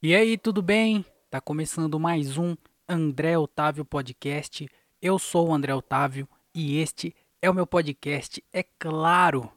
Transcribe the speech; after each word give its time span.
E 0.00 0.14
aí, 0.14 0.38
tudo 0.38 0.62
bem? 0.62 1.04
Tá 1.28 1.40
começando 1.40 1.98
mais 1.98 2.38
um 2.38 2.56
André 2.88 3.36
Otávio 3.36 3.84
Podcast. 3.84 4.68
Eu 5.02 5.18
sou 5.18 5.48
o 5.48 5.52
André 5.52 5.74
Otávio 5.74 6.28
e 6.54 6.78
este 6.78 7.12
é 7.42 7.50
o 7.50 7.54
meu 7.54 7.66
podcast, 7.66 8.40
é 8.52 8.62
claro. 8.62 9.50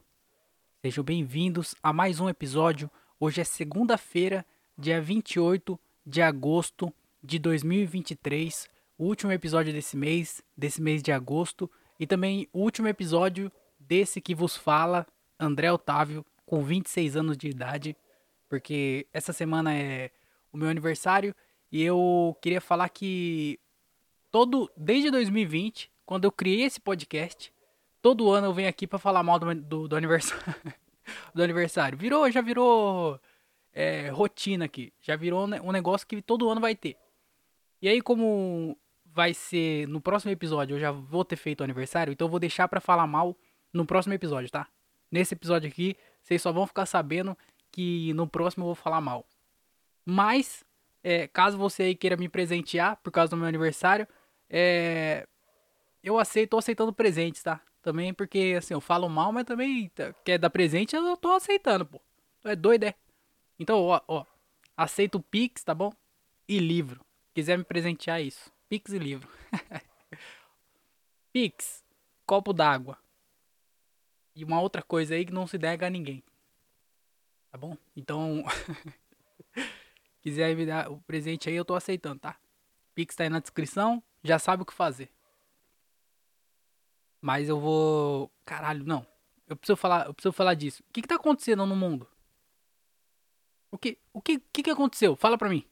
Sejam 0.84 1.04
bem-vindos 1.04 1.76
a 1.80 1.92
mais 1.92 2.18
um 2.18 2.28
episódio. 2.28 2.90
Hoje 3.20 3.40
é 3.40 3.44
segunda-feira, 3.44 4.44
dia 4.76 5.00
28 5.00 5.78
de 6.04 6.20
agosto 6.20 6.92
de 7.22 7.38
2023, 7.38 8.68
o 8.98 9.04
último 9.04 9.30
episódio 9.30 9.72
desse 9.72 9.96
mês, 9.96 10.42
desse 10.56 10.82
mês 10.82 11.04
de 11.04 11.12
agosto, 11.12 11.70
e 12.00 12.04
também 12.04 12.48
o 12.52 12.62
último 12.62 12.88
episódio 12.88 13.48
desse 13.78 14.20
que 14.20 14.34
vos 14.34 14.56
fala, 14.56 15.06
André 15.38 15.70
Otávio, 15.70 16.26
com 16.44 16.64
26 16.64 17.16
anos 17.16 17.38
de 17.38 17.46
idade, 17.46 17.96
porque 18.48 19.06
essa 19.12 19.32
semana 19.32 19.72
é 19.72 20.10
o 20.52 20.56
meu 20.56 20.68
aniversário 20.68 21.34
e 21.70 21.82
eu 21.82 22.36
queria 22.42 22.60
falar 22.60 22.88
que 22.90 23.58
todo 24.30 24.70
desde 24.76 25.10
2020, 25.10 25.90
quando 26.04 26.24
eu 26.24 26.32
criei 26.32 26.64
esse 26.64 26.80
podcast, 26.80 27.52
todo 28.02 28.30
ano 28.30 28.48
eu 28.48 28.52
venho 28.52 28.68
aqui 28.68 28.86
para 28.86 28.98
falar 28.98 29.22
mal 29.22 29.38
do, 29.38 29.54
do, 29.54 29.88
do 29.88 29.96
aniversário. 29.96 30.44
do 31.34 31.42
aniversário. 31.42 31.96
Virou, 31.96 32.30
já 32.30 32.40
virou 32.40 33.18
é, 33.72 34.10
rotina 34.10 34.66
aqui. 34.66 34.92
Já 35.00 35.16
virou 35.16 35.46
um 35.46 35.72
negócio 35.72 36.06
que 36.06 36.20
todo 36.20 36.50
ano 36.50 36.60
vai 36.60 36.74
ter. 36.74 36.96
E 37.80 37.88
aí, 37.88 38.00
como 38.00 38.76
vai 39.06 39.34
ser 39.34 39.88
no 39.88 40.00
próximo 40.00 40.30
episódio, 40.30 40.76
eu 40.76 40.80
já 40.80 40.90
vou 40.90 41.24
ter 41.24 41.36
feito 41.36 41.60
o 41.60 41.64
aniversário, 41.64 42.12
então 42.12 42.26
eu 42.26 42.30
vou 42.30 42.40
deixar 42.40 42.66
para 42.68 42.80
falar 42.80 43.06
mal 43.06 43.36
no 43.72 43.84
próximo 43.84 44.14
episódio, 44.14 44.50
tá? 44.50 44.68
Nesse 45.10 45.34
episódio 45.34 45.68
aqui, 45.68 45.96
vocês 46.22 46.40
só 46.40 46.52
vão 46.52 46.66
ficar 46.66 46.86
sabendo 46.86 47.36
que 47.70 48.12
no 48.14 48.26
próximo 48.26 48.62
eu 48.62 48.66
vou 48.66 48.74
falar 48.74 49.00
mal. 49.00 49.26
Mas, 50.04 50.64
é, 51.02 51.26
caso 51.28 51.56
você 51.56 51.84
aí 51.84 51.94
queira 51.94 52.16
me 52.16 52.28
presentear 52.28 52.96
por 53.02 53.10
causa 53.10 53.30
do 53.30 53.36
meu 53.36 53.46
aniversário, 53.46 54.06
é, 54.48 55.26
eu 56.02 56.18
aceito, 56.18 56.50
tô 56.50 56.58
aceitando 56.58 56.92
presentes, 56.92 57.42
tá? 57.42 57.60
Também 57.80 58.12
porque, 58.12 58.54
assim, 58.58 58.74
eu 58.74 58.80
falo 58.80 59.08
mal, 59.08 59.32
mas 59.32 59.44
também 59.44 59.88
tá, 59.88 60.12
quer 60.24 60.38
dar 60.38 60.50
presente, 60.50 60.94
eu 60.94 61.16
tô 61.16 61.32
aceitando, 61.32 61.86
pô. 61.86 62.00
É 62.44 62.56
doido, 62.56 62.84
é? 62.84 62.94
Então, 63.58 63.80
ó, 63.80 64.00
ó, 64.08 64.24
aceito 64.76 65.20
Pix, 65.20 65.62
tá 65.62 65.74
bom? 65.74 65.92
E 66.48 66.58
livro. 66.58 67.04
Quiser 67.34 67.56
me 67.56 67.64
presentear 67.64 68.20
isso. 68.20 68.52
Pix 68.68 68.92
e 68.92 68.98
livro. 68.98 69.28
Pix, 71.32 71.84
copo 72.26 72.52
d'água. 72.52 72.98
E 74.34 74.44
uma 74.44 74.60
outra 74.60 74.82
coisa 74.82 75.14
aí 75.14 75.24
que 75.24 75.32
não 75.32 75.46
se 75.46 75.58
nega 75.58 75.86
a 75.86 75.90
ninguém. 75.90 76.22
Tá 77.50 77.58
bom? 77.58 77.76
Então, 77.96 78.44
quiser 80.22 80.54
me 80.56 80.64
dar 80.64 80.90
o 80.90 80.98
presente 81.02 81.48
aí, 81.48 81.56
eu 81.56 81.64
tô 81.64 81.74
aceitando, 81.74 82.20
tá? 82.20 82.36
Pix 82.94 83.14
tá 83.14 83.24
aí 83.24 83.30
na 83.30 83.40
descrição, 83.40 84.02
já 84.22 84.38
sabe 84.38 84.62
o 84.62 84.66
que 84.66 84.72
fazer. 84.72 85.10
Mas 87.20 87.48
eu 87.48 87.60
vou. 87.60 88.30
Caralho, 88.44 88.84
não. 88.84 89.06
Eu 89.46 89.56
preciso 89.56 89.76
falar, 89.76 90.06
eu 90.06 90.14
preciso 90.14 90.32
falar 90.32 90.54
disso. 90.54 90.82
O 90.88 90.92
que, 90.92 91.02
que 91.02 91.08
tá 91.08 91.16
acontecendo 91.16 91.66
no 91.66 91.76
mundo? 91.76 92.08
O 93.70 93.78
que, 93.78 93.98
o 94.12 94.20
que, 94.20 94.38
que, 94.52 94.62
que 94.62 94.70
aconteceu? 94.70 95.16
Fala 95.16 95.38
pra 95.38 95.48
mim. 95.48 95.64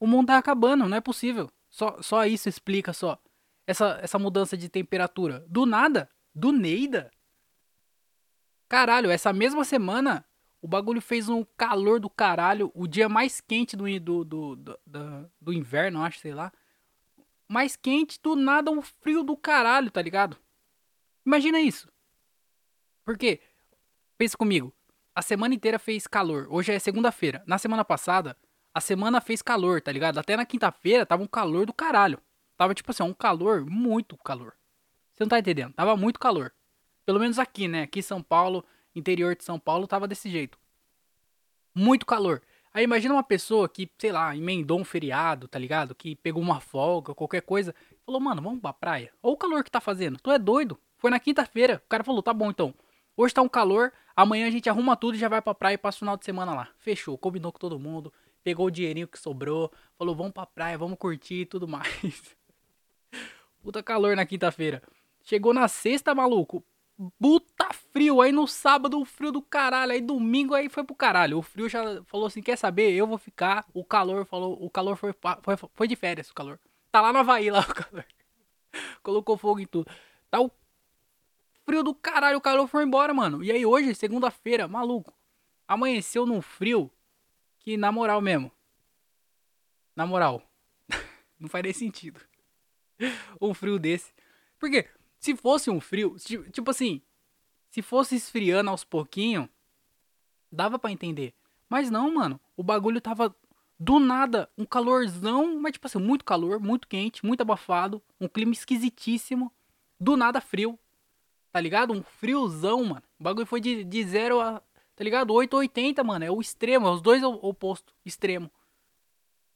O 0.00 0.06
mundo 0.06 0.28
tá 0.28 0.38
acabando, 0.38 0.88
não 0.88 0.96
é 0.96 1.00
possível. 1.00 1.50
Só, 1.70 2.00
só 2.02 2.24
isso 2.24 2.48
explica 2.48 2.92
só. 2.92 3.18
Essa, 3.66 3.98
essa 4.02 4.18
mudança 4.18 4.56
de 4.56 4.68
temperatura. 4.68 5.44
Do 5.48 5.66
nada. 5.66 6.08
Do 6.34 6.52
Neida. 6.52 7.10
Caralho, 8.68 9.10
essa 9.10 9.32
mesma 9.32 9.64
semana 9.64 10.24
o 10.60 10.66
bagulho 10.66 11.00
fez 11.00 11.28
um 11.28 11.44
calor 11.56 12.00
do 12.00 12.10
caralho. 12.10 12.70
O 12.74 12.86
dia 12.86 13.08
mais 13.08 13.40
quente 13.40 13.76
do, 13.76 13.84
do, 14.00 14.24
do, 14.24 14.56
do, 14.56 15.30
do, 15.40 15.52
inverno, 15.52 16.02
acho, 16.02 16.18
sei 16.18 16.34
lá. 16.34 16.52
Mais 17.48 17.76
quente, 17.76 18.20
do 18.20 18.34
nada 18.34 18.70
um 18.70 18.82
frio 18.82 19.22
do 19.22 19.36
caralho, 19.36 19.90
tá 19.90 20.02
ligado? 20.02 20.36
Imagina 21.24 21.60
isso. 21.60 21.90
Porque, 23.04 23.40
pensa 24.16 24.36
comigo, 24.36 24.74
a 25.14 25.22
semana 25.22 25.54
inteira 25.54 25.78
fez 25.78 26.06
calor. 26.06 26.46
Hoje 26.50 26.72
é 26.72 26.78
segunda-feira. 26.78 27.42
Na 27.46 27.56
semana 27.56 27.84
passada, 27.84 28.36
a 28.74 28.80
semana 28.80 29.20
fez 29.20 29.40
calor, 29.40 29.80
tá 29.80 29.90
ligado? 29.90 30.18
Até 30.18 30.36
na 30.36 30.44
quinta-feira 30.44 31.06
tava 31.06 31.22
um 31.22 31.26
calor 31.26 31.64
do 31.64 31.72
caralho. 31.72 32.20
Tava 32.56 32.74
tipo 32.74 32.90
assim, 32.90 33.02
um 33.02 33.14
calor, 33.14 33.64
muito 33.64 34.16
calor. 34.18 34.54
Você 35.14 35.24
não 35.24 35.28
tá 35.28 35.38
entendendo? 35.38 35.72
Tava 35.72 35.96
muito 35.96 36.18
calor. 36.18 36.52
Pelo 37.06 37.18
menos 37.18 37.38
aqui, 37.38 37.66
né? 37.66 37.82
Aqui 37.82 38.00
em 38.00 38.02
São 38.02 38.22
Paulo, 38.22 38.64
interior 38.98 39.36
de 39.36 39.44
São 39.44 39.58
Paulo, 39.58 39.86
tava 39.86 40.08
desse 40.08 40.28
jeito. 40.28 40.58
Muito 41.74 42.04
calor. 42.04 42.42
Aí 42.72 42.84
imagina 42.84 43.14
uma 43.14 43.22
pessoa 43.22 43.68
que, 43.68 43.90
sei 43.98 44.12
lá, 44.12 44.36
emendou 44.36 44.78
um 44.78 44.84
feriado, 44.84 45.48
tá 45.48 45.58
ligado? 45.58 45.94
Que 45.94 46.14
pegou 46.16 46.42
uma 46.42 46.60
folga, 46.60 47.14
qualquer 47.14 47.42
coisa. 47.42 47.74
Falou, 48.04 48.20
mano, 48.20 48.42
vamos 48.42 48.60
pra 48.60 48.72
praia. 48.72 49.12
Olha 49.22 49.32
o 49.32 49.36
calor 49.36 49.64
que 49.64 49.70
tá 49.70 49.80
fazendo. 49.80 50.18
Tu 50.18 50.30
é 50.30 50.38
doido? 50.38 50.78
Foi 50.96 51.10
na 51.10 51.18
quinta-feira. 51.18 51.82
O 51.84 51.88
cara 51.88 52.04
falou, 52.04 52.22
tá 52.22 52.32
bom 52.32 52.50
então. 52.50 52.74
Hoje 53.16 53.34
tá 53.34 53.42
um 53.42 53.48
calor, 53.48 53.92
amanhã 54.14 54.46
a 54.46 54.50
gente 54.50 54.68
arruma 54.70 54.96
tudo 54.96 55.16
e 55.16 55.18
já 55.18 55.28
vai 55.28 55.42
pra 55.42 55.52
praia 55.52 55.74
e 55.74 55.78
passa 55.78 55.96
o 55.96 55.98
final 55.98 56.16
de 56.16 56.24
semana 56.24 56.54
lá. 56.54 56.68
Fechou, 56.78 57.18
combinou 57.18 57.50
com 57.50 57.58
todo 57.58 57.76
mundo, 57.76 58.12
pegou 58.44 58.66
o 58.66 58.70
dinheirinho 58.70 59.08
que 59.08 59.18
sobrou, 59.18 59.72
falou, 59.98 60.14
vamos 60.14 60.32
pra 60.32 60.46
praia, 60.46 60.78
vamos 60.78 60.96
curtir 60.98 61.40
e 61.40 61.46
tudo 61.46 61.66
mais. 61.66 62.36
Puta 63.60 63.82
calor 63.82 64.14
na 64.14 64.24
quinta-feira. 64.24 64.80
Chegou 65.24 65.52
na 65.52 65.66
sexta, 65.66 66.14
maluco. 66.14 66.64
Puta 67.18 67.72
frio. 67.98 68.20
Aí 68.20 68.30
no 68.30 68.46
sábado, 68.46 69.00
o 69.00 69.04
frio 69.04 69.32
do 69.32 69.42
caralho. 69.42 69.92
Aí 69.92 70.00
domingo, 70.00 70.54
aí 70.54 70.68
foi 70.68 70.84
pro 70.84 70.94
caralho. 70.94 71.38
O 71.38 71.42
frio 71.42 71.68
já 71.68 72.02
falou 72.04 72.26
assim: 72.26 72.40
quer 72.40 72.56
saber? 72.56 72.92
Eu 72.92 73.06
vou 73.06 73.18
ficar. 73.18 73.66
O 73.74 73.84
calor 73.84 74.24
falou. 74.24 74.56
O 74.62 74.70
calor 74.70 74.96
foi, 74.96 75.12
foi, 75.42 75.56
foi 75.74 75.88
de 75.88 75.96
férias, 75.96 76.30
o 76.30 76.34
calor. 76.34 76.60
Tá 76.92 77.00
lá 77.00 77.12
no 77.12 77.18
Havaí, 77.18 77.50
lá 77.50 77.60
o 77.68 77.74
calor. 77.74 78.06
Colocou 79.02 79.36
fogo 79.36 79.58
em 79.58 79.66
tudo. 79.66 79.90
Tá 80.30 80.40
o 80.40 80.50
frio 81.64 81.82
do 81.82 81.94
caralho, 81.94 82.38
o 82.38 82.40
calor 82.40 82.68
foi 82.68 82.84
embora, 82.84 83.12
mano. 83.12 83.42
E 83.42 83.50
aí 83.50 83.66
hoje, 83.66 83.94
segunda-feira, 83.94 84.68
maluco, 84.68 85.12
amanheceu 85.66 86.24
num 86.24 86.40
frio 86.40 86.90
que, 87.58 87.76
na 87.76 87.90
moral 87.90 88.20
mesmo, 88.20 88.50
na 89.94 90.06
moral, 90.06 90.42
não 91.38 91.48
faria 91.48 91.74
sentido. 91.74 92.20
um 93.40 93.52
frio 93.52 93.78
desse. 93.78 94.12
Porque 94.58 94.88
se 95.18 95.36
fosse 95.36 95.68
um 95.68 95.80
frio, 95.80 96.16
tipo 96.52 96.70
assim, 96.70 97.02
se 97.70 97.82
fosse 97.82 98.16
esfriando 98.16 98.70
aos 98.70 98.84
pouquinho, 98.84 99.48
dava 100.50 100.78
para 100.78 100.90
entender. 100.90 101.34
Mas 101.68 101.90
não, 101.90 102.14
mano, 102.14 102.40
o 102.56 102.62
bagulho 102.62 103.00
tava 103.00 103.34
do 103.78 104.00
nada, 104.00 104.50
um 104.56 104.64
calorzão, 104.64 105.60
mas 105.60 105.72
tipo 105.72 105.86
assim, 105.86 105.98
muito 105.98 106.24
calor, 106.24 106.58
muito 106.58 106.88
quente, 106.88 107.24
muito 107.24 107.42
abafado, 107.42 108.02
um 108.20 108.26
clima 108.26 108.52
esquisitíssimo, 108.52 109.52
do 110.00 110.16
nada 110.16 110.40
frio. 110.40 110.78
Tá 111.52 111.60
ligado? 111.60 111.92
Um 111.92 112.02
friozão, 112.02 112.84
mano. 112.84 113.02
O 113.18 113.22
bagulho 113.22 113.46
foi 113.46 113.60
de, 113.60 113.82
de 113.82 114.04
0 114.04 114.40
a. 114.40 114.62
Tá 114.94 115.04
ligado? 115.04 115.32
8 115.32 115.54
a 115.54 115.58
80, 115.60 116.04
mano. 116.04 116.24
É 116.24 116.30
o 116.30 116.40
extremo. 116.40 116.86
É 116.86 116.90
os 116.90 117.00
dois 117.00 117.22
opostos. 117.22 117.94
Extremo. 118.04 118.50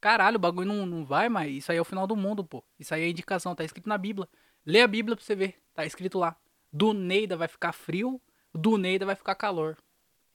Caralho, 0.01 0.37
o 0.37 0.41
bagulho 0.41 0.67
não, 0.67 0.87
não 0.87 1.05
vai, 1.05 1.28
mas 1.28 1.55
isso 1.55 1.71
aí 1.71 1.78
é 1.78 1.81
o 1.81 1.84
final 1.84 2.06
do 2.06 2.17
mundo, 2.17 2.43
pô. 2.43 2.65
Isso 2.78 2.95
aí 2.95 3.03
é 3.03 3.09
indicação. 3.09 3.55
Tá 3.55 3.62
escrito 3.62 3.89
na 3.89 3.99
Bíblia. 3.99 4.28
Lê 4.65 4.81
a 4.81 4.89
Bíblia 4.89 5.17
pra 5.17 5.25
você 5.25 5.34
ver. 5.34 5.61
Tá 5.75 5.84
escrito 5.84 6.19
lá. 6.19 6.37
Do 6.72 6.93
Neida 6.93 7.37
vai 7.37 7.49
ficar 7.49 7.72
frio. 7.72 8.21
Do 8.55 8.78
Neida 8.78 9.05
vai 9.05 9.15
ficar 9.15 9.34
calor. 9.34 9.77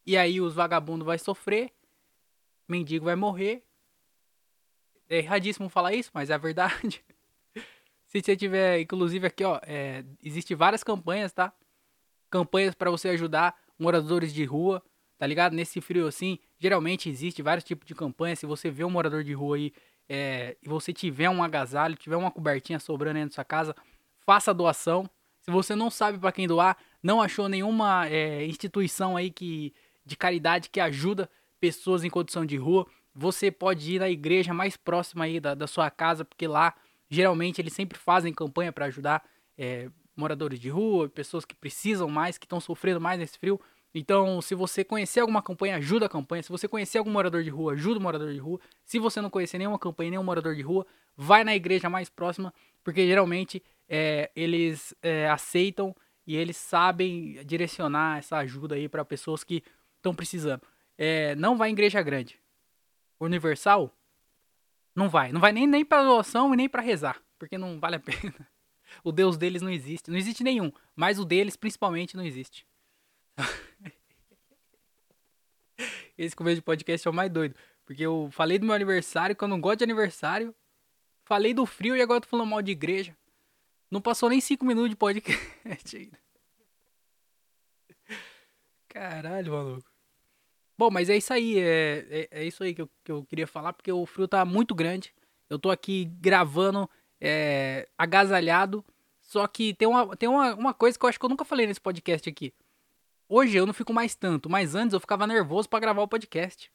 E 0.05 0.15
aí 0.15 0.39
os 0.39 0.53
vagabundos 0.53 1.05
vai 1.05 1.17
sofrer. 1.17 1.73
Mendigo 2.67 3.05
vai 3.05 3.15
morrer. 3.15 3.63
É 5.09 5.17
erradíssimo 5.17 5.69
falar 5.69 5.93
isso, 5.93 6.11
mas 6.13 6.29
é 6.29 6.33
a 6.33 6.37
verdade. 6.37 7.03
Se 8.07 8.21
você 8.21 8.35
tiver, 8.35 8.79
inclusive 8.81 9.27
aqui, 9.27 9.43
ó, 9.43 9.59
é, 9.63 10.03
existe 10.23 10.53
várias 10.55 10.83
campanhas, 10.83 11.33
tá? 11.33 11.53
Campanhas 12.29 12.75
para 12.75 12.89
você 12.89 13.09
ajudar 13.09 13.55
moradores 13.79 14.33
de 14.33 14.43
rua, 14.43 14.83
tá 15.17 15.25
ligado? 15.25 15.53
Nesse 15.53 15.79
frio 15.81 16.07
assim, 16.07 16.39
geralmente 16.59 17.09
existe 17.09 17.41
vários 17.41 17.63
tipos 17.63 17.85
de 17.85 17.95
campanhas. 17.95 18.39
Se 18.39 18.45
você 18.45 18.69
vê 18.69 18.83
um 18.83 18.89
morador 18.89 19.23
de 19.23 19.33
rua 19.33 19.57
aí 19.57 19.73
é, 20.09 20.57
e 20.61 20.67
você 20.67 20.93
tiver 20.93 21.29
um 21.29 21.43
agasalho, 21.43 21.95
tiver 21.95 22.15
uma 22.15 22.31
cobertinha 22.31 22.79
sobrando 22.79 23.17
aí 23.17 23.25
na 23.25 23.31
sua 23.31 23.45
casa, 23.45 23.75
faça 24.25 24.51
a 24.51 24.53
doação. 24.53 25.09
Se 25.47 25.51
você 25.51 25.75
não 25.75 25.89
sabe 25.89 26.17
para 26.17 26.31
quem 26.31 26.47
doar, 26.47 26.77
não 27.01 27.21
achou 27.21 27.47
nenhuma 27.47 28.07
é, 28.07 28.45
instituição 28.45 29.15
aí 29.15 29.31
que 29.31 29.73
de 30.05 30.15
caridade 30.15 30.69
que 30.69 30.79
ajuda 30.79 31.29
pessoas 31.59 32.03
em 32.03 32.09
condição 32.09 32.45
de 32.45 32.57
rua, 32.57 32.85
você 33.15 33.49
pode 33.49 33.95
ir 33.95 33.99
na 33.99 34.09
igreja 34.09 34.53
mais 34.53 34.77
próxima 34.77 35.25
aí 35.25 35.39
da, 35.39 35.55
da 35.55 35.67
sua 35.67 35.89
casa, 35.89 36.23
porque 36.23 36.47
lá 36.47 36.73
Geralmente 37.09 37.61
eles 37.61 37.73
sempre 37.73 37.97
fazem 37.97 38.33
campanha 38.33 38.71
para 38.71 38.85
ajudar 38.85 39.23
é, 39.57 39.89
moradores 40.15 40.59
de 40.59 40.69
rua, 40.69 41.07
pessoas 41.07 41.45
que 41.45 41.55
precisam 41.55 42.09
mais, 42.09 42.37
que 42.37 42.45
estão 42.45 42.59
sofrendo 42.59 42.99
mais 42.99 43.19
nesse 43.19 43.37
frio. 43.37 43.59
Então, 43.93 44.41
se 44.41 44.53
você 44.53 44.83
conhecer 44.83 45.21
alguma 45.21 45.41
campanha, 45.41 45.77
ajuda 45.77 46.05
a 46.05 46.09
campanha. 46.09 46.43
Se 46.43 46.49
você 46.49 46.67
conhecer 46.67 46.97
algum 46.97 47.09
morador 47.09 47.43
de 47.43 47.49
rua, 47.49 47.73
ajuda 47.73 47.99
o 47.99 48.03
morador 48.03 48.31
de 48.33 48.39
rua. 48.39 48.59
Se 48.83 48.99
você 48.99 49.21
não 49.21 49.29
conhecer 49.29 49.57
nenhuma 49.57 49.79
campanha, 49.79 50.11
nenhum 50.11 50.23
morador 50.23 50.53
de 50.53 50.61
rua, 50.61 50.85
vai 51.15 51.43
na 51.43 51.55
igreja 51.55 51.89
mais 51.89 52.09
próxima, 52.09 52.53
porque 52.83 53.07
geralmente 53.07 53.63
é, 53.87 54.31
eles 54.35 54.93
é, 55.01 55.29
aceitam 55.29 55.95
e 56.25 56.35
eles 56.35 56.57
sabem 56.57 57.43
direcionar 57.45 58.17
essa 58.17 58.37
ajuda 58.37 58.75
aí 58.75 58.89
para 58.89 59.05
pessoas 59.05 59.43
que 59.43 59.63
estão 59.95 60.13
precisando. 60.13 60.61
É, 60.97 61.35
não 61.35 61.57
vai 61.57 61.69
em 61.69 61.73
igreja 61.73 62.01
grande. 62.01 62.39
Universal, 63.19 63.93
Não 64.95 65.09
vai. 65.09 65.31
Não 65.31 65.39
vai 65.39 65.51
nem, 65.51 65.67
nem 65.67 65.85
pra 65.85 66.03
doação 66.03 66.53
e 66.53 66.57
nem 66.57 66.67
pra 66.67 66.81
rezar. 66.81 67.21
Porque 67.37 67.57
não 67.57 67.79
vale 67.79 67.95
a 67.95 67.99
pena. 68.01 68.33
O 69.03 69.11
Deus 69.11 69.37
deles 69.37 69.61
não 69.61 69.69
existe. 69.69 70.09
Não 70.09 70.17
existe 70.17 70.43
nenhum. 70.43 70.71
Mas 70.95 71.19
o 71.19 71.25
deles, 71.25 71.55
principalmente, 71.55 72.17
não 72.17 72.25
existe. 72.25 72.65
Esse 76.17 76.35
começo 76.35 76.55
de 76.55 76.61
podcast 76.63 77.07
é 77.07 77.11
o 77.11 77.13
mais 77.13 77.31
doido. 77.31 77.55
Porque 77.85 78.03
eu 78.03 78.29
falei 78.31 78.57
do 78.57 78.65
meu 78.65 78.75
aniversário, 78.75 79.35
que 79.35 79.43
eu 79.43 79.47
não 79.47 79.61
gosto 79.61 79.77
de 79.79 79.83
aniversário. 79.83 80.53
Falei 81.23 81.53
do 81.53 81.65
frio 81.65 81.95
e 81.95 82.01
agora 82.01 82.21
tô 82.21 82.27
falando 82.27 82.49
mal 82.49 82.61
de 82.61 82.71
igreja. 82.71 83.15
Não 83.89 84.01
passou 84.01 84.29
nem 84.29 84.41
cinco 84.41 84.65
minutos 84.65 84.89
de 84.89 84.95
podcast 84.95 85.97
ainda. 85.97 86.19
Caralho, 88.89 89.51
maluco. 89.53 89.89
Bom, 90.77 90.91
mas 90.91 91.09
é 91.09 91.17
isso 91.17 91.33
aí. 91.33 91.57
É, 91.59 92.05
é, 92.09 92.27
é 92.41 92.45
isso 92.45 92.63
aí 92.63 92.73
que 92.73 92.81
eu, 92.81 92.89
que 93.03 93.11
eu 93.11 93.23
queria 93.25 93.47
falar, 93.47 93.73
porque 93.73 93.91
o 93.91 94.05
frio 94.05 94.27
tá 94.27 94.43
muito 94.45 94.75
grande. 94.75 95.13
Eu 95.49 95.57
tô 95.57 95.71
aqui 95.71 96.05
gravando 96.19 96.89
é, 97.19 97.87
agasalhado. 97.97 98.83
Só 99.21 99.45
que 99.47 99.73
tem, 99.73 99.87
uma, 99.87 100.15
tem 100.15 100.29
uma, 100.29 100.55
uma 100.55 100.73
coisa 100.73 100.97
que 100.97 101.03
eu 101.03 101.09
acho 101.09 101.19
que 101.19 101.25
eu 101.25 101.29
nunca 101.29 101.43
falei 101.43 101.67
nesse 101.67 101.81
podcast 101.81 102.29
aqui. 102.29 102.53
Hoje 103.27 103.57
eu 103.57 103.65
não 103.65 103.73
fico 103.73 103.93
mais 103.93 104.15
tanto, 104.15 104.49
mas 104.49 104.73
antes 104.73 104.93
eu 104.93 104.99
ficava 105.01 105.27
nervoso 105.27 105.67
para 105.67 105.79
gravar 105.79 106.01
o 106.01 106.07
podcast. 106.07 106.71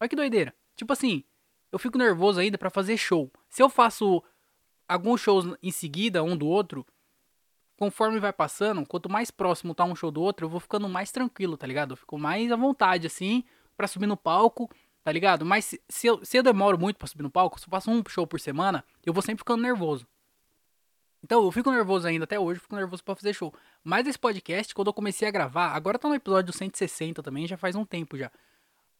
Olha 0.00 0.08
que 0.08 0.16
doideira. 0.16 0.52
Tipo 0.74 0.92
assim, 0.92 1.22
eu 1.70 1.78
fico 1.78 1.96
nervoso 1.96 2.40
ainda 2.40 2.58
para 2.58 2.70
fazer 2.70 2.96
show. 2.96 3.30
Se 3.48 3.62
eu 3.62 3.68
faço 3.68 4.22
alguns 4.88 5.20
shows 5.20 5.56
em 5.62 5.70
seguida, 5.70 6.22
um 6.22 6.36
do 6.36 6.46
outro, 6.46 6.86
conforme 7.76 8.20
vai 8.20 8.32
passando, 8.32 8.86
quanto 8.86 9.10
mais 9.10 9.30
próximo 9.30 9.74
tá 9.74 9.84
um 9.84 9.96
show 9.96 10.10
do 10.10 10.22
outro, 10.22 10.46
eu 10.46 10.50
vou 10.50 10.60
ficando 10.60 10.88
mais 10.88 11.10
tranquilo, 11.10 11.56
tá 11.56 11.66
ligado? 11.66 11.92
Eu 11.92 11.96
fico 11.96 12.18
mais 12.18 12.50
à 12.52 12.56
vontade, 12.56 13.06
assim, 13.06 13.44
para 13.76 13.86
subir 13.86 14.06
no 14.06 14.16
palco, 14.16 14.70
tá 15.02 15.10
ligado? 15.10 15.44
Mas 15.44 15.64
se, 15.66 15.82
se, 15.88 16.06
eu, 16.06 16.24
se 16.24 16.36
eu 16.36 16.42
demoro 16.42 16.78
muito 16.78 16.96
pra 16.96 17.08
subir 17.08 17.22
no 17.22 17.30
palco, 17.30 17.58
se 17.58 17.66
eu 17.66 17.70
faço 17.70 17.90
um 17.90 18.02
show 18.08 18.26
por 18.26 18.40
semana, 18.40 18.84
eu 19.04 19.12
vou 19.12 19.22
sempre 19.22 19.40
ficando 19.40 19.62
nervoso. 19.62 20.06
Então, 21.22 21.42
eu 21.42 21.50
fico 21.50 21.70
nervoso 21.70 22.06
ainda 22.06 22.24
até 22.24 22.38
hoje, 22.38 22.60
fico 22.60 22.76
nervoso 22.76 23.02
para 23.02 23.14
fazer 23.14 23.32
show. 23.32 23.52
Mas 23.82 24.06
esse 24.06 24.18
podcast, 24.18 24.74
quando 24.74 24.88
eu 24.88 24.92
comecei 24.92 25.26
a 25.26 25.30
gravar, 25.30 25.68
agora 25.68 25.98
tá 25.98 26.06
no 26.06 26.14
episódio 26.14 26.52
160 26.52 27.22
também, 27.22 27.46
já 27.46 27.56
faz 27.56 27.74
um 27.74 27.84
tempo 27.84 28.16
já. 28.18 28.30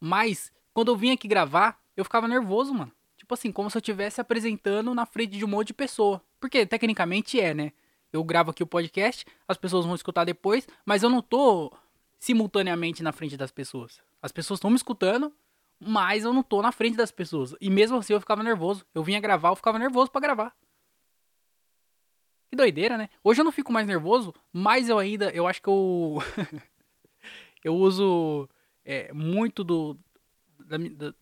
Mas, 0.01 0.51
quando 0.73 0.91
eu 0.91 0.97
vim 0.97 1.13
aqui 1.13 1.29
gravar, 1.29 1.79
eu 1.95 2.03
ficava 2.03 2.27
nervoso, 2.27 2.73
mano. 2.73 2.91
Tipo 3.25 3.33
assim, 3.33 3.51
como 3.51 3.71
se 3.71 3.79
eu 3.79 3.81
estivesse 3.81 4.21
apresentando 4.21 4.95
na 4.95 5.07
frente 5.07 5.39
de 5.39 5.47
um 5.47 5.49
monte 5.49 5.69
de 5.69 5.73
pessoa. 5.73 6.23
Porque, 6.39 6.67
tecnicamente, 6.67 7.41
é, 7.41 7.55
né? 7.55 7.73
Eu 8.13 8.23
gravo 8.23 8.51
aqui 8.51 8.63
o 8.63 8.67
podcast, 8.67 9.25
as 9.49 9.57
pessoas 9.57 9.87
vão 9.87 9.95
escutar 9.95 10.25
depois, 10.25 10.69
mas 10.85 11.03
eu 11.03 11.09
não 11.09 11.23
tô 11.23 11.73
simultaneamente 12.19 13.03
na 13.03 13.13
frente 13.13 13.35
das 13.35 13.51
pessoas. 13.51 13.99
As 14.21 14.31
pessoas 14.31 14.59
estão 14.59 14.69
me 14.69 14.77
escutando, 14.77 15.33
mas 15.81 16.23
eu 16.25 16.35
não 16.35 16.43
tô 16.43 16.61
na 16.61 16.71
frente 16.71 16.99
das 16.99 17.11
pessoas. 17.11 17.55
E 17.63 17.71
mesmo 17.71 17.97
assim 17.97 18.13
eu 18.13 18.21
ficava 18.21 18.43
nervoso. 18.43 18.85
Eu 18.95 19.03
vinha 19.03 19.19
gravar, 19.21 19.49
eu 19.49 19.57
ficava 19.57 19.79
nervoso 19.79 20.11
para 20.11 20.21
gravar. 20.21 20.55
Que 22.51 22.57
doideira, 22.57 22.99
né? 22.99 23.09
Hoje 23.25 23.41
eu 23.41 23.45
não 23.47 23.53
fico 23.53 23.73
mais 23.73 23.87
nervoso, 23.87 24.35
mas 24.53 24.91
eu 24.91 24.99
ainda, 24.99 25.31
eu 25.31 25.47
acho 25.47 25.63
que 25.63 25.69
eu. 25.71 26.19
eu 27.65 27.75
uso 27.75 28.51
é, 28.85 29.11
muito 29.15 29.65
do. 29.65 29.99
Da, 30.59 30.77
da, 30.77 31.15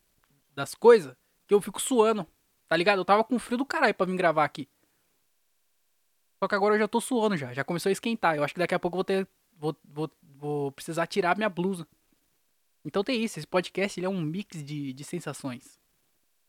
das 0.53 0.75
coisas 0.75 1.22
que 1.53 1.55
eu 1.55 1.61
fico 1.61 1.81
suando. 1.81 2.27
Tá 2.67 2.77
ligado? 2.77 3.01
Eu 3.01 3.05
tava 3.05 3.23
com 3.23 3.39
frio 3.39 3.59
do 3.59 3.67
caralho 3.67 3.95
pra 3.95 4.07
vir 4.07 4.17
gravar 4.17 4.45
aqui. 4.45 4.67
Só 6.39 6.49
que 6.49 6.55
agora 6.55 6.75
eu 6.75 6.79
já 6.79 6.89
tô 6.89 7.01
suando 7.01 7.37
já. 7.37 7.53
Já 7.53 7.63
começou 7.63 7.91
a 7.91 7.93
esquentar. 7.93 8.37
Eu 8.37 8.43
acho 8.43 8.55
que 8.55 8.61
daqui 8.61 8.75
a 8.75 8.79
pouco 8.79 8.95
eu 8.95 8.99
vou 8.99 9.05
ter. 9.05 9.29
Vou, 9.59 9.77
vou, 9.85 10.11
vou 10.23 10.73
precisar 10.73 11.07
tirar 11.07 11.37
minha 11.37 11.51
blusa. 11.51 11.87
Então 12.85 13.05
tem 13.05 13.23
isso. 13.23 13.39
Esse 13.39 13.47
podcast 13.47 14.01
ele 14.01 14.07
é 14.07 14.09
um 14.09 14.21
mix 14.21 14.65
de, 14.65 14.95
de 14.95 15.05
sensações. 15.05 15.79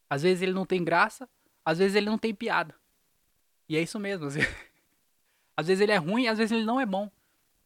Às 0.10 0.24
vezes 0.24 0.42
ele 0.42 0.54
não 0.54 0.66
tem 0.66 0.84
graça. 0.84 1.30
Às 1.66 1.80
vezes 1.80 1.96
ele 1.96 2.10
não 2.10 2.18
tem 2.18 2.34
piada. 2.34 2.74
E 3.68 3.76
é 3.76 3.82
isso 3.82 4.00
mesmo. 4.00 4.28
Às 5.58 5.68
vezes 5.68 5.82
ele 5.84 5.92
é 5.92 5.98
ruim, 5.98 6.28
às 6.28 6.38
vezes 6.38 6.52
ele 6.54 6.66
não 6.66 6.80
é 6.80 6.86
bom. 6.86 7.12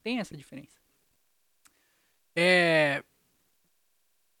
Tem 0.02 0.18
essa 0.18 0.36
diferença. 0.36 0.78
É. 2.34 3.02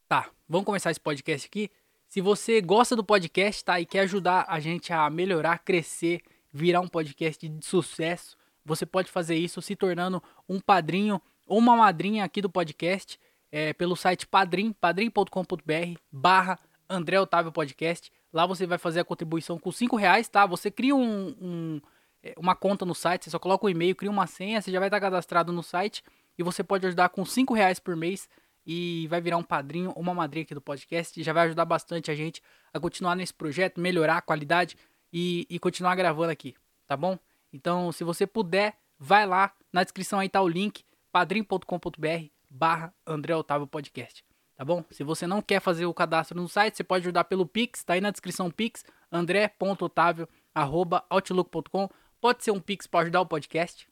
Tá, 0.08 0.30
vamos 0.48 0.66
começar 0.66 0.90
esse 0.90 1.00
podcast 1.00 1.46
aqui. 1.46 1.70
Se 2.08 2.22
você 2.22 2.62
gosta 2.62 2.96
do 2.96 3.04
podcast, 3.04 3.62
tá? 3.62 3.78
E 3.78 3.84
quer 3.84 4.00
ajudar 4.00 4.46
a 4.48 4.58
gente 4.58 4.92
a 4.94 5.10
melhorar, 5.10 5.58
crescer, 5.58 6.22
virar 6.50 6.80
um 6.80 6.88
podcast 6.88 7.46
de 7.46 7.66
sucesso, 7.66 8.34
você 8.64 8.86
pode 8.86 9.10
fazer 9.10 9.36
isso 9.36 9.60
se 9.60 9.76
tornando 9.76 10.22
um 10.48 10.58
padrinho 10.58 11.20
ou 11.46 11.58
uma 11.58 11.76
madrinha 11.76 12.24
aqui 12.24 12.40
do 12.40 12.48
podcast 12.48 13.20
é, 13.52 13.74
pelo 13.74 13.94
site 13.94 14.26
padrim, 14.26 14.72
padrim.com.br 14.72 16.00
barra 16.10 16.58
André 16.88 17.20
Otávio 17.20 17.52
Podcast. 17.52 18.10
Lá 18.32 18.46
você 18.46 18.66
vai 18.66 18.78
fazer 18.78 19.00
a 19.00 19.04
contribuição 19.04 19.58
com 19.58 19.70
5 19.70 19.94
reais, 19.94 20.28
tá? 20.30 20.46
Você 20.46 20.70
cria 20.70 20.96
um, 20.96 21.36
um 21.38 21.80
é, 22.22 22.32
uma 22.38 22.56
conta 22.56 22.86
no 22.86 22.94
site, 22.94 23.24
você 23.24 23.30
só 23.30 23.38
coloca 23.38 23.66
o 23.66 23.68
um 23.68 23.70
e-mail, 23.70 23.94
cria 23.94 24.10
uma 24.10 24.26
senha, 24.26 24.62
você 24.62 24.72
já 24.72 24.78
vai 24.78 24.88
estar 24.88 25.00
cadastrado 25.00 25.52
no 25.52 25.62
site 25.62 26.02
e 26.38 26.42
você 26.42 26.64
pode 26.64 26.86
ajudar 26.86 27.10
com 27.10 27.22
5 27.24 27.52
reais 27.52 27.78
por 27.78 27.94
mês 27.94 28.28
e 28.70 29.06
vai 29.08 29.18
virar 29.18 29.38
um 29.38 29.42
padrinho 29.42 29.94
ou 29.96 30.02
uma 30.02 30.12
madrinha 30.12 30.42
aqui 30.42 30.54
do 30.54 30.60
podcast 30.60 31.18
e 31.18 31.22
já 31.22 31.32
vai 31.32 31.46
ajudar 31.46 31.64
bastante 31.64 32.10
a 32.10 32.14
gente 32.14 32.42
a 32.70 32.78
continuar 32.78 33.16
nesse 33.16 33.32
projeto, 33.32 33.80
melhorar 33.80 34.18
a 34.18 34.20
qualidade 34.20 34.76
e, 35.10 35.46
e 35.48 35.58
continuar 35.58 35.94
gravando 35.94 36.30
aqui, 36.30 36.54
tá 36.86 36.94
bom? 36.94 37.18
Então, 37.50 37.90
se 37.90 38.04
você 38.04 38.26
puder, 38.26 38.76
vai 38.98 39.26
lá, 39.26 39.54
na 39.72 39.82
descrição 39.82 40.18
aí 40.18 40.28
tá 40.28 40.42
o 40.42 40.48
link, 40.48 40.84
padrim.com.br 41.10 42.26
barra 42.50 42.92
André 43.06 43.34
Otávio 43.34 43.66
Podcast, 43.66 44.22
tá 44.54 44.66
bom? 44.66 44.84
Se 44.90 45.02
você 45.02 45.26
não 45.26 45.40
quer 45.40 45.60
fazer 45.60 45.86
o 45.86 45.94
cadastro 45.94 46.38
no 46.38 46.46
site, 46.46 46.76
você 46.76 46.84
pode 46.84 47.04
ajudar 47.04 47.24
pelo 47.24 47.46
Pix, 47.46 47.82
tá 47.82 47.94
aí 47.94 48.02
na 48.02 48.10
descrição 48.10 48.50
Pix, 48.50 48.84
andré.otávio.outlook.com 49.10 51.88
Pode 52.20 52.44
ser 52.44 52.50
um 52.50 52.60
Pix 52.60 52.86
para 52.86 53.00
ajudar 53.00 53.22
o 53.22 53.26
podcast. 53.26 53.88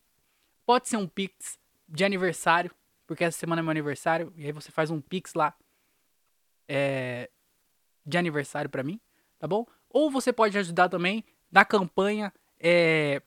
Pode 0.67 0.87
ser 0.87 0.99
um 0.99 1.07
Pix 1.07 1.59
de 1.89 2.05
aniversário, 2.05 2.71
porque 3.07 3.25
essa 3.25 3.39
semana 3.39 3.61
é 3.61 3.63
meu 3.63 3.71
aniversário. 3.71 4.33
E 4.37 4.47
aí 4.47 4.53
você 4.53 4.71
faz 4.71 4.91
um 4.91 5.01
Pix 5.01 5.35
lá 5.35 5.55
é, 6.69 7.31
de 8.05 8.19
aniversário 8.19 8.71
para 8.71 8.83
mim, 8.83 9.01
tá 9.39 9.47
bom? 9.47 9.67
Ou 9.89 10.11
você 10.11 10.33
pode 10.33 10.59
ajudar 10.59 10.89
também 10.89 11.25
na 11.51 11.65
campanha 11.65 12.33
é, 12.59 13.23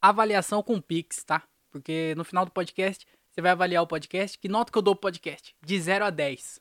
avaliação 0.00 0.62
com 0.62 0.80
Pix, 0.80 1.24
tá? 1.24 1.42
Porque 1.70 2.14
no 2.16 2.24
final 2.24 2.44
do 2.44 2.50
podcast 2.50 3.06
você 3.30 3.40
vai 3.40 3.50
avaliar 3.50 3.82
o 3.82 3.86
podcast. 3.86 4.38
Que 4.38 4.48
nota 4.48 4.72
que 4.72 4.78
eu 4.78 4.82
dou 4.82 4.94
pro 4.94 5.02
podcast? 5.02 5.54
De 5.60 5.78
0 5.78 6.06
a 6.06 6.10
10. 6.10 6.60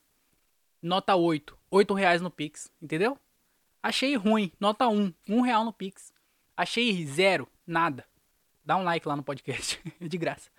Nota 0.81 1.15
8. 1.15 1.57
8 1.71 1.93
reais 1.93 2.21
no 2.21 2.29
Pix, 2.29 2.69
entendeu? 2.81 3.17
Achei 3.81 4.15
ruim. 4.15 4.51
Nota 4.59 4.87
1. 4.87 5.13
1 5.29 5.41
real 5.41 5.63
no 5.63 5.71
Pix. 5.71 6.13
Achei 6.57 7.05
zero, 7.05 7.47
nada. 7.67 8.05
Dá 8.63 8.77
um 8.77 8.83
like 8.83 9.07
lá 9.07 9.15
no 9.15 9.23
podcast, 9.23 9.81
de 9.99 10.17
graça. 10.17 10.49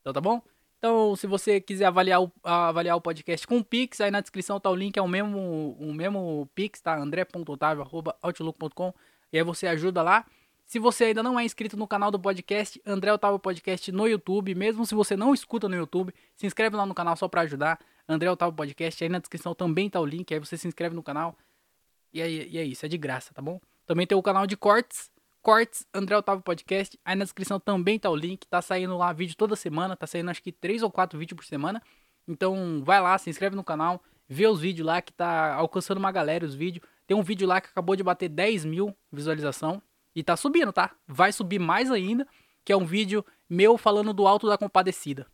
Então 0.00 0.12
tá 0.12 0.20
bom? 0.20 0.42
Então, 0.80 1.14
se 1.14 1.26
você 1.26 1.60
quiser 1.60 1.84
avaliar 1.84 2.22
o, 2.22 2.32
avaliar 2.42 2.96
o 2.96 3.02
podcast 3.02 3.46
com 3.46 3.58
o 3.58 3.64
Pix, 3.64 4.00
aí 4.00 4.10
na 4.10 4.22
descrição 4.22 4.58
tá 4.58 4.70
o 4.70 4.74
link, 4.74 4.96
é 4.96 5.02
o 5.02 5.06
mesmo, 5.06 5.76
o 5.78 5.92
mesmo 5.92 6.48
Pix, 6.54 6.80
tá? 6.80 6.96
andré.otavio.outlook.com 6.96 8.94
E 9.30 9.36
aí 9.36 9.44
você 9.44 9.66
ajuda 9.66 10.00
lá. 10.02 10.24
Se 10.64 10.78
você 10.78 11.04
ainda 11.04 11.22
não 11.22 11.38
é 11.38 11.44
inscrito 11.44 11.76
no 11.76 11.86
canal 11.86 12.10
do 12.10 12.18
podcast, 12.18 12.80
André 12.86 13.12
Otávio 13.12 13.38
Podcast 13.38 13.92
no 13.92 14.08
YouTube, 14.08 14.54
mesmo 14.54 14.86
se 14.86 14.94
você 14.94 15.14
não 15.18 15.34
escuta 15.34 15.68
no 15.68 15.76
YouTube, 15.76 16.14
se 16.34 16.46
inscreve 16.46 16.74
lá 16.76 16.86
no 16.86 16.94
canal 16.94 17.14
só 17.14 17.28
pra 17.28 17.42
ajudar. 17.42 17.78
André 18.08 18.30
Otávio 18.30 18.54
Podcast, 18.54 19.04
aí 19.04 19.10
na 19.10 19.18
descrição 19.18 19.54
também 19.54 19.90
tá 19.90 20.00
o 20.00 20.06
link, 20.06 20.32
aí 20.32 20.40
você 20.40 20.56
se 20.56 20.66
inscreve 20.66 20.94
no 20.94 21.02
canal. 21.02 21.36
E, 22.10 22.20
e 22.20 22.56
é 22.56 22.64
isso, 22.64 22.86
é 22.86 22.88
de 22.88 22.96
graça, 22.96 23.34
tá 23.34 23.42
bom? 23.42 23.60
Também 23.84 24.06
tem 24.06 24.16
o 24.16 24.22
canal 24.22 24.46
de 24.46 24.56
cortes, 24.56 25.10
Cortes, 25.42 25.86
André 25.94 26.16
Otávio 26.16 26.42
Podcast. 26.42 26.98
Aí 27.04 27.16
na 27.16 27.24
descrição 27.24 27.58
também 27.58 27.98
tá 27.98 28.10
o 28.10 28.16
link. 28.16 28.46
Tá 28.46 28.60
saindo 28.60 28.96
lá 28.96 29.12
vídeo 29.12 29.36
toda 29.36 29.56
semana. 29.56 29.96
Tá 29.96 30.06
saindo 30.06 30.30
acho 30.30 30.42
que 30.42 30.52
3 30.52 30.82
ou 30.82 30.90
4 30.90 31.18
vídeos 31.18 31.36
por 31.36 31.44
semana. 31.44 31.82
Então 32.28 32.82
vai 32.84 33.00
lá, 33.00 33.16
se 33.18 33.30
inscreve 33.30 33.56
no 33.56 33.64
canal. 33.64 34.02
Vê 34.28 34.46
os 34.46 34.60
vídeos 34.60 34.86
lá 34.86 35.00
que 35.02 35.12
tá 35.12 35.54
alcançando 35.54 35.98
uma 35.98 36.12
galera 36.12 36.44
os 36.44 36.54
vídeos. 36.54 36.86
Tem 37.06 37.16
um 37.16 37.22
vídeo 37.22 37.48
lá 37.48 37.60
que 37.60 37.68
acabou 37.68 37.96
de 37.96 38.02
bater 38.02 38.28
10 38.28 38.64
mil 38.64 38.96
visualização. 39.10 39.82
E 40.14 40.22
tá 40.22 40.36
subindo, 40.36 40.72
tá? 40.72 40.94
Vai 41.06 41.32
subir 41.32 41.58
mais 41.58 41.90
ainda. 41.90 42.26
Que 42.64 42.72
é 42.72 42.76
um 42.76 42.84
vídeo 42.84 43.24
meu 43.48 43.78
falando 43.78 44.12
do 44.12 44.28
Alto 44.28 44.46
da 44.46 44.58
Compadecida. 44.58 45.26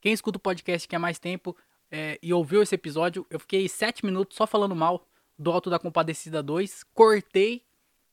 Quem 0.00 0.12
escuta 0.12 0.36
o 0.36 0.40
podcast 0.40 0.88
que 0.88 0.96
há 0.96 0.98
mais 0.98 1.18
tempo 1.18 1.56
é, 1.90 2.18
e 2.20 2.34
ouviu 2.34 2.60
esse 2.60 2.74
episódio, 2.74 3.24
eu 3.30 3.38
fiquei 3.38 3.68
7 3.68 4.04
minutos 4.04 4.36
só 4.36 4.46
falando 4.46 4.74
mal 4.74 5.06
do 5.38 5.52
Alto 5.52 5.70
da 5.70 5.78
Compadecida 5.78 6.42
2. 6.42 6.82
Cortei 6.92 7.62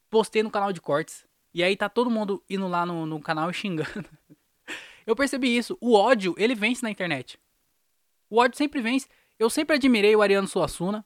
postei 0.09 0.43
no 0.43 0.51
canal 0.51 0.73
de 0.73 0.81
cortes. 0.81 1.25
E 1.53 1.63
aí 1.63 1.75
tá 1.75 1.89
todo 1.89 2.09
mundo 2.09 2.43
indo 2.49 2.67
lá 2.67 2.85
no, 2.85 3.05
no 3.05 3.19
canal 3.19 3.51
xingando. 3.51 4.09
Eu 5.05 5.15
percebi 5.15 5.55
isso. 5.55 5.77
O 5.81 5.95
ódio, 5.95 6.35
ele 6.37 6.53
vence 6.53 6.83
na 6.83 6.91
internet. 6.91 7.39
O 8.29 8.37
ódio 8.37 8.57
sempre 8.57 8.81
vence. 8.81 9.07
Eu 9.39 9.49
sempre 9.49 9.75
admirei 9.75 10.15
o 10.15 10.21
Ariano 10.21 10.47
Suassuna. 10.47 11.03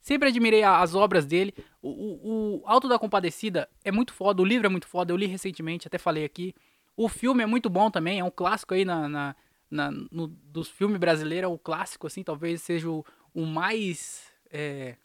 Sempre 0.00 0.28
admirei 0.28 0.62
as 0.62 0.94
obras 0.94 1.24
dele. 1.24 1.54
O, 1.80 1.88
o, 1.88 2.56
o 2.58 2.62
Alto 2.66 2.88
da 2.88 2.98
Compadecida 2.98 3.68
é 3.84 3.92
muito 3.92 4.12
foda. 4.12 4.42
O 4.42 4.44
livro 4.44 4.66
é 4.66 4.70
muito 4.70 4.88
foda. 4.88 5.12
Eu 5.12 5.16
li 5.16 5.26
recentemente, 5.26 5.86
até 5.86 5.98
falei 5.98 6.24
aqui. 6.24 6.54
O 6.96 7.08
filme 7.08 7.42
é 7.42 7.46
muito 7.46 7.70
bom 7.70 7.90
também. 7.90 8.18
É 8.18 8.24
um 8.24 8.30
clássico 8.30 8.74
aí 8.74 8.84
na, 8.84 9.08
na, 9.08 9.36
na 9.70 9.90
no, 9.90 10.26
dos 10.26 10.68
filmes 10.68 10.98
brasileiros. 10.98 11.48
É 11.48 11.52
o 11.52 11.58
clássico, 11.58 12.06
assim. 12.06 12.24
Talvez 12.24 12.62
seja 12.62 12.90
o, 12.90 13.04
o 13.34 13.46
mais. 13.46 14.32
É, 14.50 14.96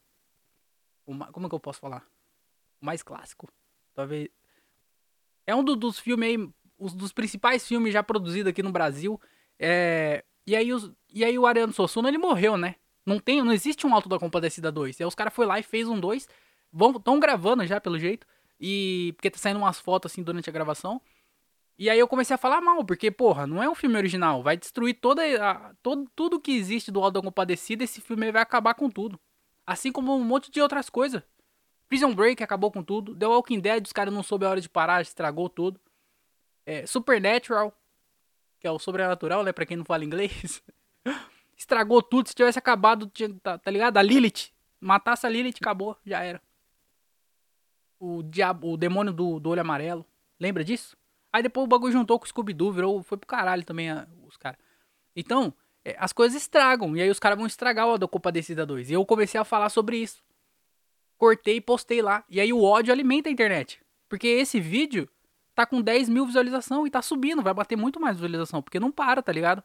como 1.06 1.46
é 1.46 1.50
que 1.50 1.56
eu 1.56 1.60
posso 1.60 1.80
falar? 1.80 2.11
Mais 2.82 3.04
clássico. 3.04 3.48
Talvez. 3.94 4.30
É 5.46 5.56
um 5.56 5.64
do, 5.64 5.76
dos 5.76 6.00
filmes 6.00 6.30
aí. 6.30 6.50
Os 6.78 6.94
dos 6.94 7.14
principais 7.14 7.68
filmes 7.68 7.94
já 7.94 8.02
produzidos 8.02 8.50
aqui 8.50 8.64
no 8.64 8.72
Brasil. 8.72 9.22
É, 9.60 10.26
e, 10.48 10.56
aí 10.56 10.74
os, 10.74 10.92
e 11.14 11.24
aí 11.24 11.38
o 11.38 11.46
Ariano 11.46 11.72
Suassuna, 11.72 12.10
ele 12.10 12.18
morreu, 12.18 12.58
né? 12.58 12.76
Não, 13.06 13.20
tem, 13.20 13.44
não 13.44 13.54
existe 13.54 13.86
um 13.86 13.94
Alto 13.94 14.10
da 14.10 14.18
Compadecida 14.18 14.72
2. 14.72 15.00
E 15.00 15.04
aí 15.04 15.08
os 15.08 15.14
caras 15.14 15.34
foi 15.34 15.46
lá 15.46 15.60
e 15.60 15.64
fez 15.64 15.88
um 15.88 16.00
2. 16.00 16.28
Estão 16.96 17.20
gravando 17.20 17.66
já, 17.66 17.80
pelo 17.80 18.00
jeito. 18.00 18.26
E. 18.60 19.14
Porque 19.16 19.30
tá 19.30 19.38
saindo 19.38 19.60
umas 19.60 19.80
fotos 19.80 20.12
assim 20.12 20.24
durante 20.24 20.50
a 20.50 20.54
gravação. 20.54 21.00
E 21.78 21.90
aí 21.90 21.98
eu 21.98 22.08
comecei 22.08 22.36
a 22.36 22.38
falar 22.38 22.62
mal, 22.62 22.86
porque, 22.86 23.10
porra, 23.10 23.48
não 23.48 23.62
é 23.62 23.70
um 23.70 23.74
filme 23.74 23.98
original. 23.98 24.44
Vai 24.44 24.56
destruir 24.56 24.96
toda 24.96 25.24
a, 25.44 25.74
todo, 25.82 26.10
tudo 26.16 26.40
que 26.40 26.52
existe 26.52 26.92
do 26.92 27.02
Alto 27.02 27.16
da 27.16 27.22
Compadecida. 27.22 27.84
Esse 27.84 28.02
filme 28.02 28.32
vai 28.32 28.42
acabar 28.42 28.74
com 28.76 28.90
tudo. 28.90 29.20
Assim 29.66 29.92
como 29.92 30.16
um 30.16 30.24
monte 30.24 30.52
de 30.52 30.62
outras 30.62 30.90
coisas. 30.90 31.24
Prison 31.92 32.16
Break 32.16 32.42
acabou 32.42 32.72
com 32.72 32.82
tudo. 32.82 33.14
The 33.14 33.28
Walking 33.28 33.60
Dead, 33.60 33.86
os 33.86 33.92
caras 33.92 34.14
não 34.14 34.24
souberam 34.24 34.52
a 34.52 34.54
hora 34.54 34.62
de 34.62 34.70
parar, 34.70 35.02
estragou 35.02 35.50
tudo. 35.50 35.78
É, 36.66 36.86
Supernatural, 36.86 37.78
que 38.62 38.66
é 38.66 38.72
o 38.72 38.80
sobrenatural, 38.80 39.44
né? 39.44 39.52
Pra 39.52 39.66
quem 39.66 39.76
não 39.76 39.84
fala 39.84 40.06
inglês. 40.06 40.64
estragou 41.58 42.02
tudo. 42.02 42.30
Se 42.30 42.34
tivesse 42.34 42.58
acabado, 42.58 43.08
tinha, 43.08 43.38
tá, 43.44 43.58
tá, 43.58 43.70
ligado? 43.70 43.98
A 43.98 44.02
Lilith. 44.02 44.54
Matasse 44.80 45.28
a 45.28 45.30
Lilith, 45.30 45.58
acabou, 45.60 45.98
já 46.06 46.24
era. 46.24 46.42
O 48.00 48.24
diabo, 48.24 48.72
o 48.72 48.78
demônio 48.78 49.12
do, 49.12 49.38
do 49.38 49.50
olho 49.50 49.60
amarelo. 49.60 50.06
Lembra 50.40 50.64
disso? 50.64 50.96
Aí 51.34 51.44
depois 51.44 51.66
o 51.66 51.68
bagulho 51.68 51.92
juntou 51.92 52.18
com 52.18 52.24
o 52.24 52.30
Scooby-Doo, 52.30 52.72
virou, 52.72 53.04
foi 53.04 53.18
pro 53.18 53.28
caralho 53.28 53.66
também 53.66 53.92
a, 53.92 54.08
os 54.26 54.38
caras. 54.38 54.58
Então, 55.14 55.54
é, 55.84 55.94
as 56.00 56.14
coisas 56.14 56.42
estragam. 56.42 56.96
E 56.96 57.02
aí 57.02 57.10
os 57.10 57.20
caras 57.20 57.38
vão 57.38 57.48
estragar 57.48 57.86
o 57.86 57.98
da 57.98 58.08
Compadecida 58.08 58.66
2. 58.66 58.92
E 58.92 58.94
eu 58.94 59.06
comecei 59.06 59.38
a 59.38 59.44
falar 59.44 59.68
sobre 59.68 59.98
isso. 59.98 60.24
Cortei 61.22 61.58
e 61.58 61.62
postei 61.62 62.02
lá. 62.02 62.26
E 62.28 62.42
aí 62.42 62.52
o 62.52 62.64
ódio 62.64 62.92
alimenta 62.92 63.30
a 63.30 63.32
internet. 63.32 63.80
Porque 64.10 64.28
esse 64.28 64.60
vídeo 64.60 65.08
tá 65.54 65.68
com 65.68 65.80
10 65.80 66.10
mil 66.10 66.26
visualização 66.26 66.88
e 66.88 66.90
tá 66.90 67.00
subindo. 67.00 67.44
Vai 67.44 67.54
bater 67.54 67.76
muito 67.76 68.00
mais 68.00 68.16
visualização. 68.16 68.60
Porque 68.60 68.80
não 68.80 68.92
para, 68.92 69.22
tá 69.22 69.32
ligado? 69.32 69.64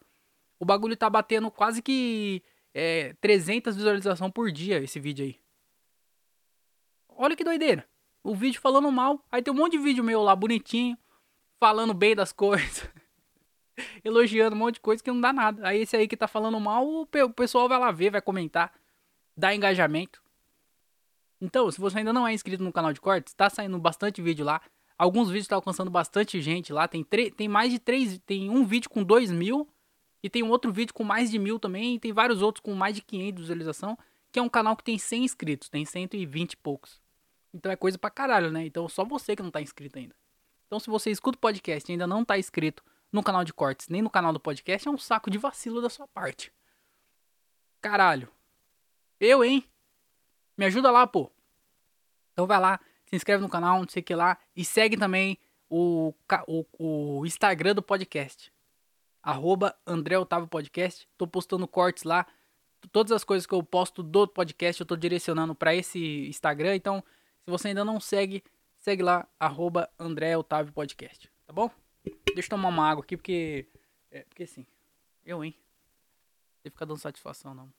O 0.61 0.67
bagulho 0.67 0.95
tá 0.95 1.09
batendo 1.09 1.51
quase 1.51 1.81
que 1.81 2.43
é, 2.75 3.15
300 3.23 3.75
visualizações 3.75 4.31
por 4.33 4.53
dia 4.53 4.83
esse 4.83 5.01
vídeo 5.01 5.25
aí. 5.25 5.41
Olha 7.09 7.35
que 7.35 7.43
doideira. 7.43 7.89
O 8.23 8.35
vídeo 8.35 8.61
falando 8.61 8.93
mal. 8.93 9.25
Aí 9.33 9.41
tem 9.41 9.51
um 9.51 9.57
monte 9.57 9.73
de 9.73 9.79
vídeo 9.79 10.05
meu 10.05 10.23
lá 10.23 10.37
bonitinho 10.37 10.95
falando 11.59 11.95
bem 11.95 12.15
das 12.15 12.33
coisas. 12.37 12.87
elogiando 14.05 14.55
um 14.55 14.59
monte 14.59 14.75
de 14.75 14.81
coisa 14.81 15.03
que 15.03 15.11
não 15.11 15.23
dá 15.23 15.33
nada. 15.33 15.67
Aí 15.67 15.81
esse 15.81 15.97
aí 15.97 16.07
que 16.07 16.19
tá 16.19 16.29
falando 16.29 16.61
mal, 16.61 16.87
o 16.87 17.07
pessoal 17.35 17.67
vai 17.67 17.79
lá 17.79 17.91
ver, 17.91 18.11
vai 18.11 18.21
comentar, 18.21 18.75
dá 19.35 19.55
engajamento. 19.55 20.26
Então, 21.41 21.71
se 21.71 21.81
você 21.81 21.99
ainda 21.99 22.13
não 22.13 22.27
é 22.27 22.33
inscrito 22.33 22.63
no 22.63 22.73
canal 22.73 22.93
de 22.93 23.01
cortes, 23.01 23.35
tá 23.35 23.51
saindo 23.51 23.79
bastante 23.79 24.23
vídeo 24.23 24.45
lá. 24.45 24.61
Alguns 24.99 25.29
vídeos 25.29 25.49
tá 25.49 25.57
alcançando 25.57 25.91
bastante 25.91 26.41
gente 26.41 26.73
lá. 26.73 26.89
Tem, 26.89 27.05
tem 27.05 27.49
mais 27.49 27.71
de 27.71 27.79
três. 27.79 28.19
Tem 28.25 28.49
um 28.49 28.65
vídeo 28.65 28.89
com 28.89 29.03
dois 29.03 29.31
mil. 29.31 29.69
E 30.23 30.31
tem 30.31 30.43
um 30.43 30.49
outro 30.49 30.73
vídeo 30.73 30.95
com 30.95 31.05
mais 31.05 31.31
de 31.31 31.39
mil 31.39 31.59
também. 31.59 31.97
E 31.97 31.99
tem 32.01 32.13
vários 32.13 32.41
outros 32.41 32.63
com 32.63 32.75
mais 32.75 32.95
de 32.97 33.03
500 33.03 33.43
visualização. 33.43 33.99
Que 34.33 34.39
é 34.39 34.43
um 34.43 34.49
canal 34.49 34.75
que 34.77 34.85
tem 34.85 34.99
100 34.99 35.25
inscritos. 35.25 35.69
Tem 35.69 35.85
120 35.85 36.53
e 36.53 36.57
poucos. 36.57 37.01
Então 37.53 37.71
é 37.71 37.77
coisa 37.77 37.99
pra 37.99 38.11
caralho, 38.11 38.51
né? 38.51 38.65
Então 38.65 38.89
só 38.89 39.05
você 39.05 39.37
que 39.37 39.43
não 39.43 39.51
tá 39.51 39.61
inscrito 39.61 39.99
ainda. 39.99 40.15
Então, 40.67 40.81
se 40.81 40.91
você 40.91 41.11
escuta 41.11 41.37
o 41.37 41.41
podcast 41.41 41.91
e 41.91 41.93
ainda 41.93 42.07
não 42.07 42.23
está 42.23 42.37
inscrito 42.37 42.83
no 43.13 43.23
canal 43.23 43.45
de 43.45 43.53
cortes 43.53 43.89
nem 43.89 44.03
no 44.03 44.11
canal 44.11 44.33
do 44.33 44.41
podcast, 44.41 44.89
é 44.89 44.91
um 44.91 44.99
saco 44.99 45.31
de 45.31 45.39
vacilo 45.39 45.81
da 45.81 45.89
sua 45.89 46.09
parte. 46.09 46.53
Caralho. 47.81 48.29
Eu, 49.21 49.45
hein? 49.45 49.65
Me 50.57 50.65
ajuda 50.65 50.91
lá, 50.91 51.07
pô. 51.07 51.31
Então 52.33 52.47
vai 52.47 52.61
lá, 52.61 52.81
se 53.07 53.17
inscreve 53.17 53.43
no 53.43 53.49
canal, 53.49 53.81
não 53.81 53.89
sei 53.89 54.01
o 54.01 54.05
que 54.05 54.15
lá. 54.15 54.39
E 54.55 54.65
segue 54.65 54.97
também 54.97 55.39
o, 55.69 56.13
o, 56.47 56.67
o 57.21 57.27
Instagram 57.27 57.75
do 57.75 57.83
podcast. 57.83 58.53
Arroba 59.23 59.77
André 59.87 60.19
Otávio 60.19 60.49
Podcast. 60.49 61.09
Tô 61.17 61.27
postando 61.27 61.67
cortes 61.67 62.05
lá. 62.05 62.27
Todas 62.93 63.11
as 63.11 63.25
coisas 63.25 63.47
que 63.47 63.55
eu 63.55 63.63
posto 63.63 64.03
do 64.03 64.29
podcast 64.29 64.81
eu 64.81 64.87
tô 64.87 64.97
direcionando 64.97 65.55
para 65.55 65.75
esse 65.75 66.29
Instagram. 66.29 66.77
Então, 66.77 67.03
se 67.45 67.51
você 67.51 67.69
ainda 67.69 67.85
não 67.85 67.99
segue, 67.99 68.45
Segue 68.87 69.03
lá, 69.03 69.29
arroba 69.41 69.91
André 69.99 70.37
Otávio 70.37 70.73
Podcast, 70.73 71.29
tá 71.45 71.53
bom? 71.53 71.69
Deixa 72.27 72.47
eu 72.47 72.51
tomar 72.51 72.69
uma 72.69 72.89
água 72.89 73.03
aqui, 73.03 73.17
porque. 73.17 73.67
É, 74.13 74.23
porque 74.23 74.45
assim, 74.45 74.65
eu, 75.25 75.45
hein? 75.45 75.59
Não 76.65 76.71
ficar 76.71 76.85
dando 76.85 76.99
satisfação, 76.99 77.53
não. 77.53 77.73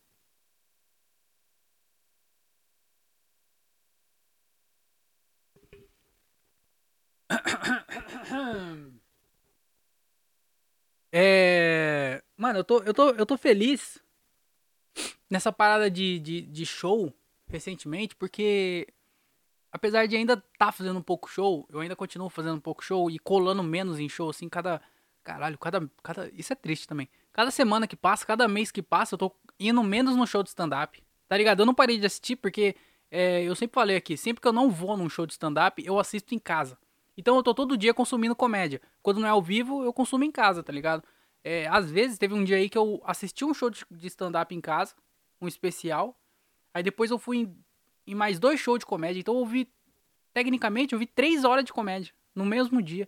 É. 11.11 12.21
Mano, 12.35 12.59
eu 12.59 12.63
tô, 12.63 12.83
eu 12.83 12.93
tô, 12.93 13.09
eu 13.11 13.25
tô 13.25 13.37
feliz 13.37 13.99
nessa 15.29 15.51
parada 15.51 15.89
de, 15.89 16.19
de, 16.19 16.41
de 16.41 16.65
show 16.65 17.13
recentemente, 17.47 18.15
porque 18.15 18.87
apesar 19.71 20.07
de 20.07 20.15
ainda 20.15 20.43
tá 20.57 20.71
fazendo 20.71 20.99
um 20.99 21.03
pouco 21.03 21.29
show, 21.29 21.67
eu 21.71 21.79
ainda 21.79 21.95
continuo 21.95 22.29
fazendo 22.29 22.55
um 22.55 22.61
pouco 22.61 22.83
show 22.83 23.09
e 23.09 23.19
colando 23.19 23.63
menos 23.63 23.99
em 23.99 24.09
show, 24.09 24.29
assim, 24.29 24.49
cada. 24.49 24.81
Caralho, 25.23 25.57
cada. 25.57 25.89
cada 26.01 26.29
isso 26.29 26.53
é 26.53 26.55
triste 26.55 26.87
também. 26.87 27.09
Cada 27.33 27.51
semana 27.51 27.87
que 27.87 27.95
passa, 27.95 28.25
cada 28.25 28.47
mês 28.47 28.71
que 28.71 28.81
passa, 28.81 29.15
eu 29.15 29.17
tô 29.19 29.35
indo 29.59 29.83
menos 29.83 30.15
no 30.15 30.25
show 30.25 30.41
de 30.41 30.49
stand-up. 30.49 31.01
Tá 31.27 31.37
ligado? 31.37 31.59
Eu 31.61 31.65
não 31.65 31.75
parei 31.75 31.97
de 31.97 32.05
assistir 32.05 32.37
porque 32.37 32.75
é, 33.11 33.43
eu 33.43 33.55
sempre 33.55 33.75
falei 33.75 33.97
aqui, 33.97 34.15
sempre 34.15 34.41
que 34.41 34.47
eu 34.47 34.53
não 34.53 34.69
vou 34.69 34.95
num 34.95 35.09
show 35.09 35.25
de 35.25 35.33
stand-up, 35.33 35.83
eu 35.85 35.99
assisto 35.99 36.33
em 36.33 36.39
casa. 36.39 36.77
Então 37.17 37.35
eu 37.35 37.43
tô 37.43 37.53
todo 37.53 37.75
dia 37.75 37.93
consumindo 37.93 38.35
comédia. 38.35 38.81
Quando 39.01 39.19
não 39.19 39.27
é 39.27 39.31
ao 39.31 39.41
vivo, 39.41 39.83
eu 39.83 39.91
consumo 39.91 40.23
em 40.23 40.31
casa, 40.31 40.63
tá 40.63 40.71
ligado? 40.71 41.03
É, 41.43 41.67
às 41.67 41.89
vezes 41.89 42.17
teve 42.17 42.33
um 42.33 42.43
dia 42.43 42.57
aí 42.57 42.69
que 42.69 42.77
eu 42.77 43.01
assisti 43.03 43.43
um 43.43 43.53
show 43.53 43.69
de 43.69 44.07
stand-up 44.07 44.53
em 44.53 44.61
casa, 44.61 44.93
um 45.41 45.47
especial. 45.47 46.15
Aí 46.73 46.83
depois 46.83 47.09
eu 47.09 47.17
fui 47.17 47.37
em 47.37 47.57
em 48.07 48.15
mais 48.15 48.39
dois 48.39 48.59
shows 48.59 48.79
de 48.79 48.85
comédia. 48.85 49.19
Então 49.19 49.37
eu 49.37 49.45
vi, 49.45 49.69
tecnicamente, 50.33 50.93
eu 50.93 50.99
vi 50.99 51.05
três 51.05 51.43
horas 51.43 51.65
de 51.65 51.73
comédia 51.73 52.13
no 52.33 52.45
mesmo 52.45 52.81
dia. 52.81 53.07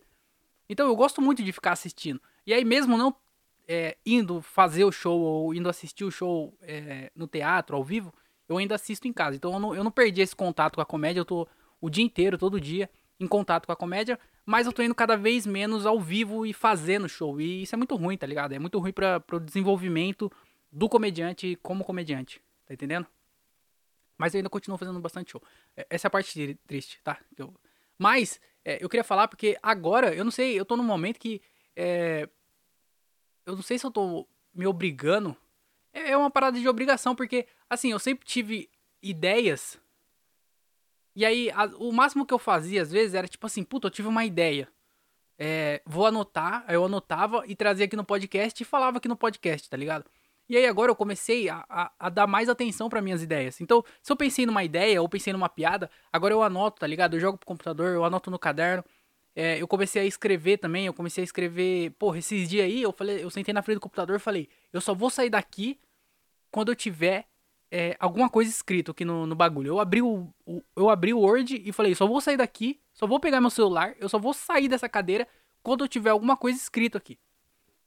Então 0.67 0.85
eu 0.85 0.95
gosto 0.95 1.21
muito 1.21 1.41
de 1.41 1.51
ficar 1.51 1.71
assistindo. 1.71 2.21
E 2.45 2.53
aí, 2.53 2.65
mesmo 2.65 2.97
não 2.97 3.15
é, 3.67 3.97
indo 4.05 4.41
fazer 4.41 4.83
o 4.83 4.91
show 4.91 5.19
ou 5.19 5.53
indo 5.53 5.69
assistir 5.69 6.03
o 6.03 6.11
show 6.11 6.53
é, 6.61 7.09
no 7.15 7.27
teatro, 7.27 7.75
ao 7.75 7.83
vivo, 7.83 8.13
eu 8.47 8.57
ainda 8.57 8.75
assisto 8.75 9.07
em 9.07 9.13
casa. 9.13 9.37
Então 9.37 9.53
eu 9.53 9.59
não, 9.59 9.75
eu 9.75 9.83
não 9.83 9.91
perdi 9.91 10.21
esse 10.21 10.35
contato 10.35 10.75
com 10.75 10.81
a 10.81 10.85
comédia. 10.85 11.21
Eu 11.21 11.25
tô 11.25 11.47
o 11.79 11.89
dia 11.89 12.03
inteiro, 12.03 12.37
todo 12.37 12.59
dia, 12.59 12.89
em 13.19 13.27
contato 13.27 13.65
com 13.65 13.71
a 13.71 13.75
comédia. 13.75 14.19
Mas 14.45 14.65
eu 14.65 14.73
tô 14.73 14.81
indo 14.81 14.95
cada 14.95 15.15
vez 15.15 15.45
menos 15.45 15.85
ao 15.85 15.99
vivo 15.99 16.45
e 16.45 16.53
fazendo 16.53 17.09
show. 17.09 17.39
E 17.39 17.63
isso 17.63 17.75
é 17.75 17.77
muito 17.77 17.95
ruim, 17.95 18.17
tá 18.17 18.25
ligado? 18.25 18.53
É 18.53 18.59
muito 18.59 18.79
ruim 18.79 18.91
para 18.91 19.19
pro 19.19 19.39
desenvolvimento 19.39 20.31
do 20.71 20.87
comediante 20.87 21.57
como 21.61 21.83
comediante. 21.83 22.41
Tá 22.65 22.73
entendendo? 22.73 23.05
Mas 24.17 24.33
eu 24.33 24.39
ainda 24.39 24.49
continuo 24.49 24.77
fazendo 24.77 24.99
bastante 24.99 25.31
show. 25.31 25.41
É, 25.75 25.87
essa 25.89 26.07
é 26.07 26.09
a 26.09 26.11
parte 26.11 26.59
triste, 26.67 26.99
tá? 27.03 27.19
Eu... 27.37 27.53
Mas 27.97 28.39
é, 28.63 28.83
eu 28.83 28.89
queria 28.89 29.03
falar 29.03 29.27
porque 29.27 29.57
agora, 29.63 30.13
eu 30.13 30.23
não 30.23 30.31
sei, 30.31 30.59
eu 30.59 30.65
tô 30.65 30.75
num 30.75 30.83
momento 30.83 31.19
que. 31.19 31.41
É... 31.75 32.27
Eu 33.45 33.55
não 33.55 33.63
sei 33.63 33.79
se 33.79 33.85
eu 33.85 33.91
tô 33.91 34.27
me 34.53 34.67
obrigando. 34.67 35.35
É, 35.93 36.11
é 36.11 36.17
uma 36.17 36.29
parada 36.29 36.59
de 36.59 36.67
obrigação, 36.67 37.15
porque, 37.15 37.47
assim, 37.69 37.91
eu 37.91 37.99
sempre 37.99 38.25
tive 38.25 38.69
ideias. 39.01 39.79
E 41.19 41.25
aí, 41.25 41.51
a, 41.51 41.65
o 41.77 41.91
máximo 41.91 42.25
que 42.25 42.33
eu 42.33 42.39
fazia, 42.39 42.81
às 42.81 42.93
vezes, 42.93 43.13
era 43.13 43.27
tipo 43.27 43.45
assim: 43.45 43.61
puta, 43.61 43.87
eu 43.87 43.91
tive 43.91 44.07
uma 44.07 44.23
ideia. 44.23 44.69
É, 45.37 45.81
vou 45.85 46.05
anotar, 46.05 46.63
eu 46.69 46.85
anotava 46.85 47.43
e 47.45 47.57
trazia 47.57 47.83
aqui 47.83 47.97
no 47.97 48.05
podcast 48.05 48.63
e 48.63 48.65
falava 48.65 48.99
aqui 48.99 49.07
no 49.09 49.17
podcast, 49.17 49.69
tá 49.69 49.75
ligado? 49.75 50.05
E 50.47 50.55
aí 50.55 50.65
agora 50.65 50.91
eu 50.91 50.95
comecei 50.95 51.49
a, 51.49 51.65
a, 51.67 51.91
a 51.99 52.09
dar 52.09 52.25
mais 52.25 52.47
atenção 52.47 52.87
para 52.87 53.01
minhas 53.01 53.21
ideias. 53.21 53.59
Então, 53.59 53.83
se 54.01 54.09
eu 54.09 54.15
pensei 54.15 54.45
numa 54.45 54.63
ideia 54.63 55.01
ou 55.01 55.09
pensei 55.09 55.33
numa 55.33 55.49
piada, 55.49 55.91
agora 56.11 56.33
eu 56.33 56.41
anoto, 56.41 56.79
tá 56.79 56.87
ligado? 56.87 57.15
Eu 57.17 57.19
jogo 57.19 57.37
pro 57.37 57.47
computador, 57.47 57.93
eu 57.93 58.05
anoto 58.05 58.31
no 58.31 58.39
caderno. 58.39 58.81
É, 59.35 59.61
eu 59.61 59.67
comecei 59.67 60.01
a 60.01 60.05
escrever 60.05 60.57
também, 60.57 60.85
eu 60.85 60.93
comecei 60.93 61.21
a 61.21 61.25
escrever. 61.25 61.91
Porra, 61.99 62.19
esses 62.19 62.47
dias 62.47 62.63
aí, 62.63 62.81
eu 62.81 62.93
falei, 62.93 63.21
eu 63.21 63.29
sentei 63.29 63.53
na 63.53 63.61
frente 63.61 63.75
do 63.75 63.81
computador 63.81 64.15
e 64.15 64.19
falei, 64.19 64.47
eu 64.71 64.79
só 64.79 64.93
vou 64.93 65.09
sair 65.09 65.29
daqui 65.29 65.81
quando 66.49 66.71
eu 66.71 66.75
tiver 66.77 67.27
é, 67.71 67.95
alguma 67.99 68.29
coisa 68.29 68.49
escrito 68.49 68.91
aqui 68.91 69.05
no, 69.05 69.25
no 69.25 69.35
bagulho. 69.35 69.67
Eu 69.67 69.79
abri 69.79 70.01
o, 70.01 70.27
o, 70.45 70.63
eu 70.75 70.89
abri 70.89 71.13
o 71.13 71.19
Word 71.19 71.61
e 71.63 71.71
falei, 71.71 71.93
só 71.95 72.07
vou 72.07 72.21
sair 72.21 72.37
daqui, 72.37 72.79
só 72.93 73.05
vou 73.05 73.19
pegar 73.19 73.41
meu 73.41 73.49
celular, 73.49 73.95
eu 73.99 74.09
só 74.09 74.17
vou 74.17 74.33
sair 74.33 74.67
dessa 74.67 74.89
cadeira 74.89 75.27
quando 75.61 75.83
eu 75.83 75.87
tiver 75.87 76.09
alguma 76.09 76.37
coisa 76.37 76.57
escrito 76.57 76.97
aqui 76.97 77.17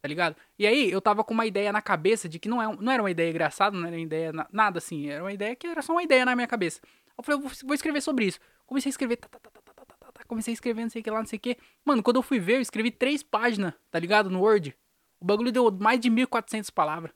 tá 0.03 0.09
ligado? 0.09 0.37
E 0.59 0.67
aí 0.67 0.91
eu 0.91 1.01
tava 1.01 1.23
com 1.23 1.33
uma 1.33 1.47
ideia 1.47 1.73
na 1.73 1.81
cabeça 1.81 2.29
de 2.29 2.41
que 2.41 2.49
não, 2.49 2.61
é, 2.61 2.77
não 2.77 2.91
era 2.91 3.01
uma 3.01 3.11
ideia 3.11 3.31
engraçada, 3.31 3.79
não 3.79 3.87
era 3.87 3.95
uma 3.95 4.03
ideia 4.03 4.33
na, 4.33 4.49
nada 4.53 4.79
assim, 4.79 5.09
era 5.09 5.23
uma 5.23 5.33
ideia 5.33 5.55
que 5.55 5.65
era 5.65 5.81
só 5.81 5.93
uma 5.93 6.03
ideia 6.03 6.25
na 6.25 6.35
minha 6.35 6.49
cabeça. 6.49 6.81
Eu 7.17 7.23
falei, 7.23 7.39
eu 7.39 7.49
vou, 7.49 7.53
vou 7.67 7.75
escrever 7.75 8.01
sobre 8.01 8.25
isso. 8.27 8.41
Comecei 8.67 8.91
a 8.91 8.91
escrever, 8.91 9.17
tá, 9.17 9.29
tá, 9.29 9.39
tá, 9.39 9.51
tá, 9.51 9.61
tá, 9.62 9.85
tá, 9.85 10.12
tá, 10.12 10.25
comecei 10.27 10.51
a 10.51 10.55
escrever 10.55 10.83
não 10.83 10.91
sei 10.91 11.01
o 11.01 11.05
que 11.05 11.11
lá, 11.11 11.19
não 11.21 11.27
sei 11.27 11.37
o 11.37 11.41
que. 11.41 11.57
Mano, 11.85 12.03
quando 12.03 12.17
eu 12.17 12.23
fui 12.23 12.41
ver, 12.41 12.57
eu 12.57 12.61
escrevi 12.61 12.91
três 12.91 13.23
páginas, 13.23 13.75
tá 13.93 13.99
ligado? 14.01 14.29
No 14.29 14.41
Word. 14.41 14.77
O 15.21 15.25
bagulho 15.25 15.53
deu 15.53 15.71
mais 15.71 16.01
de 16.01 16.11
1.400 16.11 16.73
palavras. 16.73 17.12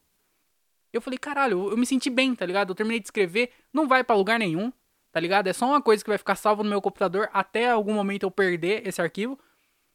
Eu 0.96 1.00
falei, 1.02 1.18
caralho, 1.18 1.70
eu, 1.70 1.76
me 1.76 1.84
senti 1.84 2.08
bem, 2.08 2.34
tá 2.34 2.46
ligado? 2.46 2.70
Eu 2.70 2.74
terminei 2.74 2.98
de 2.98 3.06
escrever, 3.06 3.50
não 3.72 3.86
vai 3.86 4.02
para 4.02 4.16
lugar 4.16 4.38
nenhum, 4.38 4.72
tá 5.12 5.20
ligado? 5.20 5.46
É 5.46 5.52
só 5.52 5.66
uma 5.66 5.82
coisa 5.82 6.02
que 6.02 6.08
vai 6.08 6.18
ficar 6.18 6.36
salvo 6.36 6.62
no 6.62 6.70
meu 6.70 6.80
computador 6.80 7.28
até 7.32 7.70
algum 7.70 7.92
momento 7.92 8.22
eu 8.22 8.30
perder 8.30 8.86
esse 8.86 9.00
arquivo. 9.00 9.38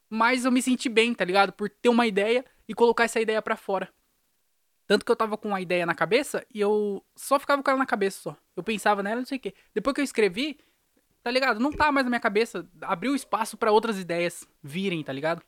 Mas 0.10 0.46
eu 0.46 0.52
me 0.52 0.62
senti 0.62 0.90
bem, 0.90 1.14
tá 1.14 1.26
ligado? 1.26 1.54
Por 1.54 1.70
ter 1.70 1.90
uma 1.90 2.06
ideia 2.06 2.46
e 2.68 2.74
colocar 2.74 3.06
essa 3.06 3.20
ideia 3.20 3.42
para 3.42 3.56
fora. 3.56 3.90
Tanto 4.86 5.06
que 5.06 5.12
eu 5.12 5.16
tava 5.16 5.38
com 5.38 5.48
uma 5.48 5.62
ideia 5.62 5.86
na 5.86 5.96
cabeça 5.96 6.46
e 6.54 6.60
eu 6.60 7.04
só 7.16 7.40
ficava 7.40 7.64
com 7.64 7.72
ela 7.72 7.80
na 7.80 7.86
cabeça 7.86 8.20
só. 8.22 8.38
Eu 8.56 8.62
pensava 8.62 9.02
nela, 9.02 9.22
não 9.22 9.26
sei 9.26 9.38
o 9.38 9.42
quê. 9.42 9.54
Depois 9.74 9.94
que 9.96 10.02
eu 10.02 10.06
escrevi, 10.06 10.60
tá 11.24 11.32
ligado? 11.32 11.60
Não 11.60 11.72
tá 11.72 11.92
mais 11.92 12.06
na 12.06 12.10
minha 12.10 12.20
cabeça. 12.20 12.68
Abriu 12.82 13.16
espaço 13.16 13.58
para 13.58 13.72
outras 13.72 13.98
ideias 13.98 14.48
virem, 14.62 15.04
tá 15.04 15.14
ligado? 15.14 15.42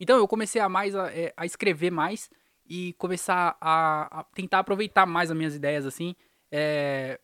Então 0.00 0.16
eu 0.16 0.28
comecei 0.28 0.60
a 0.60 0.68
mais 0.68 0.94
a, 0.94 1.12
é, 1.12 1.34
a 1.36 1.44
escrever 1.44 1.90
mais 1.90 2.30
e 2.68 2.92
começar 2.94 3.56
a, 3.60 4.20
a, 4.20 4.24
tentar 4.34 4.60
aproveitar 4.60 5.06
mais 5.06 5.30
as 5.30 5.36
minhas 5.36 5.54
ideias, 5.54 5.86
assim. 5.86 6.14
É, 6.50 7.18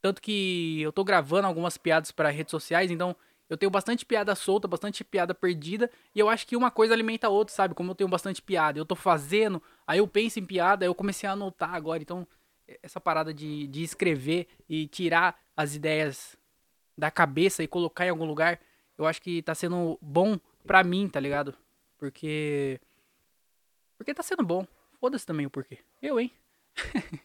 tanto 0.00 0.20
que 0.20 0.80
eu 0.80 0.92
tô 0.92 1.04
gravando 1.04 1.46
algumas 1.46 1.76
piadas 1.76 2.10
para 2.10 2.30
redes 2.30 2.50
sociais, 2.50 2.90
então 2.90 3.14
eu 3.48 3.56
tenho 3.56 3.70
bastante 3.70 4.06
piada 4.06 4.34
solta, 4.34 4.66
bastante 4.66 5.04
piada 5.04 5.34
perdida, 5.34 5.90
e 6.14 6.18
eu 6.18 6.28
acho 6.28 6.46
que 6.46 6.56
uma 6.56 6.70
coisa 6.70 6.94
alimenta 6.94 7.26
a 7.26 7.30
outra, 7.30 7.54
sabe? 7.54 7.74
Como 7.74 7.90
eu 7.90 7.94
tenho 7.94 8.08
bastante 8.08 8.40
piada, 8.40 8.78
eu 8.78 8.84
tô 8.84 8.96
fazendo, 8.96 9.62
aí 9.86 9.98
eu 9.98 10.08
penso 10.08 10.40
em 10.40 10.44
piada, 10.44 10.84
aí 10.84 10.88
eu 10.88 10.94
comecei 10.94 11.28
a 11.28 11.32
anotar 11.32 11.74
agora, 11.74 12.02
então 12.02 12.26
essa 12.82 13.00
parada 13.00 13.34
de, 13.34 13.66
de 13.66 13.82
escrever 13.82 14.46
e 14.68 14.86
tirar 14.86 15.38
as 15.56 15.74
ideias 15.74 16.36
da 16.96 17.10
cabeça 17.10 17.62
e 17.62 17.68
colocar 17.68 18.06
em 18.06 18.10
algum 18.10 18.24
lugar, 18.24 18.58
eu 18.96 19.06
acho 19.06 19.20
que 19.20 19.42
tá 19.42 19.54
sendo 19.54 19.98
bom 20.00 20.38
pra 20.66 20.82
mim, 20.84 21.08
tá 21.08 21.20
ligado? 21.20 21.54
Porque. 21.98 22.80
Porque 24.02 24.12
tá 24.12 24.22
sendo 24.24 24.42
bom. 24.42 24.66
Foda-se 24.98 25.24
também 25.24 25.46
o 25.46 25.50
porquê. 25.50 25.78
Eu, 26.02 26.18
hein? 26.18 26.32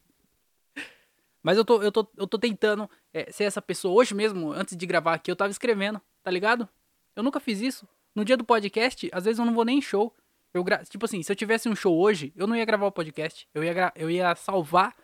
Mas 1.42 1.58
eu 1.58 1.66
tô, 1.66 1.82
eu 1.82 1.92
tô, 1.92 2.08
eu 2.16 2.28
tô 2.28 2.38
tentando 2.38 2.88
é, 3.12 3.32
ser 3.32 3.46
essa 3.46 3.60
pessoa. 3.60 3.96
Hoje 3.96 4.14
mesmo, 4.14 4.52
antes 4.52 4.78
de 4.78 4.86
gravar 4.86 5.16
aqui, 5.16 5.32
eu 5.32 5.36
tava 5.36 5.50
escrevendo, 5.50 6.00
tá 6.22 6.30
ligado? 6.30 6.70
Eu 7.16 7.24
nunca 7.24 7.40
fiz 7.40 7.62
isso. 7.62 7.88
No 8.14 8.24
dia 8.24 8.38
do 8.38 8.44
podcast, 8.44 9.10
às 9.12 9.26
vezes 9.26 9.40
eu 9.40 9.46
não 9.46 9.56
vou 9.56 9.66
nem 9.66 9.80
em 9.80 9.82
show. 9.82 10.16
Eu 10.54 10.64
gra... 10.64 10.84
Tipo 10.86 11.06
assim, 11.06 11.24
se 11.24 11.32
eu 11.32 11.36
tivesse 11.36 11.68
um 11.68 11.76
show 11.76 11.98
hoje, 11.98 12.32
eu 12.36 12.46
não 12.46 12.56
ia 12.56 12.64
gravar 12.64 12.86
o 12.86 12.92
podcast. 12.92 13.50
Eu 13.56 13.64
ia, 13.64 13.74
gra... 13.74 13.92
eu 13.96 14.08
ia 14.08 14.36
salvar 14.36 14.96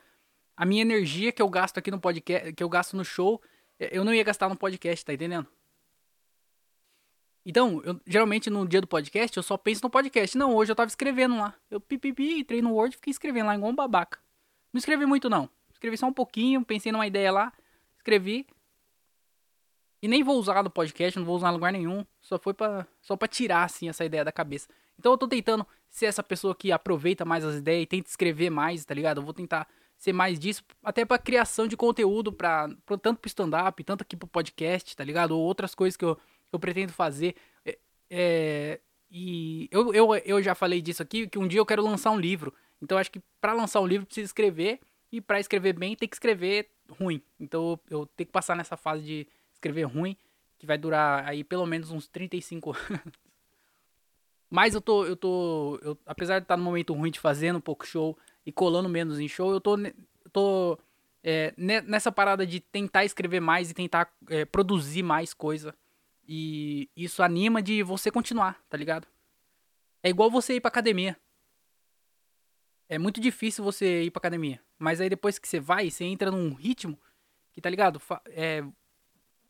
a 0.56 0.64
minha 0.64 0.84
energia 0.84 1.32
que 1.32 1.42
eu 1.42 1.50
gasto 1.50 1.80
aqui 1.80 1.90
no 1.90 2.00
podcast, 2.00 2.54
que 2.54 2.64
eu 2.64 2.70
gasto 2.70 2.96
no 2.96 3.04
show, 3.04 3.42
é, 3.80 3.98
eu 3.98 4.06
não 4.06 4.14
ia 4.14 4.24
gastar 4.24 4.48
no 4.48 4.56
podcast, 4.56 5.04
tá 5.04 5.12
entendendo? 5.12 5.48
Então, 7.46 7.82
eu, 7.84 8.00
geralmente 8.06 8.50
no 8.50 8.68
dia 8.68 8.80
do 8.80 8.88
podcast, 8.88 9.36
eu 9.36 9.44
só 9.44 9.58
penso 9.58 9.82
no 9.84 9.90
podcast. 9.90 10.38
Não, 10.38 10.56
hoje 10.56 10.72
eu 10.72 10.76
tava 10.76 10.88
escrevendo 10.88 11.36
lá. 11.36 11.54
Eu 11.70 11.80
pipipi, 11.80 12.40
entrei 12.40 12.62
no 12.62 12.74
Word 12.74 12.96
e 12.96 12.98
fiquei 12.98 13.12
escrevendo 13.12 13.48
lá 13.48 13.56
igual 13.56 13.72
um 13.72 13.76
babaca. 13.76 14.20
Não 14.72 14.80
escrevi 14.80 15.06
muito 15.06 15.30
não. 15.30 15.50
Escrevi 15.72 15.98
só 15.98 16.08
um 16.08 16.14
pouquinho, 16.14 16.64
pensei 16.64 16.92
numa 16.92 17.06
ideia 17.06 17.32
lá, 17.32 17.52
escrevi. 17.98 18.48
E 20.02 20.08
nem 20.08 20.24
vou 20.24 20.38
usar 20.38 20.64
no 20.64 20.70
podcast, 20.70 21.20
não 21.20 21.26
vou 21.26 21.36
usar 21.36 21.50
em 21.50 21.54
lugar 21.54 21.72
nenhum. 21.72 22.06
Só 22.22 22.40
foi 22.40 22.54
pra, 22.54 22.88
só 23.02 23.16
pra 23.16 23.28
tirar, 23.28 23.64
assim, 23.64 23.90
essa 23.90 24.06
ideia 24.06 24.24
da 24.24 24.32
cabeça. 24.32 24.68
Então 24.98 25.12
eu 25.12 25.18
tô 25.18 25.28
tentando 25.28 25.66
ser 25.90 26.06
essa 26.06 26.24
pessoa 26.24 26.56
que 26.56 26.72
aproveita 26.72 27.26
mais 27.26 27.44
as 27.44 27.56
ideias 27.56 27.84
e 27.84 27.88
tenta 27.88 28.10
escrever 28.10 28.50
mais, 28.50 28.84
tá 28.86 28.94
ligado? 28.94 29.20
Eu 29.20 29.24
vou 29.24 29.34
tentar 29.34 29.68
ser 29.98 30.12
mais 30.12 30.38
disso, 30.38 30.64
até 30.84 31.06
pra 31.06 31.18
criação 31.18 31.66
de 31.66 31.78
conteúdo, 31.78 32.34
pra, 32.34 32.70
pra 32.86 32.98
tanto 32.98 33.20
pro 33.22 33.28
stand-up, 33.30 33.82
tanto 33.86 34.02
aqui 34.02 34.18
pro 34.18 34.28
podcast, 34.28 34.96
tá 34.98 35.04
ligado? 35.04 35.32
Ou 35.32 35.42
outras 35.42 35.74
coisas 35.74 35.96
que 35.96 36.04
eu, 36.04 36.18
eu 36.56 36.60
pretendo 36.60 36.92
fazer. 36.92 37.36
É, 37.66 37.78
é, 38.10 38.80
e 39.10 39.68
eu, 39.72 39.94
eu, 39.94 40.16
eu 40.16 40.42
já 40.42 40.56
falei 40.56 40.82
disso 40.82 41.02
aqui, 41.02 41.28
que 41.28 41.38
um 41.38 41.48
dia 41.48 41.60
eu 41.60 41.66
quero 41.66 41.84
lançar 41.84 42.12
um 42.12 42.20
livro. 42.20 42.54
Então 42.82 42.98
acho 42.98 43.12
que 43.12 43.22
para 43.40 43.54
lançar 43.54 43.80
um 43.82 43.88
livro 43.88 44.06
precisa 44.06 44.26
escrever, 44.26 44.80
e 45.12 45.22
para 45.22 45.40
escrever 45.40 45.74
bem 45.74 45.96
tem 45.96 46.10
que 46.10 46.16
escrever 46.16 46.70
ruim. 46.90 47.22
Então 47.40 47.80
eu 47.90 48.06
tenho 48.16 48.28
que 48.28 48.34
passar 48.34 48.56
nessa 48.56 48.76
fase 48.76 49.04
de 49.04 49.28
escrever 49.54 49.84
ruim, 49.84 50.18
que 50.58 50.66
vai 50.66 50.78
durar 50.78 51.28
aí 51.28 51.44
pelo 51.44 51.66
menos 51.66 51.92
uns 51.92 52.08
35 52.08 52.72
anos. 52.90 53.14
Mas 54.50 54.76
eu 54.76 54.82
tô, 54.82 55.06
eu 55.06 55.16
tô, 55.16 55.80
eu, 55.82 55.98
apesar 56.06 56.40
de 56.40 56.46
estar 56.46 56.58
no 56.58 56.64
momento 56.64 56.94
ruim 56.94 57.10
de 57.10 57.20
fazendo 57.20 57.58
um 57.58 57.62
pouco 57.62 57.88
show, 57.88 58.18
e 58.46 58.52
colando 58.52 58.90
menos 58.90 59.20
em 59.20 59.28
show, 59.28 59.52
eu 59.52 59.62
tô, 59.62 59.78
tô 60.32 60.78
é, 61.24 61.54
nessa 61.58 62.12
parada 62.12 62.46
de 62.46 62.60
tentar 62.60 63.06
escrever 63.06 63.40
mais 63.40 63.72
e 63.72 63.74
tentar 63.74 64.12
é, 64.30 64.46
produzir 64.46 65.04
mais 65.04 65.34
coisa. 65.34 65.74
E 66.28 66.90
isso 66.96 67.22
anima 67.22 67.62
de 67.62 67.84
você 67.84 68.10
continuar, 68.10 68.62
tá 68.70 68.78
ligado? 68.78 69.08
É 70.02 70.10
igual 70.10 70.30
você 70.30 70.56
ir 70.56 70.62
pra 70.62 70.70
academia. 70.70 71.18
É 72.88 72.98
muito 72.98 73.20
difícil 73.20 73.64
você 73.64 74.04
ir 74.04 74.12
pra 74.12 74.20
academia. 74.20 74.62
Mas 74.78 75.02
aí 75.02 75.10
depois 75.10 75.40
que 75.40 75.48
você 75.48 75.60
vai, 75.60 75.90
você 75.90 76.04
entra 76.04 76.32
num 76.32 76.54
ritmo 76.54 77.00
que, 77.52 77.62
tá 77.62 77.70
ligado? 77.70 78.02
É, 78.28 78.64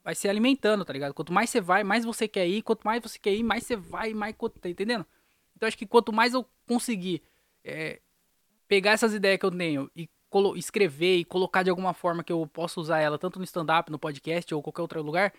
vai 0.03 0.15
se 0.15 0.27
alimentando, 0.27 0.85
tá 0.85 0.93
ligado? 0.93 1.13
Quanto 1.13 1.31
mais 1.31 1.49
você 1.49 1.61
vai, 1.61 1.83
mais 1.83 2.05
você 2.05 2.27
quer 2.27 2.47
ir. 2.47 2.61
Quanto 2.61 2.83
mais 2.83 3.01
você 3.01 3.17
quer 3.17 3.33
ir, 3.33 3.43
mais 3.43 3.63
você 3.63 3.75
vai, 3.75 4.13
mais. 4.13 4.35
Tá 4.59 4.69
entendendo? 4.69 5.05
Então 5.55 5.67
acho 5.67 5.77
que 5.77 5.87
quanto 5.87 6.11
mais 6.11 6.33
eu 6.33 6.45
conseguir 6.67 7.23
é, 7.63 8.01
pegar 8.67 8.91
essas 8.91 9.13
ideias 9.13 9.39
que 9.39 9.45
eu 9.45 9.51
tenho 9.51 9.91
e 9.95 10.09
escrever 10.55 11.17
e 11.17 11.25
colocar 11.25 11.61
de 11.61 11.69
alguma 11.69 11.93
forma 11.93 12.23
que 12.23 12.33
eu 12.33 12.47
possa 12.47 12.79
usar 12.79 12.99
ela, 12.99 13.19
tanto 13.19 13.37
no 13.37 13.45
stand-up, 13.45 13.91
no 13.91 13.99
podcast 13.99 14.53
ou 14.53 14.63
qualquer 14.63 14.81
outro 14.81 15.01
lugar, 15.03 15.31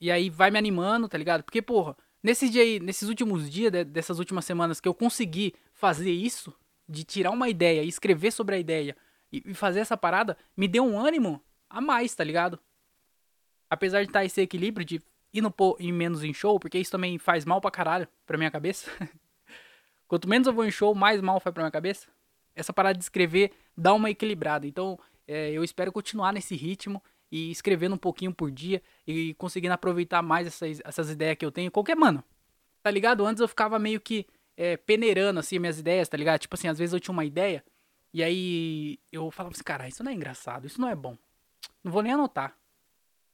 e 0.00 0.10
aí 0.10 0.30
vai 0.30 0.50
me 0.50 0.58
animando, 0.58 1.08
tá 1.08 1.18
ligado? 1.18 1.42
Porque, 1.42 1.60
porra, 1.60 1.96
nesses 2.22 2.50
dias 2.50 2.80
nesses 2.80 3.08
últimos 3.08 3.50
dias, 3.50 3.72
dessas 3.86 4.18
últimas 4.18 4.44
semanas 4.44 4.80
que 4.80 4.88
eu 4.88 4.94
consegui 4.94 5.54
fazer 5.72 6.12
isso, 6.12 6.54
de 6.88 7.04
tirar 7.04 7.30
uma 7.30 7.48
ideia 7.48 7.82
e 7.82 7.88
escrever 7.88 8.32
sobre 8.32 8.56
a 8.56 8.58
ideia 8.58 8.96
e, 9.32 9.54
fazer 9.54 9.80
essa 9.80 9.96
parada, 9.96 10.36
me 10.56 10.66
deu 10.66 10.84
um 10.84 10.98
ânimo 10.98 11.42
a 11.68 11.80
mais, 11.80 12.14
tá 12.14 12.24
ligado? 12.24 12.58
Apesar 13.68 14.02
de 14.02 14.08
estar 14.08 14.24
esse 14.24 14.40
equilíbrio 14.40 14.84
de 14.84 15.00
ir 15.32 15.40
no 15.40 15.54
e 15.78 15.92
menos 15.92 16.24
em 16.24 16.34
show, 16.34 16.58
porque 16.58 16.78
isso 16.78 16.90
também 16.90 17.18
faz 17.18 17.44
mal 17.44 17.60
pra 17.60 17.70
caralho 17.70 18.08
pra 18.26 18.36
minha 18.36 18.50
cabeça. 18.50 18.90
Quanto 20.08 20.28
menos 20.28 20.48
eu 20.48 20.52
vou 20.52 20.64
em 20.64 20.70
show, 20.72 20.92
mais 20.92 21.20
mal 21.20 21.38
faz 21.38 21.54
pra 21.54 21.62
minha 21.62 21.70
cabeça 21.70 22.08
essa 22.54 22.72
parada 22.72 22.98
de 22.98 23.04
escrever 23.04 23.52
dá 23.76 23.94
uma 23.94 24.10
equilibrada. 24.10 24.66
Então, 24.66 24.98
é, 25.26 25.50
eu 25.50 25.64
espero 25.64 25.92
continuar 25.92 26.32
nesse 26.32 26.54
ritmo 26.54 27.02
e 27.30 27.50
escrevendo 27.50 27.94
um 27.94 27.98
pouquinho 27.98 28.34
por 28.34 28.50
dia 28.50 28.82
e 29.06 29.34
conseguindo 29.34 29.74
aproveitar 29.74 30.22
mais 30.22 30.46
essas, 30.46 30.80
essas 30.84 31.10
ideias 31.10 31.36
que 31.36 31.44
eu 31.44 31.52
tenho. 31.52 31.70
Qualquer, 31.70 31.96
mano, 31.96 32.22
tá 32.82 32.90
ligado? 32.90 33.24
Antes 33.24 33.40
eu 33.40 33.48
ficava 33.48 33.78
meio 33.78 34.00
que 34.00 34.26
é, 34.56 34.76
peneirando, 34.76 35.40
assim, 35.40 35.58
minhas 35.58 35.78
ideias, 35.78 36.08
tá 36.08 36.16
ligado? 36.16 36.40
Tipo 36.40 36.54
assim, 36.54 36.68
às 36.68 36.78
vezes 36.78 36.92
eu 36.92 37.00
tinha 37.00 37.12
uma 37.12 37.24
ideia 37.24 37.64
e 38.12 38.22
aí 38.22 38.98
eu 39.12 39.30
falava 39.30 39.54
assim, 39.54 39.62
cara, 39.62 39.88
isso 39.88 40.02
não 40.02 40.10
é 40.10 40.14
engraçado, 40.14 40.66
isso 40.66 40.80
não 40.80 40.88
é 40.88 40.94
bom. 40.94 41.16
Não 41.84 41.92
vou 41.92 42.02
nem 42.02 42.12
anotar. 42.12 42.56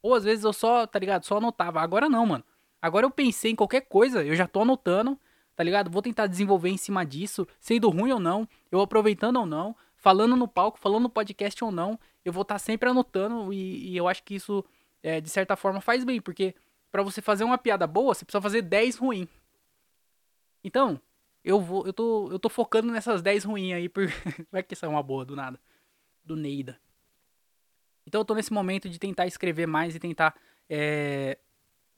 Ou 0.03 0.15
às 0.15 0.25
vezes 0.25 0.45
eu 0.45 0.53
só, 0.53 0.87
tá 0.87 0.99
ligado? 0.99 1.25
Só 1.25 1.39
anotava. 1.39 1.81
Agora 1.81 2.09
não, 2.09 2.27
mano. 2.27 2.45
Agora 2.81 3.07
eu 3.07 3.11
pensei 3.11 3.53
em 3.53 3.57
qualquer 3.57 3.83
coisa, 3.83 4.23
eu 4.23 4.37
já 4.37 4.47
tô 4.47 4.61
anotando 4.61 5.19
tá 5.57 5.65
ligado? 5.65 5.91
Vou 5.91 6.03
tentar 6.03 6.27
desenvolver 6.27 6.69
em 6.69 6.77
cima 6.77 7.05
disso, 7.05 7.49
sendo 7.59 7.89
ruim 7.89 8.13
ou 8.13 8.21
não, 8.21 8.47
eu 8.71 8.81
aproveitando 8.81 9.39
ou 9.39 9.47
não, 9.47 9.75
falando 9.97 10.37
no 10.37 10.47
palco, 10.47 10.79
falando 10.79 11.05
no 11.05 11.09
podcast 11.09 11.65
ou 11.65 11.73
não, 11.73 11.99
eu 12.27 12.33
vou 12.33 12.43
estar 12.43 12.57
tá 12.57 12.59
sempre 12.59 12.89
anotando 12.89 13.53
e, 13.53 13.93
e, 13.93 13.97
eu 13.97 14.09
acho 14.09 14.25
que 14.25 14.35
isso, 14.35 14.65
é, 15.01 15.21
de 15.21 15.31
certa 15.31 15.55
forma, 15.55 15.81
faz 15.81 16.03
bem, 16.05 16.21
porque 16.21 16.57
para 16.91 17.01
você 17.01 17.23
fazer 17.23 17.45
uma 17.45 17.57
piada 17.57 17.87
boa, 17.87 18.13
você 18.13 18.25
precisa 18.25 18.43
fazer 18.43 18.63
10 18.63 18.97
ruim. 18.97 19.29
Então, 20.65 21.01
eu 21.45 21.61
vou, 21.61 21.87
eu 21.87 21.93
tô, 21.93 22.29
eu 22.33 22.39
tô 22.41 22.49
focando 22.49 22.91
nessas 22.91 23.23
10 23.23 23.45
ruins 23.45 23.75
aí, 23.75 23.89
por 23.89 24.07
vai 24.51 24.61
que 24.65 24.75
é 24.85 24.89
uma 24.89 25.05
boa 25.05 25.25
do 25.25 25.37
nada, 25.37 25.61
do 26.25 26.35
Neida. 26.35 26.81
Então 28.05 28.21
eu 28.23 28.25
tô 28.25 28.35
nesse 28.35 28.53
momento 28.53 28.89
de 28.89 28.99
tentar 28.99 29.29
escrever 29.29 29.67
mais 29.67 29.95
e 29.95 30.01
tentar 30.01 30.35
é, 30.69 31.39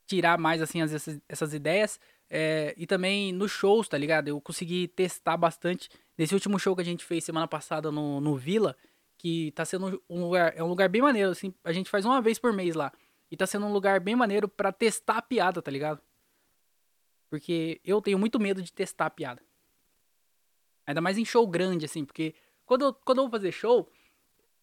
tirar 0.07 0.39
mais 0.39 0.61
assim 0.61 0.83
as, 0.83 0.93
essas, 0.93 1.19
essas 1.27 1.55
ideias 1.55 1.99
é, 2.29 2.75
e 2.77 2.87
também 2.87 3.33
nos 3.33 3.51
shows, 3.51 3.89
tá 3.89 3.97
ligado? 3.97 4.29
Eu 4.29 4.43
consegui 4.43 4.89
testar 4.89 5.39
bastante. 5.39 5.89
Nesse 6.19 6.35
último 6.35 6.59
show 6.59 6.77
que 6.77 6.83
a 6.83 6.85
gente 6.85 7.03
fez 7.03 7.25
semana 7.25 7.49
passada 7.49 7.91
no, 7.91 8.21
no 8.21 8.37
Vila, 8.37 8.77
que 9.19 9.51
tá 9.53 9.65
sendo 9.65 10.03
um 10.09 10.23
lugar. 10.23 10.55
É 10.57 10.63
um 10.63 10.69
lugar 10.69 10.89
bem 10.89 11.03
maneiro, 11.03 11.31
assim. 11.31 11.53
A 11.65 11.73
gente 11.73 11.91
faz 11.91 12.05
uma 12.05 12.23
vez 12.23 12.39
por 12.39 12.53
mês 12.53 12.75
lá. 12.75 12.93
E 13.31 13.37
tá 13.37 13.47
sendo 13.47 13.67
um 13.67 13.73
lugar 13.73 14.01
bem 14.01 14.17
maneiro 14.17 14.49
para 14.49 14.73
testar 14.73 15.19
a 15.19 15.23
piada, 15.23 15.61
tá 15.61 15.71
ligado? 15.71 16.01
Porque 17.29 17.81
eu 17.85 18.01
tenho 18.01 18.19
muito 18.19 18.41
medo 18.41 18.63
de 18.63 18.73
testar 18.73 19.07
a 19.07 19.11
piada. 19.11 19.43
Ainda 20.87 21.03
mais 21.03 21.19
em 21.19 21.25
show 21.25 21.47
grande, 21.47 21.85
assim, 21.85 22.05
porque 22.05 22.35
quando 22.65 22.87
eu, 22.87 22.95
quando 22.95 23.19
eu 23.19 23.25
vou 23.25 23.31
fazer 23.31 23.53
show, 23.53 23.91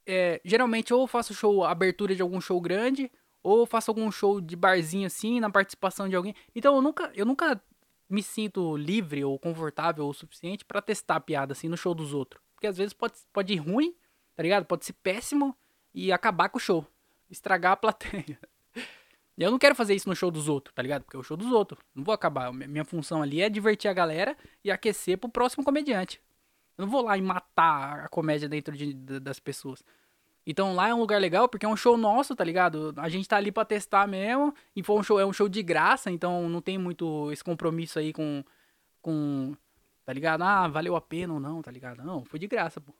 é, 0.07 0.41
geralmente 0.43 0.91
ou 0.91 1.01
eu 1.01 1.07
faço 1.07 1.35
show, 1.35 1.63
abertura 1.63 2.15
de 2.15 2.21
algum 2.23 2.41
show 2.41 2.59
grande, 2.59 3.11
ou 3.43 3.67
faço 3.67 3.91
algum 3.91 4.11
show 4.11 4.41
de 4.41 4.55
barzinho 4.55 5.05
assim, 5.05 5.39
na 5.39 5.51
participação 5.51 6.09
de 6.09 6.15
alguém. 6.15 6.33
Então 6.55 6.75
eu 6.75 6.81
nunca, 6.81 7.11
eu 7.13 7.25
nunca 7.25 7.61
me 8.09 8.23
sinto 8.23 8.75
livre 8.75 9.23
ou 9.23 9.37
confortável 9.37 10.07
o 10.07 10.13
suficiente 10.13 10.65
para 10.65 10.81
testar 10.81 11.17
a 11.17 11.19
piada 11.19 11.51
assim 11.51 11.67
no 11.67 11.77
show 11.77 11.93
dos 11.93 12.13
outros. 12.13 12.41
Porque 12.55 12.65
às 12.65 12.77
vezes 12.77 12.93
pode, 12.93 13.13
pode 13.31 13.53
ir 13.53 13.57
ruim, 13.57 13.95
tá 14.35 14.43
ligado? 14.43 14.65
Pode 14.65 14.85
ser 14.85 14.93
péssimo 14.93 15.55
e 15.93 16.11
acabar 16.11 16.49
com 16.49 16.57
o 16.57 16.61
show. 16.61 16.85
Estragar 17.29 17.73
a 17.73 17.77
plateia. 17.77 18.39
Eu 19.37 19.51
não 19.51 19.59
quero 19.59 19.75
fazer 19.75 19.93
isso 19.93 20.07
no 20.07 20.15
show 20.15 20.31
dos 20.31 20.47
outros, 20.47 20.73
tá 20.73 20.81
ligado? 20.81 21.03
Porque 21.03 21.17
é 21.17 21.19
o 21.19 21.23
show 21.23 21.35
dos 21.35 21.51
outros. 21.51 21.81
Não 21.93 22.03
vou 22.03 22.13
acabar. 22.13 22.53
Minha 22.53 22.85
função 22.85 23.21
ali 23.21 23.41
é 23.41 23.49
divertir 23.49 23.89
a 23.89 23.93
galera 23.93 24.37
e 24.63 24.71
aquecer 24.71 25.17
pro 25.17 25.29
próximo 25.29 25.63
comediante. 25.63 26.21
Eu 26.77 26.85
não 26.85 26.91
vou 26.91 27.01
lá 27.01 27.17
e 27.17 27.21
matar 27.21 28.05
a 28.05 28.07
comédia 28.07 28.47
dentro 28.47 28.75
de, 28.75 28.93
das 28.93 29.39
pessoas. 29.39 29.83
Então 30.45 30.75
lá 30.75 30.89
é 30.89 30.93
um 30.93 30.99
lugar 30.99 31.19
legal 31.19 31.49
porque 31.49 31.65
é 31.65 31.69
um 31.69 31.75
show 31.75 31.97
nosso, 31.97 32.35
tá 32.35 32.43
ligado? 32.43 32.93
A 32.97 33.09
gente 33.09 33.27
tá 33.27 33.35
ali 33.37 33.51
pra 33.51 33.65
testar 33.65 34.07
mesmo. 34.07 34.53
E 34.75 34.83
foi 34.83 34.95
um 34.95 35.03
show, 35.03 35.19
é 35.19 35.25
um 35.25 35.33
show 35.33 35.49
de 35.49 35.63
graça, 35.63 36.11
então 36.11 36.47
não 36.47 36.61
tem 36.61 36.77
muito 36.77 37.31
esse 37.31 37.43
compromisso 37.43 37.99
aí 37.99 38.13
com. 38.13 38.43
com. 39.01 39.53
Tá 40.05 40.13
ligado? 40.13 40.43
Ah, 40.43 40.67
valeu 40.67 40.95
a 40.95 41.01
pena 41.01 41.33
ou 41.33 41.39
não, 41.39 41.61
tá 41.63 41.71
ligado? 41.71 42.03
Não, 42.03 42.23
foi 42.25 42.37
de 42.39 42.47
graça, 42.47 42.79
pô. 42.79 42.93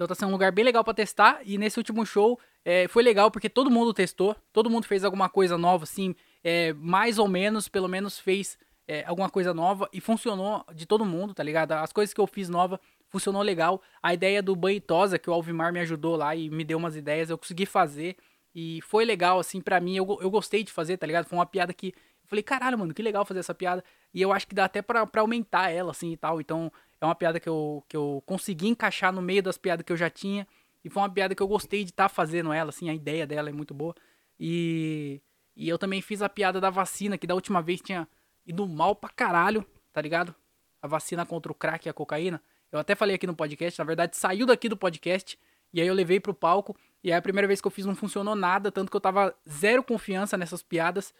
Então 0.00 0.08
tá 0.08 0.14
sendo 0.14 0.30
um 0.30 0.32
lugar 0.32 0.50
bem 0.50 0.64
legal 0.64 0.82
para 0.82 0.94
testar. 0.94 1.42
E 1.44 1.58
nesse 1.58 1.78
último 1.78 2.06
show 2.06 2.40
é, 2.64 2.88
foi 2.88 3.02
legal 3.02 3.30
porque 3.30 3.50
todo 3.50 3.70
mundo 3.70 3.92
testou. 3.92 4.34
Todo 4.50 4.70
mundo 4.70 4.86
fez 4.86 5.04
alguma 5.04 5.28
coisa 5.28 5.58
nova, 5.58 5.84
assim. 5.84 6.14
É, 6.42 6.72
mais 6.72 7.18
ou 7.18 7.28
menos, 7.28 7.68
pelo 7.68 7.86
menos 7.86 8.18
fez 8.18 8.56
é, 8.88 9.04
alguma 9.04 9.28
coisa 9.28 9.52
nova. 9.52 9.86
E 9.92 10.00
funcionou 10.00 10.64
de 10.74 10.86
todo 10.86 11.04
mundo, 11.04 11.34
tá 11.34 11.42
ligado? 11.42 11.72
As 11.72 11.92
coisas 11.92 12.14
que 12.14 12.20
eu 12.20 12.26
fiz 12.26 12.48
nova 12.48 12.80
funcionou 13.10 13.42
legal. 13.42 13.82
A 14.02 14.14
ideia 14.14 14.42
do 14.42 14.56
banho 14.56 14.80
tosa, 14.80 15.18
que 15.18 15.28
o 15.28 15.34
Alvimar 15.34 15.70
me 15.70 15.80
ajudou 15.80 16.16
lá 16.16 16.34
e 16.34 16.48
me 16.48 16.64
deu 16.64 16.78
umas 16.78 16.96
ideias, 16.96 17.28
eu 17.28 17.36
consegui 17.36 17.66
fazer. 17.66 18.16
E 18.54 18.80
foi 18.80 19.04
legal, 19.04 19.38
assim, 19.38 19.60
para 19.60 19.78
mim. 19.80 19.98
Eu, 19.98 20.18
eu 20.22 20.30
gostei 20.30 20.64
de 20.64 20.72
fazer, 20.72 20.96
tá 20.96 21.06
ligado? 21.06 21.26
Foi 21.26 21.36
uma 21.36 21.44
piada 21.44 21.74
que. 21.74 21.92
Falei, 22.30 22.44
caralho, 22.44 22.78
mano, 22.78 22.94
que 22.94 23.02
legal 23.02 23.24
fazer 23.26 23.40
essa 23.40 23.52
piada. 23.52 23.82
E 24.14 24.22
eu 24.22 24.32
acho 24.32 24.46
que 24.46 24.54
dá 24.54 24.66
até 24.66 24.80
pra 24.80 25.04
aumentar 25.16 25.70
ela, 25.70 25.90
assim 25.90 26.12
e 26.12 26.16
tal. 26.16 26.40
Então, 26.40 26.70
é 27.00 27.04
uma 27.04 27.14
piada 27.14 27.40
que 27.40 27.48
eu, 27.48 27.84
que 27.88 27.96
eu 27.96 28.22
consegui 28.24 28.68
encaixar 28.68 29.12
no 29.12 29.20
meio 29.20 29.42
das 29.42 29.58
piadas 29.58 29.84
que 29.84 29.92
eu 29.92 29.96
já 29.96 30.08
tinha. 30.08 30.46
E 30.84 30.88
foi 30.88 31.02
uma 31.02 31.10
piada 31.10 31.34
que 31.34 31.42
eu 31.42 31.48
gostei 31.48 31.82
de 31.82 31.90
estar 31.90 32.04
tá 32.04 32.08
fazendo 32.08 32.52
ela, 32.52 32.68
assim, 32.68 32.88
a 32.88 32.94
ideia 32.94 33.26
dela 33.26 33.48
é 33.48 33.52
muito 33.52 33.74
boa. 33.74 33.96
E, 34.38 35.20
e 35.56 35.68
eu 35.68 35.76
também 35.76 36.00
fiz 36.00 36.22
a 36.22 36.28
piada 36.28 36.60
da 36.60 36.70
vacina, 36.70 37.18
que 37.18 37.26
da 37.26 37.34
última 37.34 37.60
vez 37.60 37.80
tinha 37.80 38.06
ido 38.46 38.64
mal 38.68 38.94
pra 38.94 39.10
caralho, 39.10 39.66
tá 39.92 40.00
ligado? 40.00 40.32
A 40.80 40.86
vacina 40.86 41.26
contra 41.26 41.50
o 41.50 41.54
crack 41.54 41.86
e 41.86 41.90
a 41.90 41.92
cocaína. 41.92 42.40
Eu 42.70 42.78
até 42.78 42.94
falei 42.94 43.16
aqui 43.16 43.26
no 43.26 43.34
podcast, 43.34 43.76
na 43.76 43.84
verdade 43.84 44.16
saiu 44.16 44.46
daqui 44.46 44.68
do 44.68 44.76
podcast. 44.76 45.36
E 45.72 45.80
aí 45.80 45.86
eu 45.88 45.94
levei 45.94 46.20
pro 46.20 46.32
palco. 46.32 46.76
E 47.02 47.10
aí 47.10 47.18
a 47.18 47.22
primeira 47.22 47.48
vez 47.48 47.60
que 47.60 47.66
eu 47.66 47.72
fiz 47.72 47.84
não 47.84 47.96
funcionou 47.96 48.36
nada, 48.36 48.70
tanto 48.70 48.88
que 48.88 48.96
eu 48.96 49.00
tava 49.00 49.34
zero 49.48 49.82
confiança 49.82 50.36
nessas 50.36 50.62
piadas. 50.62 51.12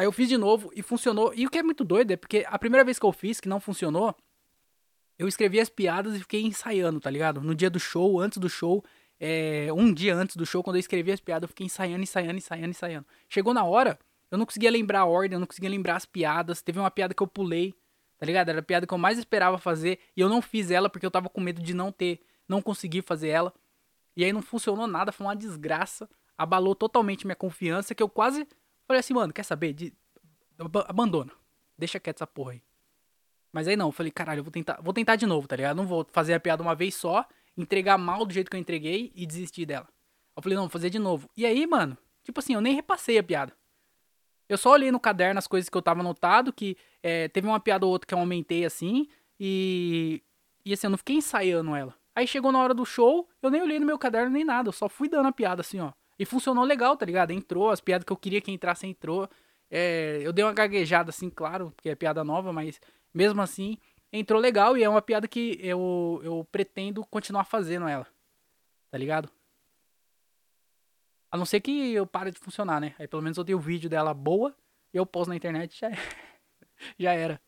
Aí 0.00 0.06
eu 0.06 0.12
fiz 0.12 0.30
de 0.30 0.38
novo 0.38 0.72
e 0.74 0.80
funcionou. 0.80 1.30
E 1.36 1.46
o 1.46 1.50
que 1.50 1.58
é 1.58 1.62
muito 1.62 1.84
doido 1.84 2.10
é 2.10 2.16
porque 2.16 2.42
a 2.48 2.58
primeira 2.58 2.82
vez 2.82 2.98
que 2.98 3.04
eu 3.04 3.12
fiz, 3.12 3.38
que 3.38 3.50
não 3.50 3.60
funcionou, 3.60 4.16
eu 5.18 5.28
escrevi 5.28 5.60
as 5.60 5.68
piadas 5.68 6.16
e 6.16 6.20
fiquei 6.20 6.40
ensaiando, 6.40 6.98
tá 6.98 7.10
ligado? 7.10 7.42
No 7.42 7.54
dia 7.54 7.68
do 7.68 7.78
show, 7.78 8.18
antes 8.18 8.38
do 8.38 8.48
show, 8.48 8.82
é, 9.20 9.68
um 9.74 9.92
dia 9.92 10.14
antes 10.14 10.36
do 10.36 10.46
show, 10.46 10.62
quando 10.62 10.76
eu 10.76 10.80
escrevi 10.80 11.12
as 11.12 11.20
piadas, 11.20 11.42
eu 11.42 11.48
fiquei 11.48 11.66
ensaiando, 11.66 12.02
ensaiando, 12.02 12.38
ensaiando, 12.38 12.70
ensaiando. 12.70 13.06
Chegou 13.28 13.52
na 13.52 13.62
hora, 13.62 13.98
eu 14.30 14.38
não 14.38 14.46
conseguia 14.46 14.70
lembrar 14.70 15.00
a 15.00 15.04
ordem, 15.04 15.36
eu 15.36 15.40
não 15.40 15.46
conseguia 15.46 15.68
lembrar 15.68 15.96
as 15.96 16.06
piadas. 16.06 16.62
Teve 16.62 16.78
uma 16.78 16.90
piada 16.90 17.12
que 17.12 17.22
eu 17.22 17.26
pulei, 17.26 17.74
tá 18.16 18.24
ligado? 18.24 18.48
Era 18.48 18.60
a 18.60 18.62
piada 18.62 18.86
que 18.86 18.94
eu 18.94 18.96
mais 18.96 19.18
esperava 19.18 19.58
fazer 19.58 19.98
e 20.16 20.22
eu 20.22 20.30
não 20.30 20.40
fiz 20.40 20.70
ela 20.70 20.88
porque 20.88 21.04
eu 21.04 21.10
tava 21.10 21.28
com 21.28 21.42
medo 21.42 21.60
de 21.60 21.74
não 21.74 21.92
ter, 21.92 22.22
não 22.48 22.62
conseguir 22.62 23.02
fazer 23.02 23.28
ela. 23.28 23.52
E 24.16 24.24
aí 24.24 24.32
não 24.32 24.40
funcionou 24.40 24.86
nada, 24.86 25.12
foi 25.12 25.26
uma 25.26 25.36
desgraça. 25.36 26.08
Abalou 26.38 26.74
totalmente 26.74 27.26
minha 27.26 27.36
confiança, 27.36 27.94
que 27.94 28.02
eu 28.02 28.08
quase 28.08 28.48
Falei 28.90 28.98
assim, 28.98 29.14
mano, 29.14 29.32
quer 29.32 29.44
saber? 29.44 29.72
De... 29.72 29.94
Abandona. 30.88 31.30
Deixa 31.78 32.00
quieto 32.00 32.16
essa 32.16 32.26
porra 32.26 32.54
aí. 32.54 32.62
Mas 33.52 33.68
aí 33.68 33.76
não, 33.76 33.86
eu 33.86 33.92
falei, 33.92 34.10
caralho, 34.10 34.40
eu 34.40 34.42
vou 34.42 34.50
tentar, 34.50 34.80
vou 34.82 34.92
tentar 34.92 35.14
de 35.14 35.26
novo, 35.26 35.46
tá 35.46 35.54
ligado? 35.54 35.76
Não 35.76 35.86
vou 35.86 36.04
fazer 36.10 36.34
a 36.34 36.40
piada 36.40 36.60
uma 36.60 36.74
vez 36.74 36.96
só, 36.96 37.24
entregar 37.56 37.96
mal 37.96 38.26
do 38.26 38.34
jeito 38.34 38.50
que 38.50 38.56
eu 38.56 38.60
entreguei 38.60 39.12
e 39.14 39.24
desistir 39.24 39.64
dela. 39.64 39.86
Eu 40.36 40.42
falei, 40.42 40.56
não, 40.56 40.64
vou 40.64 40.70
fazer 40.70 40.90
de 40.90 40.98
novo. 40.98 41.30
E 41.36 41.46
aí, 41.46 41.68
mano, 41.68 41.96
tipo 42.24 42.40
assim, 42.40 42.54
eu 42.54 42.60
nem 42.60 42.74
repassei 42.74 43.16
a 43.16 43.22
piada. 43.22 43.52
Eu 44.48 44.58
só 44.58 44.72
olhei 44.72 44.90
no 44.90 44.98
caderno 44.98 45.38
as 45.38 45.46
coisas 45.46 45.68
que 45.70 45.76
eu 45.76 45.82
tava 45.82 46.00
anotado, 46.00 46.52
que 46.52 46.76
é, 47.00 47.28
teve 47.28 47.46
uma 47.46 47.60
piada 47.60 47.86
ou 47.86 47.92
outra 47.92 48.08
que 48.08 48.14
eu 48.14 48.18
aumentei 48.18 48.64
assim, 48.64 49.06
e. 49.38 50.20
E 50.64 50.72
assim, 50.72 50.88
eu 50.88 50.90
não 50.90 50.98
fiquei 50.98 51.14
ensaiando 51.14 51.76
ela. 51.76 51.94
Aí 52.12 52.26
chegou 52.26 52.50
na 52.50 52.58
hora 52.58 52.74
do 52.74 52.84
show, 52.84 53.28
eu 53.40 53.50
nem 53.50 53.62
olhei 53.62 53.78
no 53.78 53.86
meu 53.86 54.00
caderno 54.00 54.30
nem 54.30 54.44
nada, 54.44 54.68
eu 54.68 54.72
só 54.72 54.88
fui 54.88 55.08
dando 55.08 55.28
a 55.28 55.32
piada 55.32 55.60
assim, 55.60 55.78
ó. 55.78 55.92
E 56.20 56.26
funcionou 56.26 56.64
legal, 56.64 56.98
tá 56.98 57.06
ligado? 57.06 57.30
Entrou, 57.30 57.70
as 57.70 57.80
piadas 57.80 58.04
que 58.04 58.12
eu 58.12 58.16
queria 58.16 58.42
que 58.42 58.52
entrasse 58.52 58.86
entrou. 58.86 59.26
É, 59.70 60.20
eu 60.20 60.34
dei 60.34 60.44
uma 60.44 60.52
gaguejada, 60.52 61.08
assim, 61.08 61.30
claro, 61.30 61.70
porque 61.70 61.88
é 61.88 61.94
piada 61.94 62.22
nova, 62.22 62.52
mas 62.52 62.78
mesmo 63.14 63.40
assim, 63.40 63.78
entrou 64.12 64.38
legal 64.38 64.76
e 64.76 64.84
é 64.84 64.88
uma 64.88 65.00
piada 65.00 65.26
que 65.26 65.58
eu, 65.62 66.20
eu 66.22 66.46
pretendo 66.52 67.02
continuar 67.06 67.44
fazendo 67.44 67.88
ela. 67.88 68.06
Tá 68.90 68.98
ligado? 68.98 69.30
A 71.30 71.38
não 71.38 71.46
ser 71.46 71.58
que 71.62 71.94
eu 71.94 72.06
pare 72.06 72.30
de 72.30 72.38
funcionar, 72.38 72.82
né? 72.82 72.94
Aí 72.98 73.08
pelo 73.08 73.22
menos 73.22 73.38
eu 73.38 73.44
tenho 73.44 73.56
o 73.56 73.62
vídeo 73.62 73.88
dela 73.88 74.12
boa 74.12 74.54
e 74.92 74.98
eu 74.98 75.06
posto 75.06 75.30
na 75.30 75.36
internet 75.36 75.80
já, 75.80 75.88
já 77.00 77.14
era. 77.14 77.40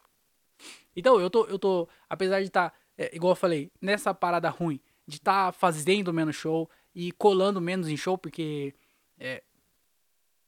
Então, 0.96 1.20
eu 1.20 1.28
tô, 1.28 1.44
eu 1.44 1.58
tô, 1.58 1.86
apesar 2.08 2.40
de 2.40 2.46
estar, 2.46 2.70
tá, 2.70 2.76
é, 2.96 3.14
igual 3.14 3.32
eu 3.32 3.36
falei, 3.36 3.70
nessa 3.82 4.14
parada 4.14 4.48
ruim, 4.48 4.80
de 5.06 5.16
estar 5.16 5.46
tá 5.46 5.52
fazendo 5.52 6.10
menos 6.10 6.36
show, 6.36 6.70
e 6.94 7.12
colando 7.12 7.60
menos 7.60 7.88
em 7.88 7.96
show, 7.96 8.16
porque. 8.18 8.74
É, 9.18 9.42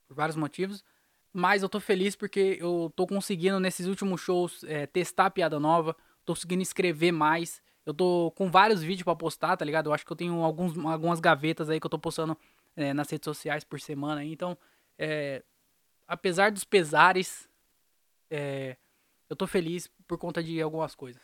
por 0.06 0.14
vários 0.14 0.36
motivos. 0.36 0.84
Mas 1.32 1.62
eu 1.62 1.68
tô 1.68 1.80
feliz 1.80 2.14
porque 2.14 2.56
eu 2.60 2.92
tô 2.94 3.06
conseguindo 3.06 3.58
nesses 3.58 3.86
últimos 3.86 4.20
shows 4.20 4.62
é, 4.64 4.86
testar 4.86 5.30
piada 5.30 5.58
nova, 5.58 5.96
tô 6.24 6.32
conseguindo 6.32 6.62
escrever 6.62 7.10
mais. 7.10 7.60
Eu 7.84 7.92
tô 7.92 8.32
com 8.36 8.50
vários 8.50 8.82
vídeos 8.82 9.02
para 9.02 9.16
postar, 9.16 9.56
tá 9.56 9.64
ligado? 9.64 9.88
Eu 9.88 9.92
acho 9.92 10.06
que 10.06 10.12
eu 10.12 10.16
tenho 10.16 10.42
alguns, 10.42 10.78
algumas 10.78 11.20
gavetas 11.20 11.68
aí 11.68 11.80
que 11.80 11.86
eu 11.86 11.90
tô 11.90 11.98
postando 11.98 12.38
é, 12.76 12.94
nas 12.94 13.10
redes 13.10 13.24
sociais 13.24 13.64
por 13.64 13.80
semana. 13.80 14.24
Então, 14.24 14.56
é, 14.96 15.42
apesar 16.06 16.52
dos 16.52 16.64
pesares, 16.64 17.48
é, 18.30 18.76
eu 19.28 19.36
tô 19.36 19.46
feliz 19.46 19.90
por 20.06 20.16
conta 20.16 20.42
de 20.42 20.62
algumas 20.62 20.94
coisas. 20.94 21.22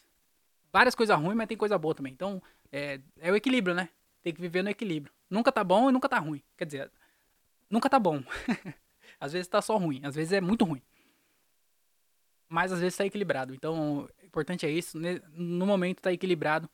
Várias 0.72 0.94
coisas 0.94 1.16
ruins, 1.16 1.36
mas 1.36 1.48
tem 1.48 1.56
coisa 1.56 1.78
boa 1.78 1.94
também. 1.94 2.12
Então, 2.12 2.42
é, 2.70 3.00
é 3.20 3.30
o 3.30 3.36
equilíbrio, 3.36 3.74
né? 3.74 3.88
Tem 4.22 4.32
que 4.32 4.40
viver 4.40 4.62
no 4.62 4.70
equilíbrio. 4.70 5.12
Nunca 5.28 5.50
tá 5.50 5.64
bom 5.64 5.88
e 5.88 5.92
nunca 5.92 6.08
tá 6.08 6.18
ruim. 6.18 6.42
Quer 6.56 6.64
dizer, 6.64 6.92
nunca 7.68 7.88
tá 7.88 7.98
bom. 7.98 8.22
às 9.18 9.32
vezes 9.32 9.48
tá 9.48 9.62
só 9.62 9.76
ruim, 9.76 10.00
às 10.04 10.14
vezes 10.14 10.32
é 10.32 10.40
muito 10.40 10.64
ruim. 10.64 10.82
Mas 12.48 12.72
às 12.72 12.80
vezes 12.80 12.96
tá 12.98 13.06
equilibrado. 13.06 13.54
Então, 13.54 14.00
o 14.00 14.26
importante 14.26 14.66
é 14.66 14.70
isso. 14.70 14.98
No 15.32 15.64
momento 15.64 16.02
tá 16.02 16.12
equilibrado. 16.12 16.68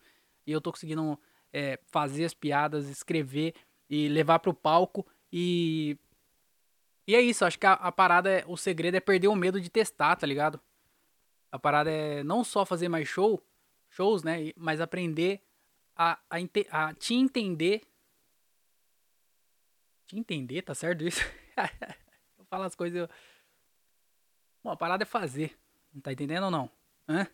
E 0.45 0.51
eu 0.51 0.59
tô 0.59 0.71
conseguindo 0.71 1.19
é, 1.53 1.79
fazer 1.85 2.25
as 2.25 2.33
piadas, 2.33 2.89
escrever 2.89 3.53
e 3.87 4.09
levar 4.09 4.39
pro 4.39 4.55
palco. 4.55 5.05
E. 5.31 5.95
E 7.05 7.15
é 7.15 7.21
isso. 7.21 7.45
Acho 7.45 7.59
que 7.59 7.67
a, 7.67 7.73
a 7.73 7.91
parada, 7.91 8.29
é, 8.29 8.43
o 8.47 8.57
segredo 8.57 8.95
é 8.95 8.99
perder 8.99 9.27
o 9.27 9.35
medo 9.35 9.61
de 9.61 9.69
testar, 9.69 10.15
tá 10.15 10.25
ligado? 10.25 10.59
A 11.51 11.59
parada 11.59 11.91
é 11.91 12.23
não 12.23 12.43
só 12.43 12.65
fazer 12.65 12.89
mais 12.89 13.07
show, 13.07 13.41
shows, 13.87 14.23
né? 14.23 14.51
Mas 14.57 14.81
aprender 14.81 15.41
a, 15.97 16.19
a, 16.29 16.87
a 16.87 16.93
te 16.93 17.15
entender. 17.15 17.81
Te 20.05 20.17
entender, 20.17 20.61
tá 20.61 20.75
certo 20.75 21.03
isso? 21.03 21.21
eu 22.37 22.45
falo 22.45 22.63
as 22.63 22.75
coisas. 22.75 22.97
Eu... 22.97 23.09
Bom, 24.63 24.71
a 24.71 24.77
parada 24.77 25.03
é 25.03 25.05
fazer. 25.05 25.57
Não 25.91 25.99
tá 26.01 26.13
entendendo 26.13 26.43
ou 26.43 26.51
não? 26.51 26.69
Hã? 27.09 27.27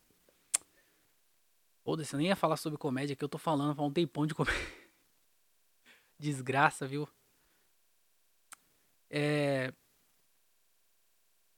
Foda-se, 1.83 2.13
eu 2.13 2.17
nem 2.17 2.27
ia 2.27 2.35
falar 2.35 2.55
sobre 2.55 2.79
comédia 2.79 3.15
que 3.15 3.23
eu 3.23 3.29
tô 3.29 3.37
falando, 3.37 3.75
faz 3.75 3.87
um 3.87 3.91
tempão 3.91 4.25
de 4.25 4.33
comédia. 4.33 4.61
Desgraça, 6.17 6.87
viu? 6.87 7.07
É. 9.09 9.73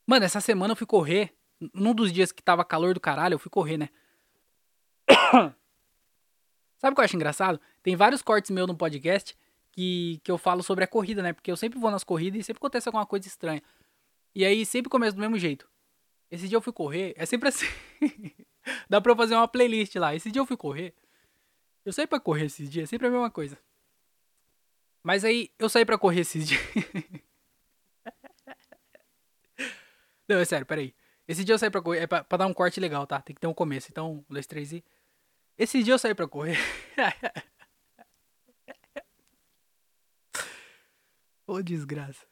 Mano, 0.08 0.26
essa 0.26 0.41
semana 0.41 0.72
eu 0.72 0.76
fui 0.76 0.88
correr. 0.88 1.38
Num 1.74 1.94
dos 1.94 2.12
dias 2.12 2.32
que 2.32 2.44
tava 2.44 2.65
calor 2.65 2.94
do 2.94 3.00
caralho, 3.00 3.36
eu 3.36 3.39
fui 3.39 3.50
correr, 3.50 3.78
né? 3.78 3.89
Sabe 6.78 6.94
o 6.94 6.96
que 6.96 7.02
eu 7.02 7.06
acho 7.06 7.16
engraçado? 7.16 7.60
Tem 7.82 7.96
vários 7.96 8.22
cortes 8.22 8.52
meus 8.52 8.68
no 8.68 8.76
podcast 8.76 9.38
que, 9.72 10.20
que 10.24 10.32
eu 10.32 10.38
falo 10.38 10.64
sobre 10.64 10.84
a 10.84 10.88
corrida, 10.88 11.22
né? 11.22 11.34
Porque 11.34 11.52
eu 11.52 11.58
sempre 11.58 11.80
vou 11.80 11.92
nas 11.92 12.04
corridas 12.04 12.40
e 12.40 12.44
sempre 12.44 12.60
acontece 12.60 12.88
alguma 12.88 13.06
coisa 13.06 13.28
estranha. 13.28 13.62
E 14.34 14.46
aí 14.46 14.66
sempre 14.66 14.90
começa 14.90 15.16
do 15.16 15.22
mesmo 15.22 15.38
jeito. 15.38 15.70
Esse 16.30 16.48
dia 16.48 16.58
eu 16.58 16.62
fui 16.62 16.74
correr, 16.74 17.14
é 17.18 17.26
sempre 17.26 17.50
assim. 17.50 17.68
Dá 18.90 19.00
pra 19.00 19.12
eu 19.12 19.16
fazer 19.16 19.36
uma 19.36 19.48
playlist 19.48 19.96
lá. 19.96 20.16
Esse 20.16 20.32
dia 20.32 20.42
eu 20.42 20.46
fui 20.46 20.58
correr. 20.58 20.94
Eu 21.86 21.94
saí 21.94 22.08
pra 22.08 22.20
correr 22.20 22.46
esses 22.46 22.70
dias, 22.70 22.84
é 22.84 22.88
sempre 22.88 23.08
a 23.08 23.12
mesma 23.12 23.30
coisa. 23.30 23.58
Mas 25.04 25.24
aí 25.24 25.52
eu 25.60 25.70
saí 25.70 25.86
pra 25.86 26.00
correr 26.00 26.22
esses 26.22 26.48
dias. 26.48 26.62
Não, 30.28 30.38
é 30.40 30.46
sério, 30.46 30.66
peraí. 30.66 30.96
Esse 31.28 31.44
dia 31.44 31.54
eu 31.54 31.60
saí 31.60 31.70
pra 31.70 31.82
correr, 31.82 32.00
é 32.00 32.08
pra, 32.08 32.24
pra, 32.24 32.40
dar 32.40 32.48
um 32.48 32.54
corte 32.54 32.80
legal, 32.80 33.06
tá? 33.06 33.22
Tem 33.22 33.36
que 33.36 33.40
ter 33.40 33.46
um 33.48 33.54
começo. 33.54 33.88
Então, 33.92 34.14
um, 34.14 34.26
dois, 34.28 34.48
três 34.48 34.74
e. 34.74 34.84
Esse 35.58 35.82
dia 35.84 35.94
eu 35.94 36.00
saí 36.00 36.13
pra 36.13 36.28
correr. 36.28 36.58
Ô 41.48 41.54
oh, 41.54 41.63
desgraça. 41.63 42.26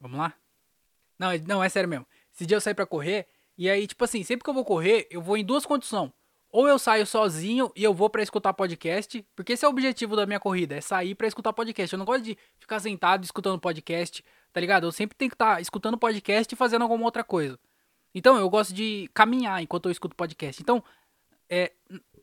Vamos 0.00 0.18
lá? 0.18 0.34
Não, 1.18 1.30
é, 1.30 1.38
não, 1.38 1.62
é 1.62 1.68
sério 1.68 1.88
mesmo. 1.88 2.06
Esse 2.34 2.46
dia 2.46 2.56
eu 2.56 2.60
saí 2.60 2.74
pra 2.74 2.86
correr. 2.86 3.26
E 3.58 3.68
aí, 3.68 3.86
tipo 3.86 4.04
assim, 4.04 4.22
sempre 4.22 4.44
que 4.44 4.50
eu 4.50 4.54
vou 4.54 4.64
correr, 4.64 5.06
eu 5.10 5.20
vou 5.20 5.36
em 5.36 5.44
duas 5.44 5.66
condições. 5.66 6.12
Ou 6.50 6.68
eu 6.68 6.78
saio 6.78 7.06
sozinho 7.06 7.70
e 7.74 7.82
eu 7.84 7.92
vou 7.92 8.08
para 8.08 8.22
escutar 8.22 8.54
podcast, 8.54 9.26
porque 9.34 9.52
esse 9.54 9.64
é 9.64 9.68
o 9.68 9.70
objetivo 9.70 10.16
da 10.16 10.24
minha 10.24 10.40
corrida, 10.40 10.76
é 10.76 10.80
sair 10.80 11.14
para 11.14 11.26
escutar 11.26 11.52
podcast. 11.52 11.92
Eu 11.92 11.98
não 11.98 12.06
gosto 12.06 12.22
de 12.22 12.38
ficar 12.58 12.80
sentado 12.80 13.24
escutando 13.24 13.60
podcast, 13.60 14.24
tá 14.52 14.60
ligado? 14.60 14.86
Eu 14.86 14.92
sempre 14.92 15.16
tenho 15.16 15.30
que 15.30 15.34
estar 15.34 15.56
tá 15.56 15.60
escutando 15.60 15.98
podcast 15.98 16.54
e 16.54 16.56
fazendo 16.56 16.82
alguma 16.82 17.04
outra 17.04 17.24
coisa. 17.24 17.58
Então, 18.18 18.38
eu 18.38 18.48
gosto 18.48 18.72
de 18.72 19.10
caminhar 19.12 19.62
enquanto 19.62 19.84
eu 19.84 19.92
escuto 19.92 20.16
podcast. 20.16 20.62
Então, 20.62 20.82
é, 21.50 21.70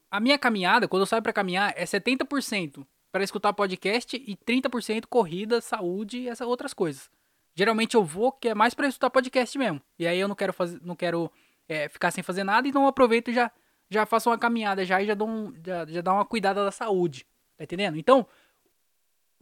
a 0.09 0.19
minha 0.19 0.39
caminhada, 0.39 0.87
quando 0.87 1.03
eu 1.03 1.05
saio 1.05 1.21
pra 1.21 1.31
caminhar, 1.31 1.71
é 1.77 1.85
70% 1.85 2.83
para 3.11 3.23
escutar 3.23 3.53
podcast 3.53 4.17
e 4.17 4.35
30% 4.35 5.05
corrida, 5.05 5.61
saúde 5.61 6.17
e 6.17 6.29
essas 6.29 6.47
outras 6.47 6.73
coisas. 6.73 7.11
Geralmente 7.53 7.93
eu 7.93 8.03
vou, 8.03 8.31
que 8.31 8.49
é 8.49 8.55
mais 8.55 8.73
para 8.73 8.87
escutar 8.87 9.11
podcast 9.11 9.55
mesmo. 9.55 9.79
E 9.99 10.07
aí 10.07 10.19
eu 10.19 10.27
não 10.27 10.33
quero 10.33 10.51
fazer, 10.51 10.79
não 10.81 10.95
quero 10.95 11.31
é, 11.69 11.87
ficar 11.87 12.09
sem 12.09 12.23
fazer 12.23 12.43
nada, 12.43 12.67
então 12.67 12.81
eu 12.81 12.87
aproveito 12.87 13.29
e 13.29 13.33
já, 13.35 13.51
já 13.87 14.03
faço 14.03 14.31
uma 14.31 14.37
caminhada 14.39 14.83
já 14.83 14.99
e 14.99 15.05
já 15.05 15.13
dou 15.13 15.29
um, 15.29 15.53
já, 15.63 15.85
já 15.85 16.01
dá 16.01 16.11
uma 16.11 16.25
cuidada 16.25 16.65
da 16.65 16.71
saúde. 16.71 17.23
Tá 17.55 17.65
entendendo? 17.65 17.99
Então, 17.99 18.25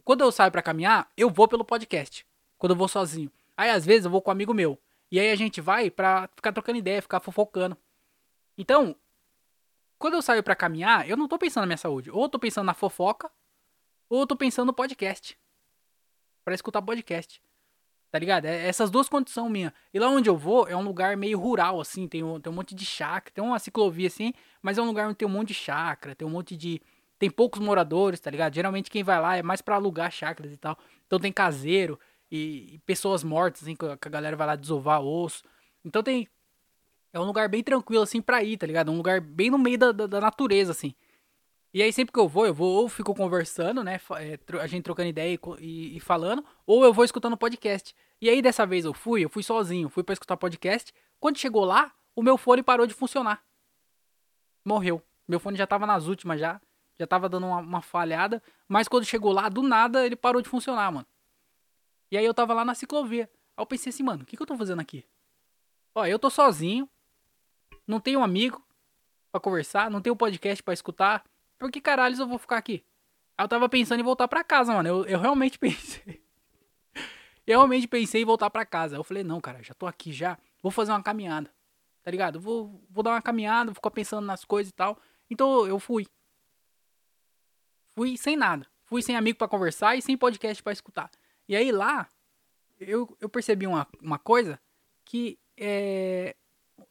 quando 0.04 0.20
eu 0.20 0.30
saio 0.30 0.52
para 0.52 0.60
caminhar, 0.60 1.10
eu 1.16 1.30
vou 1.30 1.48
pelo 1.48 1.64
podcast. 1.64 2.26
Quando 2.58 2.72
eu 2.72 2.76
vou 2.76 2.88
sozinho. 2.88 3.32
Aí 3.56 3.70
às 3.70 3.86
vezes 3.86 4.04
eu 4.04 4.10
vou 4.10 4.20
com 4.20 4.30
um 4.30 4.32
amigo 4.32 4.52
meu. 4.52 4.78
E 5.12 5.20
aí 5.20 5.30
a 5.30 5.36
gente 5.36 5.60
vai 5.60 5.90
pra 5.90 6.26
ficar 6.34 6.52
trocando 6.52 6.78
ideia, 6.78 7.02
ficar 7.02 7.20
fofocando. 7.20 7.76
Então, 8.56 8.96
quando 9.98 10.14
eu 10.14 10.22
saio 10.22 10.42
para 10.42 10.56
caminhar, 10.56 11.06
eu 11.06 11.18
não 11.18 11.28
tô 11.28 11.36
pensando 11.38 11.64
na 11.64 11.66
minha 11.66 11.76
saúde. 11.76 12.10
Ou 12.10 12.22
eu 12.22 12.28
tô 12.30 12.38
pensando 12.38 12.64
na 12.64 12.72
fofoca, 12.72 13.30
ou 14.08 14.20
eu 14.20 14.26
tô 14.26 14.34
pensando 14.34 14.68
no 14.68 14.72
podcast. 14.72 15.38
Para 16.42 16.54
escutar 16.54 16.80
podcast. 16.80 17.42
Tá 18.10 18.18
ligado? 18.18 18.46
É 18.46 18.66
essas 18.66 18.90
duas 18.90 19.06
condições 19.06 19.50
minhas. 19.50 19.72
E 19.92 19.98
lá 19.98 20.08
onde 20.08 20.30
eu 20.30 20.36
vou 20.36 20.66
é 20.66 20.74
um 20.74 20.82
lugar 20.82 21.14
meio 21.14 21.38
rural, 21.38 21.78
assim. 21.78 22.08
Tem 22.08 22.22
um, 22.22 22.40
tem 22.40 22.50
um 22.50 22.56
monte 22.56 22.74
de 22.74 22.86
chácara. 22.86 23.34
Tem 23.34 23.44
uma 23.44 23.58
ciclovia, 23.58 24.06
assim. 24.06 24.32
Mas 24.62 24.78
é 24.78 24.82
um 24.82 24.86
lugar 24.86 25.08
onde 25.08 25.16
tem 25.16 25.28
um 25.28 25.30
monte 25.30 25.48
de 25.48 25.54
chácara. 25.54 26.14
Tem 26.14 26.26
um 26.26 26.30
monte 26.30 26.56
de. 26.56 26.80
Tem 27.18 27.30
poucos 27.30 27.60
moradores, 27.60 28.18
tá 28.18 28.30
ligado? 28.30 28.54
Geralmente 28.54 28.90
quem 28.90 29.04
vai 29.04 29.20
lá 29.20 29.36
é 29.36 29.42
mais 29.42 29.60
para 29.60 29.74
alugar 29.74 30.10
chácaras 30.10 30.52
e 30.52 30.56
tal. 30.56 30.78
Então 31.06 31.20
tem 31.20 31.30
caseiro 31.30 32.00
e, 32.32 32.74
e 32.74 32.78
pessoas 32.86 33.22
mortas, 33.22 33.62
assim. 33.62 33.76
Que 33.76 33.84
a 33.84 34.10
galera 34.10 34.34
vai 34.34 34.46
lá 34.46 34.56
desovar 34.56 35.02
osso. 35.02 35.44
Então 35.84 36.02
tem. 36.02 36.26
É 37.12 37.20
um 37.20 37.24
lugar 37.24 37.46
bem 37.46 37.62
tranquilo, 37.62 38.02
assim, 38.02 38.22
pra 38.22 38.42
ir, 38.42 38.56
tá 38.56 38.66
ligado? 38.66 38.90
Um 38.90 38.96
lugar 38.96 39.20
bem 39.20 39.50
no 39.50 39.58
meio 39.58 39.76
da, 39.76 39.92
da, 39.92 40.06
da 40.06 40.20
natureza, 40.20 40.72
assim. 40.72 40.94
E 41.74 41.82
aí 41.82 41.92
sempre 41.92 42.12
que 42.12 42.18
eu 42.18 42.26
vou, 42.26 42.46
eu 42.46 42.54
vou 42.54 42.82
ou 42.82 42.88
fico 42.88 43.14
conversando, 43.14 43.84
né? 43.84 44.00
É, 44.18 44.38
a 44.58 44.66
gente 44.66 44.84
trocando 44.84 45.08
ideia 45.08 45.38
e, 45.58 45.96
e, 45.96 46.00
falando, 46.00 46.44
ou 46.66 46.84
eu 46.84 46.92
vou 46.92 47.04
escutando 47.04 47.36
podcast. 47.36 47.94
E 48.20 48.30
aí 48.30 48.40
dessa 48.40 48.64
vez 48.64 48.86
eu 48.86 48.94
fui, 48.94 49.24
eu 49.24 49.28
fui 49.28 49.42
sozinho, 49.42 49.90
fui 49.90 50.02
para 50.02 50.14
escutar 50.14 50.36
podcast. 50.38 50.92
Quando 51.20 51.38
chegou 51.38 51.64
lá, 51.64 51.92
o 52.16 52.22
meu 52.22 52.38
fone 52.38 52.62
parou 52.62 52.86
de 52.86 52.94
funcionar. 52.94 53.42
Morreu. 54.64 55.02
Meu 55.28 55.40
fone 55.40 55.56
já 55.56 55.66
tava 55.66 55.86
nas 55.86 56.06
últimas 56.06 56.40
já, 56.40 56.60
já 56.98 57.06
tava 57.06 57.28
dando 57.28 57.46
uma, 57.46 57.58
uma 57.58 57.82
falhada, 57.82 58.42
mas 58.68 58.88
quando 58.88 59.04
chegou 59.04 59.32
lá, 59.32 59.48
do 59.48 59.62
nada 59.62 60.04
ele 60.04 60.16
parou 60.16 60.42
de 60.42 60.48
funcionar, 60.48 60.90
mano. 60.92 61.06
E 62.12 62.16
aí 62.16 62.24
eu 62.24 62.32
tava 62.32 62.54
lá 62.54 62.64
na 62.64 62.76
ciclovia. 62.76 63.28
Aí 63.56 63.62
eu 63.62 63.66
pensei 63.66 63.90
assim, 63.90 64.04
mano, 64.04 64.22
o 64.22 64.26
que, 64.26 64.36
que 64.36 64.42
eu 64.42 64.46
tô 64.46 64.56
fazendo 64.56 64.80
aqui? 64.80 65.04
Ó, 65.94 66.06
eu 66.06 66.18
tô 66.18 66.30
sozinho, 66.30 66.88
não 67.84 67.98
tenho 67.98 68.20
um 68.20 68.24
amigo 68.24 68.64
para 69.32 69.40
conversar, 69.40 69.90
não 69.90 70.00
tenho 70.00 70.14
podcast 70.14 70.62
para 70.62 70.74
escutar 70.74 71.24
por 71.62 71.70
que 71.70 71.80
caralho 71.80 72.18
eu 72.18 72.26
vou 72.26 72.38
ficar 72.38 72.56
aqui? 72.56 72.84
Aí 73.38 73.44
eu 73.44 73.48
tava 73.48 73.68
pensando 73.68 74.00
em 74.00 74.02
voltar 74.02 74.26
pra 74.26 74.42
casa, 74.42 74.72
mano. 74.74 74.88
Eu, 74.88 75.04
eu 75.04 75.20
realmente 75.20 75.56
pensei. 75.60 76.20
eu 77.46 77.60
realmente 77.60 77.86
pensei 77.86 78.22
em 78.22 78.24
voltar 78.24 78.50
pra 78.50 78.66
casa. 78.66 78.96
Eu 78.96 79.04
falei, 79.04 79.22
não, 79.22 79.40
cara, 79.40 79.62
já 79.62 79.72
tô 79.72 79.86
aqui 79.86 80.12
já. 80.12 80.36
Vou 80.60 80.72
fazer 80.72 80.90
uma 80.90 81.00
caminhada. 81.04 81.54
Tá 82.02 82.10
ligado? 82.10 82.40
Vou, 82.40 82.82
vou 82.90 83.04
dar 83.04 83.12
uma 83.12 83.22
caminhada, 83.22 83.66
vou 83.66 83.76
ficar 83.76 83.92
pensando 83.92 84.26
nas 84.26 84.44
coisas 84.44 84.70
e 84.72 84.74
tal. 84.74 84.98
Então 85.30 85.64
eu 85.64 85.78
fui. 85.78 86.04
Fui 87.94 88.16
sem 88.16 88.36
nada. 88.36 88.66
Fui 88.82 89.00
sem 89.00 89.14
amigo 89.14 89.38
para 89.38 89.46
conversar 89.46 89.94
e 89.94 90.02
sem 90.02 90.18
podcast 90.18 90.60
para 90.64 90.72
escutar. 90.72 91.12
E 91.52 91.56
aí 91.56 91.70
lá, 91.70 92.08
eu, 92.80 93.14
eu 93.20 93.28
percebi 93.28 93.66
uma, 93.66 93.86
uma 94.00 94.18
coisa 94.18 94.58
que 95.04 95.38
é, 95.54 96.34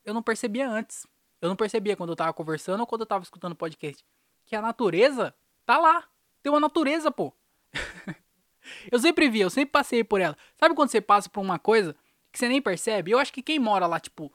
eu 0.05 0.13
não 0.13 0.21
percebia 0.21 0.69
antes. 0.69 1.07
Eu 1.41 1.49
não 1.49 1.55
percebia 1.55 1.97
quando 1.97 2.11
eu 2.11 2.15
tava 2.15 2.31
conversando 2.31 2.81
ou 2.81 2.85
quando 2.85 3.01
eu 3.01 3.07
tava 3.07 3.23
escutando 3.23 3.55
podcast 3.55 4.05
que 4.45 4.55
a 4.55 4.61
natureza 4.61 5.33
tá 5.65 5.79
lá. 5.79 6.07
Tem 6.43 6.51
uma 6.51 6.59
natureza, 6.59 7.09
pô. 7.09 7.33
eu 8.91 8.99
sempre 8.99 9.31
vi, 9.31 9.39
eu 9.39 9.49
sempre 9.49 9.71
passei 9.71 10.03
por 10.03 10.21
ela. 10.21 10.37
Sabe 10.55 10.75
quando 10.75 10.89
você 10.89 11.01
passa 11.01 11.27
por 11.27 11.41
uma 11.41 11.57
coisa 11.57 11.95
que 12.31 12.37
você 12.37 12.47
nem 12.47 12.61
percebe? 12.61 13.09
Eu 13.09 13.17
acho 13.17 13.33
que 13.33 13.41
quem 13.41 13.57
mora 13.57 13.87
lá, 13.87 13.99
tipo, 13.99 14.31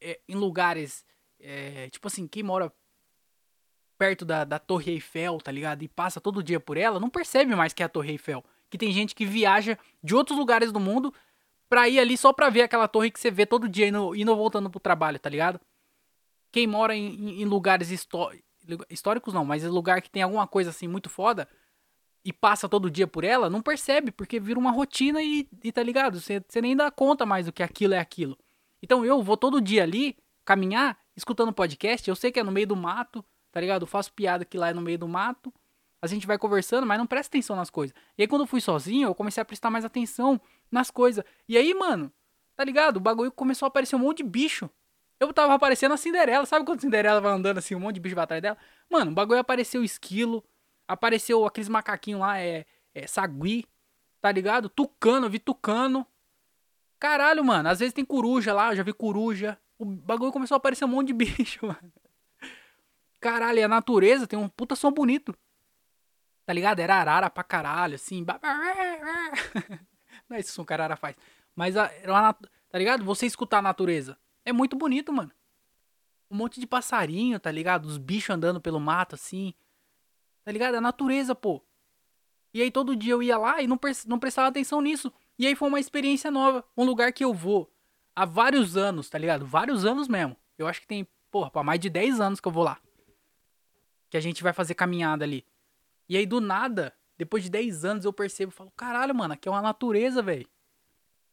é, 0.00 0.18
em 0.26 0.36
lugares. 0.36 1.04
É, 1.38 1.90
tipo 1.90 2.08
assim, 2.08 2.26
quem 2.26 2.42
mora 2.42 2.72
perto 3.98 4.24
da, 4.24 4.42
da 4.42 4.58
Torre 4.58 4.92
Eiffel, 4.92 5.36
tá 5.36 5.52
ligado? 5.52 5.82
E 5.82 5.88
passa 5.88 6.18
todo 6.18 6.42
dia 6.42 6.58
por 6.58 6.78
ela, 6.78 6.98
não 6.98 7.10
percebe 7.10 7.54
mais 7.54 7.74
que 7.74 7.82
é 7.82 7.86
a 7.86 7.90
Torre 7.90 8.12
Eiffel. 8.12 8.42
Que 8.70 8.78
tem 8.78 8.92
gente 8.92 9.14
que 9.14 9.24
viaja 9.24 9.78
de 10.02 10.14
outros 10.14 10.38
lugares 10.38 10.72
do 10.72 10.80
mundo 10.80 11.12
pra 11.68 11.88
ir 11.88 11.98
ali 11.98 12.16
só 12.16 12.32
pra 12.32 12.50
ver 12.50 12.62
aquela 12.62 12.88
torre 12.88 13.10
que 13.10 13.20
você 13.20 13.30
vê 13.30 13.46
todo 13.46 13.68
dia 13.68 13.88
indo, 13.88 14.14
indo 14.14 14.34
voltando 14.36 14.70
pro 14.70 14.80
trabalho, 14.80 15.18
tá 15.18 15.28
ligado? 15.28 15.60
Quem 16.52 16.66
mora 16.66 16.94
em, 16.94 17.42
em, 17.42 17.44
lugares 17.44 17.90
históricos 17.90 18.46
históricos 18.90 19.32
não, 19.32 19.44
mas 19.44 19.62
lugar 19.62 20.02
que 20.02 20.10
tem 20.10 20.22
alguma 20.22 20.46
coisa 20.46 20.70
assim 20.70 20.88
muito 20.88 21.08
foda 21.08 21.48
e 22.24 22.32
passa 22.32 22.68
todo 22.68 22.90
dia 22.90 23.06
por 23.06 23.22
ela, 23.22 23.48
não 23.48 23.62
percebe, 23.62 24.10
porque 24.10 24.40
vira 24.40 24.58
uma 24.58 24.72
rotina 24.72 25.22
e, 25.22 25.48
e 25.62 25.70
tá 25.70 25.82
ligado? 25.82 26.20
Você, 26.20 26.42
você 26.46 26.60
nem 26.60 26.74
dá 26.74 26.90
conta 26.90 27.24
mais 27.24 27.46
do 27.46 27.52
que 27.52 27.62
aquilo 27.62 27.94
é 27.94 27.98
aquilo. 28.00 28.36
Então 28.82 29.04
eu 29.04 29.22
vou 29.22 29.36
todo 29.36 29.60
dia 29.60 29.84
ali 29.84 30.16
caminhar, 30.44 30.98
escutando 31.16 31.52
podcast, 31.52 32.08
eu 32.08 32.16
sei 32.16 32.32
que 32.32 32.40
é 32.40 32.42
no 32.42 32.50
meio 32.50 32.66
do 32.66 32.74
mato, 32.74 33.24
tá 33.52 33.60
ligado? 33.60 33.82
Eu 33.82 33.86
faço 33.86 34.12
piada 34.12 34.44
que 34.44 34.58
lá 34.58 34.70
é 34.70 34.74
no 34.74 34.82
meio 34.82 34.98
do 34.98 35.06
mato. 35.06 35.54
A 36.00 36.06
gente 36.06 36.26
vai 36.26 36.38
conversando, 36.38 36.86
mas 36.86 36.98
não 36.98 37.06
presta 37.06 37.30
atenção 37.30 37.56
nas 37.56 37.70
coisas. 37.70 37.94
E 38.16 38.22
aí 38.22 38.28
quando 38.28 38.42
eu 38.42 38.46
fui 38.46 38.60
sozinho, 38.60 39.08
eu 39.08 39.14
comecei 39.14 39.40
a 39.40 39.44
prestar 39.44 39.70
mais 39.70 39.84
atenção 39.84 40.40
nas 40.70 40.90
coisas. 40.90 41.24
E 41.48 41.56
aí, 41.56 41.72
mano, 41.74 42.12
tá 42.54 42.64
ligado? 42.64 42.98
O 42.98 43.00
bagulho 43.00 43.32
começou 43.32 43.66
a 43.66 43.68
aparecer 43.68 43.96
um 43.96 44.00
monte 44.00 44.18
de 44.18 44.24
bicho. 44.24 44.68
Eu 45.18 45.32
tava 45.32 45.54
aparecendo 45.54 45.92
a 45.92 45.96
Cinderela. 45.96 46.44
Sabe 46.44 46.64
quando 46.64 46.78
a 46.78 46.82
Cinderela 46.82 47.20
vai 47.20 47.32
andando 47.32 47.58
assim, 47.58 47.74
um 47.74 47.80
monte 47.80 47.94
de 47.94 48.00
bicho 48.00 48.14
vai 48.14 48.24
atrás 48.24 48.42
dela? 48.42 48.58
Mano, 48.90 49.10
o 49.10 49.14
bagulho 49.14 49.40
apareceu 49.40 49.82
esquilo. 49.82 50.44
Apareceu 50.86 51.44
aqueles 51.44 51.68
macaquinhos 51.68 52.20
lá, 52.20 52.38
é, 52.38 52.64
é 52.94 53.06
sagui. 53.06 53.66
Tá 54.20 54.30
ligado? 54.30 54.68
Tucano, 54.68 55.26
eu 55.26 55.30
vi 55.30 55.38
tucano. 55.38 56.06
Caralho, 56.98 57.44
mano. 57.44 57.68
Às 57.68 57.78
vezes 57.78 57.94
tem 57.94 58.04
coruja 58.04 58.52
lá, 58.52 58.72
eu 58.72 58.76
já 58.76 58.82
vi 58.82 58.92
coruja. 58.92 59.58
O 59.78 59.84
bagulho 59.84 60.32
começou 60.32 60.54
a 60.54 60.58
aparecer 60.58 60.84
um 60.84 60.88
monte 60.88 61.08
de 61.08 61.12
bicho, 61.24 61.66
mano. 61.66 61.92
Caralho, 63.20 63.64
a 63.64 63.68
natureza 63.68 64.26
tem 64.26 64.38
um 64.38 64.48
puta 64.48 64.76
som 64.76 64.92
bonito. 64.92 65.34
Tá 66.46 66.52
ligado? 66.52 66.78
Era 66.78 66.94
arara 66.94 67.28
pra 67.28 67.42
caralho, 67.42 67.96
assim. 67.96 68.24
Não 70.30 70.36
é 70.36 70.42
som 70.42 70.64
que 70.64 70.72
a 70.72 70.76
arara 70.76 70.96
faz. 70.96 71.16
Mas, 71.54 71.74
tá 71.74 72.78
ligado? 72.78 73.04
Você 73.04 73.26
escutar 73.26 73.58
a 73.58 73.62
natureza. 73.62 74.16
É 74.44 74.52
muito 74.52 74.76
bonito, 74.76 75.12
mano. 75.12 75.32
Um 76.30 76.36
monte 76.36 76.60
de 76.60 76.66
passarinho, 76.66 77.40
tá 77.40 77.50
ligado? 77.50 77.86
Os 77.86 77.98
bichos 77.98 78.30
andando 78.30 78.60
pelo 78.60 78.78
mato, 78.78 79.16
assim. 79.16 79.52
Tá 80.44 80.52
ligado? 80.52 80.74
É 80.74 80.78
a 80.78 80.80
natureza, 80.80 81.34
pô. 81.34 81.60
E 82.54 82.62
aí 82.62 82.70
todo 82.70 82.94
dia 82.94 83.12
eu 83.12 83.22
ia 83.22 83.36
lá 83.36 83.60
e 83.60 83.66
não, 83.66 83.78
não 84.06 84.18
prestava 84.18 84.48
atenção 84.48 84.80
nisso. 84.80 85.12
E 85.36 85.46
aí 85.46 85.56
foi 85.56 85.68
uma 85.68 85.80
experiência 85.80 86.30
nova. 86.30 86.64
Um 86.76 86.84
lugar 86.84 87.12
que 87.12 87.24
eu 87.24 87.34
vou 87.34 87.70
há 88.14 88.24
vários 88.24 88.76
anos, 88.76 89.10
tá 89.10 89.18
ligado? 89.18 89.44
Vários 89.44 89.84
anos 89.84 90.06
mesmo. 90.06 90.36
Eu 90.56 90.68
acho 90.68 90.80
que 90.80 90.86
tem, 90.86 91.06
porra, 91.30 91.50
pra 91.50 91.64
mais 91.64 91.80
de 91.80 91.90
10 91.90 92.20
anos 92.20 92.40
que 92.40 92.46
eu 92.46 92.52
vou 92.52 92.62
lá. 92.62 92.78
Que 94.08 94.16
a 94.16 94.20
gente 94.20 94.42
vai 94.42 94.52
fazer 94.52 94.74
caminhada 94.74 95.24
ali. 95.24 95.44
E 96.08 96.16
aí 96.16 96.26
do 96.26 96.40
nada, 96.40 96.92
depois 97.18 97.42
de 97.42 97.50
10 97.50 97.84
anos 97.84 98.04
eu 98.04 98.12
percebo, 98.12 98.52
falo, 98.52 98.70
caralho, 98.76 99.14
mano, 99.14 99.34
aqui 99.34 99.48
é 99.48 99.50
uma 99.50 99.62
natureza, 99.62 100.22
velho. 100.22 100.48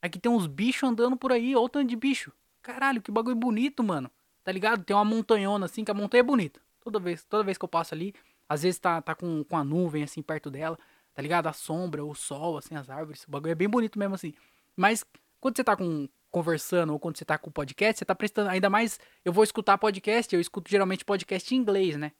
Aqui 0.01 0.19
tem 0.19 0.31
uns 0.31 0.47
bichos 0.47 0.89
andando 0.89 1.15
por 1.15 1.31
aí, 1.31 1.55
olha 1.55 1.65
o 1.65 1.69
tanto 1.69 1.87
de 1.87 1.95
bicho. 1.95 2.31
Caralho, 2.61 3.01
que 3.01 3.11
bagulho 3.11 3.35
bonito, 3.35 3.83
mano. 3.83 4.09
Tá 4.43 4.51
ligado? 4.51 4.83
Tem 4.83 4.95
uma 4.95 5.05
montanhona 5.05 5.65
assim, 5.65 5.83
que 5.83 5.91
a 5.91 5.93
montanha 5.93 6.19
é 6.19 6.23
bonita. 6.23 6.59
Toda 6.81 6.99
vez, 6.99 7.23
toda 7.23 7.43
vez 7.43 7.57
que 7.57 7.63
eu 7.63 7.69
passo 7.69 7.93
ali, 7.93 8.13
às 8.47 8.63
vezes 8.63 8.79
tá, 8.79 9.01
tá 9.01 9.15
com, 9.15 9.43
com 9.43 9.57
a 9.57 9.63
nuvem 9.63 10.03
assim 10.03 10.21
perto 10.21 10.51
dela, 10.51 10.77
tá 11.13 11.21
ligado? 11.21 11.47
A 11.47 11.53
sombra, 11.53 12.03
o 12.03 12.13
sol, 12.13 12.57
assim, 12.57 12.75
as 12.75 12.89
árvores. 12.89 13.23
O 13.23 13.31
bagulho 13.31 13.51
é 13.51 13.55
bem 13.55 13.69
bonito 13.69 13.97
mesmo 13.97 14.15
assim. 14.15 14.33
Mas 14.75 15.05
quando 15.39 15.55
você 15.55 15.63
tá 15.63 15.75
com, 15.75 16.09
conversando 16.29 16.91
ou 16.91 16.99
quando 16.99 17.17
você 17.17 17.23
tá 17.23 17.37
com 17.37 17.51
podcast, 17.51 17.99
você 17.99 18.05
tá 18.05 18.15
prestando 18.15 18.49
ainda 18.49 18.69
mais. 18.69 18.99
Eu 19.23 19.31
vou 19.31 19.43
escutar 19.43 19.77
podcast, 19.77 20.33
eu 20.33 20.41
escuto 20.41 20.69
geralmente 20.69 21.05
podcast 21.05 21.53
em 21.53 21.57
inglês, 21.57 21.95
né? 21.95 22.11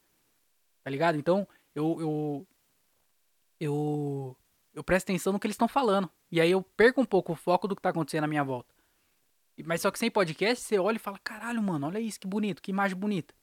Tá 0.82 0.90
ligado? 0.90 1.18
Então, 1.18 1.46
eu. 1.74 2.00
Eu, 2.00 2.46
eu, 3.60 4.36
eu 4.74 4.84
presto 4.84 5.06
atenção 5.06 5.32
no 5.32 5.38
que 5.38 5.46
eles 5.46 5.54
estão 5.54 5.68
falando. 5.68 6.10
E 6.30 6.40
aí 6.40 6.50
eu 6.50 6.62
perco 6.62 7.00
um 7.00 7.04
pouco 7.04 7.32
o 7.32 7.36
foco 7.36 7.68
do 7.68 7.76
que 7.76 7.82
tá 7.82 7.90
acontecendo 7.90 8.22
na 8.22 8.28
minha 8.28 8.44
volta. 8.44 8.74
Mas 9.64 9.80
só 9.80 9.90
que 9.90 9.98
sem 9.98 10.10
podcast, 10.10 10.64
você 10.64 10.78
olha 10.78 10.96
e 10.96 11.00
fala: 11.00 11.18
caralho, 11.18 11.62
mano, 11.62 11.86
olha 11.86 12.00
isso, 12.00 12.18
que 12.18 12.26
bonito, 12.26 12.60
que 12.60 12.70
imagem 12.70 12.96
bonita. 12.96 13.34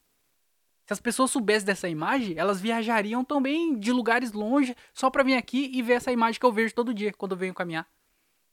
Se 0.85 0.93
as 0.93 0.99
pessoas 0.99 1.31
soubessem 1.31 1.65
dessa 1.65 1.87
imagem, 1.87 2.37
elas 2.37 2.59
viajariam 2.59 3.23
também 3.23 3.79
de 3.79 3.93
lugares 3.93 4.33
longe 4.33 4.75
só 4.93 5.09
pra 5.09 5.23
vir 5.23 5.35
aqui 5.35 5.71
e 5.73 5.81
ver 5.81 5.93
essa 5.93 6.11
imagem 6.11 6.39
que 6.39 6.45
eu 6.45 6.51
vejo 6.51 6.75
todo 6.75 6.93
dia 6.93 7.13
quando 7.13 7.31
eu 7.31 7.37
venho 7.37 7.53
caminhar. 7.53 7.89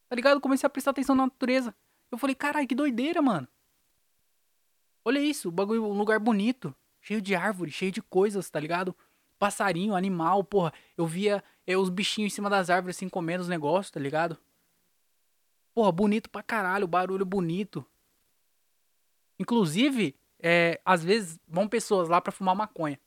Tá 0.08 0.14
ligado? 0.14 0.36
Eu 0.36 0.40
comecei 0.40 0.66
a 0.66 0.70
prestar 0.70 0.92
atenção 0.92 1.16
na 1.16 1.24
natureza. 1.24 1.74
Eu 2.10 2.18
falei: 2.18 2.36
caralho, 2.36 2.68
que 2.68 2.74
doideira, 2.74 3.20
mano. 3.20 3.48
Olha 5.04 5.18
isso, 5.18 5.50
bagulho, 5.50 5.84
um 5.84 5.96
lugar 5.98 6.20
bonito, 6.20 6.74
cheio 7.00 7.20
de 7.20 7.34
árvore, 7.34 7.70
cheio 7.70 7.90
de 7.90 8.02
coisas, 8.02 8.48
tá 8.50 8.60
ligado? 8.60 8.94
Passarinho, 9.38 9.94
animal, 9.94 10.42
porra. 10.42 10.72
Eu 10.96 11.06
via 11.06 11.42
eh, 11.66 11.76
os 11.76 11.88
bichinhos 11.88 12.32
em 12.32 12.34
cima 12.34 12.50
das 12.50 12.70
árvores 12.70 12.96
assim 12.96 13.08
comendo 13.08 13.42
os 13.42 13.48
negócios, 13.48 13.90
tá 13.90 14.00
ligado? 14.00 14.38
Porra, 15.74 15.92
bonito 15.92 16.28
pra 16.28 16.42
caralho, 16.42 16.88
barulho 16.88 17.24
bonito. 17.24 17.86
Inclusive, 19.38 20.16
é, 20.40 20.80
às 20.84 21.04
vezes 21.04 21.38
vão 21.46 21.68
pessoas 21.68 22.08
lá 22.08 22.20
pra 22.20 22.32
fumar 22.32 22.56
maconha. 22.56 22.98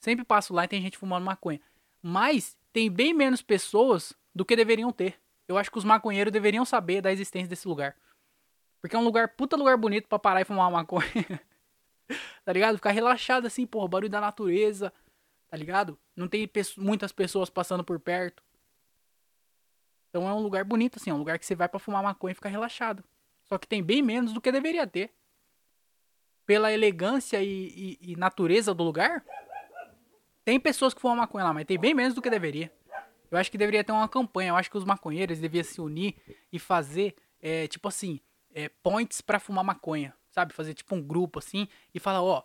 Sempre 0.00 0.24
passo 0.24 0.52
lá 0.52 0.64
e 0.64 0.68
tem 0.68 0.82
gente 0.82 0.98
fumando 0.98 1.24
maconha. 1.24 1.60
Mas 2.02 2.56
tem 2.72 2.90
bem 2.90 3.14
menos 3.14 3.42
pessoas 3.42 4.12
do 4.34 4.44
que 4.44 4.56
deveriam 4.56 4.92
ter. 4.92 5.20
Eu 5.48 5.56
acho 5.56 5.70
que 5.70 5.78
os 5.78 5.84
maconheiros 5.84 6.32
deveriam 6.32 6.64
saber 6.64 7.00
da 7.00 7.12
existência 7.12 7.48
desse 7.48 7.68
lugar. 7.68 7.96
Porque 8.80 8.94
é 8.94 8.98
um 8.98 9.04
lugar, 9.04 9.28
puta 9.28 9.56
lugar 9.56 9.76
bonito 9.76 10.08
para 10.08 10.18
parar 10.18 10.40
e 10.40 10.44
fumar 10.44 10.64
uma 10.64 10.78
maconha. 10.78 11.04
tá 12.44 12.52
ligado? 12.52 12.76
Ficar 12.76 12.90
relaxado 12.90 13.46
assim, 13.46 13.66
porra, 13.66 13.88
barulho 13.88 14.10
da 14.10 14.20
natureza. 14.20 14.92
Tá 15.56 15.58
ligado? 15.58 15.98
Não 16.14 16.28
tem 16.28 16.46
muitas 16.76 17.12
pessoas 17.12 17.48
passando 17.48 17.82
por 17.82 17.98
perto. 17.98 18.42
Então 20.10 20.28
é 20.28 20.34
um 20.34 20.40
lugar 20.40 20.64
bonito, 20.64 20.98
assim, 20.98 21.08
é 21.08 21.14
um 21.14 21.16
lugar 21.16 21.38
que 21.38 21.46
você 21.46 21.54
vai 21.54 21.66
para 21.66 21.80
fumar 21.80 22.02
maconha 22.02 22.32
e 22.32 22.34
ficar 22.34 22.50
relaxado. 22.50 23.02
Só 23.44 23.56
que 23.56 23.66
tem 23.66 23.82
bem 23.82 24.02
menos 24.02 24.34
do 24.34 24.40
que 24.40 24.52
deveria 24.52 24.86
ter. 24.86 25.14
Pela 26.44 26.70
elegância 26.70 27.42
e, 27.42 27.96
e, 28.02 28.12
e 28.12 28.16
natureza 28.16 28.74
do 28.74 28.84
lugar, 28.84 29.24
tem 30.44 30.60
pessoas 30.60 30.92
que 30.92 31.00
fumam 31.00 31.16
maconha 31.16 31.46
lá, 31.46 31.54
mas 31.54 31.64
tem 31.64 31.78
bem 31.78 31.94
menos 31.94 32.12
do 32.12 32.20
que 32.20 32.28
deveria. 32.28 32.70
Eu 33.30 33.38
acho 33.38 33.50
que 33.50 33.56
deveria 33.56 33.82
ter 33.82 33.92
uma 33.92 34.10
campanha. 34.10 34.50
Eu 34.50 34.56
acho 34.56 34.70
que 34.70 34.76
os 34.76 34.84
maconheiros 34.84 35.38
deviam 35.38 35.64
se 35.64 35.80
unir 35.80 36.16
e 36.52 36.58
fazer, 36.58 37.16
é, 37.40 37.66
tipo 37.66 37.88
assim, 37.88 38.20
é, 38.54 38.68
points 38.68 39.22
para 39.22 39.40
fumar 39.40 39.64
maconha. 39.64 40.14
Sabe? 40.32 40.52
Fazer 40.52 40.74
tipo 40.74 40.94
um 40.94 41.00
grupo 41.00 41.38
assim 41.38 41.66
e 41.94 41.98
falar, 41.98 42.22
ó, 42.22 42.42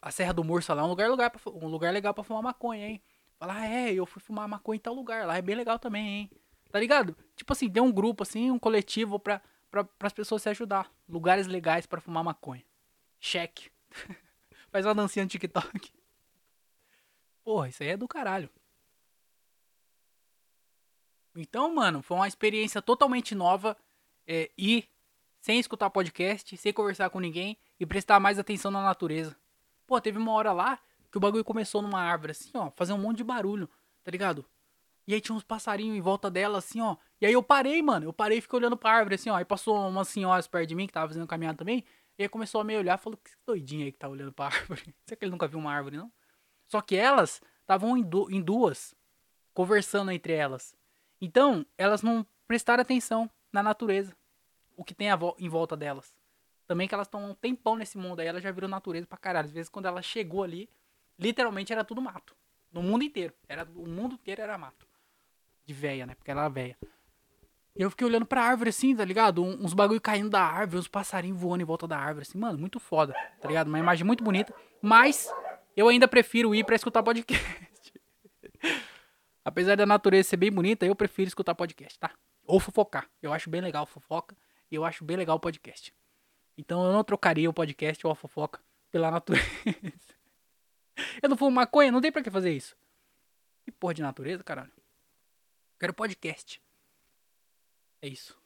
a 0.00 0.10
Serra 0.10 0.32
do 0.32 0.44
Morso 0.44 0.72
lá 0.74 0.82
é 0.82 0.84
um 0.84 0.88
lugar, 0.88 1.08
lugar 1.10 1.30
pra, 1.30 1.52
um 1.52 1.68
lugar 1.68 1.92
legal 1.92 2.12
para 2.14 2.24
fumar 2.24 2.42
maconha, 2.42 2.88
hein? 2.88 3.02
Falar, 3.38 3.56
ah, 3.56 3.66
é, 3.66 3.92
eu 3.92 4.06
fui 4.06 4.20
fumar 4.20 4.46
maconha 4.48 4.76
em 4.76 4.80
tal 4.80 4.94
lugar, 4.94 5.26
lá 5.26 5.36
é 5.36 5.42
bem 5.42 5.56
legal 5.56 5.78
também, 5.78 6.06
hein? 6.06 6.30
Tá 6.70 6.78
ligado? 6.78 7.16
Tipo 7.36 7.52
assim, 7.52 7.68
tem 7.68 7.82
um 7.82 7.92
grupo 7.92 8.22
assim, 8.22 8.50
um 8.50 8.58
coletivo 8.58 9.18
pra, 9.18 9.42
pra, 9.70 9.86
as 10.00 10.12
pessoas 10.12 10.42
se 10.42 10.48
ajudar. 10.48 10.90
Lugares 11.08 11.46
legais 11.46 11.86
para 11.86 12.00
fumar 12.00 12.24
maconha. 12.24 12.64
Cheque. 13.20 13.70
Faz 14.70 14.86
uma 14.86 14.94
dancinha 14.94 15.24
no 15.24 15.28
TikTok. 15.28 15.92
Porra, 17.44 17.68
isso 17.68 17.82
aí 17.82 17.90
é 17.90 17.96
do 17.96 18.08
caralho. 18.08 18.48
Então, 21.34 21.74
mano, 21.74 22.02
foi 22.02 22.16
uma 22.16 22.28
experiência 22.28 22.80
totalmente 22.80 23.34
nova 23.34 23.76
é, 24.26 24.50
ir 24.56 24.88
sem 25.40 25.58
escutar 25.58 25.90
podcast, 25.90 26.56
sem 26.56 26.72
conversar 26.72 27.10
com 27.10 27.18
ninguém 27.18 27.58
e 27.80 27.84
prestar 27.84 28.20
mais 28.20 28.38
atenção 28.38 28.70
na 28.70 28.82
natureza. 28.82 29.36
Pô, 29.86 30.00
teve 30.00 30.18
uma 30.18 30.32
hora 30.32 30.52
lá 30.52 30.78
que 31.10 31.18
o 31.18 31.20
bagulho 31.20 31.44
começou 31.44 31.82
numa 31.82 32.00
árvore, 32.00 32.32
assim, 32.32 32.50
ó, 32.54 32.70
fazer 32.70 32.92
um 32.92 32.98
monte 32.98 33.18
de 33.18 33.24
barulho, 33.24 33.68
tá 34.02 34.10
ligado? 34.10 34.44
E 35.06 35.14
aí 35.14 35.20
tinha 35.20 35.34
uns 35.34 35.42
passarinhos 35.42 35.96
em 35.96 36.00
volta 36.00 36.30
dela, 36.30 36.58
assim, 36.58 36.80
ó. 36.80 36.96
E 37.20 37.26
aí 37.26 37.32
eu 37.32 37.42
parei, 37.42 37.82
mano. 37.82 38.06
Eu 38.06 38.12
parei 38.12 38.38
e 38.38 38.40
fiquei 38.40 38.58
olhando 38.58 38.76
pra 38.76 38.92
árvore, 38.92 39.16
assim, 39.16 39.30
ó. 39.30 39.36
Aí 39.36 39.44
passou 39.44 39.88
umas 39.88 40.08
senhoras 40.08 40.46
perto 40.46 40.68
de 40.68 40.74
mim 40.74 40.86
que 40.86 40.92
tava 40.92 41.08
fazendo 41.08 41.26
caminhada 41.26 41.58
também. 41.58 41.84
E 42.18 42.22
aí 42.22 42.28
começou 42.28 42.60
a 42.60 42.64
me 42.64 42.76
olhar 42.76 42.98
e 42.98 43.02
falou, 43.02 43.18
que 43.18 43.30
doidinha 43.44 43.84
aí 43.84 43.92
que 43.92 43.98
tá 43.98 44.08
olhando 44.08 44.32
pra 44.32 44.46
árvore. 44.54 44.94
Será 45.04 45.18
que 45.18 45.24
ele 45.24 45.32
nunca 45.32 45.48
viu 45.48 45.58
uma 45.58 45.72
árvore, 45.72 45.96
não? 45.96 46.12
Só 46.68 46.80
que 46.80 46.94
elas 46.94 47.42
estavam 47.60 47.96
em, 47.96 48.02
du 48.02 48.30
em 48.30 48.40
duas, 48.40 48.94
conversando 49.52 50.10
entre 50.10 50.32
elas. 50.32 50.74
Então, 51.20 51.66
elas 51.76 52.02
não 52.02 52.26
prestaram 52.46 52.82
atenção 52.82 53.28
na 53.52 53.62
natureza. 53.62 54.16
O 54.76 54.84
que 54.84 54.94
tem 54.94 55.14
vo 55.16 55.36
em 55.38 55.48
volta 55.48 55.76
delas. 55.76 56.14
Também 56.72 56.88
que 56.88 56.94
elas 56.94 57.06
estão 57.06 57.22
um 57.22 57.34
tempão 57.34 57.76
nesse 57.76 57.98
mundo 57.98 58.20
aí, 58.20 58.26
elas 58.26 58.42
já 58.42 58.50
viram 58.50 58.66
natureza 58.66 59.06
pra 59.06 59.18
caralho. 59.18 59.44
Às 59.44 59.52
vezes, 59.52 59.68
quando 59.68 59.84
ela 59.84 60.00
chegou 60.00 60.42
ali, 60.42 60.70
literalmente 61.18 61.70
era 61.70 61.84
tudo 61.84 62.00
mato. 62.00 62.34
No 62.72 62.82
mundo 62.82 63.04
inteiro. 63.04 63.34
Era, 63.46 63.68
o 63.76 63.86
mundo 63.86 64.14
inteiro 64.14 64.40
era 64.40 64.56
mato 64.56 64.88
de 65.66 65.74
véia, 65.74 66.06
né? 66.06 66.14
Porque 66.14 66.30
ela 66.30 66.40
era 66.40 66.48
véia. 66.48 66.78
E 67.76 67.82
eu 67.82 67.90
fiquei 67.90 68.06
olhando 68.06 68.24
pra 68.24 68.42
árvore 68.42 68.70
assim, 68.70 68.96
tá 68.96 69.04
ligado? 69.04 69.42
uns 69.42 69.74
bagulho 69.74 70.00
caindo 70.00 70.30
da 70.30 70.40
árvore, 70.42 70.78
uns 70.78 70.88
passarinhos 70.88 71.38
voando 71.38 71.60
em 71.60 71.66
volta 71.66 71.86
da 71.86 71.98
árvore, 71.98 72.22
assim, 72.26 72.38
mano, 72.38 72.58
muito 72.58 72.80
foda, 72.80 73.12
tá 73.38 73.48
ligado? 73.48 73.68
Uma 73.68 73.78
imagem 73.78 74.06
muito 74.06 74.24
bonita. 74.24 74.54
Mas 74.80 75.30
eu 75.76 75.90
ainda 75.90 76.08
prefiro 76.08 76.54
ir 76.54 76.64
pra 76.64 76.74
escutar 76.74 77.02
podcast. 77.02 77.92
Apesar 79.44 79.76
da 79.76 79.84
natureza 79.84 80.30
ser 80.30 80.38
bem 80.38 80.50
bonita, 80.50 80.86
eu 80.86 80.96
prefiro 80.96 81.28
escutar 81.28 81.54
podcast, 81.54 81.98
tá? 81.98 82.12
Ou 82.46 82.58
fofocar. 82.58 83.10
Eu 83.20 83.30
acho 83.30 83.50
bem 83.50 83.60
legal 83.60 83.84
fofoca 83.84 84.34
e 84.70 84.74
eu 84.74 84.86
acho 84.86 85.04
bem 85.04 85.18
legal 85.18 85.38
podcast. 85.38 85.92
Então 86.62 86.86
eu 86.86 86.92
não 86.92 87.02
trocaria 87.02 87.50
o 87.50 87.52
podcast 87.52 88.06
ou 88.06 88.12
a 88.12 88.14
fofoca 88.14 88.60
pela 88.88 89.10
natureza. 89.10 89.44
eu 91.20 91.28
não 91.28 91.36
fumo 91.36 91.50
maconha, 91.50 91.90
não 91.90 92.00
tem 92.00 92.12
pra 92.12 92.22
que 92.22 92.30
fazer 92.30 92.52
isso. 92.52 92.76
Que 93.64 93.72
porra 93.72 93.94
de 93.94 94.02
natureza, 94.02 94.44
caralho. 94.44 94.70
Quero 95.80 95.92
podcast. 95.92 96.62
É 98.00 98.06
isso. 98.06 98.40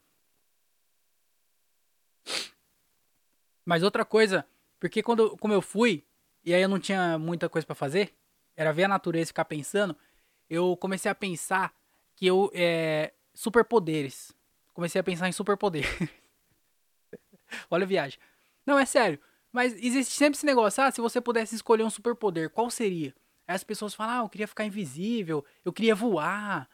Mas 3.66 3.82
outra 3.82 4.02
coisa, 4.02 4.46
porque 4.80 5.02
quando 5.02 5.36
como 5.36 5.52
eu 5.52 5.60
fui, 5.60 6.02
e 6.42 6.54
aí 6.54 6.62
eu 6.62 6.70
não 6.70 6.80
tinha 6.80 7.18
muita 7.18 7.50
coisa 7.50 7.66
para 7.66 7.74
fazer, 7.74 8.14
era 8.56 8.72
ver 8.72 8.84
a 8.84 8.88
natureza 8.88 9.24
e 9.24 9.26
ficar 9.26 9.44
pensando, 9.44 9.94
eu 10.48 10.74
comecei 10.78 11.10
a 11.10 11.14
pensar 11.14 11.74
que 12.14 12.26
eu 12.26 12.50
é 12.54 13.12
superpoderes. 13.34 14.32
Comecei 14.72 14.98
a 14.98 15.04
pensar 15.04 15.28
em 15.28 15.32
superpoderes. 15.32 15.90
Olha 17.70 17.84
a 17.84 17.86
viagem. 17.86 18.18
Não, 18.64 18.78
é 18.78 18.84
sério. 18.84 19.18
Mas 19.52 19.72
existe 19.74 20.12
sempre 20.12 20.36
esse 20.36 20.44
negócio, 20.44 20.82
ah, 20.82 20.90
se 20.90 21.00
você 21.00 21.20
pudesse 21.20 21.54
escolher 21.54 21.82
um 21.82 21.90
superpoder, 21.90 22.50
qual 22.50 22.68
seria? 22.68 23.14
Aí 23.48 23.54
as 23.54 23.64
pessoas 23.64 23.94
falam, 23.94 24.14
ah, 24.14 24.24
eu 24.24 24.28
queria 24.28 24.46
ficar 24.46 24.64
invisível, 24.64 25.44
eu 25.64 25.72
queria 25.72 25.94
voar, 25.94 26.68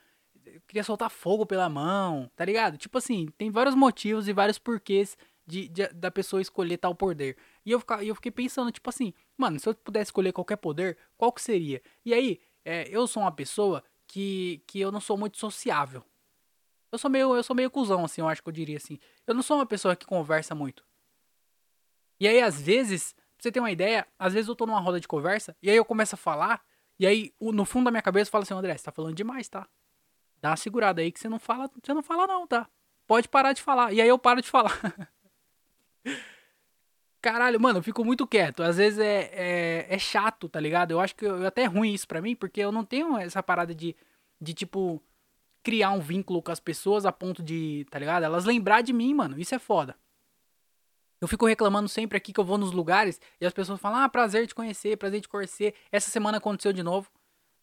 eu 0.45 0.61
queria 0.67 0.83
soltar 0.83 1.11
fogo 1.11 1.47
pela 1.47 1.69
mão, 1.69 2.31
tá 2.35 2.45
ligado? 2.45 2.77
Tipo 2.77 2.99
assim, 2.99 3.29
tem 3.39 3.51
vários 3.51 3.75
motivos 3.75 4.27
e 4.27 4.33
vários 4.33 4.59
porquês 4.59 5.17
de, 5.47 5.69
de 5.69 5.87
da 5.89 6.11
pessoa 6.11 6.43
escolher 6.43 6.79
tal 6.79 6.95
poder. 6.95 7.37
E 7.65 7.71
eu, 7.71 7.83
eu 8.01 8.15
fiquei 8.15 8.33
pensando, 8.33 8.73
tipo 8.73 8.89
assim, 8.89 9.13
mano, 9.37 9.61
se 9.61 9.69
eu 9.69 9.75
pudesse 9.75 10.09
escolher 10.09 10.33
qualquer 10.33 10.57
poder, 10.57 10.97
qual 11.17 11.33
que 11.33 11.43
seria? 11.43 11.83
E 12.05 12.15
aí, 12.15 12.41
é, 12.65 12.89
eu 12.89 13.07
sou 13.07 13.23
uma 13.23 13.33
pessoa 13.33 13.83
que, 14.07 14.63
que 14.67 14.81
eu 14.81 14.91
não 14.91 15.01
sou 15.01 15.17
muito 15.17 15.39
sociável. 15.39 16.05
Eu 16.93 16.99
sou 16.99 17.11
meio, 17.11 17.35
eu 17.35 17.43
sou 17.43 17.57
meio 17.57 17.71
cuzão, 17.71 18.05
assim, 18.05 18.21
eu 18.21 18.29
acho 18.29 18.43
que 18.43 18.49
eu 18.49 18.53
diria 18.53 18.77
assim. 18.77 18.99
Eu 19.27 19.35
não 19.35 19.43
sou 19.43 19.57
uma 19.57 19.67
pessoa 19.67 19.97
que 19.97 20.05
conversa 20.05 20.55
muito. 20.55 20.85
E 22.21 22.29
aí, 22.29 22.41
às 22.41 22.61
vezes, 22.61 23.15
pra 23.15 23.25
você 23.39 23.51
ter 23.51 23.61
uma 23.61 23.71
ideia, 23.71 24.07
às 24.19 24.35
vezes 24.35 24.49
eu 24.49 24.55
tô 24.55 24.67
numa 24.67 24.79
roda 24.79 25.01
de 25.01 25.09
conversa, 25.09 25.57
e 25.63 25.71
aí 25.71 25.77
eu 25.77 25.85
começo 25.85 26.15
a 26.15 26.19
falar, 26.19 26.63
e 26.99 27.07
aí, 27.07 27.35
no 27.41 27.65
fundo 27.65 27.87
da 27.87 27.91
minha 27.91 28.03
cabeça, 28.03 28.31
fala 28.31 28.45
assim, 28.45 28.55
André, 28.55 28.77
você 28.77 28.85
tá 28.85 28.93
falando 28.93 29.17
demais, 29.17 29.49
tá? 29.49 29.67
Dá 30.41 30.51
uma 30.51 30.57
segurada 30.57 31.01
aí 31.01 31.11
que 31.11 31.19
você 31.19 31.29
não 31.29 31.39
fala, 31.39 31.71
você 31.83 31.95
não 31.95 32.03
fala 32.03 32.27
não, 32.27 32.47
tá? 32.47 32.69
Pode 33.07 33.29
parar 33.29 33.53
de 33.53 33.63
falar. 33.63 33.93
E 33.93 34.01
aí 34.01 34.09
eu 34.09 34.19
paro 34.19 34.43
de 34.43 34.51
falar. 34.51 34.79
Caralho, 37.23 37.61
mano, 37.61 37.79
eu 37.79 37.83
fico 37.83 38.05
muito 38.05 38.27
quieto. 38.27 38.63
Às 38.63 38.77
vezes 38.77 38.99
é, 38.99 39.31
é, 39.33 39.87
é 39.89 39.99
chato, 39.99 40.49
tá 40.49 40.59
ligado? 40.59 40.91
Eu 40.91 41.01
acho 41.01 41.15
que 41.15 41.25
eu, 41.25 41.47
até 41.47 41.63
é 41.63 41.67
ruim 41.67 41.93
isso 41.93 42.07
pra 42.07 42.21
mim, 42.21 42.35
porque 42.35 42.61
eu 42.61 42.73
não 42.73 42.85
tenho 42.85 43.17
essa 43.17 43.43
parada 43.43 43.73
de, 43.75 43.97
de, 44.41 44.53
tipo, 44.53 45.01
criar 45.63 45.91
um 45.91 46.01
vínculo 46.01 46.43
com 46.43 46.51
as 46.51 46.61
pessoas 46.61 47.07
a 47.07 47.13
ponto 47.13 47.43
de, 47.43 47.87
tá 47.91 47.99
ligado? 47.99 48.25
Elas 48.25 48.45
lembrar 48.45 48.83
de 48.83 48.93
mim, 48.93 49.15
mano. 49.15 49.39
Isso 49.39 49.55
é 49.55 49.59
foda. 49.59 49.97
Eu 51.21 51.29
fico 51.29 51.47
reclamando 51.47 51.89
sempre 51.89 52.17
aqui 52.17 52.33
que 52.33 52.41
eu 52.41 52.45
vou 52.45 52.59
nos 52.59 52.73
lugares 52.73 53.21
e 53.41 53.47
as 53.47 53.53
pessoas 53.53 53.81
falam, 53.81 54.01
ah, 54.01 54.09
prazer 54.09 54.47
te 54.47 54.55
conhecer, 54.55 54.97
prazer 54.97 55.21
te 55.21 55.29
conhecer. 55.29 55.73
Essa 55.93 56.11
semana 56.11 56.39
aconteceu 56.39 56.73
de 56.73 56.83
novo. 56.83 57.09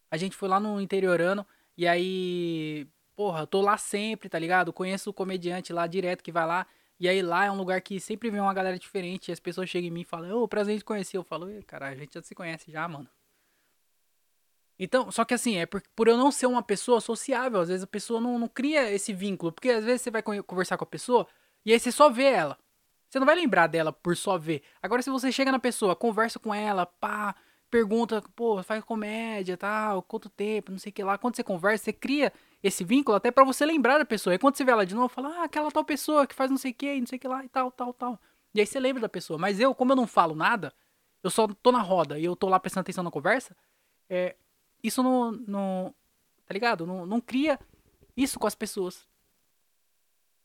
A 0.10 0.16
gente 0.16 0.36
foi 0.36 0.48
lá 0.48 0.60
no 0.62 0.80
interiorano. 0.80 1.46
E 1.78 1.86
aí, 1.86 2.88
porra, 3.16 3.42
eu 3.42 3.48
tô 3.48 3.62
lá 3.62 3.78
sempre, 3.78 4.30
tá 4.30 4.40
ligado? 4.40 4.72
Conheço 4.72 5.10
o 5.10 5.14
comediante 5.14 5.74
lá 5.74 5.88
direto 5.88 6.24
que 6.24 6.32
vai 6.32 6.48
lá. 6.48 6.66
E 6.98 7.10
aí 7.10 7.22
lá 7.22 7.46
é 7.46 7.52
um 7.52 7.58
lugar 7.58 7.82
que 7.82 8.00
sempre 8.00 8.30
vem 8.30 8.40
uma 8.40 8.54
galera 8.54 8.80
diferente. 8.80 9.30
E 9.30 9.32
as 9.34 9.42
pessoas 9.42 9.70
chegam 9.70 9.90
em 9.90 9.92
mim 9.92 10.02
e 10.02 10.06
falam, 10.06 10.32
ô, 10.38 10.44
oh, 10.44 10.48
prazer 10.48 10.78
te 10.78 10.86
conhecer. 10.86 11.18
Eu 11.18 11.24
falo, 11.24 11.48
cara, 11.68 11.90
a 11.90 11.96
gente 11.96 12.14
já 12.14 12.22
se 12.22 12.34
conhece 12.34 12.72
já, 12.72 12.88
mano. 12.88 13.10
Então, 14.80 15.12
só 15.12 15.26
que 15.26 15.34
assim, 15.34 15.58
é 15.58 15.66
por, 15.66 15.84
por 15.94 16.08
eu 16.08 16.16
não 16.16 16.32
ser 16.32 16.48
uma 16.48 16.64
pessoa 16.64 17.02
sociável, 17.02 17.60
às 17.60 17.68
vezes 17.68 17.84
a 17.84 17.88
pessoa 17.88 18.22
não, 18.22 18.40
não 18.40 18.48
cria 18.48 18.90
esse 18.92 19.12
vínculo. 19.12 19.52
Porque 19.52 19.70
às 19.70 19.84
vezes 19.84 20.02
você 20.02 20.10
vai 20.10 20.24
conversar 20.24 20.78
com 20.78 20.86
a 20.86 20.88
pessoa 20.88 21.28
e 21.66 21.74
aí 21.74 21.80
você 21.80 21.92
só 21.92 22.10
vê 22.10 22.24
ela. 22.24 22.58
Você 23.10 23.20
não 23.20 23.26
vai 23.26 23.36
lembrar 23.36 23.68
dela 23.68 23.92
por 23.92 24.16
só 24.16 24.38
ver. 24.38 24.64
Agora, 24.82 25.02
se 25.02 25.10
você 25.10 25.32
chega 25.32 25.52
na 25.52 25.60
pessoa, 25.60 25.96
conversa 25.96 26.40
com 26.40 26.54
ela, 26.54 26.86
pá, 26.86 27.36
pergunta, 27.70 28.22
pô, 28.36 28.62
faz 28.64 28.84
comédia, 28.84 29.58
tal, 29.58 30.02
quanto 30.04 30.30
tempo, 30.30 30.72
não 30.72 30.80
sei 30.80 30.92
o 30.92 30.94
que 30.94 31.04
lá. 31.04 31.18
Quando 31.18 31.36
você 31.36 31.44
conversa, 31.44 31.86
você 31.86 31.94
cria 31.94 32.32
esse 32.64 32.84
vínculo 32.84 33.18
até 33.18 33.32
para 33.32 33.44
você 33.44 33.66
lembrar 33.66 33.98
da 33.98 34.06
pessoa. 34.06 34.34
E 34.34 34.40
quando 34.40 34.56
você 34.56 34.64
vê 34.64 34.72
ela 34.72 34.86
de 34.86 34.96
novo, 34.96 35.10
fala, 35.10 35.30
ah, 35.40 35.44
aquela 35.44 35.72
tal 35.72 35.84
pessoa 35.84 36.26
que 36.28 36.36
faz 36.36 36.50
não 36.50 36.58
sei 36.58 36.72
o 36.72 36.74
que, 36.74 37.00
não 37.00 37.08
sei 37.08 37.18
o 37.18 37.20
que 37.20 37.28
lá 37.28 37.44
e 37.44 37.50
tal, 37.50 37.72
tal, 37.72 37.94
tal. 37.94 38.20
E 38.54 38.60
aí 38.60 38.66
você 38.66 38.80
lembra 38.80 39.02
da 39.02 39.10
pessoa. 39.10 39.38
Mas 39.38 39.60
eu, 39.60 39.74
como 39.76 39.92
eu 39.92 39.96
não 39.96 40.08
falo 40.08 40.36
nada, 40.36 40.74
eu 41.24 41.30
só 41.30 41.48
tô 41.48 41.72
na 41.72 41.82
roda 41.82 42.20
e 42.20 42.26
eu 42.26 42.36
tô 42.36 42.48
lá 42.48 42.60
prestando 42.60 42.82
atenção 42.82 43.04
na 43.04 43.12
conversa, 43.12 43.56
é, 44.10 44.36
isso 44.84 45.04
não, 45.04 45.32
não 45.32 45.96
tá 46.46 46.54
ligado? 46.54 46.86
Não, 46.86 47.06
não 47.06 47.22
cria 47.22 47.60
isso 48.18 48.40
com 48.40 48.48
as 48.48 48.56
pessoas. 48.56 49.08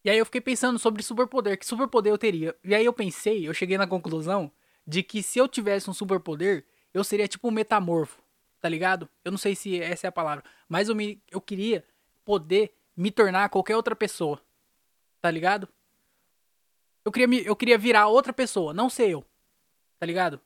E 0.04 0.10
aí 0.10 0.18
eu 0.18 0.26
fiquei 0.26 0.40
pensando 0.40 0.78
sobre 0.78 1.02
superpoder, 1.02 1.58
que 1.58 1.64
superpoder 1.64 2.12
eu 2.12 2.18
teria. 2.18 2.54
E 2.62 2.74
aí 2.74 2.84
eu 2.84 2.92
pensei, 2.92 3.48
eu 3.48 3.54
cheguei 3.54 3.78
na 3.78 3.86
conclusão 3.86 4.52
de 4.86 5.02
que 5.02 5.22
se 5.22 5.38
eu 5.38 5.48
tivesse 5.48 5.88
um 5.88 5.94
superpoder, 5.94 6.66
eu 6.92 7.02
seria 7.02 7.26
tipo 7.26 7.48
um 7.48 7.50
metamorfo, 7.50 8.22
tá 8.60 8.68
ligado? 8.68 9.08
Eu 9.24 9.30
não 9.30 9.38
sei 9.38 9.54
se 9.54 9.80
essa 9.80 10.06
é 10.06 10.08
a 10.08 10.12
palavra, 10.12 10.44
mas 10.68 10.90
eu, 10.90 10.94
me, 10.94 11.22
eu 11.30 11.40
queria 11.40 11.82
poder 12.22 12.74
me 12.94 13.10
tornar 13.10 13.48
qualquer 13.48 13.76
outra 13.76 13.96
pessoa, 13.96 14.40
tá 15.22 15.30
ligado? 15.30 15.66
Eu 17.02 17.10
queria, 17.10 17.26
me, 17.26 17.44
eu 17.44 17.56
queria 17.56 17.78
virar 17.78 18.08
outra 18.08 18.32
pessoa, 18.32 18.74
não 18.74 18.90
ser 18.90 19.08
eu, 19.08 19.24
tá 19.98 20.04
ligado? 20.04 20.38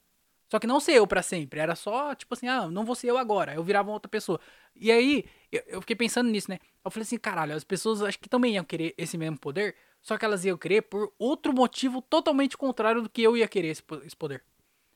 Só 0.48 0.58
que 0.58 0.66
não 0.66 0.80
ser 0.80 0.92
eu 0.92 1.06
pra 1.06 1.22
sempre. 1.22 1.60
Era 1.60 1.76
só, 1.76 2.14
tipo 2.14 2.34
assim, 2.34 2.48
ah, 2.48 2.68
não 2.68 2.84
vou 2.84 2.94
ser 2.94 3.08
eu 3.08 3.18
agora. 3.18 3.54
Eu 3.54 3.62
virava 3.62 3.90
outra 3.90 4.08
pessoa. 4.08 4.40
E 4.74 4.90
aí, 4.90 5.24
eu, 5.52 5.62
eu 5.66 5.80
fiquei 5.80 5.94
pensando 5.94 6.30
nisso, 6.30 6.50
né? 6.50 6.58
Eu 6.84 6.90
falei 6.90 7.02
assim, 7.02 7.18
caralho, 7.18 7.54
as 7.54 7.64
pessoas 7.64 8.02
acho 8.02 8.18
que 8.18 8.28
também 8.28 8.54
iam 8.54 8.64
querer 8.64 8.94
esse 8.96 9.18
mesmo 9.18 9.38
poder. 9.38 9.76
Só 10.00 10.16
que 10.16 10.24
elas 10.24 10.44
iam 10.44 10.56
querer 10.56 10.82
por 10.82 11.12
outro 11.18 11.52
motivo 11.52 12.00
totalmente 12.00 12.56
contrário 12.56 13.02
do 13.02 13.10
que 13.10 13.22
eu 13.22 13.36
ia 13.36 13.46
querer 13.46 13.68
esse, 13.68 13.82
esse 14.04 14.16
poder. 14.16 14.42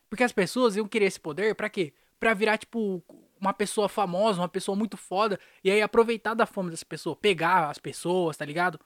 Porque 0.08 0.24
as 0.24 0.32
pessoas 0.32 0.76
iam 0.76 0.88
querer 0.88 1.06
esse 1.06 1.20
poder 1.20 1.54
pra 1.54 1.68
quê? 1.68 1.92
Pra 2.18 2.32
virar, 2.32 2.56
tipo, 2.56 3.02
uma 3.40 3.52
pessoa 3.52 3.88
famosa, 3.88 4.40
uma 4.40 4.48
pessoa 4.48 4.76
muito 4.76 4.96
foda. 4.96 5.38
E 5.62 5.70
aí 5.70 5.82
aproveitar 5.82 6.32
da 6.34 6.46
fama 6.46 6.70
dessa 6.70 6.86
pessoa. 6.86 7.14
Pegar 7.16 7.68
as 7.68 7.78
pessoas, 7.78 8.36
tá 8.36 8.44
ligado? 8.44 8.80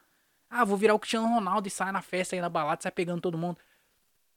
Ah, 0.51 0.65
vou 0.65 0.77
virar 0.77 0.95
o 0.95 0.99
Cristiano 0.99 1.29
Ronaldo 1.29 1.69
e 1.69 1.71
sair 1.71 1.93
na 1.93 2.03
festa 2.03 2.35
aí 2.35 2.41
na 2.41 2.49
balada, 2.49 2.83
sai 2.83 2.93
pegando 2.93 3.21
todo 3.21 3.37
mundo. 3.37 3.59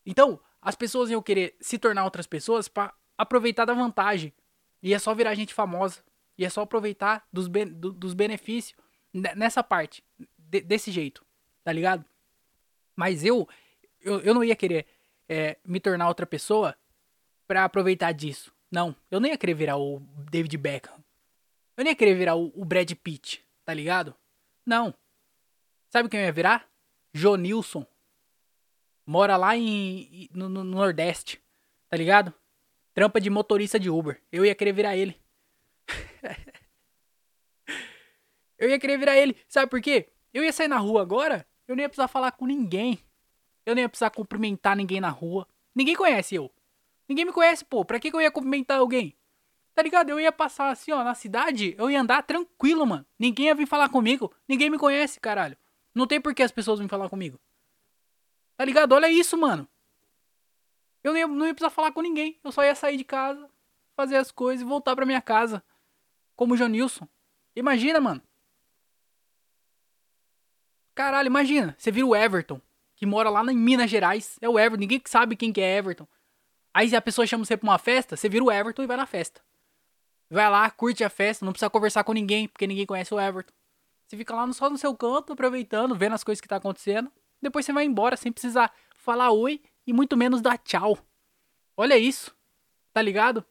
Então, 0.05 0.39
as 0.61 0.75
pessoas 0.75 1.09
iam 1.09 1.21
querer 1.21 1.55
se 1.59 1.77
tornar 1.77 2.03
outras 2.03 2.27
pessoas 2.27 2.67
para 2.67 2.93
aproveitar 3.17 3.65
da 3.65 3.73
vantagem. 3.73 4.33
E 4.81 4.93
é 4.93 4.99
só 4.99 5.13
virar 5.13 5.35
gente 5.35 5.53
famosa. 5.53 6.03
E 6.37 6.45
é 6.45 6.49
só 6.49 6.61
aproveitar 6.61 7.27
dos, 7.31 7.47
ben 7.47 7.67
do, 7.67 7.91
dos 7.91 8.13
benefícios 8.13 8.77
nessa 9.13 9.63
parte. 9.63 10.03
De, 10.37 10.61
desse 10.61 10.91
jeito. 10.91 11.25
Tá 11.63 11.71
ligado? 11.71 12.05
Mas 12.95 13.23
eu, 13.23 13.47
eu, 14.01 14.19
eu 14.21 14.33
não 14.33 14.43
ia 14.43 14.55
querer 14.55 14.85
é, 15.27 15.57
me 15.65 15.79
tornar 15.79 16.07
outra 16.07 16.25
pessoa 16.25 16.75
para 17.47 17.63
aproveitar 17.63 18.11
disso. 18.11 18.53
Não. 18.71 18.95
Eu 19.09 19.19
não 19.19 19.27
ia 19.27 19.37
querer 19.37 19.53
virar 19.53 19.77
o 19.77 19.99
David 20.29 20.57
Beckham. 20.57 21.03
Eu 21.75 21.83
nem 21.83 21.91
ia 21.91 21.95
querer 21.95 22.15
virar 22.15 22.35
o, 22.35 22.51
o 22.55 22.65
Brad 22.65 22.91
Pitt. 22.93 23.43
Tá 23.63 23.73
ligado? 23.73 24.15
Não. 24.65 24.93
Sabe 25.89 26.09
quem 26.09 26.19
eu 26.19 26.25
ia 26.25 26.31
virar? 26.31 26.67
Jonilson. 27.13 27.85
Mora 29.09 29.35
lá 29.37 29.57
em, 29.57 30.29
no, 30.31 30.47
no 30.47 30.63
Nordeste, 30.63 31.41
tá 31.89 31.97
ligado? 31.97 32.31
Trampa 32.93 33.19
de 33.19 33.27
motorista 33.27 33.79
de 33.79 33.89
Uber. 33.89 34.21
Eu 34.31 34.45
ia 34.45 34.53
querer 34.53 34.71
virar 34.71 34.95
ele. 34.95 35.19
eu 38.59 38.69
ia 38.69 38.77
querer 38.77 38.99
virar 38.99 39.17
ele. 39.17 39.35
Sabe 39.47 39.67
por 39.67 39.81
quê? 39.81 40.09
Eu 40.31 40.43
ia 40.43 40.53
sair 40.53 40.67
na 40.67 40.77
rua 40.77 41.01
agora, 41.01 41.43
eu 41.67 41.75
nem 41.75 41.85
ia 41.85 41.89
precisar 41.89 42.07
falar 42.07 42.33
com 42.33 42.45
ninguém. 42.45 42.99
Eu 43.65 43.73
nem 43.73 43.81
ia 43.81 43.89
precisar 43.89 44.11
cumprimentar 44.11 44.75
ninguém 44.75 45.01
na 45.01 45.09
rua. 45.09 45.47
Ninguém 45.73 45.95
conhece 45.95 46.35
eu. 46.35 46.51
Ninguém 47.07 47.25
me 47.25 47.33
conhece, 47.33 47.65
pô. 47.65 47.83
Pra 47.83 47.99
que, 47.99 48.11
que 48.11 48.15
eu 48.15 48.21
ia 48.21 48.29
cumprimentar 48.29 48.77
alguém? 48.77 49.17
Tá 49.73 49.81
ligado? 49.81 50.11
Eu 50.11 50.19
ia 50.19 50.31
passar 50.31 50.69
assim, 50.69 50.91
ó, 50.91 51.03
na 51.03 51.15
cidade, 51.15 51.73
eu 51.79 51.89
ia 51.89 51.99
andar 51.99 52.21
tranquilo, 52.21 52.85
mano. 52.85 53.03
Ninguém 53.17 53.47
ia 53.47 53.55
vir 53.55 53.65
falar 53.65 53.89
comigo. 53.89 54.31
Ninguém 54.47 54.69
me 54.69 54.77
conhece, 54.77 55.19
caralho. 55.19 55.57
Não 55.95 56.05
tem 56.05 56.21
por 56.21 56.35
que 56.35 56.43
as 56.43 56.51
pessoas 56.51 56.77
virem 56.77 56.87
falar 56.87 57.09
comigo. 57.09 57.39
Tá 58.59 58.65
ligado? 58.65 58.91
Olha 58.91 59.09
isso, 59.09 59.37
mano. 59.37 59.65
Eu 61.01 61.13
não 61.13 61.17
ia, 61.17 61.27
não 61.27 61.47
ia 61.47 61.53
precisar 61.53 61.69
falar 61.69 61.93
com 61.93 62.01
ninguém. 62.01 62.37
Eu 62.43 62.51
só 62.51 62.61
ia 62.61 62.75
sair 62.75 62.97
de 62.97 63.05
casa, 63.05 63.49
fazer 63.95 64.17
as 64.17 64.33
coisas 64.33 64.61
e 64.61 64.67
voltar 64.67 64.97
pra 64.97 65.05
minha 65.05 65.21
casa. 65.21 65.63
Como 66.35 66.53
o 66.53 66.57
Janilson. 66.57 67.07
Imagina, 67.55 68.01
mano. 68.01 68.21
Caralho, 70.93 71.27
imagina. 71.27 71.73
Você 71.79 71.89
vira 71.89 72.05
o 72.05 72.13
Everton, 72.13 72.59
que 72.97 73.05
mora 73.05 73.29
lá 73.29 73.41
em 73.49 73.55
Minas 73.55 73.89
Gerais. 73.89 74.37
É 74.41 74.49
o 74.49 74.59
Everton. 74.59 74.81
Ninguém 74.81 75.01
sabe 75.05 75.37
quem 75.37 75.53
que 75.53 75.61
é 75.61 75.77
Everton. 75.77 76.05
Aí 76.73 76.93
a 76.93 77.01
pessoa 77.01 77.25
chama 77.25 77.45
você 77.45 77.55
pra 77.55 77.69
uma 77.69 77.79
festa, 77.79 78.17
você 78.17 78.27
vira 78.27 78.43
o 78.43 78.51
Everton 78.51 78.83
e 78.83 78.87
vai 78.87 78.97
na 78.97 79.05
festa. 79.05 79.41
Vai 80.29 80.49
lá, 80.49 80.69
curte 80.69 81.01
a 81.01 81.09
festa, 81.09 81.45
não 81.45 81.53
precisa 81.53 81.69
conversar 81.69 82.03
com 82.03 82.11
ninguém, 82.11 82.45
porque 82.45 82.67
ninguém 82.67 82.85
conhece 82.85 83.13
o 83.13 83.19
Everton. 83.21 83.53
Você 84.05 84.17
fica 84.17 84.35
lá 84.35 84.51
só 84.51 84.69
no 84.69 84.77
seu 84.77 84.93
canto, 84.97 85.31
aproveitando, 85.31 85.95
vendo 85.95 86.15
as 86.15 86.25
coisas 86.25 86.41
que 86.41 86.47
tá 86.49 86.57
acontecendo. 86.57 87.09
Depois 87.41 87.65
você 87.65 87.73
vai 87.73 87.85
embora 87.85 88.17
sem 88.17 88.31
precisar 88.31 88.73
falar 88.95 89.31
oi 89.31 89.61
e 89.85 89.93
muito 89.93 90.15
menos 90.17 90.41
dar 90.41 90.57
tchau. 90.57 90.97
Olha 91.75 91.97
isso. 91.97 92.35
Tá 92.93 93.01
ligado? 93.01 93.45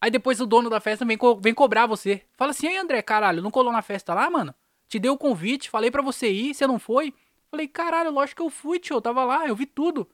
Aí 0.00 0.10
depois 0.10 0.40
o 0.40 0.46
dono 0.46 0.68
da 0.68 0.80
festa 0.80 1.04
vem, 1.04 1.16
co 1.16 1.36
vem 1.36 1.54
cobrar 1.54 1.86
você. 1.86 2.22
Fala 2.32 2.50
assim, 2.50 2.66
aí 2.66 2.76
André, 2.76 3.00
caralho, 3.02 3.42
não 3.42 3.50
colou 3.50 3.72
na 3.72 3.82
festa 3.82 4.12
lá, 4.12 4.28
mano? 4.28 4.54
Te 4.88 4.98
dei 4.98 5.10
o 5.10 5.16
convite, 5.16 5.70
falei 5.70 5.90
para 5.90 6.02
você 6.02 6.30
ir, 6.30 6.54
você 6.54 6.66
não 6.66 6.78
foi? 6.78 7.14
Falei, 7.50 7.68
caralho, 7.68 8.10
lógico 8.10 8.42
que 8.42 8.46
eu 8.46 8.50
fui, 8.50 8.78
tio, 8.78 8.96
eu 8.96 9.00
tava 9.00 9.24
lá, 9.24 9.46
eu 9.46 9.54
vi 9.54 9.66
tudo. 9.66 10.08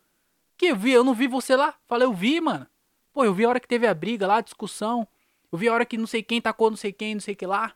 Que 0.56 0.66
eu 0.66 0.76
vi? 0.76 0.92
Eu 0.92 1.04
não 1.04 1.14
vi 1.14 1.26
você 1.26 1.56
lá? 1.56 1.74
Falei, 1.86 2.06
eu 2.06 2.12
vi, 2.12 2.40
mano. 2.40 2.66
Pô, 3.12 3.24
eu 3.24 3.32
vi 3.32 3.44
a 3.44 3.48
hora 3.48 3.60
que 3.60 3.68
teve 3.68 3.86
a 3.86 3.94
briga 3.94 4.26
lá, 4.26 4.36
a 4.36 4.40
discussão. 4.40 5.08
Eu 5.50 5.58
vi 5.58 5.68
a 5.68 5.72
hora 5.72 5.86
que 5.86 5.96
não 5.96 6.06
sei 6.06 6.22
quem 6.22 6.40
tacou 6.40 6.68
não 6.68 6.76
sei 6.76 6.92
quem, 6.92 7.14
não 7.14 7.20
sei 7.20 7.34
que 7.34 7.46
lá. 7.46 7.74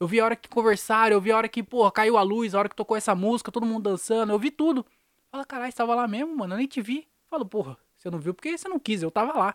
Eu 0.00 0.06
vi 0.06 0.18
a 0.18 0.24
hora 0.24 0.34
que 0.34 0.48
conversaram, 0.48 1.14
eu 1.14 1.20
vi 1.20 1.30
a 1.30 1.36
hora 1.36 1.46
que, 1.46 1.62
pô, 1.62 1.88
caiu 1.92 2.16
a 2.16 2.22
luz, 2.22 2.54
a 2.54 2.58
hora 2.58 2.70
que 2.70 2.74
tocou 2.74 2.96
essa 2.96 3.14
música, 3.14 3.52
todo 3.52 3.66
mundo 3.66 3.90
dançando, 3.90 4.32
eu 4.32 4.38
vi 4.38 4.50
tudo. 4.50 4.84
Fala, 5.30 5.44
caralho, 5.44 5.70
você 5.70 5.76
tava 5.76 5.94
lá 5.94 6.08
mesmo, 6.08 6.34
mano, 6.34 6.54
eu 6.54 6.58
nem 6.58 6.66
te 6.66 6.80
vi. 6.80 7.06
Falo, 7.28 7.44
porra, 7.44 7.76
você 7.94 8.08
não 8.08 8.18
viu 8.18 8.32
porque 8.32 8.56
você 8.56 8.66
não 8.66 8.78
quis, 8.78 9.02
eu 9.02 9.10
tava 9.10 9.38
lá. 9.38 9.54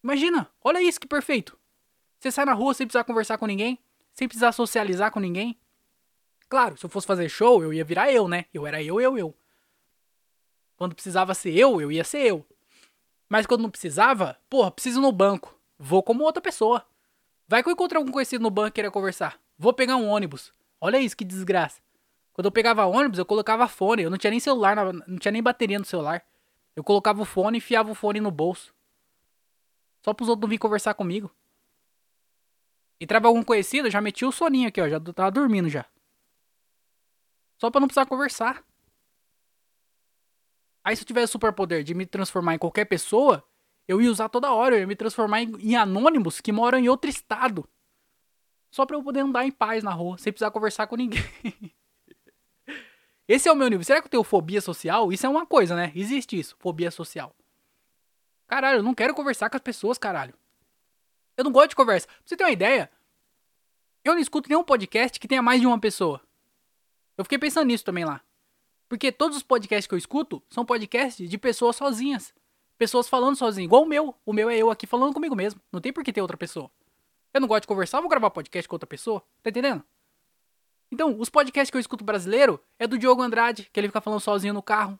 Imagina, 0.00 0.48
olha 0.62 0.80
isso 0.80 1.00
que 1.00 1.08
perfeito. 1.08 1.58
Você 2.20 2.30
sai 2.30 2.44
na 2.44 2.52
rua 2.52 2.72
sem 2.72 2.86
precisar 2.86 3.02
conversar 3.02 3.36
com 3.36 3.46
ninguém, 3.46 3.80
sem 4.12 4.28
precisar 4.28 4.52
socializar 4.52 5.10
com 5.10 5.18
ninguém. 5.18 5.58
Claro, 6.48 6.76
se 6.78 6.86
eu 6.86 6.90
fosse 6.90 7.06
fazer 7.06 7.28
show, 7.28 7.64
eu 7.64 7.72
ia 7.72 7.84
virar 7.84 8.12
eu, 8.12 8.28
né? 8.28 8.44
Eu 8.54 8.64
era 8.64 8.80
eu, 8.80 9.00
eu, 9.00 9.18
eu. 9.18 9.34
Quando 10.76 10.94
precisava 10.94 11.34
ser 11.34 11.52
eu, 11.52 11.80
eu 11.80 11.90
ia 11.90 12.04
ser 12.04 12.20
eu. 12.20 12.46
Mas 13.28 13.44
quando 13.44 13.62
não 13.62 13.70
precisava, 13.70 14.38
porra, 14.48 14.70
preciso 14.70 15.00
no 15.00 15.10
banco. 15.10 15.58
Vou 15.76 16.00
como 16.00 16.22
outra 16.22 16.40
pessoa. 16.40 16.86
Vai 17.46 17.62
que 17.62 17.68
eu 17.68 17.72
encontrei 17.72 17.98
algum 17.98 18.10
conhecido 18.10 18.42
no 18.42 18.50
banco 18.50 18.68
e 18.68 18.72
queria 18.72 18.90
conversar. 18.90 19.38
Vou 19.58 19.72
pegar 19.72 19.96
um 19.96 20.08
ônibus. 20.08 20.52
Olha 20.80 20.98
isso, 20.98 21.16
que 21.16 21.24
desgraça. 21.24 21.80
Quando 22.32 22.46
eu 22.46 22.52
pegava 22.52 22.84
ônibus, 22.84 23.18
eu 23.18 23.26
colocava 23.26 23.68
fone. 23.68 24.02
Eu 24.02 24.10
não 24.10 24.18
tinha 24.18 24.30
nem 24.30 24.40
celular, 24.40 24.76
não 24.92 25.18
tinha 25.18 25.32
nem 25.32 25.42
bateria 25.42 25.78
no 25.78 25.84
celular. 25.84 26.24
Eu 26.74 26.82
colocava 26.82 27.22
o 27.22 27.24
fone 27.24 27.56
e 27.56 27.58
enfiava 27.58 27.90
o 27.90 27.94
fone 27.94 28.20
no 28.20 28.30
bolso. 28.30 28.74
Só 30.04 30.12
pros 30.12 30.28
outros 30.28 30.42
não 30.42 30.48
vir 30.48 30.58
conversar 30.58 30.94
comigo. 30.94 31.30
Entrava 33.00 33.28
algum 33.28 33.42
conhecido, 33.42 33.88
eu 33.88 33.90
já 33.90 34.00
metia 34.00 34.28
o 34.28 34.32
soninho 34.32 34.68
aqui, 34.68 34.80
ó. 34.80 34.88
Já 34.88 34.98
tava 35.00 35.30
dormindo 35.30 35.68
já. 35.68 35.86
Só 37.58 37.70
pra 37.70 37.80
não 37.80 37.86
precisar 37.86 38.06
conversar. 38.06 38.64
Aí 40.82 40.96
se 40.96 41.02
eu 41.02 41.06
tivesse 41.06 41.30
o 41.30 41.32
superpoder 41.32 41.82
de 41.82 41.94
me 41.94 42.04
transformar 42.04 42.54
em 42.54 42.58
qualquer 42.58 42.84
pessoa, 42.84 43.42
eu 43.86 44.00
ia 44.00 44.10
usar 44.10 44.28
toda 44.28 44.52
hora, 44.52 44.76
eu 44.76 44.80
ia 44.80 44.86
me 44.86 44.96
transformar 44.96 45.42
em, 45.42 45.52
em 45.60 45.76
anônimos 45.76 46.40
que 46.40 46.52
moram 46.52 46.78
em 46.78 46.88
outro 46.88 47.10
estado. 47.10 47.68
Só 48.70 48.84
pra 48.84 48.96
eu 48.96 49.02
poder 49.02 49.20
andar 49.20 49.44
em 49.44 49.52
paz 49.52 49.84
na 49.84 49.92
rua, 49.92 50.18
sem 50.18 50.32
precisar 50.32 50.50
conversar 50.50 50.86
com 50.86 50.96
ninguém. 50.96 51.22
Esse 53.28 53.48
é 53.48 53.52
o 53.52 53.56
meu 53.56 53.68
nível. 53.68 53.84
Será 53.84 54.00
que 54.00 54.06
eu 54.06 54.10
tenho 54.10 54.24
fobia 54.24 54.60
social? 54.60 55.12
Isso 55.12 55.26
é 55.26 55.28
uma 55.28 55.46
coisa, 55.46 55.76
né? 55.76 55.92
Existe 55.94 56.38
isso, 56.38 56.56
fobia 56.58 56.90
social. 56.90 57.34
Caralho, 58.46 58.78
eu 58.78 58.82
não 58.82 58.94
quero 58.94 59.14
conversar 59.14 59.48
com 59.48 59.56
as 59.56 59.62
pessoas, 59.62 59.96
caralho. 59.96 60.34
Eu 61.36 61.44
não 61.44 61.52
gosto 61.52 61.70
de 61.70 61.76
conversa. 61.76 62.06
Pra 62.06 62.16
você 62.24 62.36
ter 62.36 62.44
uma 62.44 62.50
ideia, 62.50 62.90
eu 64.04 64.12
não 64.12 64.20
escuto 64.20 64.48
nenhum 64.48 64.64
podcast 64.64 65.18
que 65.18 65.28
tenha 65.28 65.42
mais 65.42 65.60
de 65.60 65.66
uma 65.66 65.78
pessoa. 65.78 66.20
Eu 67.16 67.24
fiquei 67.24 67.38
pensando 67.38 67.66
nisso 67.66 67.84
também 67.84 68.04
lá. 68.04 68.20
Porque 68.88 69.10
todos 69.10 69.36
os 69.36 69.42
podcasts 69.42 69.86
que 69.86 69.94
eu 69.94 69.98
escuto 69.98 70.42
são 70.50 70.64
podcasts 70.64 71.28
de 71.28 71.38
pessoas 71.38 71.76
sozinhas 71.76 72.34
pessoas 72.78 73.08
falando 73.08 73.36
sozinho, 73.36 73.64
igual 73.64 73.82
o 73.82 73.86
meu. 73.86 74.14
O 74.24 74.32
meu 74.32 74.50
é 74.50 74.56
eu 74.56 74.70
aqui 74.70 74.86
falando 74.86 75.14
comigo 75.14 75.34
mesmo. 75.34 75.60
Não 75.72 75.80
tem 75.80 75.92
por 75.92 76.04
que 76.04 76.12
ter 76.12 76.20
outra 76.20 76.36
pessoa. 76.36 76.70
Eu 77.32 77.40
não 77.40 77.48
gosto 77.48 77.62
de 77.62 77.68
conversar, 77.68 78.00
vou 78.00 78.08
gravar 78.08 78.30
podcast 78.30 78.68
com 78.68 78.74
outra 78.74 78.86
pessoa. 78.86 79.20
Tá 79.42 79.50
entendendo? 79.50 79.82
Então, 80.90 81.18
os 81.18 81.28
podcasts 81.28 81.70
que 81.70 81.76
eu 81.76 81.80
escuto 81.80 82.04
brasileiro 82.04 82.60
é 82.78 82.86
do 82.86 82.96
Diogo 82.96 83.22
Andrade, 83.22 83.68
que 83.72 83.80
ele 83.80 83.88
fica 83.88 84.00
falando 84.00 84.20
sozinho 84.20 84.54
no 84.54 84.62
carro. 84.62 84.98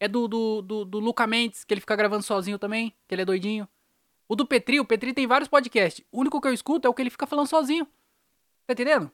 É 0.00 0.08
do, 0.08 0.26
do, 0.26 0.62
do, 0.62 0.84
do 0.84 0.98
Luca 0.98 1.26
Mendes, 1.26 1.62
que 1.62 1.72
ele 1.72 1.80
fica 1.80 1.94
gravando 1.94 2.24
sozinho 2.24 2.58
também, 2.58 2.92
que 3.06 3.14
ele 3.14 3.22
é 3.22 3.24
doidinho. 3.24 3.68
O 4.28 4.34
do 4.34 4.44
Petri, 4.44 4.80
o 4.80 4.84
Petri 4.84 5.14
tem 5.14 5.26
vários 5.26 5.48
podcasts. 5.48 6.04
O 6.10 6.20
único 6.20 6.40
que 6.40 6.48
eu 6.48 6.52
escuto 6.52 6.88
é 6.88 6.90
o 6.90 6.94
que 6.94 7.02
ele 7.02 7.10
fica 7.10 7.26
falando 7.26 7.46
sozinho. 7.46 7.86
Tá 8.66 8.72
entendendo? 8.72 9.10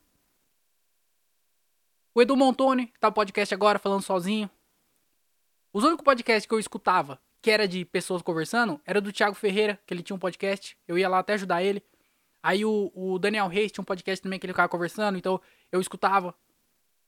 O 2.15 2.23
Edu 2.23 2.37
Montoni, 2.37 2.87
que 2.87 2.99
tá 2.99 3.09
no 3.09 3.15
podcast 3.15 3.53
agora 3.55 3.79
falando 3.79 4.03
sozinho. 4.03 4.49
Os 5.73 5.85
únicos 5.85 6.03
podcasts 6.03 6.47
que 6.47 6.55
eu 6.55 6.59
escutava 6.59 7.21
que 7.49 7.53
era 7.53 7.67
de 7.67 7.83
pessoas 7.83 8.21
conversando, 8.21 8.79
era 8.85 9.01
do 9.01 9.11
Thiago 9.11 9.35
Ferreira, 9.35 9.81
que 9.87 9.95
ele 9.95 10.03
tinha 10.03 10.15
um 10.15 10.19
podcast. 10.19 10.77
Eu 10.87 10.99
ia 10.99 11.09
lá 11.09 11.21
até 11.21 11.33
ajudar 11.33 11.63
ele. 11.63 11.83
Aí 12.43 12.63
o, 12.63 12.93
o 12.95 13.19
Daniel 13.19 13.49
Reis 13.49 13.73
tinha 13.73 13.81
um 13.81 13.87
podcast 13.87 14.23
também 14.23 14.39
que 14.39 14.45
ele 14.45 14.53
ficava 14.53 14.69
conversando, 14.69 15.17
então 15.17 15.41
eu 15.73 15.81
escutava. 15.81 16.35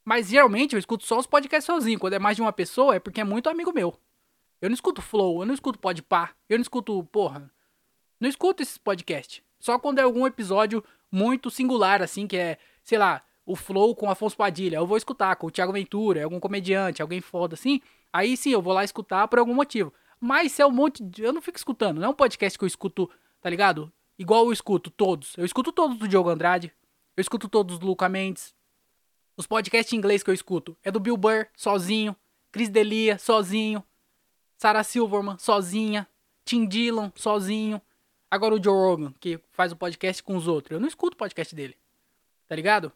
Mas 0.03 0.29
geralmente 0.29 0.73
eu 0.73 0.79
escuto 0.79 1.05
só 1.05 1.19
os 1.19 1.27
podcasts 1.27 1.67
sozinho. 1.67 1.99
Quando 1.99 2.13
é 2.13 2.19
mais 2.19 2.37
de 2.37 2.41
uma 2.41 2.51
pessoa, 2.51 2.95
é 2.95 2.99
porque 2.99 3.21
é 3.21 3.23
muito 3.23 3.51
amigo 3.51 3.71
meu. 3.71 3.95
Eu 4.59 4.71
não 4.71 4.73
escuto 4.73 4.99
Flow, 4.99 5.43
eu 5.43 5.45
não 5.45 5.53
escuto 5.53 5.77
Podpah, 5.77 6.31
eu 6.49 6.57
não 6.57 6.63
escuto, 6.63 7.03
porra. 7.11 7.47
Não 8.19 8.27
escuto 8.27 8.63
esses 8.63 8.79
podcasts. 8.79 9.43
Só 9.59 9.77
quando 9.77 9.99
é 9.99 10.01
algum 10.01 10.25
episódio 10.25 10.83
muito 11.11 11.51
singular, 11.51 12.01
assim, 12.01 12.25
que 12.25 12.35
é, 12.35 12.57
sei 12.83 12.97
lá, 12.97 13.21
o 13.45 13.55
Flow 13.55 13.95
com 13.95 14.09
Afonso 14.09 14.35
Padilha. 14.35 14.77
Eu 14.77 14.87
vou 14.87 14.97
escutar 14.97 15.35
com 15.35 15.45
o 15.45 15.51
Thiago 15.51 15.71
Ventura, 15.71 16.23
algum 16.23 16.39
comediante, 16.39 16.99
alguém 16.99 17.21
foda 17.21 17.53
assim. 17.53 17.79
Aí 18.11 18.35
sim, 18.35 18.49
eu 18.49 18.61
vou 18.61 18.73
lá 18.73 18.83
escutar 18.83 19.27
por 19.27 19.37
algum 19.37 19.53
motivo. 19.53 19.93
Mas 20.23 20.59
é 20.59 20.65
um 20.67 20.71
monte 20.71 21.03
de. 21.03 21.23
Eu 21.23 21.33
não 21.33 21.41
fico 21.41 21.57
escutando. 21.57 21.99
Não 21.99 22.05
é 22.05 22.09
um 22.09 22.13
podcast 22.13 22.57
que 22.57 22.63
eu 22.63 22.67
escuto, 22.67 23.09
tá 23.41 23.49
ligado? 23.49 23.91
Igual 24.19 24.45
eu 24.45 24.53
escuto 24.53 24.91
todos. 24.91 25.35
Eu 25.35 25.43
escuto 25.43 25.71
todos 25.71 25.97
do 25.97 26.07
Diogo 26.07 26.29
Andrade. 26.29 26.71
Eu 27.17 27.21
escuto 27.21 27.49
todos 27.49 27.79
do 27.79 27.87
Luca 27.87 28.07
Mendes. 28.07 28.53
Os 29.35 29.47
podcasts 29.47 29.91
em 29.91 29.97
inglês 29.97 30.21
que 30.21 30.29
eu 30.29 30.33
escuto 30.33 30.77
é 30.83 30.91
do 30.91 30.99
Bill 30.99 31.17
Burr, 31.17 31.47
sozinho. 31.55 32.15
Chris 32.51 32.69
Delia, 32.69 33.17
sozinho. 33.17 33.83
Sarah 34.57 34.83
Silverman, 34.83 35.39
sozinha. 35.39 36.07
Tim 36.45 36.67
Dillon, 36.67 37.09
sozinho. 37.15 37.81
Agora 38.29 38.53
o 38.53 38.63
Joe 38.63 38.75
Rogan, 38.75 39.13
que 39.19 39.39
faz 39.51 39.71
o 39.71 39.75
podcast 39.75 40.21
com 40.21 40.35
os 40.35 40.47
outros. 40.47 40.75
Eu 40.75 40.79
não 40.79 40.87
escuto 40.87 41.15
o 41.15 41.17
podcast 41.17 41.55
dele. 41.55 41.75
Tá 42.47 42.55
ligado? 42.55 42.91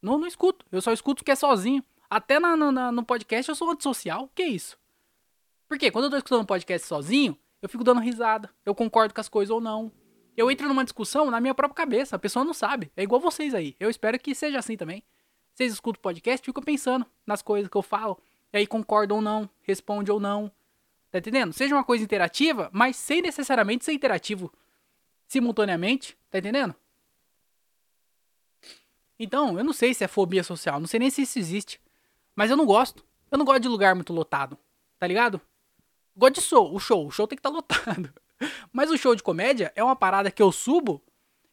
Não, 0.00 0.16
não 0.16 0.28
escuto. 0.28 0.64
Eu 0.70 0.80
só 0.80 0.92
escuto 0.92 1.24
que 1.24 1.32
é 1.32 1.34
sozinho. 1.34 1.82
Até 2.08 2.38
na, 2.38 2.56
na, 2.56 2.92
no 2.92 3.04
podcast 3.04 3.48
eu 3.48 3.56
sou 3.56 3.68
antissocial. 3.70 4.30
Que 4.32 4.44
isso? 4.44 4.78
Por 5.72 5.78
quê? 5.78 5.90
Quando 5.90 6.04
eu 6.04 6.10
tô 6.10 6.16
escutando 6.18 6.42
um 6.42 6.44
podcast 6.44 6.86
sozinho, 6.86 7.34
eu 7.62 7.66
fico 7.66 7.82
dando 7.82 7.98
risada. 7.98 8.50
Eu 8.62 8.74
concordo 8.74 9.14
com 9.14 9.22
as 9.22 9.28
coisas 9.30 9.50
ou 9.50 9.58
não. 9.58 9.90
Eu 10.36 10.50
entro 10.50 10.68
numa 10.68 10.84
discussão 10.84 11.30
na 11.30 11.40
minha 11.40 11.54
própria 11.54 11.74
cabeça. 11.74 12.14
A 12.14 12.18
pessoa 12.18 12.44
não 12.44 12.52
sabe. 12.52 12.92
É 12.94 13.02
igual 13.02 13.18
vocês 13.18 13.54
aí. 13.54 13.74
Eu 13.80 13.88
espero 13.88 14.18
que 14.18 14.34
seja 14.34 14.58
assim 14.58 14.76
também. 14.76 15.02
Vocês 15.54 15.72
escutam 15.72 15.98
o 15.98 16.02
podcast, 16.02 16.44
ficam 16.44 16.62
pensando 16.62 17.06
nas 17.26 17.40
coisas 17.40 17.70
que 17.70 17.76
eu 17.78 17.80
falo. 17.80 18.20
E 18.52 18.58
aí 18.58 18.66
concordam 18.66 19.16
ou 19.16 19.22
não, 19.22 19.48
responde 19.62 20.12
ou 20.12 20.20
não. 20.20 20.52
Tá 21.10 21.16
entendendo? 21.16 21.54
Seja 21.54 21.74
uma 21.74 21.84
coisa 21.84 22.04
interativa, 22.04 22.68
mas 22.70 22.96
sem 22.96 23.22
necessariamente 23.22 23.82
ser 23.82 23.94
interativo 23.94 24.52
simultaneamente. 25.26 26.18
Tá 26.30 26.36
entendendo? 26.36 26.74
Então, 29.18 29.56
eu 29.56 29.64
não 29.64 29.72
sei 29.72 29.94
se 29.94 30.04
é 30.04 30.06
fobia 30.06 30.44
social. 30.44 30.78
Não 30.78 30.86
sei 30.86 31.00
nem 31.00 31.08
se 31.08 31.22
isso 31.22 31.38
existe. 31.38 31.80
Mas 32.36 32.50
eu 32.50 32.58
não 32.58 32.66
gosto. 32.66 33.02
Eu 33.30 33.38
não 33.38 33.46
gosto 33.46 33.62
de 33.62 33.68
lugar 33.68 33.94
muito 33.94 34.12
lotado. 34.12 34.58
Tá 34.98 35.06
ligado? 35.06 35.40
Gosto 36.16 36.34
de 36.34 36.40
show. 36.42 36.74
O 36.74 36.78
show. 36.78 37.06
O 37.06 37.10
show 37.10 37.26
tem 37.26 37.36
que 37.36 37.40
estar 37.40 37.50
tá 37.50 37.56
lotado. 37.56 38.12
Mas 38.72 38.90
o 38.90 38.96
show 38.96 39.14
de 39.14 39.22
comédia 39.22 39.72
é 39.74 39.82
uma 39.82 39.96
parada 39.96 40.30
que 40.30 40.42
eu 40.42 40.52
subo. 40.52 41.02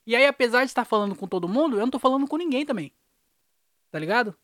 E 0.06 0.16
aí, 0.16 0.26
apesar 0.26 0.64
de 0.64 0.72
estar 0.72 0.86
falando 0.86 1.16
com 1.16 1.28
todo 1.28 1.48
mundo, 1.48 1.76
eu 1.76 1.82
não 1.82 1.92
tô 1.92 2.00
falando 2.00 2.28
com 2.28 2.38
ninguém 2.38 2.66
também. 2.66 2.92
Tá 3.92 4.00
ligado? 4.00 4.36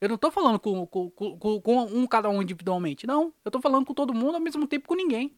Eu 0.00 0.08
não 0.08 0.18
tô 0.18 0.30
falando 0.30 0.58
com, 0.58 0.86
com, 0.86 1.10
com, 1.10 1.60
com 1.60 1.82
um 1.84 2.06
cada 2.06 2.28
um 2.28 2.42
individualmente. 2.42 3.06
Não. 3.06 3.32
Eu 3.44 3.50
tô 3.50 3.60
falando 3.60 3.86
com 3.86 3.94
todo 3.94 4.12
mundo 4.12 4.34
ao 4.34 4.40
mesmo 4.40 4.66
tempo 4.66 4.88
com 4.88 4.94
ninguém. 4.94 5.36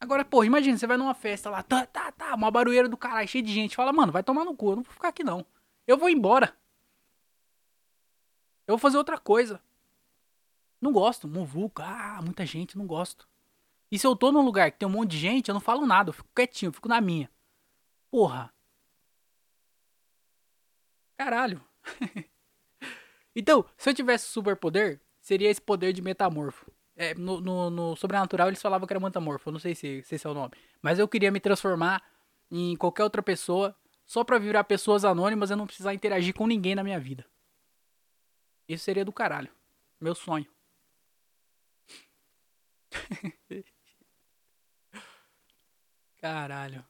Agora, 0.00 0.24
pô, 0.24 0.44
imagina, 0.44 0.76
você 0.76 0.86
vai 0.86 0.96
numa 0.96 1.14
festa 1.14 1.50
lá, 1.50 1.62
tá, 1.62 1.84
tá, 1.84 2.12
tá, 2.12 2.34
uma 2.34 2.50
barulheira 2.52 2.88
do 2.88 2.96
caralho, 2.96 3.26
cheio 3.26 3.42
de 3.42 3.52
gente. 3.52 3.74
Fala, 3.74 3.92
mano, 3.92 4.12
vai 4.12 4.22
tomar 4.22 4.44
no 4.44 4.54
cu, 4.54 4.70
eu 4.70 4.76
não 4.76 4.82
vou 4.82 4.92
ficar 4.92 5.08
aqui 5.08 5.24
não. 5.24 5.44
Eu 5.86 5.98
vou 5.98 6.08
embora. 6.08 6.56
Eu 8.66 8.72
vou 8.72 8.78
fazer 8.78 8.96
outra 8.96 9.18
coisa. 9.18 9.60
Não 10.80 10.92
gosto. 10.92 11.28
Muvuca. 11.28 11.84
Ah, 11.84 12.20
muita 12.22 12.44
gente, 12.46 12.76
não 12.76 12.86
gosto. 12.86 13.28
E 13.90 13.98
se 13.98 14.06
eu 14.06 14.14
tô 14.14 14.30
num 14.30 14.42
lugar 14.42 14.70
que 14.70 14.78
tem 14.78 14.88
um 14.88 14.92
monte 14.92 15.12
de 15.12 15.18
gente, 15.18 15.48
eu 15.48 15.54
não 15.54 15.60
falo 15.60 15.86
nada. 15.86 16.10
Eu 16.10 16.14
fico 16.14 16.28
quietinho, 16.34 16.68
eu 16.68 16.72
fico 16.72 16.88
na 16.88 17.00
minha. 17.00 17.30
Porra. 18.10 18.52
Caralho. 21.16 21.64
então, 23.34 23.64
se 23.76 23.90
eu 23.90 23.94
tivesse 23.94 24.28
superpoder, 24.28 25.00
seria 25.20 25.50
esse 25.50 25.60
poder 25.60 25.92
de 25.92 26.02
metamorfo. 26.02 26.70
É, 26.94 27.14
no, 27.14 27.40
no, 27.40 27.70
no, 27.70 27.96
sobrenatural 27.96 28.48
eles 28.48 28.60
falavam 28.60 28.86
que 28.86 28.92
era 28.92 29.00
metamorfo. 29.00 29.48
Eu 29.48 29.52
não 29.52 29.60
sei 29.60 29.74
se, 29.74 30.02
se 30.02 30.14
esse 30.14 30.26
é 30.26 30.30
o 30.30 30.34
nome. 30.34 30.52
Mas 30.82 30.98
eu 30.98 31.08
queria 31.08 31.30
me 31.30 31.40
transformar 31.40 32.02
em 32.50 32.76
qualquer 32.76 33.04
outra 33.04 33.22
pessoa 33.22 33.74
só 34.04 34.24
pra 34.24 34.38
virar 34.38 34.64
pessoas 34.64 35.04
anônimas 35.04 35.50
e 35.50 35.56
não 35.56 35.66
precisar 35.66 35.94
interagir 35.94 36.34
com 36.34 36.46
ninguém 36.46 36.74
na 36.74 36.82
minha 36.82 36.98
vida. 36.98 37.24
Isso 38.68 38.84
seria 38.84 39.04
do 39.04 39.12
caralho. 39.12 39.50
Meu 40.00 40.14
sonho. 40.14 40.46
Caralho. 46.20 46.84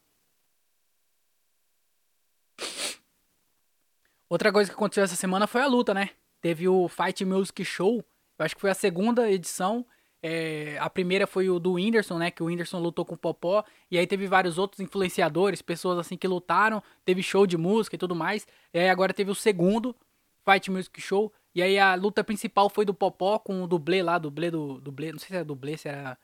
Outra 4.29 4.53
coisa 4.53 4.71
que 4.71 4.77
aconteceu 4.77 5.05
essa 5.05 5.17
semana 5.17 5.47
foi 5.47 5.63
a 5.63 5.67
luta, 5.67 5.95
né? 5.95 6.11
Teve 6.41 6.69
o 6.69 6.89
Fight 6.89 7.25
Music 7.25 7.65
Show. 7.65 8.05
Eu 8.39 8.45
acho 8.45 8.55
que 8.55 8.61
foi 8.61 8.71
a 8.71 8.75
segunda 8.75 9.31
edição. 9.31 9.87
É, 10.23 10.77
a 10.81 10.91
primeira 10.91 11.27
foi 11.27 11.49
o 11.49 11.59
do 11.59 11.75
Whindersson, 11.75 12.19
né? 12.19 12.31
Que 12.31 12.43
o 12.43 12.47
Whindersson 12.47 12.79
lutou 12.79 13.05
com 13.05 13.15
o 13.15 13.19
Popó. 13.19 13.65
E 13.91 13.97
aí 13.97 14.07
teve 14.07 14.27
vários 14.27 14.59
outros 14.59 14.81
influenciadores, 14.81 15.63
pessoas 15.63 15.99
assim 15.99 16.17
que 16.17 16.29
lutaram. 16.29 16.83
Teve 17.05 17.23
show 17.23 17.47
de 17.47 17.57
música 17.57 17.97
e 17.97 17.99
tudo 17.99 18.15
mais. 18.15 18.47
E 18.73 18.79
aí 18.79 18.91
agora 18.91 19.15
teve 19.15 19.31
o 19.31 19.35
segundo 19.35 19.97
Fight 20.45 20.71
Music 20.71 21.01
Show. 21.01 21.33
E 21.59 21.63
aí 21.63 21.77
a 21.77 21.97
luta 21.97 22.23
principal 22.23 22.71
foi 22.71 22.85
do 22.85 22.95
Popó 22.95 23.37
com 23.37 23.65
o 23.65 23.67
dublê 23.67 24.01
lá, 24.01 24.17
dublê 24.17 24.49
do. 24.49 24.81
Dublê, 24.81 25.11
não 25.11 25.19
sei 25.19 25.27
se 25.27 25.35
era 25.35 25.45
dublê, 25.45 25.77
se 25.77 25.89
era 25.89 26.17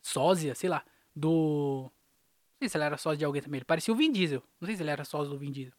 sósia, 0.00 0.54
sei 0.54 0.70
lá. 0.70 0.82
Do. 1.14 1.92
Não 2.52 2.58
sei 2.60 2.68
se 2.70 2.78
ele 2.78 2.84
era 2.84 2.96
sósia 2.96 3.18
de 3.18 3.24
alguém 3.26 3.42
também. 3.42 3.58
Ele 3.58 3.66
parecia 3.66 3.92
o 3.92 3.96
Vin 3.98 4.10
Diesel. 4.10 4.42
Não 4.58 4.64
sei 4.64 4.76
se 4.76 4.82
ele 4.82 4.90
era 4.90 5.04
sósia 5.04 5.28
do 5.28 5.38
Vin 5.38 5.52
Diesel. 5.52 5.74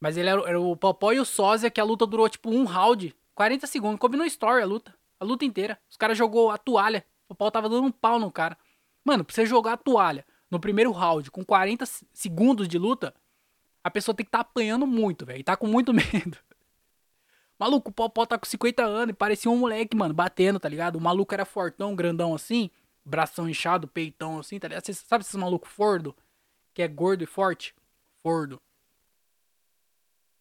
Mas 0.00 0.16
ele 0.16 0.28
era, 0.28 0.40
era 0.48 0.60
o 0.60 0.76
Popó 0.76 1.12
e 1.12 1.20
o 1.20 1.24
sósia, 1.24 1.70
que 1.70 1.80
a 1.80 1.84
luta 1.84 2.04
durou 2.08 2.28
tipo 2.28 2.50
um 2.50 2.64
round. 2.64 3.14
40 3.36 3.68
segundos. 3.68 4.00
Combinou 4.00 4.26
story 4.26 4.60
a 4.60 4.66
luta. 4.66 4.92
A 5.20 5.24
luta 5.24 5.44
inteira. 5.44 5.80
Os 5.88 5.96
caras 5.96 6.18
jogou 6.18 6.50
a 6.50 6.58
toalha. 6.58 7.06
O 7.28 7.36
Popó 7.36 7.52
tava 7.52 7.68
dando 7.68 7.84
um 7.84 7.92
pau 7.92 8.18
no 8.18 8.32
cara. 8.32 8.58
Mano, 9.04 9.24
pra 9.24 9.32
você 9.32 9.46
jogar 9.46 9.74
a 9.74 9.76
toalha 9.76 10.26
no 10.50 10.58
primeiro 10.58 10.90
round 10.90 11.30
com 11.30 11.44
40 11.44 11.84
segundos 12.12 12.66
de 12.66 12.78
luta, 12.78 13.14
a 13.84 13.92
pessoa 13.92 14.12
tem 14.12 14.24
que 14.24 14.28
estar 14.28 14.42
tá 14.42 14.50
apanhando 14.50 14.88
muito, 14.88 15.24
velho. 15.24 15.38
E 15.38 15.44
tá 15.44 15.56
com 15.56 15.68
muito 15.68 15.94
medo. 15.94 16.36
Maluco, 17.58 17.90
o 17.90 17.92
Popó 17.92 18.24
tá 18.24 18.38
com 18.38 18.46
50 18.46 18.84
anos 18.84 19.10
e 19.10 19.16
parecia 19.16 19.50
um 19.50 19.56
moleque, 19.56 19.96
mano, 19.96 20.14
batendo, 20.14 20.60
tá 20.60 20.68
ligado? 20.68 20.96
O 20.96 21.00
maluco 21.00 21.34
era 21.34 21.44
fortão, 21.44 21.96
grandão 21.96 22.32
assim, 22.32 22.70
bração 23.04 23.48
inchado, 23.48 23.88
peitão 23.88 24.38
assim, 24.38 24.60
tá 24.60 24.68
ligado? 24.68 24.86
Cê, 24.86 24.94
sabe 24.94 25.24
esses 25.24 25.34
malucos 25.34 25.68
fordo? 25.68 26.14
Que 26.72 26.82
é 26.82 26.88
gordo 26.88 27.24
e 27.24 27.26
forte? 27.26 27.74
Fordo. 28.22 28.62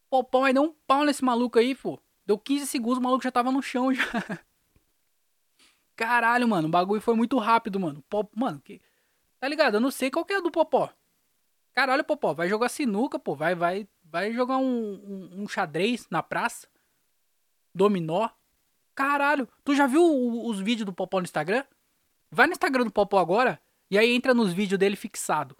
Popó 0.09 0.41
vai 0.41 0.53
dar 0.53 0.61
um 0.61 0.74
pau 0.86 1.03
nesse 1.03 1.26
maluco 1.26 1.57
aí, 1.57 1.74
pô. 1.74 1.99
Deu 2.24 2.38
15 2.38 2.68
segundos, 2.68 2.99
o 2.99 3.01
maluco 3.01 3.24
já 3.24 3.32
tava 3.32 3.51
no 3.51 3.63
chão 3.63 3.91
já. 3.93 4.03
Caralho, 5.95 6.47
mano, 6.47 6.68
o 6.68 6.72
bagulho 6.72 7.01
foi 7.01 7.15
muito 7.15 7.39
rápido, 7.39 7.80
mano. 7.80 8.03
Pop, 8.07 8.30
mano, 8.36 8.61
que... 8.61 8.80
tá 9.39 9.47
ligado? 9.47 9.76
Eu 9.76 9.82
não 9.82 9.89
sei 9.89 10.11
qual 10.11 10.24
que 10.24 10.34
é 10.34 10.41
do 10.41 10.51
Popó. 10.51 10.93
Caralho, 11.74 12.03
Popó, 12.03 12.36
vai 12.36 12.47
jogar 12.47 12.70
sinuca, 12.70 13.18
pô. 13.18 13.36
Vai, 13.36 13.55
vai, 13.55 13.88
vai 14.03 14.32
jogar 14.32 14.57
um, 14.57 14.93
um, 15.34 15.43
um 15.43 15.47
xadrez 15.47 16.07
na 16.11 16.22
praça 16.22 16.68
dominó. 17.78 18.30
Caralho, 18.93 19.47
tu 19.63 19.75
já 19.75 19.88
viu 19.88 20.03
os 20.45 20.59
vídeos 20.59 20.86
do 20.86 20.93
Popó 20.93 21.19
no 21.19 21.25
Instagram? 21.25 21.63
Vai 22.32 22.47
no 22.47 22.53
Instagram 22.53 22.86
do 22.86 22.91
Popó 22.91 23.19
agora 23.19 23.61
e 23.89 23.97
aí 23.97 24.11
entra 24.13 24.34
nos 24.34 24.51
vídeos 24.51 24.80
dele 24.80 24.95
fixado. 24.95 25.55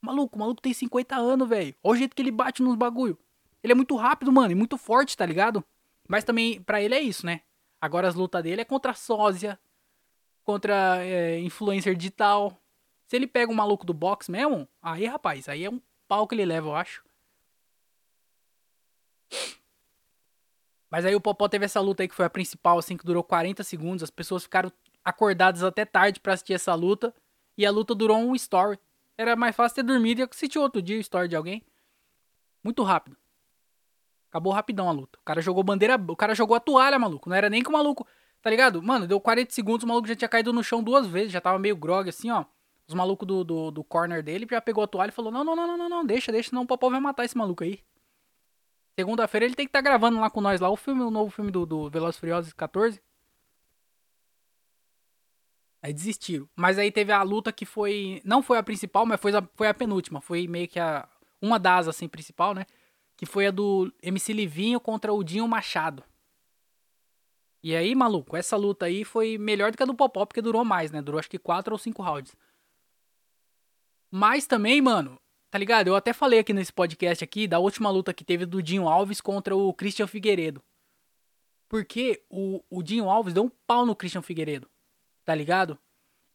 Maluco, 0.00 0.36
o 0.36 0.38
maluco 0.38 0.60
tem 0.60 0.72
50 0.72 1.16
anos, 1.16 1.48
velho. 1.48 1.74
Olha 1.82 1.94
o 1.94 1.96
jeito 1.96 2.14
que 2.14 2.20
ele 2.22 2.30
bate 2.30 2.62
nos 2.62 2.76
bagulho. 2.76 3.18
Ele 3.62 3.72
é 3.72 3.74
muito 3.74 3.96
rápido, 3.96 4.30
mano, 4.30 4.52
e 4.52 4.54
muito 4.54 4.76
forte, 4.76 5.16
tá 5.16 5.24
ligado? 5.24 5.64
Mas 6.06 6.22
também, 6.22 6.60
pra 6.60 6.82
ele 6.82 6.94
é 6.94 7.00
isso, 7.00 7.24
né? 7.24 7.40
Agora 7.80 8.06
as 8.06 8.14
lutas 8.14 8.42
dele 8.42 8.60
é 8.60 8.64
contra 8.64 8.92
sósia, 8.92 9.58
contra 10.44 10.98
é, 11.02 11.40
influencer 11.40 11.96
digital. 11.96 12.60
Se 13.06 13.16
ele 13.16 13.26
pega 13.26 13.50
um 13.50 13.54
maluco 13.54 13.86
do 13.86 13.94
box 13.94 14.30
mesmo, 14.30 14.68
aí, 14.82 15.06
rapaz, 15.06 15.48
aí 15.48 15.64
é 15.64 15.70
um 15.70 15.80
pau 16.06 16.28
que 16.28 16.34
ele 16.34 16.44
leva, 16.44 16.68
eu 16.68 16.76
acho. 16.76 17.02
Mas 20.94 21.04
aí 21.04 21.12
o 21.12 21.20
Popó 21.20 21.48
teve 21.48 21.64
essa 21.64 21.80
luta 21.80 22.04
aí 22.04 22.08
que 22.08 22.14
foi 22.14 22.24
a 22.24 22.30
principal, 22.30 22.78
assim, 22.78 22.96
que 22.96 23.04
durou 23.04 23.24
40 23.24 23.64
segundos. 23.64 24.04
As 24.04 24.10
pessoas 24.10 24.44
ficaram 24.44 24.70
acordadas 25.04 25.64
até 25.64 25.84
tarde 25.84 26.20
para 26.20 26.34
assistir 26.34 26.52
essa 26.52 26.72
luta. 26.72 27.12
E 27.58 27.66
a 27.66 27.70
luta 27.72 27.96
durou 27.96 28.16
um 28.16 28.32
story. 28.36 28.78
Era 29.18 29.34
mais 29.34 29.56
fácil 29.56 29.74
ter 29.74 29.82
dormido 29.82 30.20
e 30.20 30.22
assistir 30.22 30.56
outro 30.56 30.80
dia 30.80 30.96
o 30.96 31.00
story 31.00 31.26
de 31.26 31.34
alguém. 31.34 31.64
Muito 32.62 32.84
rápido. 32.84 33.16
Acabou 34.30 34.52
rapidão 34.52 34.88
a 34.88 34.92
luta. 34.92 35.18
O 35.20 35.24
cara 35.24 35.40
jogou 35.40 35.64
bandeira. 35.64 35.96
O 35.96 36.14
cara 36.14 36.32
jogou 36.32 36.56
a 36.56 36.60
toalha, 36.60 36.96
maluco. 36.96 37.28
Não 37.28 37.34
era 37.34 37.50
nem 37.50 37.60
que 37.60 37.68
o 37.68 37.72
maluco. 37.72 38.06
Tá 38.40 38.48
ligado? 38.48 38.80
Mano, 38.80 39.04
deu 39.04 39.20
40 39.20 39.52
segundos, 39.52 39.82
o 39.82 39.88
maluco 39.88 40.06
já 40.06 40.14
tinha 40.14 40.28
caído 40.28 40.52
no 40.52 40.62
chão 40.62 40.80
duas 40.80 41.08
vezes. 41.08 41.32
Já 41.32 41.40
tava 41.40 41.58
meio 41.58 41.74
grog 41.74 42.08
assim, 42.08 42.30
ó. 42.30 42.44
Os 42.86 42.94
malucos 42.94 43.26
do, 43.26 43.42
do, 43.42 43.70
do 43.72 43.82
corner 43.82 44.22
dele 44.22 44.46
já 44.48 44.60
pegou 44.60 44.84
a 44.84 44.86
toalha 44.86 45.10
e 45.10 45.12
falou: 45.12 45.32
Não, 45.32 45.42
não, 45.42 45.56
não, 45.56 45.66
não, 45.66 45.76
não, 45.76 45.88
não, 45.88 46.06
deixa, 46.06 46.30
deixa, 46.30 46.50
senão 46.50 46.62
o 46.62 46.66
Popó 46.68 46.88
vai 46.88 47.00
matar 47.00 47.24
esse 47.24 47.36
maluco 47.36 47.64
aí. 47.64 47.80
Segunda-feira 48.98 49.44
ele 49.44 49.54
tem 49.54 49.66
que 49.66 49.70
estar 49.70 49.82
tá 49.82 49.88
gravando 49.88 50.20
lá 50.20 50.30
com 50.30 50.40
nós 50.40 50.60
lá 50.60 50.70
o 50.70 50.76
filme, 50.76 51.02
o 51.02 51.10
novo 51.10 51.30
filme 51.30 51.50
do, 51.50 51.66
do 51.66 51.90
Velozes 51.90 52.18
Furiosos 52.18 52.52
14. 52.52 53.00
Aí 55.82 55.92
desistiram. 55.92 56.48
Mas 56.56 56.78
aí 56.78 56.90
teve 56.90 57.12
a 57.12 57.22
luta 57.22 57.52
que 57.52 57.66
foi. 57.66 58.22
Não 58.24 58.42
foi 58.42 58.56
a 58.56 58.62
principal, 58.62 59.04
mas 59.04 59.20
foi 59.20 59.36
a, 59.36 59.46
foi 59.54 59.68
a 59.68 59.74
penúltima. 59.74 60.20
Foi 60.20 60.46
meio 60.46 60.66
que 60.66 60.80
a. 60.80 61.06
Uma 61.42 61.58
das, 61.58 61.86
assim, 61.88 62.08
principal, 62.08 62.54
né? 62.54 62.64
Que 63.16 63.26
foi 63.26 63.46
a 63.46 63.50
do 63.50 63.92
MC 64.02 64.32
Livinho 64.32 64.80
contra 64.80 65.12
o 65.12 65.22
Dinho 65.22 65.46
Machado. 65.46 66.02
E 67.62 67.74
aí, 67.76 67.94
maluco, 67.94 68.36
essa 68.36 68.56
luta 68.56 68.86
aí 68.86 69.04
foi 69.04 69.36
melhor 69.36 69.70
do 69.70 69.76
que 69.76 69.82
a 69.82 69.86
do 69.86 69.94
Popó, 69.94 70.24
porque 70.24 70.40
durou 70.40 70.64
mais, 70.64 70.90
né? 70.90 71.02
Durou 71.02 71.18
acho 71.18 71.28
que 71.28 71.38
4 71.38 71.74
ou 71.74 71.78
5 71.78 72.02
rounds. 72.02 72.34
Mas 74.10 74.46
também, 74.46 74.80
mano, 74.80 75.20
Tá 75.54 75.58
ligado? 75.58 75.86
Eu 75.86 75.94
até 75.94 76.12
falei 76.12 76.40
aqui 76.40 76.52
nesse 76.52 76.72
podcast 76.72 77.22
aqui 77.22 77.46
da 77.46 77.60
última 77.60 77.88
luta 77.88 78.12
que 78.12 78.24
teve 78.24 78.44
do 78.44 78.60
Dinho 78.60 78.88
Alves 78.88 79.20
contra 79.20 79.54
o 79.54 79.72
Christian 79.72 80.08
Figueiredo. 80.08 80.60
Porque 81.68 82.24
o, 82.28 82.60
o 82.68 82.82
Dinho 82.82 83.08
Alves 83.08 83.32
deu 83.32 83.44
um 83.44 83.50
pau 83.64 83.86
no 83.86 83.94
Christian 83.94 84.20
Figueiredo. 84.20 84.68
Tá 85.24 85.32
ligado? 85.32 85.78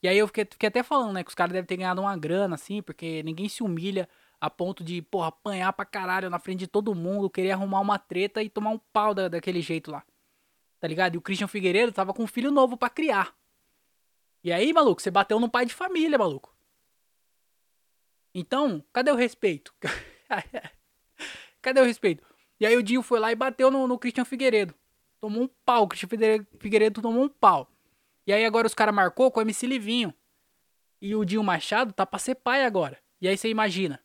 E 0.02 0.08
aí 0.08 0.18
eu 0.18 0.26
fiquei, 0.26 0.46
fiquei 0.46 0.70
até 0.70 0.84
falando, 0.84 1.12
né? 1.12 1.22
Que 1.22 1.28
os 1.28 1.36
caras 1.36 1.52
devem 1.52 1.68
ter 1.68 1.76
ganhado 1.76 2.00
uma 2.00 2.16
grana, 2.16 2.56
assim, 2.56 2.82
porque 2.82 3.22
ninguém 3.24 3.50
se 3.50 3.62
humilha 3.62 4.08
a 4.40 4.50
ponto 4.50 4.86
de, 4.86 5.02
porra, 5.02 5.28
apanhar 5.28 5.74
pra 5.74 5.84
caralho 5.84 6.30
na 6.30 6.40
frente 6.40 6.60
de 6.60 6.68
todo 6.68 6.96
mundo, 6.96 7.30
querer 7.30 7.52
arrumar 7.52 7.82
uma 7.82 8.00
treta 8.00 8.42
e 8.42 8.48
tomar 8.48 8.70
um 8.70 8.80
pau 8.94 9.14
da, 9.14 9.28
daquele 9.28 9.62
jeito 9.62 9.92
lá. 9.92 10.02
Tá 10.80 10.88
ligado? 10.88 11.16
E 11.16 11.18
o 11.18 11.22
Christian 11.22 11.50
Figueiredo 11.50 11.92
tava 11.92 12.14
com 12.14 12.24
um 12.24 12.28
filho 12.28 12.52
novo 12.52 12.78
para 12.78 12.90
criar. 12.90 13.36
E 14.42 14.50
aí, 14.50 14.72
maluco, 14.72 15.02
você 15.02 15.12
bateu 15.12 15.42
no 15.42 15.50
pai 15.50 15.66
de 15.66 15.74
família, 15.74 16.18
maluco. 16.18 16.58
Então, 18.34 18.84
cadê 18.94 19.12
o 19.12 19.16
respeito? 19.16 19.74
cadê 21.62 21.82
o 21.82 21.86
respeito? 21.86 22.24
E 22.60 22.66
aí 22.66 22.76
o 22.76 22.84
Dinho 22.84 23.02
foi 23.02 23.20
lá 23.20 23.32
e 23.32 23.36
bateu 23.36 23.72
no, 23.72 23.88
no 23.88 23.98
Christian 23.98 24.26
Figueiredo. 24.26 24.74
Tomou 25.20 25.44
um 25.44 25.50
pau, 25.66 25.84
o 25.84 25.88
Christian 25.88 26.10
Figueiredo, 26.60 27.02
tomou 27.02 27.24
um 27.24 27.30
pau. 27.30 27.72
E 28.28 28.34
aí 28.34 28.46
agora 28.46 28.68
os 28.68 28.74
caras 28.74 28.94
marcou 28.94 29.32
com 29.32 29.40
o 29.40 29.44
MC 29.44 29.66
Livinho. 29.66 30.14
E 31.02 31.16
o 31.16 31.26
Dinho 31.26 31.44
Machado 31.44 31.94
tá 31.94 32.06
pra 32.06 32.20
ser 32.20 32.36
pai 32.36 32.66
agora. 32.66 33.00
E 33.22 33.28
aí 33.28 33.38
você 33.38 33.50
imagina. 33.50 34.00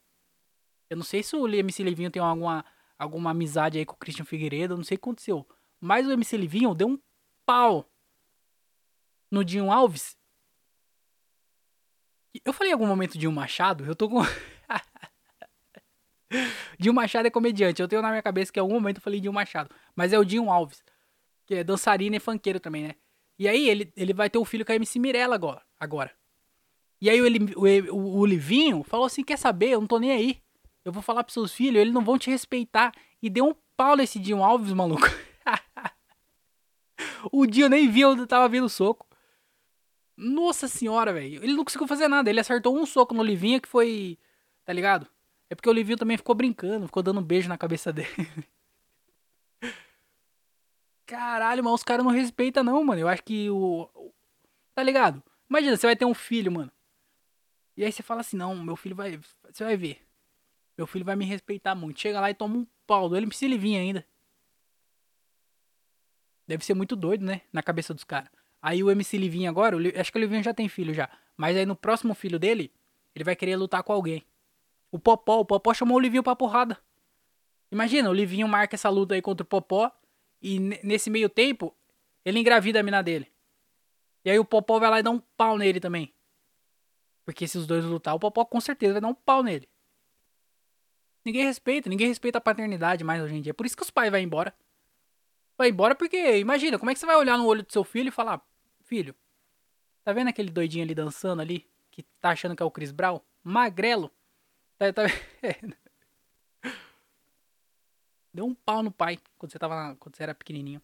Eu 0.89 0.97
não 0.97 1.05
sei 1.05 1.22
se 1.22 1.37
o 1.37 1.47
MC 1.47 1.83
Livinho 1.83 2.11
tem 2.11 2.22
alguma, 2.22 2.64
alguma 2.99 3.31
amizade 3.31 3.79
aí 3.79 3.85
com 3.85 3.95
o 3.95 3.99
Christian 3.99 4.25
Figueiredo, 4.25 4.77
não 4.77 4.85
sei 4.85 4.97
o 4.97 4.99
que 4.99 5.05
aconteceu. 5.05 5.47
Mas 5.81 6.07
o 6.07 6.12
MC 6.12 6.37
Livinho 6.37 6.75
deu 6.75 6.89
um 6.89 6.99
pau 7.45 7.91
no 9.31 9.45
Dinho 9.45 9.70
Alves. 9.70 10.16
Eu 12.45 12.53
falei 12.53 12.70
em 12.70 12.72
algum 12.72 12.87
momento 12.87 13.18
Dinho 13.18 13.30
Machado, 13.30 13.85
eu 13.85 13.95
tô 13.95 14.09
com. 14.09 14.20
Dinho 16.78 16.95
Machado 16.95 17.26
é 17.26 17.30
comediante, 17.30 17.80
eu 17.80 17.87
tenho 17.87 18.03
na 18.03 18.11
minha 18.11 18.22
cabeça 18.22 18.53
que 18.53 18.59
em 18.59 18.62
algum 18.62 18.74
momento 18.74 18.97
eu 18.97 19.03
falei 19.03 19.20
Dinho 19.20 19.32
Machado. 19.32 19.70
Mas 19.95 20.12
é 20.12 20.18
o 20.18 20.24
Dinho 20.24 20.51
Alves, 20.51 20.82
que 21.47 21.57
é 21.57 21.64
dançarino 21.64 22.16
e 22.16 22.20
funkeiro 22.20 22.59
também, 22.59 22.89
né? 22.89 22.95
E 23.39 23.49
aí 23.49 23.68
ele, 23.68 23.93
ele 23.97 24.12
vai 24.12 24.30
ter 24.30 24.39
um 24.39 24.45
filho 24.45 24.64
com 24.64 24.72
a 24.72 24.76
MC 24.76 24.99
Mirella 24.99 25.35
agora. 25.35 25.62
agora. 25.78 26.11
E 27.01 27.11
aí 27.11 27.20
o, 27.20 27.95
o, 27.95 28.20
o 28.20 28.26
Livinho 28.26 28.82
falou 28.82 29.07
assim: 29.07 29.22
quer 29.22 29.37
saber? 29.37 29.70
Eu 29.70 29.80
não 29.80 29.87
tô 29.87 29.99
nem 29.99 30.11
aí. 30.11 30.43
Eu 30.85 30.93
vou 30.93 31.03
falar 31.03 31.24
pros 31.24 31.35
seus 31.35 31.53
filhos, 31.53 31.80
eles 31.80 31.95
não 31.95 32.05
vão 32.05 32.18
te 32.18 32.30
respeitar. 32.30 32.93
E 33.22 33.30
deu 33.30 33.47
um 33.47 33.55
pau 33.76 33.97
nesse 33.97 34.18
Dinho 34.18 34.43
Alves, 34.43 34.72
maluco. 34.72 35.07
o 37.32 37.47
Dinho 37.47 37.68
nem 37.68 37.91
viu 37.91 38.11
onde 38.11 38.26
tava 38.26 38.49
vindo 38.49 38.66
o 38.66 38.70
soco. 38.70 39.07
Nossa 40.17 40.69
senhora, 40.69 41.12
velho. 41.12 41.43
Ele 41.43 41.55
não 41.55 41.65
conseguiu 41.65 41.87
fazer 41.89 42.09
nada. 42.09 42.31
Ele 42.31 42.41
acertou 42.41 42.77
um 42.77 42.87
soco 42.87 43.15
no 43.15 43.23
Livinho 43.23 43.61
que 43.61 43.69
foi. 43.69 44.19
Tá 44.65 44.73
ligado? 44.73 45.07
É 45.51 45.55
porque 45.55 45.69
o 45.69 45.73
Livinho 45.73 45.99
também 45.99 46.17
ficou 46.17 46.35
brincando, 46.35 46.87
ficou 46.87 47.03
dando 47.03 47.21
um 47.21 47.23
beijo 47.25 47.49
na 47.49 47.59
cabeça 47.59 47.93
dele. 47.93 48.09
Caralho, 51.07 51.62
mas 51.62 51.75
os 51.75 51.83
caras 51.83 52.05
não 52.05 52.12
respeitam, 52.12 52.65
não, 52.65 52.83
mano. 52.83 53.01
Eu 53.01 53.09
acho 53.09 53.23
que 53.23 53.51
o. 53.51 54.12
Tá 54.75 54.83
ligado? 54.83 55.23
Imagina, 55.49 55.77
você 55.77 55.87
vai 55.87 55.97
ter 55.97 56.05
um 56.05 56.15
filho, 56.15 56.51
mano. 56.51 56.73
E 57.77 57.85
aí 57.85 57.93
você 57.93 58.03
fala 58.03 58.21
assim: 58.21 58.37
não, 58.37 58.57
meu 58.57 58.77
filho 58.77 58.97
vai. 58.97 59.21
Você 59.51 59.65
vai 59.65 59.77
ver. 59.77 60.01
Meu 60.77 60.87
filho 60.87 61.05
vai 61.05 61.17
me 61.17 61.25
respeitar 61.25 61.75
muito. 61.75 62.01
Chega 62.01 62.21
lá 62.21 62.31
e 62.31 62.35
toma 62.35 62.57
um 62.57 62.67
pau 62.87 63.09
do 63.09 63.17
ele 63.17 63.27
precisa 63.27 63.47
ele 63.47 63.59
vir 63.59 63.77
ainda. 63.77 64.07
Deve 66.47 66.65
ser 66.65 66.75
muito 66.75 66.97
doido, 66.97 67.25
né? 67.25 67.43
Na 67.53 67.62
cabeça 67.62 67.95
dos 67.95 68.05
caras. 68.05 68.31
Aí 68.65 68.83
o 68.83 68.91
MC 68.91 69.19
Livinho 69.19 69.51
agora, 69.51 69.77
acho 70.01 70.11
que 70.11 70.17
o 70.17 70.23
Livinho 70.23 70.43
já 70.43 70.55
tem 70.55 70.71
filho 70.71 70.95
já. 70.95 71.11
Mas 71.37 71.55
aí 71.55 71.67
no 71.67 71.77
próximo 71.77 72.15
filho 72.15 72.39
dele, 72.39 72.73
ele 73.15 73.23
vai 73.23 73.37
querer 73.37 73.57
lutar 73.57 73.83
com 73.83 73.93
alguém. 73.93 74.25
O 74.91 74.99
Popó, 74.99 75.41
o 75.41 75.45
Popó 75.45 75.75
chamou 75.75 75.99
o 75.99 76.01
Livinho 76.01 76.23
pra 76.23 76.35
porrada. 76.35 76.79
Imagina, 77.71 78.09
o 78.09 78.15
Livinho 78.15 78.49
marca 78.49 78.75
essa 78.75 78.89
luta 78.89 79.15
aí 79.15 79.21
contra 79.21 79.45
o 79.45 79.47
Popó. 79.47 79.93
E 80.41 80.59
nesse 80.59 81.11
meio 81.11 81.29
tempo, 81.29 81.77
ele 82.25 82.39
engravida 82.39 82.81
a 82.81 82.83
mina 82.83 83.03
dele. 83.03 83.31
E 84.25 84.31
aí 84.31 84.39
o 84.39 84.47
Popó 84.47 84.79
vai 84.79 84.89
lá 84.89 85.01
e 85.01 85.03
dá 85.03 85.11
um 85.11 85.21
pau 85.37 85.59
nele 85.59 85.79
também. 85.79 86.15
Porque 87.23 87.47
se 87.47 87.59
os 87.59 87.67
dois 87.67 87.85
lutar, 87.85 88.15
o 88.15 88.19
Popó 88.19 88.47
com 88.47 88.62
certeza 88.62 88.95
vai 88.95 89.03
dar 89.03 89.09
um 89.09 89.15
pau 89.15 89.43
nele. 89.43 89.69
Ninguém 91.23 91.45
respeita, 91.45 91.91
ninguém 91.91 92.09
respeita 92.09 92.39
a 92.39 92.41
paternidade 92.41 93.05
mais 93.05 93.23
hoje 93.23 93.35
em 93.35 93.43
dia. 93.43 93.53
Por 93.53 93.67
isso 93.67 93.77
que 93.77 93.83
os 93.83 93.91
pais 93.91 94.11
vão 94.11 94.21
embora. 94.21 94.55
Vai 95.59 95.69
embora 95.69 95.95
porque, 95.95 96.39
imagina, 96.39 96.79
como 96.79 96.91
é 96.91 96.95
que 96.95 97.01
você 97.01 97.05
vai 97.05 97.17
olhar 97.17 97.37
no 97.37 97.45
olho 97.45 97.62
do 97.62 97.71
seu 97.71 97.85
filho 97.85 98.09
e 98.09 98.11
falar: 98.11 98.43
Filho, 98.85 99.14
tá 100.05 100.12
vendo 100.12 100.28
aquele 100.28 100.51
doidinho 100.51 100.85
ali 100.85 100.95
dançando 100.95 101.41
ali? 101.43 101.68
Que 101.91 102.03
tá 102.20 102.30
achando 102.30 102.55
que 102.55 102.62
é 102.62 102.66
o 102.66 102.70
Chris 102.70 102.93
Brown? 102.93 103.20
Magrelo. 103.43 104.11
Tá, 104.78 104.93
tá... 104.93 105.03
Deu 108.32 108.45
um 108.45 108.55
pau 108.55 108.82
no 108.82 108.91
pai 108.91 109.18
quando 109.39 109.53
você, 109.53 109.59
tava, 109.59 109.97
quando 109.97 110.16
você 110.16 110.22
era 110.22 110.35
pequenininho. 110.35 110.82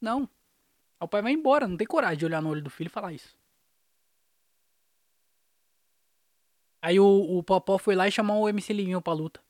Não. 0.00 0.28
o 0.98 1.08
pai 1.08 1.20
vai 1.20 1.32
embora, 1.32 1.68
não 1.68 1.76
tem 1.76 1.86
coragem 1.86 2.18
de 2.18 2.24
olhar 2.24 2.40
no 2.40 2.48
olho 2.48 2.62
do 2.62 2.70
filho 2.70 2.88
e 2.88 2.90
falar 2.90 3.12
isso. 3.12 3.36
Aí 6.80 6.98
o, 6.98 7.38
o 7.38 7.42
Popó 7.42 7.76
foi 7.76 7.94
lá 7.94 8.08
e 8.08 8.12
chamou 8.12 8.42
o 8.42 8.48
MC 8.48 8.72
Livinho 8.72 9.02
pra 9.02 9.12
luta. 9.12 9.42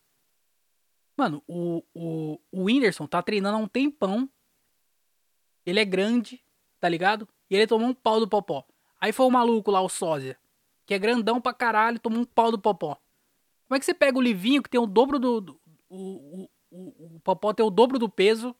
Mano, 1.16 1.44
o, 1.46 1.84
o, 1.94 2.40
o 2.50 2.64
Whindersson 2.64 3.06
tá 3.06 3.22
treinando 3.22 3.58
há 3.58 3.60
um 3.60 3.68
tempão. 3.68 4.28
Ele 5.64 5.78
é 5.78 5.84
grande, 5.84 6.42
tá 6.80 6.88
ligado? 6.88 7.28
E 7.50 7.56
ele 7.56 7.66
tomou 7.66 7.88
um 7.88 7.94
pau 7.94 8.20
do 8.20 8.28
Popó. 8.28 8.64
Aí 9.00 9.12
foi 9.12 9.26
o 9.26 9.30
maluco 9.30 9.70
lá, 9.70 9.80
o 9.80 9.88
sósia, 9.88 10.38
que 10.86 10.94
é 10.94 10.98
grandão 10.98 11.40
pra 11.40 11.52
caralho, 11.52 11.98
tomou 11.98 12.20
um 12.20 12.24
pau 12.24 12.50
do 12.50 12.58
Popó. 12.58 12.96
Como 13.66 13.76
é 13.76 13.78
que 13.78 13.84
você 13.84 13.94
pega 13.94 14.18
o 14.18 14.20
Livinho, 14.20 14.62
que 14.62 14.70
tem 14.70 14.80
o 14.80 14.86
dobro 14.86 15.18
do. 15.18 15.40
do 15.40 15.60
o, 15.88 16.42
o, 16.42 16.50
o, 16.70 17.16
o 17.16 17.20
Popó 17.20 17.52
tem 17.52 17.64
o 17.64 17.70
dobro 17.70 17.98
do 17.98 18.08
peso, 18.08 18.54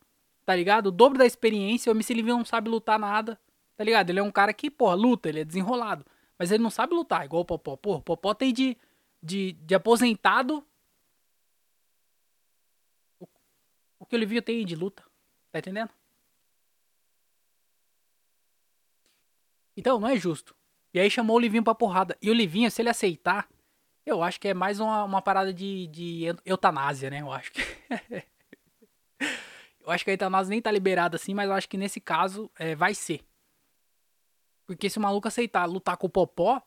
tá 0.45 0.55
ligado? 0.55 0.87
O 0.87 0.91
dobro 0.91 1.17
da 1.17 1.25
experiência. 1.25 1.91
O 1.91 1.95
MC 1.95 2.13
Livinho 2.13 2.37
não 2.37 2.45
sabe 2.45 2.69
lutar 2.69 2.99
nada, 2.99 3.39
tá 3.77 3.83
ligado? 3.83 4.09
Ele 4.09 4.19
é 4.19 4.23
um 4.23 4.31
cara 4.31 4.53
que, 4.53 4.69
porra, 4.69 4.95
luta, 4.95 5.29
ele 5.29 5.41
é 5.41 5.45
desenrolado. 5.45 6.05
Mas 6.37 6.51
ele 6.51 6.63
não 6.63 6.69
sabe 6.69 6.93
lutar, 6.95 7.23
igual 7.25 7.43
o 7.43 7.45
Popó. 7.45 7.77
Porra, 7.77 7.99
o 7.99 8.01
Popó 8.01 8.33
tem 8.33 8.51
de, 8.51 8.77
de, 9.21 9.53
de 9.53 9.75
aposentado. 9.75 10.65
O, 13.19 13.27
o 13.99 14.05
que 14.05 14.15
o 14.15 14.19
Livinho 14.19 14.41
tem 14.41 14.65
de 14.65 14.75
luta. 14.75 15.03
Tá 15.51 15.59
entendendo? 15.59 15.91
Então, 19.75 19.99
não 19.99 20.07
é 20.07 20.15
justo. 20.15 20.55
E 20.93 20.99
aí 20.99 21.09
chamou 21.09 21.37
o 21.37 21.39
Livinho 21.39 21.63
pra 21.63 21.73
porrada. 21.73 22.17
E 22.21 22.29
o 22.29 22.33
Livinho, 22.33 22.69
se 22.69 22.81
ele 22.81 22.89
aceitar, 22.89 23.47
eu 24.05 24.21
acho 24.21 24.39
que 24.39 24.49
é 24.49 24.53
mais 24.53 24.79
uma, 24.79 25.03
uma 25.03 25.21
parada 25.21 25.53
de, 25.53 25.87
de 25.87 26.23
eutanásia, 26.45 27.09
né? 27.09 27.21
Eu 27.21 27.31
acho 27.31 27.51
que. 27.51 27.61
eu 29.79 29.91
acho 29.91 30.03
que 30.03 30.11
a 30.11 30.13
eutanásia 30.13 30.49
nem 30.49 30.61
tá 30.61 30.71
liberada 30.71 31.15
assim, 31.15 31.33
mas 31.33 31.47
eu 31.47 31.53
acho 31.53 31.69
que 31.69 31.77
nesse 31.77 32.01
caso 32.01 32.51
é, 32.57 32.75
vai 32.75 32.93
ser. 32.93 33.23
Porque 34.65 34.89
se 34.89 34.97
o 34.97 35.01
maluco 35.01 35.27
aceitar 35.27 35.65
lutar 35.65 35.97
com 35.97 36.07
o 36.07 36.09
Popó, 36.09 36.61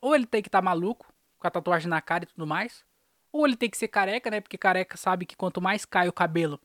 ou 0.00 0.14
ele 0.14 0.26
tem 0.26 0.42
que 0.42 0.48
estar 0.48 0.58
tá 0.58 0.64
maluco, 0.64 1.12
com 1.38 1.46
a 1.46 1.50
tatuagem 1.50 1.88
na 1.88 2.00
cara 2.00 2.24
e 2.24 2.26
tudo 2.26 2.46
mais, 2.46 2.84
ou 3.32 3.46
ele 3.46 3.56
tem 3.56 3.70
que 3.70 3.76
ser 3.76 3.88
careca, 3.88 4.30
né? 4.30 4.40
Porque 4.40 4.58
careca 4.58 4.96
sabe 4.96 5.26
que 5.26 5.36
quanto 5.36 5.60
mais 5.60 5.84
cai 5.84 6.08
o 6.08 6.12
cabelo, 6.12 6.60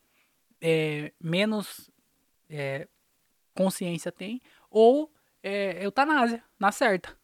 é, 0.60 1.12
menos 1.20 1.90
é, 2.48 2.88
consciência 3.54 4.12
tem, 4.12 4.40
ou 4.70 5.10
é, 5.46 5.84
eutanásia, 5.84 6.42
na 6.58 6.72
certa. 6.72 7.16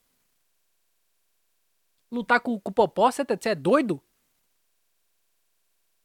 Lutar 2.10 2.40
com, 2.40 2.58
com 2.60 2.70
o 2.70 2.74
Popó, 2.74 3.10
você 3.10 3.24
tá, 3.24 3.36
é 3.50 3.54
doido? 3.54 4.00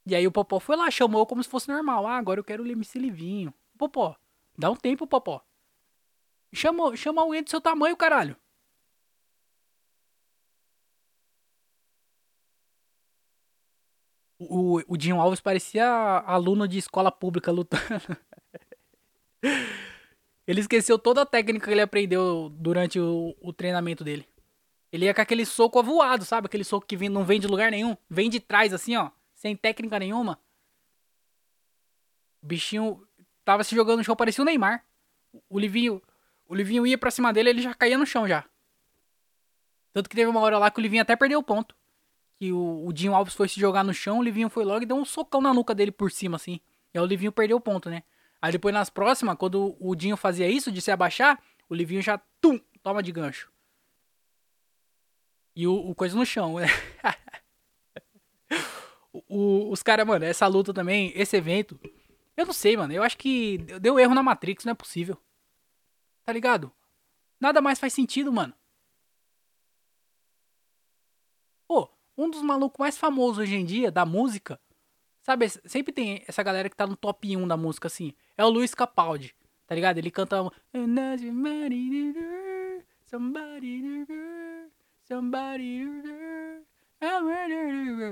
E 0.06 0.16
aí 0.16 0.26
o 0.26 0.32
Popó 0.32 0.60
foi 0.60 0.76
lá, 0.76 0.90
chamou 0.90 1.26
como 1.28 1.44
se 1.44 1.50
fosse 1.50 1.68
normal. 1.70 2.08
Ah, 2.08 2.18
agora 2.18 2.40
eu 2.40 2.44
quero 2.44 2.64
o 2.64 2.68
MC 2.68 2.98
Livinho. 2.98 3.54
Popó, 3.78 4.18
dá 4.58 4.72
um 4.72 4.76
tempo, 4.76 5.06
Popó. 5.06 5.44
Chama, 6.54 6.96
chama 6.96 7.22
alguém 7.22 7.44
do 7.44 7.50
seu 7.50 7.62
tamanho, 7.62 7.96
caralho. 7.96 8.36
O, 14.40 14.82
o 14.88 14.98
Dinho 14.98 15.20
Alves 15.20 15.42
parecia 15.42 15.86
aluno 16.26 16.68
de 16.68 16.78
escola 16.78 17.12
pública 17.12 17.52
lutando. 17.52 17.84
ele 20.48 20.62
esqueceu 20.62 20.98
toda 20.98 21.24
a 21.24 21.26
técnica 21.26 21.66
que 21.66 21.74
ele 21.74 21.82
aprendeu 21.82 22.50
durante 22.50 22.98
o, 22.98 23.36
o 23.42 23.52
treinamento 23.52 24.04
dele. 24.04 24.26
Ele 24.90 25.06
ia 25.06 25.14
com 25.14 25.22
aquele 25.22 25.46
soco 25.46 25.78
avoado, 25.78 26.24
sabe? 26.24 26.48
Aquele 26.48 26.64
soco 26.64 26.88
que 26.88 26.96
vem, 26.96 27.10
não 27.10 27.26
vem 27.26 27.38
de 27.38 27.48
lugar 27.48 27.70
nenhum. 27.70 27.98
Vem 28.10 28.30
de 28.30 28.40
trás, 28.40 28.74
assim, 28.74 28.96
ó. 28.96 29.12
Sem 29.36 29.58
técnica 29.58 30.00
nenhuma. 30.00 30.40
O 32.42 32.48
bichinho 32.48 33.06
tava 33.44 33.64
se 33.66 33.76
jogando 33.76 33.98
no 33.98 34.04
chão, 34.06 34.16
parecia 34.16 34.42
o 34.42 34.46
Neymar. 34.46 34.86
O 35.50 35.60
Livinho, 35.60 36.02
o 36.48 36.56
Livinho 36.56 36.88
ia 36.88 36.98
pra 36.98 37.12
cima 37.12 37.34
dele, 37.34 37.50
ele 37.50 37.62
já 37.62 37.74
caía 37.74 37.98
no 37.98 38.06
chão 38.06 38.26
já. 38.26 38.46
Tanto 39.92 40.10
que 40.10 40.16
teve 40.16 40.30
uma 40.30 40.40
hora 40.40 40.58
lá 40.58 40.72
que 40.72 40.80
o 40.80 40.82
Livinho 40.82 41.02
até 41.02 41.16
perdeu 41.18 41.40
o 41.40 41.44
ponto. 41.44 41.76
Que 42.40 42.54
o, 42.54 42.86
o 42.88 42.94
Dinho 42.94 43.14
Alves 43.14 43.34
foi 43.34 43.50
se 43.50 43.60
jogar 43.60 43.84
no 43.84 43.94
chão, 43.94 44.20
o 44.20 44.24
Livinho 44.24 44.50
foi 44.50 44.64
logo 44.64 44.84
e 44.84 44.86
deu 44.86 44.96
um 44.96 45.04
socão 45.04 45.42
na 45.42 45.54
nuca 45.54 45.76
dele 45.76 45.92
por 45.92 46.10
cima, 46.10 46.38
assim. 46.38 46.62
E 46.94 46.98
aí 46.98 47.04
o 47.04 47.06
Livinho 47.06 47.32
perdeu 47.34 47.58
o 47.58 47.62
ponto, 47.62 47.90
né? 47.90 48.04
Aí 48.42 48.52
depois 48.52 48.74
nas 48.74 48.90
próximas, 48.90 49.38
quando 49.38 49.76
o 49.80 49.96
Dinho 49.96 50.16
fazia 50.16 50.50
isso, 50.50 50.72
de 50.72 50.82
se 50.82 50.92
abaixar, 50.92 51.42
o 51.70 51.76
Livinho 51.76 52.02
já, 52.02 52.18
tum, 52.40 52.60
toma 52.84 53.02
de 53.02 53.12
gancho. 53.12 53.52
E 55.56 55.66
o, 55.66 55.74
o 55.74 55.96
coisa 55.96 56.16
no 56.16 56.26
chão, 56.26 56.58
né? 56.60 56.68
o, 59.28 59.72
os 59.72 59.82
caras, 59.82 60.06
mano, 60.06 60.24
essa 60.24 60.46
luta 60.46 60.74
também, 60.74 61.12
esse 61.16 61.36
evento, 61.36 61.80
eu 62.38 62.46
não 62.46 62.54
sei, 62.54 62.78
mano. 62.78 62.94
Eu 62.94 63.02
acho 63.02 63.18
que 63.18 63.58
deu 63.82 64.00
erro 64.00 64.14
na 64.14 64.22
Matrix, 64.22 64.64
não 64.64 64.72
é 64.72 64.76
possível. 64.76 65.18
Tá 66.24 66.32
ligado? 66.32 66.72
Nada 67.40 67.60
mais 67.60 67.80
faz 67.80 67.94
sentido, 67.94 68.32
mano. 68.32 68.54
Pô, 71.68 71.90
um 72.16 72.30
dos 72.30 72.42
malucos 72.44 72.78
mais 72.80 72.98
famosos 72.98 73.40
hoje 73.40 73.56
em 73.56 73.66
dia 73.66 73.92
da 73.92 74.06
música, 74.06 74.60
sabe? 75.28 75.50
Sempre 75.50 75.92
tem 75.92 76.24
essa 76.26 76.42
galera 76.42 76.70
que 76.70 76.76
tá 76.76 76.88
no 76.88 76.96
top 76.96 77.36
1 77.36 77.46
da 77.46 77.58
música, 77.58 77.88
assim. 77.88 78.14
É 78.38 78.46
o 78.46 78.50
Luiz 78.50 78.74
Capaldi, 78.74 79.36
tá 79.68 79.76
ligado? 79.76 79.98
Ele 79.98 80.10
canta. 80.10 80.38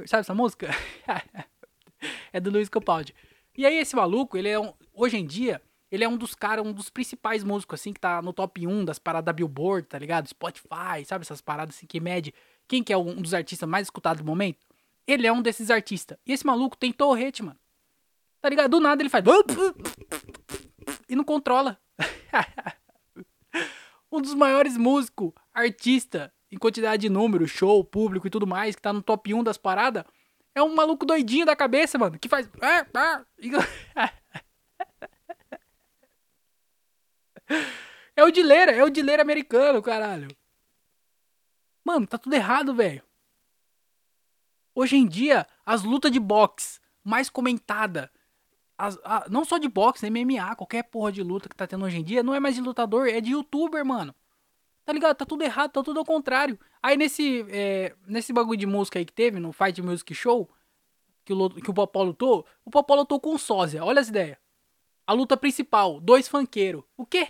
Sabe 0.07 0.22
essa 0.22 0.34
música? 0.34 0.70
é 2.34 2.39
do 2.41 2.51
Luiz 2.51 2.68
Capaldi. 2.68 3.16
E 3.57 3.66
aí 3.66 3.78
esse 3.78 3.95
maluco, 3.95 4.38
ele 4.38 4.49
é 4.49 4.59
um, 4.59 4.74
hoje 4.93 5.16
em 5.16 5.26
dia, 5.26 5.61
ele 5.89 6.03
é 6.03 6.09
um 6.09 6.18
dos 6.18 6.36
caras, 6.36 6.66
um 6.66 6.74
dos 6.74 6.89
principais 6.89 7.45
músicos, 7.45 7.80
assim, 7.80 7.93
que 7.93 7.99
tá 8.01 8.22
no 8.22 8.34
top 8.34 8.68
1 8.68 8.84
das 8.84 8.99
paradas 8.99 9.26
da 9.28 9.32
Billboard, 9.32 9.88
tá 9.88 9.97
ligado? 9.97 10.28
Spotify, 10.28 11.05
sabe? 11.05 11.24
Essas 11.24 11.39
paradas 11.39 11.78
assim 11.78 11.88
que 11.88 12.01
mede 12.01 12.34
quem 12.68 12.84
que 12.84 12.91
é 12.91 12.97
um 12.97 13.22
dos 13.22 13.34
artistas 13.34 13.70
mais 13.70 13.86
escutados 13.88 14.22
do 14.22 14.28
momento. 14.28 14.59
Ele 15.08 15.28
é 15.28 15.32
um 15.32 15.41
desses 15.41 15.70
artistas. 15.70 16.18
E 16.26 16.34
esse 16.34 16.45
maluco 16.45 16.78
tem 16.78 16.91
torrete, 16.91 17.43
mano. 17.43 17.60
Tá 18.41 18.49
ligado? 18.49 18.72
Do 18.72 18.80
nada 18.80 19.01
ele 19.01 19.10
faz. 19.10 19.24
E 21.08 21.16
não 21.16 21.24
controla. 21.24 21.80
um 24.12 24.22
dos 24.22 24.34
maiores 24.34 24.78
músicos, 24.78 25.34
artista, 25.53 26.34
em 26.51 26.58
quantidade 26.58 27.01
de 27.01 27.10
número, 27.10 27.47
show, 27.47 27.84
público 27.84 28.28
e 28.28 28.30
tudo 28.30 28.47
mais, 28.47 28.76
que 28.76 28.82
tá 28.82 28.93
no 28.93 29.01
top 29.01 29.34
1 29.34 29.43
das 29.43 29.58
paradas, 29.58 30.03
é 30.53 30.64
um 30.64 30.74
maluco 30.74 31.06
doidinho 31.06 31.45
da 31.45 31.56
cabeça, 31.56 31.97
mano, 31.97 32.18
que 32.18 32.30
faz. 32.30 32.49
É 38.18 38.24
o 38.24 38.32
Dileira, 38.32 38.72
é 38.72 38.84
o 38.84 38.89
Dileira 38.89 39.22
americano, 39.22 39.82
caralho. 39.82 40.30
Mano, 41.84 42.08
tá 42.08 42.18
tudo 42.18 42.34
errado, 42.34 42.74
velho. 42.74 43.03
Hoje 44.76 44.97
em 44.97 45.07
dia, 45.07 45.47
as 45.65 45.84
lutas 45.84 46.11
de 46.11 46.19
boxe 46.19 46.82
mais 47.01 47.30
comentada, 47.30 48.11
as, 48.78 48.99
a, 49.05 49.26
não 49.30 49.45
só 49.45 49.57
de 49.57 49.69
boxe, 49.69 50.09
MMA, 50.09 50.53
qualquer 50.57 50.84
porra 50.84 51.13
de 51.13 51.23
luta 51.23 51.47
que 51.47 51.55
tá 51.55 51.65
tendo 51.65 51.86
hoje 51.86 51.97
em 51.97 52.03
dia, 52.03 52.21
não 52.21 52.36
é 52.36 52.41
mais 52.41 52.55
de 52.55 52.61
lutador, 52.61 53.07
é 53.07 53.21
de 53.21 53.32
youtuber, 53.32 53.86
mano. 53.86 54.13
Tá 54.84 54.91
ligado? 54.91 55.15
Tá 55.15 55.26
tudo 55.26 55.43
errado, 55.43 55.71
tá 55.71 55.82
tudo 55.82 55.99
ao 55.99 56.05
contrário. 56.05 56.59
Aí 56.84 56.97
nesse, 56.97 57.45
é, 57.49 57.95
nesse 58.05 58.34
bagulho 58.34 58.59
de 58.59 58.67
música 58.67 58.99
aí 58.99 59.05
que 59.05 59.13
teve, 59.13 59.39
no 59.39 59.53
Fight 59.53 59.82
Music 59.82 60.13
Show, 60.13 60.49
que 61.23 61.34
o, 61.34 61.49
que 61.49 61.71
o 61.71 61.73
Popó 61.73 62.03
lutou, 62.03 62.45
o 62.65 62.69
Popó 62.69 62.95
lutou 62.95 63.19
com 63.19 63.38
Sósia, 63.38 63.84
olha 63.84 64.01
as 64.01 64.09
ideias. 64.09 64.38
A 65.07 65.13
luta 65.13 65.38
principal, 65.38 66.01
dois 66.01 66.28
funkeiros. 66.28 66.84
O 66.97 67.05
quê? 67.05 67.30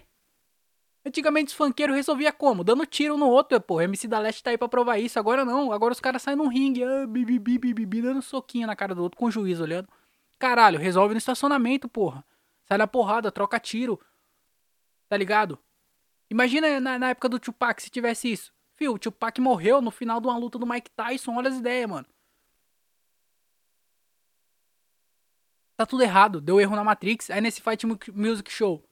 Antigamente 1.06 1.50
os 1.50 1.54
funkeiros 1.54 1.96
resolvia 1.96 2.34
como? 2.34 2.64
Dando 2.64 2.84
tiro 2.86 3.16
no 3.16 3.30
outro, 3.30 3.62
pô. 3.62 3.80
MC 3.80 4.08
da 4.08 4.18
Leste 4.18 4.42
tá 4.42 4.50
aí 4.50 4.58
pra 4.58 4.68
provar 4.68 4.98
isso. 4.98 5.20
Agora 5.20 5.46
não. 5.46 5.72
Agora 5.72 5.94
os 5.94 6.00
caras 6.00 6.24
saem 6.24 6.36
num 6.36 6.48
ringue, 6.48 6.84
ah, 6.84 7.06
bibi, 7.06 7.38
bibi, 7.38 7.74
bibi, 7.76 8.02
dando 8.02 8.24
soquinho 8.24 8.66
na 8.66 8.76
cara 8.76 8.96
do 8.96 9.04
outro 9.04 9.18
com 9.18 9.26
o 9.26 9.32
juiz 9.32 9.60
olhando. 9.60 9.88
Caralho, 10.40 10.80
resolve 10.80 11.14
no 11.14 11.20
estacionamento, 11.20 11.88
porra. 11.88 12.26
Sai 12.68 12.80
na 12.80 12.88
porrada, 12.88 13.32
troca 13.32 13.60
tiro. 13.60 14.00
Tá 15.08 15.16
ligado? 15.16 15.60
Imagina 16.28 16.80
na, 16.80 16.98
na 16.98 17.10
época 17.12 17.30
do 17.30 17.40
Tupac 17.40 17.82
se 17.84 17.92
tivesse 17.92 18.32
isso. 18.32 18.52
Fio, 18.74 18.94
o 18.94 19.00
Tupac 19.00 19.40
morreu 19.40 19.82
no 19.82 19.92
final 19.92 20.20
de 20.20 20.28
uma 20.28 20.38
luta 20.38 20.58
do 20.58 20.66
Mike 20.66 20.90
Tyson. 20.90 21.36
Olha 21.36 21.50
as 21.50 21.58
ideias, 21.58 21.88
mano. 21.88 22.08
Tá 25.78 25.86
tudo 25.86 26.02
errado. 26.02 26.42
Deu 26.42 26.60
erro 26.60 26.76
na 26.76 26.84
Matrix. 26.84 27.30
Aí 27.30 27.42
nesse 27.42 27.62
Fight 27.62 27.86
Music 28.12 28.52
Show. 28.52 28.84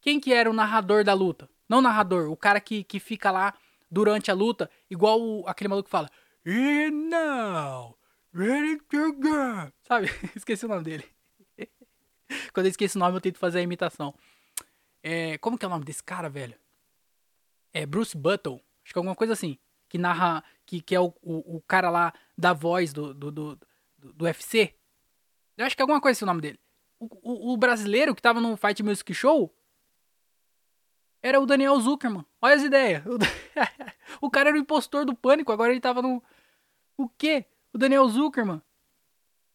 Quem 0.00 0.20
que 0.20 0.32
era 0.32 0.48
o 0.48 0.52
narrador 0.52 1.02
da 1.02 1.12
luta? 1.12 1.50
Não 1.68 1.80
narrador, 1.80 2.30
o 2.30 2.36
cara 2.36 2.60
que, 2.60 2.84
que 2.84 3.00
fica 3.00 3.30
lá 3.30 3.54
durante 3.90 4.30
a 4.30 4.34
luta, 4.34 4.70
igual 4.90 5.20
o, 5.20 5.44
aquele 5.46 5.68
maluco 5.68 5.86
que 5.86 5.90
fala. 5.90 6.10
E 6.44 6.90
now, 6.90 7.98
ready 8.32 8.78
to 8.88 9.12
go. 9.14 9.72
Sabe? 9.82 10.08
Esqueci 10.36 10.64
o 10.64 10.68
nome 10.68 10.84
dele. 10.84 11.04
Quando 12.52 12.66
eu 12.66 12.70
esqueço 12.70 12.98
o 12.98 13.00
nome, 13.00 13.16
eu 13.16 13.20
tento 13.20 13.38
fazer 13.38 13.60
a 13.60 13.62
imitação. 13.62 14.14
É, 15.02 15.38
como 15.38 15.58
que 15.58 15.64
é 15.64 15.68
o 15.68 15.70
nome 15.70 15.84
desse 15.84 16.02
cara, 16.02 16.28
velho? 16.28 16.54
É 17.72 17.86
Bruce 17.86 18.16
Buttle. 18.16 18.60
Acho 18.84 18.92
que 18.92 18.98
é 18.98 19.00
alguma 19.00 19.16
coisa 19.16 19.32
assim. 19.32 19.58
Que 19.88 19.98
narra. 19.98 20.42
Que, 20.64 20.80
que 20.80 20.94
é 20.94 21.00
o, 21.00 21.14
o, 21.22 21.56
o 21.56 21.62
cara 21.62 21.90
lá 21.90 22.12
da 22.36 22.52
voz 22.52 22.92
do, 22.92 23.14
do, 23.14 23.30
do, 23.30 23.56
do, 23.98 24.12
do 24.12 24.24
UFC. 24.24 24.74
Eu 25.56 25.64
acho 25.64 25.76
que 25.76 25.82
é 25.82 25.84
alguma 25.84 26.00
coisa 26.00 26.16
assim 26.16 26.24
o 26.24 26.26
nome 26.26 26.40
dele. 26.40 26.60
O, 26.98 27.06
o, 27.22 27.52
o 27.52 27.56
brasileiro 27.56 28.14
que 28.14 28.22
tava 28.22 28.40
no 28.40 28.56
Fight 28.56 28.82
Music 28.82 29.12
Show 29.14 29.55
era 31.26 31.40
o 31.40 31.46
Daniel 31.46 31.78
Zuckerman. 31.80 32.24
Olha 32.40 32.54
as 32.54 32.62
ideias. 32.62 33.02
O, 34.20 34.30
cara 34.30 34.50
era 34.50 34.56
o 34.56 34.60
impostor 34.60 35.04
do 35.04 35.16
pânico, 35.16 35.50
agora 35.50 35.72
ele 35.72 35.80
tava 35.80 36.00
no. 36.00 36.22
O 36.96 37.08
quê? 37.08 37.44
O 37.72 37.78
Daniel 37.78 38.08
Zuckerman. 38.08 38.62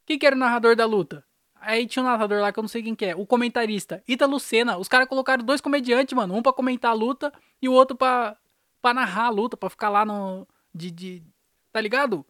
Quem 0.05 0.19
que 0.19 0.25
era 0.25 0.35
o 0.35 0.39
narrador 0.39 0.75
da 0.75 0.85
luta? 0.85 1.25
Aí 1.55 1.87
tinha 1.87 2.03
um 2.03 2.05
narrador 2.05 2.41
lá 2.41 2.51
que 2.51 2.59
eu 2.59 2.61
não 2.61 2.67
sei 2.67 2.83
quem 2.83 2.93
que 2.93 3.05
é. 3.05 3.15
O 3.15 3.25
comentarista. 3.25 4.03
Ita 4.05 4.25
Lucena. 4.25 4.77
Os 4.77 4.89
caras 4.89 5.07
colocaram 5.07 5.43
dois 5.43 5.61
comediantes, 5.61 6.13
mano. 6.13 6.35
Um 6.35 6.41
pra 6.43 6.51
comentar 6.51 6.91
a 6.91 6.93
luta 6.93 7.31
e 7.61 7.69
o 7.69 7.71
outro 7.71 7.95
pra, 7.95 8.37
pra 8.81 8.93
narrar 8.93 9.27
a 9.27 9.29
luta, 9.29 9.55
pra 9.55 9.69
ficar 9.69 9.89
lá 9.89 10.03
no. 10.03 10.45
De, 10.75 10.91
de. 10.91 11.23
Tá 11.71 11.79
ligado? 11.79 12.25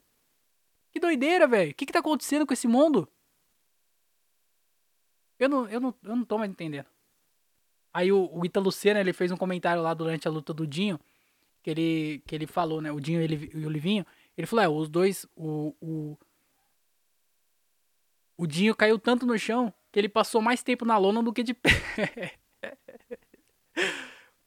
Que 0.92 1.00
doideira, 1.00 1.48
velho. 1.48 1.72
O 1.72 1.74
que 1.74 1.86
que 1.86 1.92
tá 1.92 1.98
acontecendo 1.98 2.46
com 2.46 2.52
esse 2.52 2.68
mundo? 2.68 3.08
Eu 5.40 5.48
não, 5.48 5.68
eu 5.68 5.80
não, 5.80 5.94
eu 6.04 6.16
não 6.16 6.24
tô 6.24 6.38
mais 6.38 6.50
entendendo. 6.50 6.86
Aí 7.92 8.10
o, 8.10 8.30
o 8.32 8.44
Ítalo 8.44 8.72
Senna, 8.72 9.00
ele 9.00 9.12
fez 9.12 9.30
um 9.30 9.36
comentário 9.36 9.82
lá 9.82 9.92
durante 9.92 10.26
a 10.26 10.30
luta 10.30 10.54
do 10.54 10.66
Dinho, 10.66 10.98
que 11.62 11.70
ele, 11.70 12.22
que 12.26 12.34
ele 12.34 12.46
falou, 12.46 12.80
né? 12.80 12.90
O 12.90 13.00
Dinho 13.00 13.20
e 13.20 13.66
o 13.66 13.70
Livinho. 13.70 14.06
Ele 14.36 14.46
falou, 14.46 14.64
é, 14.64 14.68
os 14.68 14.88
dois, 14.88 15.26
o, 15.36 15.74
o, 15.80 16.18
o 18.36 18.46
Dinho 18.46 18.74
caiu 18.74 18.98
tanto 18.98 19.26
no 19.26 19.38
chão 19.38 19.72
que 19.90 19.98
ele 20.00 20.08
passou 20.08 20.40
mais 20.40 20.62
tempo 20.62 20.84
na 20.84 20.96
lona 20.96 21.22
do 21.22 21.32
que 21.32 21.42
de 21.42 21.52
pé. 21.54 22.38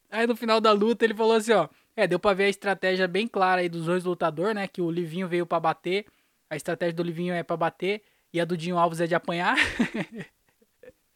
aí 0.09 0.25
no 0.25 0.35
final 0.35 0.59
da 0.59 0.71
luta 0.71 1.05
ele 1.05 1.13
falou 1.13 1.33
assim, 1.33 1.53
ó, 1.53 1.69
é, 1.95 2.07
deu 2.07 2.19
pra 2.19 2.33
ver 2.33 2.45
a 2.45 2.49
estratégia 2.49 3.07
bem 3.07 3.27
clara 3.27 3.61
aí 3.61 3.69
dos 3.69 3.85
dois 3.85 4.03
lutadores, 4.03 4.55
né? 4.55 4.67
Que 4.67 4.81
o 4.81 4.89
Livinho 4.89 5.27
veio 5.27 5.45
para 5.45 5.59
bater, 5.59 6.05
a 6.49 6.55
estratégia 6.55 6.95
do 6.95 7.03
Livinho 7.03 7.33
é 7.33 7.43
para 7.43 7.55
bater 7.55 8.01
e 8.33 8.41
a 8.41 8.45
do 8.45 8.57
Dinho 8.57 8.77
Alves 8.77 8.99
é 8.99 9.07
de 9.07 9.15
apanhar. 9.15 9.55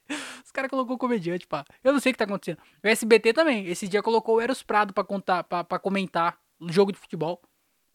Os 0.43 0.51
caras 0.51 0.70
colocou 0.70 0.97
comediante, 0.97 1.47
pá. 1.47 1.64
Eu 1.84 1.93
não 1.93 1.99
sei 1.99 2.12
o 2.12 2.14
que 2.14 2.18
tá 2.18 2.26
acontecendo. 2.26 2.60
O 2.84 2.88
SBT 2.88 3.34
também. 3.34 3.68
Esse 3.68 3.88
dia 3.88 4.01
colocou 4.01 4.38
o 4.38 4.41
Eros 4.41 4.64
Prado 4.64 4.93
pra, 4.93 5.03
contar, 5.03 5.43
pra, 5.43 5.64
pra 5.64 5.80
comentar 5.80 6.39
o 6.60 6.72
jogo 6.72 6.91
de 6.91 6.97
futebol. 6.97 7.41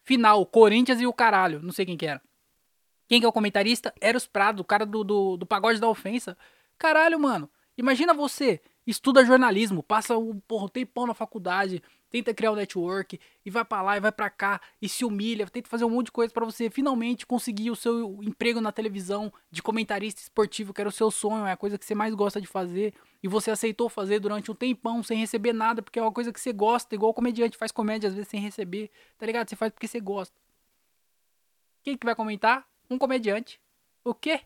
Final, 0.05 0.47
Corinthians 0.47 1.01
e 1.01 1.07
o 1.07 1.13
caralho. 1.13 1.61
Não 1.61 1.73
sei 1.73 1.85
quem 1.85 1.97
que 1.97 2.07
era. 2.07 2.23
Quem 3.09 3.21
que 3.21 3.27
é 3.27 3.29
o 3.29 3.33
comentarista? 3.33 3.93
Eros 4.01 4.27
Prado, 4.27 4.61
o 4.61 4.65
cara 4.65 4.87
do, 4.87 5.05
do, 5.05 5.37
do 5.37 5.47
pagode 5.47 5.81
da 5.81 5.89
ofensa. 5.89 6.37
Caralho, 6.79 7.19
mano. 7.19 7.51
Imagina 7.77 8.15
você, 8.15 8.61
estuda 8.87 9.25
jornalismo, 9.25 9.83
passa 9.83 10.17
um, 10.17 10.39
porra, 10.41 10.67
um 10.67 10.69
tempão 10.69 11.07
na 11.07 11.15
faculdade, 11.15 11.83
tenta 12.15 12.33
criar 12.33 12.53
um 12.53 12.55
network 12.55 13.19
e 13.45 13.51
vai 13.51 13.65
para 13.65 13.83
lá 13.83 13.97
e 13.97 14.01
vai 14.01 14.13
para 14.13 14.31
cá 14.31 14.61
e 14.81 14.89
se 14.89 15.05
humilha, 15.05 15.49
tenta 15.49 15.69
fazer 15.69 15.85
um 15.85 15.91
monte 15.91 16.07
de 16.07 16.13
coisa 16.13 16.33
para 16.33 16.45
você 16.45 16.71
finalmente 16.71 17.27
conseguir 17.27 17.73
o 17.73 17.75
seu 17.75 18.23
emprego 18.23 18.61
na 18.61 18.71
televisão 18.71 19.33
de 19.51 19.61
comentarista 19.61 20.21
esportivo, 20.21 20.73
que 20.73 20.81
era 20.81 20.89
o 20.89 20.93
seu 20.93 21.11
sonho, 21.11 21.45
é 21.45 21.51
a 21.51 21.57
coisa 21.57 21.77
que 21.77 21.85
você 21.85 21.93
mais 21.93 22.15
gosta 22.15 22.41
de 22.41 22.47
fazer 22.47 22.95
e 23.21 23.27
você 23.27 23.51
aceitou 23.51 23.89
fazer 23.89 24.21
durante 24.21 24.49
um 24.49 24.55
tempão 24.55 25.03
sem 25.03 25.19
receber 25.19 25.53
nada, 25.53 25.83
porque 25.83 25.99
é 25.99 26.03
uma 26.03 26.13
coisa 26.13 26.33
que 26.33 26.41
você 26.41 26.53
gosta, 26.53 26.95
igual 26.95 27.11
o 27.11 27.15
comediante 27.15 27.57
faz 27.57 27.73
comédia 27.73 28.09
às 28.09 28.15
vezes 28.15 28.29
sem 28.29 28.39
receber, 28.39 28.93
tá 29.19 29.27
ligado? 29.27 29.51
Você 29.51 29.57
faz 29.57 29.73
porque 29.73 29.89
você 29.89 29.99
gosta. 29.99 30.41
Quem 31.83 31.99
que 31.99 32.07
vai 32.07 32.15
comentar? 32.15 32.65
Um 32.89 32.97
comediante. 32.97 33.61
O 34.05 34.15
quê? 34.15 34.41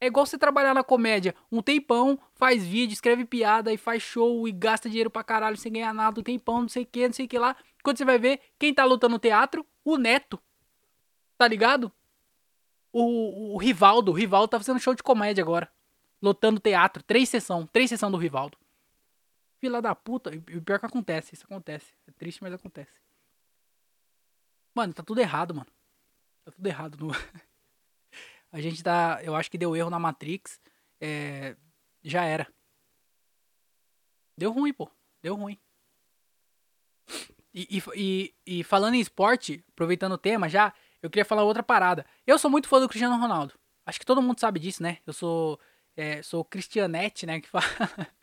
É 0.00 0.06
igual 0.06 0.26
você 0.26 0.36
trabalhar 0.36 0.74
na 0.74 0.84
comédia 0.84 1.34
um 1.50 1.62
tempão, 1.62 2.18
faz 2.34 2.64
vídeo, 2.66 2.92
escreve 2.92 3.24
piada 3.24 3.72
e 3.72 3.76
faz 3.76 4.02
show 4.02 4.46
e 4.46 4.52
gasta 4.52 4.88
dinheiro 4.88 5.10
pra 5.10 5.24
caralho 5.24 5.56
sem 5.56 5.72
ganhar 5.72 5.94
nada, 5.94 6.20
um 6.20 6.22
tempão, 6.22 6.62
não 6.62 6.68
sei 6.68 6.82
o 6.82 6.86
que, 6.86 7.06
não 7.06 7.14
sei 7.14 7.26
o 7.26 7.28
que 7.28 7.38
lá. 7.38 7.56
Quando 7.82 7.98
você 7.98 8.04
vai 8.04 8.18
ver, 8.18 8.40
quem 8.58 8.72
tá 8.74 8.84
lutando 8.84 9.12
no 9.12 9.18
teatro? 9.18 9.64
O 9.84 9.96
Neto. 9.96 10.40
Tá 11.36 11.46
ligado? 11.46 11.92
O, 12.92 13.54
o 13.54 13.58
Rivaldo. 13.58 14.12
O 14.12 14.14
Rivaldo 14.14 14.48
tá 14.48 14.58
fazendo 14.58 14.80
show 14.80 14.94
de 14.94 15.02
comédia 15.02 15.42
agora. 15.42 15.70
Lotando 16.22 16.60
teatro. 16.60 17.02
Três 17.02 17.28
sessões. 17.28 17.68
Três 17.72 17.90
sessões 17.90 18.12
do 18.12 18.18
Rivaldo. 18.18 18.56
Fila 19.60 19.82
da 19.82 19.94
puta. 19.94 20.30
O 20.30 20.62
pior 20.62 20.78
que 20.78 20.86
acontece. 20.86 21.34
Isso 21.34 21.44
acontece. 21.44 21.92
É 22.06 22.12
triste, 22.12 22.42
mas 22.42 22.54
acontece. 22.54 22.92
Mano, 24.74 24.92
tá 24.94 25.02
tudo 25.02 25.20
errado, 25.20 25.54
mano. 25.54 25.70
Tá 26.44 26.52
tudo 26.52 26.66
errado 26.66 26.96
no. 26.98 27.10
A 28.54 28.60
gente 28.60 28.84
tá. 28.84 29.18
Eu 29.24 29.34
acho 29.34 29.50
que 29.50 29.58
deu 29.58 29.74
erro 29.74 29.90
na 29.90 29.98
Matrix. 29.98 30.60
É, 31.00 31.56
já 32.04 32.24
era. 32.24 32.46
Deu 34.38 34.52
ruim, 34.52 34.72
pô. 34.72 34.88
Deu 35.20 35.34
ruim. 35.34 35.58
E, 37.52 37.66
e, 37.68 37.82
e, 37.96 38.34
e, 38.46 38.62
falando 38.62 38.94
em 38.94 39.00
esporte, 39.00 39.64
aproveitando 39.70 40.12
o 40.12 40.18
tema 40.18 40.48
já, 40.48 40.72
eu 41.02 41.10
queria 41.10 41.24
falar 41.24 41.42
outra 41.42 41.64
parada. 41.64 42.06
Eu 42.24 42.38
sou 42.38 42.48
muito 42.48 42.68
fã 42.68 42.78
do 42.78 42.88
Cristiano 42.88 43.20
Ronaldo. 43.20 43.54
Acho 43.84 43.98
que 43.98 44.06
todo 44.06 44.22
mundo 44.22 44.38
sabe 44.38 44.60
disso, 44.60 44.84
né? 44.84 44.98
Eu 45.04 45.12
sou. 45.12 45.58
É, 45.96 46.22
sou 46.22 46.44
Cristianete, 46.44 47.26
né? 47.26 47.40
Que 47.40 47.48
fala. 47.48 47.64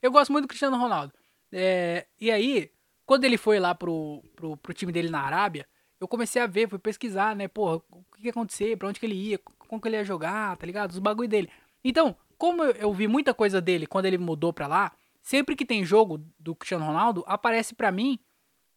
eu 0.00 0.12
gosto 0.12 0.30
muito 0.30 0.44
do 0.44 0.48
Cristiano 0.48 0.78
Ronaldo. 0.78 1.12
É, 1.50 2.06
e 2.20 2.30
aí, 2.30 2.70
quando 3.04 3.24
ele 3.24 3.36
foi 3.36 3.58
lá 3.58 3.74
pro, 3.74 4.22
pro, 4.36 4.56
pro 4.56 4.74
time 4.74 4.92
dele 4.92 5.10
na 5.10 5.22
Arábia, 5.22 5.66
eu 6.00 6.08
comecei 6.08 6.40
a 6.42 6.46
ver, 6.46 6.68
fui 6.68 6.78
pesquisar, 6.78 7.34
né? 7.34 7.48
Porra, 7.48 7.76
o 7.90 8.04
que 8.16 8.24
ia 8.24 8.30
acontecer, 8.30 8.76
pra 8.76 8.88
onde 8.88 9.00
que 9.00 9.06
ele 9.06 9.14
ia, 9.14 9.38
como 9.38 9.80
que 9.80 9.88
ele 9.88 9.96
ia 9.96 10.04
jogar, 10.04 10.56
tá 10.56 10.66
ligado? 10.66 10.90
Os 10.90 10.98
bagulho 10.98 11.28
dele. 11.28 11.50
Então, 11.82 12.16
como 12.36 12.62
eu 12.62 12.92
vi 12.92 13.08
muita 13.08 13.32
coisa 13.32 13.60
dele 13.60 13.86
quando 13.86 14.06
ele 14.06 14.18
mudou 14.18 14.52
pra 14.52 14.66
lá, 14.66 14.92
sempre 15.22 15.56
que 15.56 15.64
tem 15.64 15.84
jogo 15.84 16.24
do 16.38 16.54
Cristiano 16.54 16.84
Ronaldo, 16.84 17.24
aparece 17.26 17.74
pra 17.74 17.90
mim 17.90 18.18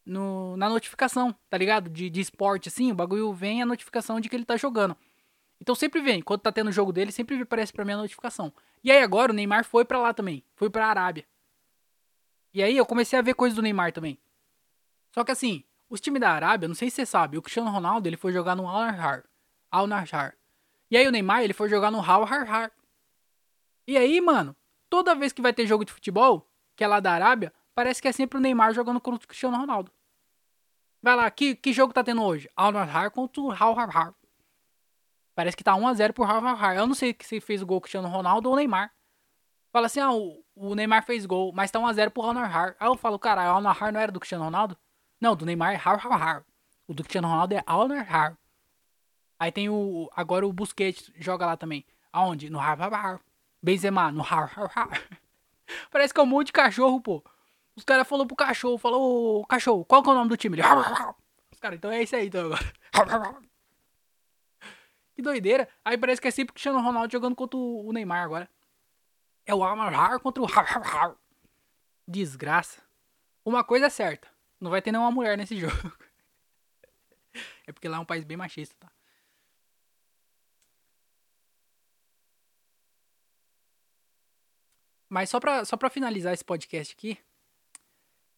no, 0.05 0.55
na 0.57 0.69
notificação, 0.69 1.35
tá 1.49 1.57
ligado? 1.57 1.89
De, 1.89 2.09
de 2.09 2.21
esporte, 2.21 2.69
assim, 2.69 2.91
o 2.91 2.95
bagulho 2.95 3.33
vem 3.33 3.61
a 3.61 3.65
notificação 3.65 4.19
de 4.19 4.29
que 4.29 4.35
ele 4.35 4.45
tá 4.45 4.57
jogando. 4.57 4.95
Então 5.61 5.75
sempre 5.75 6.01
vem, 6.01 6.21
quando 6.21 6.41
tá 6.41 6.51
tendo 6.51 6.71
jogo 6.71 6.93
dele, 6.93 7.11
sempre 7.11 7.41
aparece 7.41 7.73
pra 7.73 7.83
mim 7.83 7.93
a 7.93 7.97
notificação. 7.97 8.53
E 8.83 8.91
aí 8.91 9.03
agora 9.03 9.31
o 9.31 9.35
Neymar 9.35 9.65
foi 9.65 9.83
pra 9.83 9.99
lá 9.99 10.13
também, 10.13 10.43
foi 10.55 10.69
pra 10.69 10.87
Arábia. 10.87 11.25
E 12.53 12.63
aí 12.63 12.77
eu 12.77 12.85
comecei 12.85 13.19
a 13.19 13.21
ver 13.21 13.33
coisas 13.33 13.55
do 13.55 13.61
Neymar 13.61 13.91
também. 13.91 14.17
Só 15.13 15.23
que 15.23 15.31
assim, 15.31 15.63
os 15.89 15.99
times 15.99 16.21
da 16.21 16.31
Arábia, 16.31 16.67
não 16.67 16.75
sei 16.75 16.89
se 16.89 16.97
você 16.97 17.05
sabe, 17.05 17.37
o 17.37 17.41
Cristiano 17.41 17.69
Ronaldo 17.71 18.07
ele 18.07 18.17
foi 18.17 18.31
jogar 18.31 18.55
no 18.55 18.67
Al-Nahar. 18.67 19.25
Al-Nahar. 19.71 20.35
E 20.91 20.97
aí 20.97 21.07
o 21.07 21.11
Neymar 21.11 21.41
ele 21.41 21.53
foi 21.53 21.67
jogar 21.67 21.89
no 21.89 21.99
Al-Nahar. 21.99 22.71
E 23.87 23.97
aí, 23.97 24.21
mano, 24.21 24.55
toda 24.89 25.15
vez 25.15 25.33
que 25.33 25.41
vai 25.41 25.51
ter 25.51 25.65
jogo 25.65 25.83
de 25.83 25.91
futebol, 25.91 26.47
que 26.75 26.83
é 26.83 26.87
lá 26.87 26.99
da 26.99 27.11
Arábia, 27.11 27.51
parece 27.73 28.01
que 28.01 28.07
é 28.07 28.11
sempre 28.11 28.37
o 28.37 28.41
Neymar 28.41 28.73
jogando 28.73 29.01
contra 29.01 29.25
o 29.25 29.27
Cristiano 29.27 29.57
Ronaldo. 29.57 29.91
Vai 31.01 31.15
lá, 31.15 31.31
que, 31.31 31.55
que 31.55 31.73
jogo 31.73 31.93
tá 31.93 32.03
tendo 32.03 32.23
hoje? 32.23 32.49
Al-Nahar 32.55 33.09
contra 33.09 33.41
o 33.41 33.51
Al-Nahar. 33.51 34.13
Parece 35.33 35.55
que 35.55 35.63
tá 35.63 35.73
1x0 35.73 36.13
pro 36.13 36.25
Al-Nahar. 36.25 36.75
Eu 36.75 36.85
não 36.85 36.93
sei 36.93 37.15
se 37.21 37.39
fez 37.39 37.61
o 37.61 37.65
gol 37.65 37.79
Cristiano 37.81 38.09
Ronaldo 38.09 38.49
ou 38.49 38.53
o 38.53 38.57
Neymar. 38.57 38.93
Fala 39.71 39.85
assim, 39.85 40.01
ah, 40.01 40.11
o, 40.11 40.43
o 40.55 40.75
Neymar 40.75 41.05
fez 41.05 41.25
gol, 41.25 41.53
mas 41.53 41.71
tá 41.71 41.79
1x0 41.79 42.09
pro 42.09 42.23
Al-Nahar. 42.23 42.75
Aí 42.79 42.87
eu 42.87 42.95
falo, 42.95 43.17
cara, 43.17 43.53
o 43.53 43.55
Al-Nahar 43.55 43.93
não 43.93 43.99
era 43.99 44.11
do 44.11 44.19
Cristiano 44.19 44.43
Ronaldo? 44.43 44.77
Não, 45.19 45.35
do 45.35 45.45
Neymar 45.45 45.73
é 45.73 45.81
Al-Nahar. 45.83 46.45
O 46.87 46.93
do 46.93 47.03
Cristiano 47.03 47.27
Ronaldo 47.27 47.53
é 47.53 47.63
Al-Nahar. 47.65 48.37
Aí 49.39 49.51
tem 49.51 49.69
o. 49.69 50.09
Agora 50.15 50.45
o 50.47 50.53
Busquets 50.53 51.11
joga 51.17 51.45
lá 51.45 51.55
também. 51.55 51.85
Aonde? 52.11 52.49
No 52.49 52.59
Har 52.59 53.21
Benzema, 53.61 54.11
no 54.11 54.21
Har 54.21 54.51
Parece 55.91 56.13
que 56.13 56.19
é 56.19 56.23
um 56.23 56.25
monte 56.25 56.47
de 56.47 56.53
cachorro, 56.53 56.99
pô. 57.01 57.23
Os 57.75 57.83
caras 57.83 58.07
falaram 58.07 58.27
pro 58.27 58.35
cachorro, 58.35 58.77
falou, 58.77 59.45
cachorro, 59.45 59.85
qual 59.85 60.03
que 60.03 60.09
é 60.09 60.11
o 60.11 60.15
nome 60.15 60.29
do 60.29 60.35
time? 60.35 60.57
Ele, 60.57 60.67
Os 61.51 61.59
caras, 61.59 61.77
então 61.77 61.91
é 61.91 62.01
esse 62.01 62.15
aí, 62.15 62.27
então 62.27 62.45
agora. 62.45 62.73
que 65.15 65.21
doideira. 65.21 65.69
Aí 65.85 65.97
parece 65.97 66.19
que 66.19 66.27
é 66.27 66.31
sempre 66.31 66.51
o 66.51 66.53
Cristiano 66.53 66.81
Ronaldo 66.81 67.11
jogando 67.11 67.35
contra 67.35 67.57
o 67.57 67.91
Neymar 67.93 68.23
agora. 68.23 68.49
É 69.45 69.55
o 69.55 69.63
Amar 69.63 70.19
contra 70.19 70.43
o 70.43 70.47
Desgraça. 72.07 72.81
Uma 73.45 73.63
coisa 73.63 73.85
é 73.85 73.89
certa. 73.89 74.27
Não 74.59 74.69
vai 74.71 74.81
ter 74.81 74.91
nenhuma 74.91 75.11
mulher 75.11 75.37
nesse 75.37 75.55
jogo. 75.59 75.93
É 77.65 77.71
porque 77.71 77.87
lá 77.87 77.97
é 77.97 77.99
um 77.99 78.05
país 78.05 78.23
bem 78.23 78.37
machista, 78.37 78.75
tá? 78.79 78.91
Mas 85.07 85.29
só 85.29 85.39
pra, 85.39 85.65
só 85.65 85.75
pra 85.75 85.89
finalizar 85.89 86.33
esse 86.33 86.45
podcast 86.45 86.93
aqui, 86.93 87.17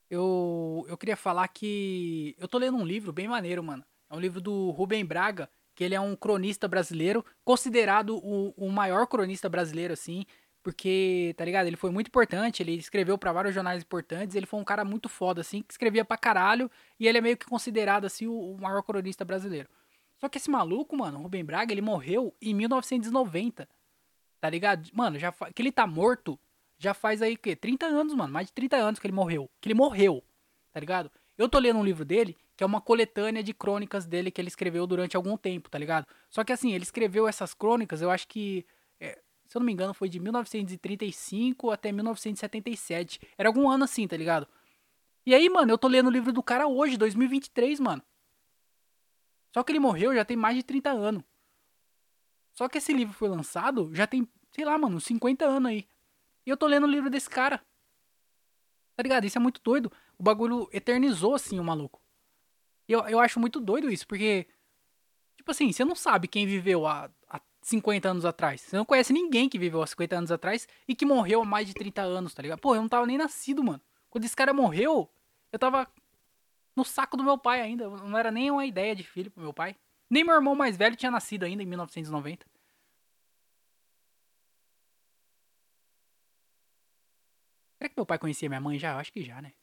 eu, 0.10 0.86
eu 0.88 0.98
queria 0.98 1.18
falar 1.18 1.48
que 1.50 2.36
eu 2.38 2.48
tô 2.48 2.58
lendo 2.58 2.78
um 2.78 2.86
livro 2.86 3.12
bem 3.12 3.28
maneiro, 3.28 3.64
mano. 3.64 3.84
É 4.10 4.16
um 4.16 4.20
livro 4.20 4.40
do 4.40 4.70
Rubem 4.72 5.06
Braga, 5.06 5.50
que 5.76 5.84
ele 5.84 5.96
é 5.96 6.00
um 6.00 6.16
cronista 6.16 6.68
brasileiro, 6.68 7.26
considerado 7.44 8.18
o, 8.18 8.54
o 8.58 8.70
maior 8.70 9.08
cronista 9.08 9.50
brasileiro, 9.50 9.94
assim, 9.94 10.26
porque, 10.64 11.34
tá 11.38 11.46
ligado? 11.46 11.68
Ele 11.68 11.76
foi 11.76 11.92
muito 11.92 12.08
importante, 12.08 12.62
ele 12.62 12.76
escreveu 12.76 13.18
para 13.18 13.32
vários 13.32 13.54
jornais 13.54 13.82
importantes, 13.82 14.36
ele 14.36 14.46
foi 14.46 14.60
um 14.60 14.64
cara 14.64 14.86
muito 14.86 15.10
foda, 15.10 15.42
assim, 15.42 15.62
que 15.62 15.74
escrevia 15.74 16.06
pra 16.06 16.18
caralho, 16.18 16.70
e 17.00 17.08
ele 17.08 17.18
é 17.18 17.22
meio 17.22 17.38
que 17.38 17.46
considerado, 17.46 18.06
assim, 18.06 18.28
o, 18.28 18.34
o 18.34 18.62
maior 18.62 18.82
cronista 18.84 19.26
brasileiro. 19.26 19.68
Só 20.18 20.30
que 20.30 20.38
esse 20.38 20.50
maluco, 20.50 20.96
mano, 20.96 21.20
Rubem 21.20 21.44
Braga, 21.44 21.74
ele 21.74 21.82
morreu 21.82 22.36
em 22.42 22.54
1990, 22.54 23.68
tá 24.40 24.50
ligado? 24.50 24.88
Mano, 24.94 25.18
já 25.18 25.32
que 25.32 25.62
ele 25.62 25.72
tá 25.72 25.88
morto 25.88 26.40
já 26.82 26.96
faz 26.96 27.22
aí 27.22 27.36
o 27.36 27.38
quê? 27.38 27.56
30 27.56 27.86
anos, 27.86 28.16
mano. 28.16 28.34
Mais 28.34 28.48
de 28.48 28.54
30 28.54 28.76
anos 28.76 29.00
que 29.00 29.06
ele 29.06 29.14
morreu. 29.14 29.48
Que 29.62 29.68
ele 29.68 29.76
morreu, 29.76 30.24
tá 30.74 30.80
ligado? 30.80 31.12
Eu 31.38 31.48
tô 31.48 31.60
lendo 31.60 31.78
um 31.78 31.86
livro 31.86 32.04
dele, 32.04 32.36
que 32.58 32.64
é 32.64 32.66
uma 32.66 32.82
coletânea 32.82 33.44
de 33.44 33.54
crônicas 33.54 34.08
dele 34.08 34.32
que 34.32 34.42
ele 34.42 34.48
escreveu 34.48 34.88
durante 34.88 35.16
algum 35.16 35.38
tempo, 35.38 35.70
tá 35.70 35.78
ligado? 35.78 36.08
Só 36.28 36.44
que 36.44 36.52
assim, 36.52 36.74
ele 36.74 36.84
escreveu 36.84 37.28
essas 37.28 37.54
crônicas, 37.54 38.02
eu 38.02 38.10
acho 38.10 38.28
que. 38.28 38.66
Se 39.52 39.58
eu 39.58 39.60
não 39.60 39.66
me 39.66 39.74
engano, 39.74 39.94
foi 39.94 40.08
de 40.08 40.18
1935 40.18 41.72
até 41.72 41.92
1977. 41.92 43.20
Era 43.38 43.50
algum 43.50 43.70
ano 43.70 43.84
assim, 43.84 44.08
tá 44.08 44.16
ligado? 44.16 44.48
E 45.26 45.36
aí, 45.36 45.50
mano, 45.50 45.74
eu 45.74 45.78
tô 45.78 45.90
lendo 45.90 46.08
o 46.08 46.10
livro 46.10 46.32
do 46.32 46.42
cara 46.42 46.70
hoje, 46.70 46.96
2023, 46.96 47.82
mano. 47.82 48.02
Só 49.54 49.62
que 49.62 49.74
ele 49.74 49.80
morreu 49.80 50.16
já 50.16 50.24
tem 50.24 50.38
mais 50.38 50.56
de 50.56 50.64
30 50.64 50.92
anos. 50.92 51.22
Só 52.54 52.70
que 52.70 52.78
esse 52.78 52.94
livro 52.94 53.14
foi 53.14 53.28
lançado 53.28 53.94
já 53.94 54.08
tem, 54.08 54.26
sei 54.54 54.64
lá, 54.64 54.78
mano, 54.78 55.02
50 55.02 55.44
anos 55.44 55.70
aí. 55.70 55.86
E 56.46 56.50
eu 56.50 56.56
tô 56.56 56.66
lendo 56.66 56.88
o 56.88 56.90
livro 56.90 57.10
desse 57.10 57.30
cara. 57.30 57.62
Tá 58.96 59.04
ligado? 59.04 59.26
Isso 59.26 59.38
é 59.38 59.42
muito 59.42 59.60
doido. 59.62 59.92
O 60.18 60.24
bagulho 60.24 60.70
eternizou, 60.72 61.36
assim, 61.36 61.60
o 61.60 61.64
maluco. 61.64 62.02
Eu, 62.88 63.02
eu 63.02 63.20
acho 63.20 63.38
muito 63.38 63.60
doido 63.60 63.92
isso, 63.92 64.08
porque. 64.08 64.48
Tipo 65.36 65.52
assim, 65.52 65.74
você 65.74 65.84
não 65.84 65.96
sabe 65.96 66.30
quem 66.30 66.46
viveu 66.46 66.88
há 66.88 67.12
50 67.62 68.10
anos 68.10 68.26
atrás. 68.26 68.62
Você 68.62 68.76
não 68.76 68.86
conhece 68.86 69.14
ninguém 69.14 69.48
que 69.48 69.60
viveu 69.60 69.82
há 69.82 69.88
50 69.88 70.18
anos 70.18 70.32
atrás 70.32 70.68
e 70.88 70.96
que 70.96 71.06
morreu 71.06 71.42
há 71.42 71.46
mais 71.46 71.68
de 71.68 71.74
30 71.74 72.02
anos, 72.02 72.34
tá 72.34 72.42
ligado? 72.42 72.60
Pô, 72.60 72.76
eu 72.76 72.82
não 72.82 72.90
tava 72.90 73.06
nem 73.06 73.18
nascido, 73.18 73.64
mano. 73.64 73.82
Quando 74.10 74.26
esse 74.26 74.36
cara 74.36 74.54
morreu, 74.54 75.10
eu 75.52 75.60
tava 75.60 75.88
no 76.76 76.84
saco 76.84 77.16
do 77.16 77.24
meu 77.24 77.38
pai 77.38 77.62
ainda. 77.62 77.90
Não 77.90 78.18
era 78.18 78.32
nem 78.32 78.50
uma 78.52 78.66
ideia 78.66 78.96
de 78.96 79.04
filho 79.04 79.32
pro 79.32 79.44
meu 79.44 79.54
pai. 79.54 79.76
Nem 80.10 80.24
meu 80.24 80.36
irmão 80.36 80.56
mais 80.56 80.76
velho 80.76 80.96
tinha 80.96 81.12
nascido 81.12 81.44
ainda 81.44 81.64
em 81.64 81.66
1990. 81.66 82.46
Será 87.78 87.90
que 87.90 87.96
meu 87.98 88.06
pai 88.06 88.20
conhecia 88.20 88.50
minha 88.50 88.62
mãe 88.62 88.78
já? 88.78 88.94
Eu 88.94 88.98
acho 89.00 89.12
que 89.12 89.24
já, 89.24 89.42
né? 89.42 89.54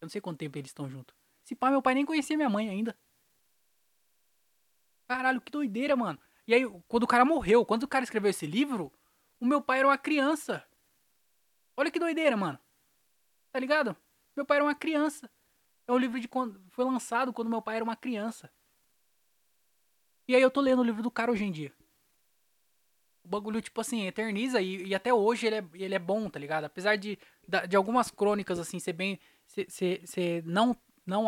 Eu 0.00 0.06
não 0.06 0.10
sei 0.10 0.20
quanto 0.20 0.38
tempo 0.38 0.58
eles 0.58 0.70
estão 0.70 0.88
juntos. 0.88 1.16
Se 1.44 1.54
pai, 1.54 1.70
meu 1.70 1.80
pai 1.80 1.94
nem 1.94 2.04
conhecia 2.04 2.36
minha 2.36 2.50
mãe 2.50 2.68
ainda. 2.68 2.96
Caralho, 5.08 5.40
que 5.40 5.50
doideira, 5.50 5.96
mano. 5.96 6.18
E 6.48 6.54
aí, 6.54 6.62
quando 6.88 7.04
o 7.04 7.06
cara 7.06 7.24
morreu, 7.24 7.64
quando 7.64 7.84
o 7.84 7.88
cara 7.88 8.02
escreveu 8.02 8.30
esse 8.30 8.46
livro, 8.46 8.92
o 9.38 9.46
meu 9.46 9.62
pai 9.62 9.78
era 9.78 9.88
uma 9.88 9.98
criança. 9.98 10.66
Olha 11.76 11.90
que 11.90 12.00
doideira, 12.00 12.36
mano. 12.36 12.58
Tá 13.52 13.60
ligado? 13.60 13.96
Meu 14.34 14.44
pai 14.44 14.56
era 14.56 14.64
uma 14.64 14.74
criança. 14.74 15.30
É 15.86 15.92
um 15.92 15.98
livro 15.98 16.18
de 16.18 16.26
quando 16.26 16.60
foi 16.70 16.84
lançado 16.84 17.32
quando 17.32 17.48
meu 17.48 17.62
pai 17.62 17.76
era 17.76 17.84
uma 17.84 17.94
criança. 17.94 18.50
E 20.26 20.34
aí 20.34 20.42
eu 20.42 20.50
tô 20.50 20.60
lendo 20.60 20.80
o 20.80 20.84
livro 20.84 21.02
do 21.02 21.10
cara 21.10 21.30
hoje 21.30 21.44
em 21.44 21.52
dia 21.52 21.72
o 23.28 23.30
bagulho, 23.30 23.60
tipo 23.60 23.78
assim, 23.78 24.06
eterniza 24.06 24.60
e, 24.62 24.86
e, 24.86 24.94
até 24.94 25.12
hoje 25.12 25.46
ele 25.46 25.56
é, 25.56 25.64
ele 25.74 25.94
é 25.94 25.98
bom, 25.98 26.30
tá 26.30 26.38
ligado? 26.38 26.64
Apesar 26.64 26.96
de, 26.96 27.18
de 27.68 27.76
algumas 27.76 28.10
crônicas, 28.10 28.58
assim, 28.58 28.78
ser 28.78 28.94
bem. 28.94 29.20
Ser, 29.46 30.06
ser, 30.06 30.42
não. 30.46 30.74
não 31.04 31.26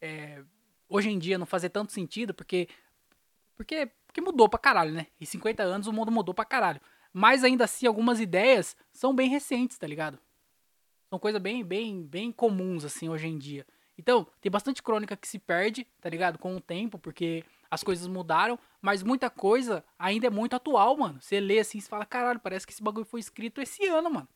é, 0.00 0.42
hoje 0.88 1.10
em 1.10 1.18
dia 1.18 1.36
não 1.36 1.46
fazer 1.46 1.68
tanto 1.68 1.92
sentido, 1.92 2.32
porque. 2.32 2.66
Porque, 3.54 3.90
mudou 4.20 4.48
pra 4.48 4.58
caralho, 4.58 4.92
né? 4.92 5.06
Em 5.20 5.24
50 5.24 5.62
anos 5.62 5.86
o 5.86 5.92
mundo 5.92 6.10
mudou 6.10 6.34
pra 6.34 6.44
caralho. 6.44 6.80
Mas 7.12 7.44
ainda 7.44 7.64
assim, 7.64 7.86
algumas 7.86 8.20
ideias 8.20 8.76
são 8.92 9.14
bem 9.14 9.28
recentes, 9.28 9.78
tá 9.78 9.86
ligado? 9.86 10.18
São 11.08 11.18
coisas 11.18 11.40
bem, 11.40 11.64
bem, 11.64 12.02
bem 12.04 12.30
comuns, 12.30 12.84
assim, 12.84 13.08
hoje 13.08 13.26
em 13.26 13.38
dia. 13.38 13.66
Então, 13.96 14.26
tem 14.40 14.52
bastante 14.52 14.82
crônica 14.82 15.16
que 15.16 15.26
se 15.26 15.38
perde, 15.38 15.86
tá 16.00 16.08
ligado? 16.08 16.38
Com 16.38 16.54
o 16.56 16.60
tempo, 16.60 16.98
porque 16.98 17.44
as 17.70 17.82
coisas 17.82 18.06
mudaram, 18.06 18.58
mas 18.80 19.02
muita 19.02 19.28
coisa 19.28 19.84
ainda 19.98 20.28
é 20.28 20.30
muito 20.30 20.54
atual, 20.54 20.96
mano. 20.96 21.20
Você 21.20 21.40
lê 21.40 21.58
assim 21.58 21.78
e 21.78 21.82
fala, 21.82 22.06
caralho, 22.06 22.38
parece 22.38 22.66
que 22.66 22.72
esse 22.72 22.82
bagulho 22.82 23.04
foi 23.04 23.20
escrito 23.20 23.60
esse 23.60 23.86
ano, 23.86 24.10
mano. 24.10 24.28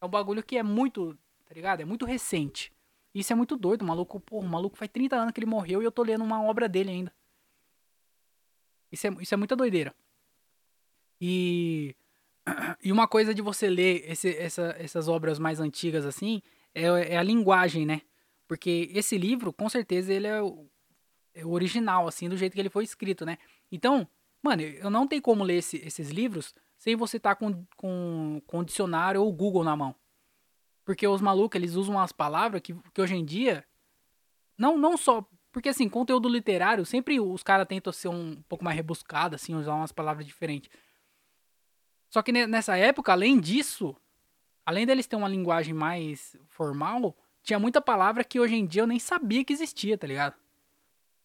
É 0.00 0.06
um 0.06 0.08
bagulho 0.08 0.42
que 0.42 0.56
é 0.56 0.62
muito, 0.62 1.18
tá 1.44 1.54
ligado? 1.54 1.80
É 1.80 1.84
muito 1.84 2.06
recente. 2.06 2.72
Isso 3.12 3.32
é 3.32 3.36
muito 3.36 3.56
doido, 3.56 3.82
o 3.82 3.86
maluco, 3.86 4.20
porra, 4.20 4.46
o 4.46 4.48
maluco 4.48 4.76
faz 4.76 4.90
30 4.90 5.16
anos 5.16 5.32
que 5.32 5.40
ele 5.40 5.46
morreu 5.46 5.82
e 5.82 5.84
eu 5.84 5.90
tô 5.90 6.02
lendo 6.02 6.22
uma 6.22 6.42
obra 6.42 6.68
dele 6.68 6.90
ainda. 6.90 7.12
Isso 8.90 9.06
é, 9.06 9.16
isso 9.20 9.34
é 9.34 9.36
muita 9.36 9.56
doideira. 9.56 9.94
E, 11.20 11.94
e 12.82 12.90
uma 12.90 13.06
coisa 13.06 13.34
de 13.34 13.42
você 13.42 13.68
ler 13.68 14.04
esse, 14.10 14.34
essa, 14.36 14.74
essas 14.78 15.08
obras 15.08 15.38
mais 15.38 15.60
antigas 15.60 16.04
assim 16.04 16.42
é, 16.74 16.84
é 17.14 17.16
a 17.16 17.22
linguagem, 17.22 17.84
né? 17.86 18.02
Porque 18.48 18.90
esse 18.92 19.16
livro, 19.16 19.52
com 19.52 19.68
certeza, 19.68 20.12
ele 20.12 20.26
é 20.26 20.40
é 21.34 21.44
o 21.44 21.50
original, 21.50 22.08
assim, 22.08 22.28
do 22.28 22.36
jeito 22.36 22.54
que 22.54 22.60
ele 22.60 22.68
foi 22.68 22.84
escrito, 22.84 23.24
né? 23.24 23.38
Então, 23.70 24.06
mano, 24.42 24.62
eu 24.62 24.90
não 24.90 25.06
tenho 25.06 25.22
como 25.22 25.44
ler 25.44 25.58
esse, 25.58 25.76
esses 25.78 26.10
livros 26.10 26.54
sem 26.76 26.96
você 26.96 27.18
estar 27.18 27.34
tá 27.34 27.36
com, 27.36 27.64
com, 27.76 28.42
com 28.46 28.58
o 28.58 28.64
dicionário 28.64 29.22
ou 29.22 29.28
o 29.28 29.32
Google 29.32 29.64
na 29.64 29.76
mão. 29.76 29.94
Porque 30.84 31.06
os 31.06 31.20
malucos, 31.20 31.56
eles 31.56 31.74
usam 31.74 31.94
umas 31.94 32.12
palavras 32.12 32.60
que, 32.62 32.74
que 32.92 33.00
hoje 33.00 33.14
em 33.14 33.24
dia. 33.24 33.64
Não, 34.56 34.76
não 34.76 34.96
só. 34.96 35.24
Porque 35.52 35.68
assim, 35.68 35.88
conteúdo 35.88 36.28
literário, 36.28 36.86
sempre 36.86 37.18
os 37.18 37.42
caras 37.42 37.66
tentam 37.66 37.92
ser 37.92 38.08
um 38.08 38.40
pouco 38.48 38.64
mais 38.64 38.76
rebuscado, 38.76 39.34
assim, 39.34 39.54
usar 39.54 39.74
umas 39.74 39.92
palavras 39.92 40.26
diferentes. 40.26 40.70
Só 42.08 42.22
que 42.22 42.32
nessa 42.32 42.76
época, 42.76 43.12
além 43.12 43.38
disso, 43.38 43.96
além 44.64 44.86
deles 44.86 45.06
ter 45.06 45.16
uma 45.16 45.28
linguagem 45.28 45.74
mais 45.74 46.36
formal, 46.48 47.16
tinha 47.42 47.58
muita 47.58 47.80
palavra 47.80 48.24
que 48.24 48.38
hoje 48.38 48.54
em 48.54 48.66
dia 48.66 48.82
eu 48.82 48.86
nem 48.86 48.98
sabia 48.98 49.44
que 49.44 49.52
existia, 49.52 49.96
tá 49.96 50.06
ligado? 50.06 50.34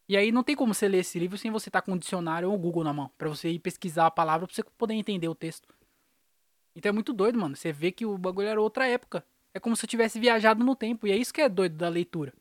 E 0.07 0.15
aí 0.15 0.31
não 0.31 0.43
tem 0.43 0.55
como 0.55 0.73
você 0.73 0.87
ler 0.87 0.99
esse 0.99 1.17
livro 1.17 1.37
sem 1.37 1.51
você 1.51 1.69
estar 1.69 1.81
tá 1.81 1.85
com 1.85 1.93
um 1.93 1.97
dicionário 1.97 2.49
ou 2.49 2.55
o 2.55 2.59
Google 2.59 2.83
na 2.83 2.93
mão, 2.93 3.11
para 3.17 3.27
você 3.27 3.49
ir 3.49 3.59
pesquisar 3.59 4.05
a 4.05 4.11
palavra 4.11 4.47
para 4.47 4.55
você 4.55 4.63
poder 4.77 4.93
entender 4.93 5.27
o 5.27 5.35
texto. 5.35 5.67
Então 6.75 6.89
é 6.89 6.93
muito 6.93 7.13
doido, 7.13 7.39
mano. 7.39 7.55
Você 7.55 7.71
vê 7.71 7.91
que 7.91 8.05
o 8.05 8.17
bagulho 8.17 8.47
era 8.47 8.61
outra 8.61 8.87
época. 8.87 9.25
É 9.53 9.59
como 9.59 9.75
se 9.75 9.85
eu 9.85 9.89
tivesse 9.89 10.19
viajado 10.19 10.63
no 10.63 10.75
tempo. 10.75 11.07
E 11.07 11.11
é 11.11 11.17
isso 11.17 11.33
que 11.33 11.41
é 11.41 11.47
doido 11.47 11.77
da 11.77 11.87
leitura. 11.87 12.33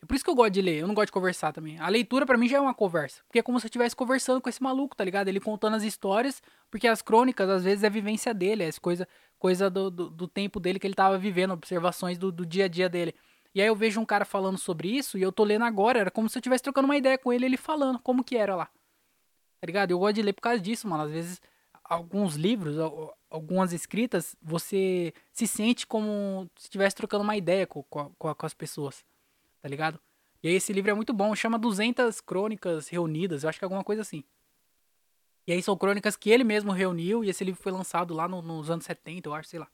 É 0.00 0.06
por 0.06 0.14
isso 0.14 0.24
que 0.24 0.30
eu 0.30 0.34
gosto 0.34 0.52
de 0.52 0.62
ler, 0.62 0.78
eu 0.80 0.86
não 0.86 0.94
gosto 0.94 1.06
de 1.06 1.12
conversar 1.12 1.52
também. 1.52 1.78
A 1.78 1.88
leitura 1.88 2.24
para 2.24 2.38
mim 2.38 2.48
já 2.48 2.58
é 2.58 2.60
uma 2.60 2.74
conversa. 2.74 3.22
Porque 3.26 3.38
é 3.38 3.42
como 3.42 3.58
se 3.58 3.66
eu 3.66 3.68
estivesse 3.68 3.96
conversando 3.96 4.40
com 4.40 4.48
esse 4.48 4.62
maluco, 4.62 4.96
tá 4.96 5.04
ligado? 5.04 5.28
Ele 5.28 5.40
contando 5.40 5.74
as 5.74 5.82
histórias, 5.82 6.42
porque 6.70 6.86
as 6.86 7.02
crônicas 7.02 7.48
às 7.48 7.64
vezes 7.64 7.84
é 7.84 7.90
vivência 7.90 8.32
dele, 8.32 8.64
é 8.64 8.70
coisa, 8.80 9.08
coisa 9.38 9.68
do, 9.68 9.90
do, 9.90 10.10
do, 10.10 10.28
tempo 10.28 10.60
dele 10.60 10.78
que 10.78 10.86
ele 10.86 10.94
tava 10.94 11.18
vivendo, 11.18 11.52
observações 11.52 12.16
do, 12.16 12.30
do 12.30 12.46
dia 12.46 12.66
a 12.66 12.68
dia 12.68 12.88
dele. 12.88 13.14
E 13.54 13.60
aí 13.60 13.66
eu 13.66 13.74
vejo 13.74 14.00
um 14.00 14.04
cara 14.04 14.24
falando 14.24 14.58
sobre 14.58 14.88
isso 14.88 15.18
e 15.18 15.22
eu 15.22 15.32
tô 15.32 15.42
lendo 15.42 15.64
agora, 15.64 15.98
era 15.98 16.10
como 16.10 16.28
se 16.28 16.38
eu 16.38 16.40
estivesse 16.40 16.62
trocando 16.62 16.86
uma 16.86 16.96
ideia 16.96 17.18
com 17.18 17.32
ele, 17.32 17.46
ele 17.46 17.56
falando 17.56 17.98
como 17.98 18.22
que 18.22 18.36
era 18.36 18.54
lá. 18.54 18.66
Tá 19.60 19.66
ligado? 19.66 19.90
Eu 19.90 19.98
gosto 19.98 20.14
de 20.14 20.22
ler 20.22 20.32
por 20.32 20.42
causa 20.42 20.60
disso, 20.60 20.86
mano. 20.86 21.04
Às 21.04 21.10
vezes 21.10 21.40
alguns 21.82 22.36
livros, 22.36 22.76
algumas 23.30 23.72
escritas, 23.72 24.36
você 24.40 25.12
se 25.32 25.46
sente 25.46 25.86
como 25.86 26.48
se 26.56 26.66
estivesse 26.66 26.94
trocando 26.94 27.24
uma 27.24 27.36
ideia 27.36 27.66
com, 27.66 27.82
com, 27.84 28.12
com 28.14 28.46
as 28.46 28.54
pessoas 28.54 29.04
tá 29.60 29.68
ligado? 29.68 30.00
E 30.42 30.48
aí 30.48 30.54
esse 30.54 30.72
livro 30.72 30.90
é 30.90 30.94
muito 30.94 31.12
bom, 31.12 31.34
chama 31.34 31.58
200 31.58 32.20
Crônicas 32.20 32.88
Reunidas, 32.88 33.42
eu 33.42 33.48
acho 33.48 33.58
que 33.58 33.64
é 33.64 33.66
alguma 33.66 33.84
coisa 33.84 34.02
assim. 34.02 34.22
E 35.46 35.52
aí 35.52 35.62
são 35.62 35.76
crônicas 35.76 36.14
que 36.14 36.28
ele 36.28 36.44
mesmo 36.44 36.72
reuniu 36.72 37.24
e 37.24 37.30
esse 37.30 37.42
livro 37.42 37.60
foi 37.60 37.72
lançado 37.72 38.12
lá 38.12 38.28
no, 38.28 38.42
nos 38.42 38.68
anos 38.70 38.84
70, 38.84 39.28
eu 39.28 39.34
acho, 39.34 39.48
sei 39.48 39.58
lá. 39.58 39.68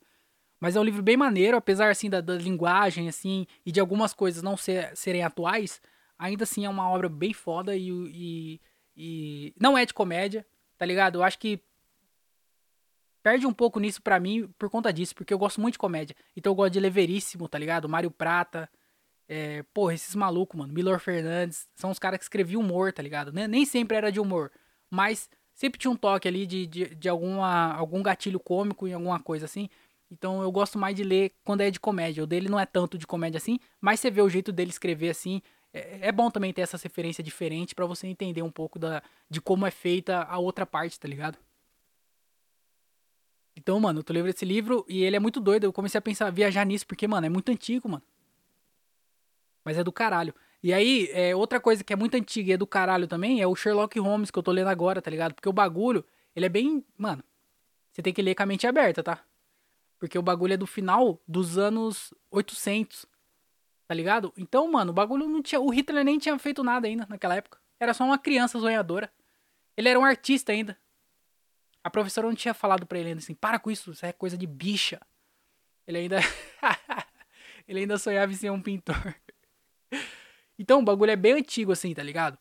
Mas 0.57 0.75
é 0.75 0.79
um 0.79 0.83
livro 0.83 1.03
bem 1.03 1.17
maneiro, 1.17 1.57
apesar 1.57 1.89
assim 1.89 2.09
da, 2.09 2.21
da 2.21 2.35
linguagem 2.35 3.09
assim 3.09 3.45
e 3.65 3.71
de 3.71 3.79
algumas 3.79 4.13
coisas 4.13 4.41
não 4.41 4.55
ser, 4.55 4.95
serem 4.95 5.21
atuais, 5.21 5.81
ainda 6.17 6.43
assim 6.43 6.65
é 6.65 6.69
uma 6.69 6.89
obra 6.89 7.09
bem 7.09 7.33
foda 7.33 7.75
e, 7.75 7.89
e, 7.89 8.61
e 8.95 9.53
não 9.59 9.77
é 9.77 9.85
de 9.85 9.93
comédia, 9.93 10.47
tá 10.77 10.85
ligado? 10.85 11.19
Eu 11.19 11.23
acho 11.23 11.37
que 11.37 11.59
perde 13.21 13.45
um 13.45 13.53
pouco 13.53 13.79
nisso 13.79 14.01
para 14.01 14.19
mim 14.19 14.47
por 14.57 14.69
conta 14.69 14.93
disso, 14.93 15.13
porque 15.13 15.33
eu 15.33 15.37
gosto 15.37 15.59
muito 15.59 15.73
de 15.73 15.79
comédia. 15.79 16.15
Então 16.37 16.51
eu 16.51 16.55
gosto 16.55 16.71
de 16.71 16.79
Leveríssimo, 16.79 17.49
tá 17.49 17.57
ligado? 17.57 17.89
Mário 17.89 18.09
Prata, 18.09 18.69
é, 19.27 19.63
porra, 19.73 19.93
esses 19.93 20.15
malucos, 20.15 20.57
mano. 20.57 20.73
Milor 20.73 20.99
Fernandes. 20.99 21.67
São 21.75 21.89
os 21.91 21.99
caras 21.99 22.19
que 22.19 22.23
escreviam 22.23 22.61
humor, 22.61 22.93
tá 22.93 23.01
ligado? 23.01 23.31
Nem, 23.31 23.47
nem 23.47 23.65
sempre 23.65 23.97
era 23.97 24.11
de 24.11 24.19
humor. 24.19 24.51
Mas 24.89 25.29
sempre 25.53 25.79
tinha 25.79 25.91
um 25.91 25.95
toque 25.95 26.27
ali 26.27 26.45
de, 26.45 26.67
de, 26.67 26.95
de 26.95 27.09
alguma, 27.09 27.73
algum 27.73 28.03
gatilho 28.03 28.39
cômico 28.39 28.87
em 28.87 28.93
alguma 28.93 29.19
coisa 29.19 29.45
assim. 29.45 29.69
Então 30.11 30.41
eu 30.41 30.51
gosto 30.51 30.77
mais 30.77 30.95
de 30.95 31.03
ler 31.03 31.31
quando 31.43 31.61
é 31.61 31.71
de 31.71 31.79
comédia. 31.79 32.23
O 32.23 32.27
dele 32.27 32.49
não 32.49 32.59
é 32.59 32.65
tanto 32.65 32.97
de 32.97 33.07
comédia 33.07 33.37
assim, 33.37 33.59
mas 33.81 33.99
você 33.99 34.11
vê 34.11 34.21
o 34.21 34.29
jeito 34.29 34.51
dele 34.51 34.69
escrever 34.69 35.09
assim. 35.09 35.41
É, 35.73 36.09
é 36.09 36.11
bom 36.11 36.29
também 36.29 36.53
ter 36.53 36.61
essa 36.61 36.77
referência 36.77 37.23
diferente 37.23 37.73
para 37.73 37.85
você 37.85 38.07
entender 38.07 38.41
um 38.43 38.51
pouco 38.51 38.77
da, 38.77 39.01
de 39.29 39.41
como 39.41 39.65
é 39.65 39.71
feita 39.71 40.23
a 40.23 40.37
outra 40.37 40.65
parte, 40.65 40.99
tá 40.99 41.07
ligado? 41.07 41.37
Então, 43.57 43.79
mano, 43.79 43.99
eu 43.99 44.03
tô 44.03 44.13
lendo 44.13 44.27
esse 44.27 44.45
livro 44.45 44.85
e 44.87 45.03
ele 45.03 45.15
é 45.15 45.19
muito 45.19 45.39
doido. 45.39 45.63
Eu 45.63 45.73
comecei 45.73 45.97
a 45.97 46.01
pensar, 46.01 46.29
viajar 46.29 46.65
nisso, 46.65 46.85
porque, 46.85 47.07
mano, 47.07 47.25
é 47.25 47.29
muito 47.29 47.49
antigo, 47.51 47.89
mano. 47.89 48.03
Mas 49.65 49.77
é 49.77 49.83
do 49.83 49.91
caralho. 49.91 50.33
E 50.63 50.73
aí, 50.73 51.09
é, 51.11 51.35
outra 51.35 51.59
coisa 51.59 51.83
que 51.83 51.91
é 51.91 51.95
muito 51.95 52.15
antiga 52.15 52.51
e 52.51 52.53
é 52.53 52.57
do 52.57 52.65
caralho 52.65 53.07
também 53.07 53.41
é 53.41 53.47
o 53.47 53.55
Sherlock 53.55 53.99
Holmes 53.99 54.31
que 54.31 54.39
eu 54.39 54.43
tô 54.43 54.51
lendo 54.51 54.67
agora, 54.67 55.01
tá 55.01 55.11
ligado? 55.11 55.33
Porque 55.33 55.49
o 55.49 55.53
bagulho, 55.53 56.05
ele 56.35 56.45
é 56.45 56.49
bem. 56.49 56.85
Mano, 56.97 57.23
você 57.91 58.01
tem 58.01 58.13
que 58.13 58.21
ler 58.21 58.35
com 58.35 58.43
a 58.43 58.45
mente 58.45 58.65
aberta, 58.65 59.03
tá? 59.03 59.23
Porque 59.99 60.17
o 60.17 60.21
bagulho 60.21 60.53
é 60.53 60.57
do 60.57 60.67
final 60.67 61.21
dos 61.27 61.57
anos 61.57 62.13
800, 62.29 63.05
tá 63.87 63.93
ligado? 63.93 64.33
Então, 64.37 64.71
mano, 64.71 64.91
o 64.91 64.93
bagulho 64.93 65.27
não 65.27 65.41
tinha. 65.41 65.59
O 65.59 65.69
Hitler 65.69 66.03
nem 66.03 66.17
tinha 66.17 66.37
feito 66.37 66.63
nada 66.63 66.87
ainda 66.87 67.05
naquela 67.09 67.35
época. 67.35 67.59
Era 67.79 67.93
só 67.93 68.03
uma 68.03 68.17
criança 68.17 68.59
sonhadora. 68.59 69.11
Ele 69.77 69.89
era 69.89 69.99
um 69.99 70.05
artista 70.05 70.51
ainda. 70.51 70.77
A 71.83 71.89
professora 71.89 72.27
não 72.27 72.35
tinha 72.35 72.53
falado 72.53 72.85
pra 72.85 72.97
ele 72.97 73.09
ainda 73.09 73.19
assim: 73.19 73.35
para 73.35 73.59
com 73.59 73.69
isso, 73.69 73.91
isso 73.91 74.05
é 74.05 74.11
coisa 74.11 74.37
de 74.37 74.47
bicha. 74.47 74.99
Ele 75.87 75.99
ainda. 75.99 76.19
ele 77.67 77.81
ainda 77.81 77.97
sonhava 77.97 78.31
em 78.31 78.35
ser 78.35 78.49
um 78.49 78.61
pintor. 78.61 79.15
Então, 80.57 80.79
o 80.79 80.83
bagulho 80.85 81.11
é 81.11 81.17
bem 81.17 81.33
antigo, 81.33 81.73
assim, 81.73 81.93
tá 81.93 82.01
ligado? 82.01 82.39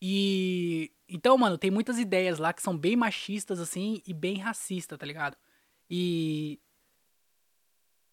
E. 0.00 0.92
Então, 1.08 1.38
mano, 1.38 1.56
tem 1.56 1.70
muitas 1.70 1.98
ideias 1.98 2.38
lá 2.38 2.52
que 2.52 2.60
são 2.60 2.76
bem 2.76 2.94
machistas, 2.96 3.60
assim, 3.60 4.02
e 4.06 4.12
bem 4.12 4.38
racistas, 4.38 4.98
tá 4.98 5.06
ligado? 5.06 5.38
E. 5.88 6.60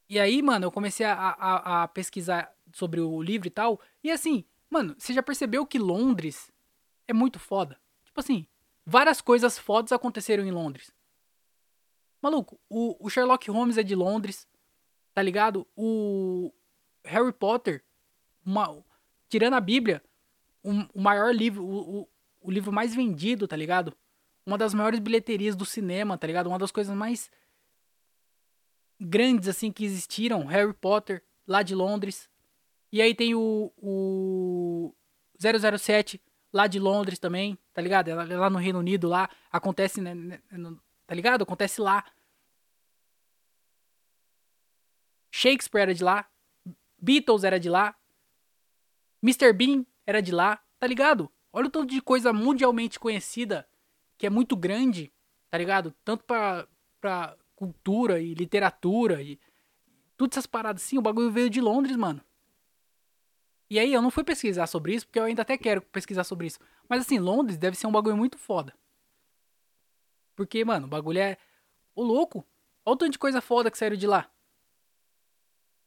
E 0.09 0.19
aí, 0.19 0.41
mano, 0.41 0.65
eu 0.65 0.71
comecei 0.71 1.05
a, 1.05 1.13
a, 1.13 1.83
a 1.83 1.87
pesquisar 1.87 2.53
sobre 2.71 2.99
o 2.99 3.21
livro 3.21 3.47
e 3.47 3.51
tal. 3.51 3.79
E 4.03 4.11
assim, 4.11 4.45
mano, 4.69 4.95
você 4.97 5.13
já 5.13 5.23
percebeu 5.23 5.65
que 5.65 5.79
Londres 5.79 6.51
é 7.07 7.13
muito 7.13 7.39
foda? 7.39 7.79
Tipo 8.05 8.19
assim, 8.19 8.45
várias 8.85 9.21
coisas 9.21 9.57
fodas 9.57 9.91
aconteceram 9.91 10.45
em 10.45 10.51
Londres. 10.51 10.93
Maluco, 12.21 12.59
o, 12.69 12.95
o 13.05 13.09
Sherlock 13.09 13.49
Holmes 13.49 13.77
é 13.77 13.83
de 13.83 13.95
Londres, 13.95 14.47
tá 15.13 15.21
ligado? 15.21 15.67
O 15.75 16.53
Harry 17.03 17.33
Potter 17.33 17.83
uma, 18.45 18.83
tirando 19.29 19.53
a 19.53 19.59
Bíblia, 19.59 20.01
um, 20.63 20.87
o 20.93 21.01
maior 21.01 21.33
livro, 21.33 21.63
o, 21.63 22.01
o, 22.01 22.09
o, 22.41 22.51
livro 22.51 22.71
mais 22.71 22.95
vendido, 22.95 23.47
tá 23.47 23.55
ligado? 23.55 23.95
Uma 24.45 24.57
das 24.57 24.73
maiores 24.73 24.99
bilheterias 24.99 25.55
do 25.55 25.65
cinema, 25.65 26.17
tá 26.17 26.27
ligado? 26.27 26.47
Uma 26.47 26.59
das 26.59 26.71
coisas 26.71 26.95
mais 26.95 27.29
grandes, 28.99 29.47
assim, 29.47 29.71
que 29.71 29.85
existiram. 29.85 30.45
Harry 30.45 30.73
Potter, 30.73 31.23
lá 31.47 31.63
de 31.63 31.75
Londres. 31.75 32.29
E 32.91 33.01
aí 33.01 33.13
tem 33.13 33.35
o, 33.35 33.71
o 33.77 34.93
007, 35.39 36.21
lá 36.51 36.67
de 36.67 36.79
Londres 36.79 37.19
também, 37.19 37.57
tá 37.73 37.81
ligado? 37.81 38.09
É 38.09 38.15
lá 38.15 38.49
no 38.49 38.59
Reino 38.59 38.79
Unido, 38.79 39.07
lá. 39.07 39.29
Acontece, 39.51 39.99
né, 39.99 40.13
né 40.13 40.39
tá 41.07 41.15
ligado? 41.15 41.43
Acontece 41.43 41.81
lá. 41.81 42.05
Shakespeare 45.31 45.81
era 45.81 45.93
de 45.93 46.03
lá. 46.03 46.29
Beatles 47.01 47.43
era 47.43 47.59
de 47.59 47.69
lá. 47.69 47.95
Mr. 49.23 49.53
Bean 49.53 49.85
era 50.05 50.21
de 50.21 50.33
lá, 50.33 50.61
tá 50.77 50.85
ligado? 50.85 51.31
Olha 51.51 51.67
o 51.67 51.71
tanto 51.71 51.87
de 51.87 52.01
coisa 52.01 52.33
mundialmente 52.33 52.99
conhecida 52.99 53.65
que 54.17 54.27
é 54.27 54.29
muito 54.29 54.55
grande, 54.55 55.13
tá 55.49 55.57
ligado? 55.57 55.93
Tanto 56.03 56.25
pra, 56.25 56.67
pra 56.99 57.37
cultura 57.55 58.19
e 58.19 58.33
literatura 58.33 59.21
e 59.21 59.39
todas 60.17 60.37
essas 60.37 60.45
paradas 60.45 60.83
assim. 60.83 60.97
O 60.97 61.01
bagulho 61.01 61.31
veio 61.31 61.49
de 61.49 61.61
Londres, 61.61 61.95
mano. 61.95 62.21
E 63.69 63.79
aí 63.79 63.93
eu 63.93 64.01
não 64.01 64.11
fui 64.11 64.23
pesquisar 64.23 64.67
sobre 64.67 64.93
isso, 64.93 65.07
porque 65.07 65.19
eu 65.19 65.23
ainda 65.23 65.41
até 65.41 65.57
quero 65.57 65.81
pesquisar 65.81 66.23
sobre 66.23 66.47
isso. 66.47 66.59
Mas 66.87 67.01
assim, 67.01 67.17
Londres 67.17 67.57
deve 67.57 67.77
ser 67.77 67.87
um 67.87 67.91
bagulho 67.91 68.17
muito 68.17 68.37
foda. 68.37 68.73
Porque, 70.35 70.63
mano, 70.65 70.85
o 70.85 70.89
bagulho 70.89 71.19
é. 71.19 71.37
O 71.95 72.03
louco. 72.03 72.45
Olha 72.85 72.93
o 72.93 72.97
tanto 72.97 73.11
de 73.11 73.19
coisa 73.19 73.41
foda 73.41 73.71
que 73.71 73.77
saiu 73.77 73.95
de 73.95 74.07
lá. 74.07 74.29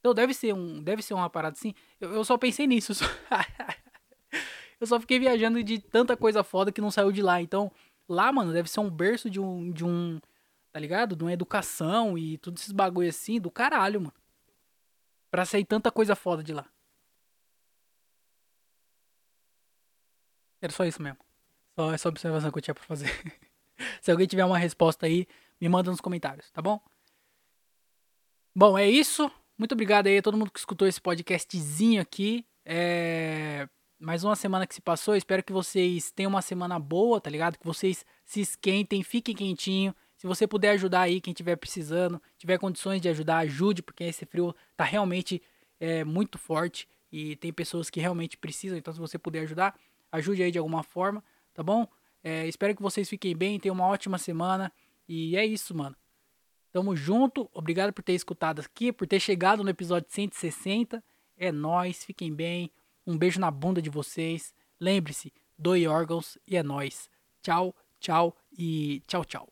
Então 0.06 0.14
deve 0.14 0.32
ser 0.32 0.54
um, 0.54 0.80
deve 0.80 1.02
ser 1.02 1.14
uma 1.14 1.28
parada 1.28 1.56
assim. 1.58 1.74
Eu, 2.00 2.14
eu 2.14 2.24
só 2.24 2.38
pensei 2.38 2.64
nisso. 2.64 2.94
Só... 2.94 3.04
eu 4.80 4.86
só 4.86 5.00
fiquei 5.00 5.18
viajando 5.18 5.60
de 5.64 5.80
tanta 5.80 6.16
coisa 6.16 6.44
foda 6.44 6.70
que 6.70 6.80
não 6.80 6.92
saiu 6.92 7.10
de 7.10 7.20
lá. 7.20 7.42
Então, 7.42 7.72
lá, 8.08 8.30
mano, 8.30 8.52
deve 8.52 8.70
ser 8.70 8.78
um 8.78 8.88
berço 8.88 9.28
de 9.28 9.40
um 9.40 9.72
de 9.72 9.84
um, 9.84 10.20
tá 10.70 10.78
ligado? 10.78 11.16
De 11.16 11.24
uma 11.24 11.32
educação 11.32 12.16
e 12.16 12.38
tudo 12.38 12.56
esses 12.56 12.70
bagulho 12.70 13.08
assim 13.08 13.40
do 13.40 13.50
caralho, 13.50 14.00
mano. 14.00 14.14
Pra 15.28 15.44
sair 15.44 15.64
tanta 15.64 15.90
coisa 15.90 16.14
foda 16.14 16.40
de 16.40 16.54
lá. 16.54 16.64
Era 20.62 20.72
só 20.72 20.84
isso 20.84 21.02
mesmo. 21.02 21.18
Só 21.74 21.92
essa 21.92 22.08
observação 22.08 22.52
que 22.52 22.58
eu 22.58 22.62
tinha 22.62 22.74
pra 22.76 22.84
fazer. 22.84 23.10
Se 24.00 24.12
alguém 24.12 24.28
tiver 24.28 24.44
uma 24.44 24.56
resposta 24.56 25.06
aí, 25.06 25.26
me 25.60 25.68
manda 25.68 25.90
nos 25.90 26.00
comentários, 26.00 26.48
tá 26.52 26.62
bom? 26.62 26.80
Bom, 28.54 28.78
é 28.78 28.88
isso. 28.88 29.28
Muito 29.58 29.72
obrigado 29.72 30.06
aí 30.06 30.18
a 30.18 30.22
todo 30.22 30.36
mundo 30.36 30.50
que 30.50 30.58
escutou 30.58 30.86
esse 30.86 31.00
podcastzinho 31.00 32.02
aqui. 32.02 32.44
É... 32.62 33.66
Mais 33.98 34.22
uma 34.22 34.36
semana 34.36 34.66
que 34.66 34.74
se 34.74 34.82
passou. 34.82 35.16
Espero 35.16 35.42
que 35.42 35.52
vocês 35.52 36.10
tenham 36.10 36.28
uma 36.28 36.42
semana 36.42 36.78
boa, 36.78 37.18
tá 37.18 37.30
ligado? 37.30 37.58
Que 37.58 37.64
vocês 37.64 38.04
se 38.22 38.42
esquentem, 38.42 39.02
fiquem 39.02 39.34
quentinho. 39.34 39.94
Se 40.18 40.26
você 40.26 40.46
puder 40.46 40.72
ajudar 40.72 41.00
aí, 41.02 41.22
quem 41.22 41.32
estiver 41.32 41.56
precisando, 41.56 42.20
tiver 42.36 42.58
condições 42.58 43.00
de 43.00 43.08
ajudar, 43.08 43.38
ajude, 43.38 43.82
porque 43.82 44.04
esse 44.04 44.26
frio 44.26 44.54
tá 44.76 44.84
realmente 44.84 45.40
é, 45.80 46.04
muito 46.04 46.36
forte 46.36 46.86
e 47.10 47.34
tem 47.36 47.50
pessoas 47.50 47.88
que 47.88 47.98
realmente 47.98 48.36
precisam. 48.36 48.76
Então, 48.76 48.92
se 48.92 49.00
você 49.00 49.18
puder 49.18 49.40
ajudar, 49.40 49.74
ajude 50.12 50.42
aí 50.42 50.50
de 50.50 50.58
alguma 50.58 50.82
forma, 50.82 51.24
tá 51.54 51.62
bom? 51.62 51.88
É, 52.22 52.46
espero 52.46 52.76
que 52.76 52.82
vocês 52.82 53.08
fiquem 53.08 53.34
bem, 53.34 53.58
tenham 53.58 53.74
uma 53.74 53.86
ótima 53.86 54.18
semana. 54.18 54.70
E 55.08 55.34
é 55.34 55.46
isso, 55.46 55.74
mano. 55.74 55.96
Tamo 56.76 56.94
junto. 56.94 57.48
Obrigado 57.54 57.90
por 57.90 58.02
ter 58.02 58.12
escutado 58.12 58.60
aqui, 58.60 58.92
por 58.92 59.06
ter 59.06 59.18
chegado 59.18 59.64
no 59.64 59.70
episódio 59.70 60.10
160. 60.10 61.02
É 61.34 61.50
nós, 61.50 62.04
fiquem 62.04 62.34
bem. 62.34 62.70
Um 63.06 63.16
beijo 63.16 63.40
na 63.40 63.50
bunda 63.50 63.80
de 63.80 63.88
vocês. 63.88 64.54
Lembre-se, 64.78 65.32
doe 65.56 65.88
órgãos 65.88 66.36
e 66.46 66.54
é 66.54 66.62
nós. 66.62 67.08
Tchau, 67.40 67.74
tchau 67.98 68.36
e 68.52 69.02
tchau, 69.06 69.24
tchau. 69.24 69.50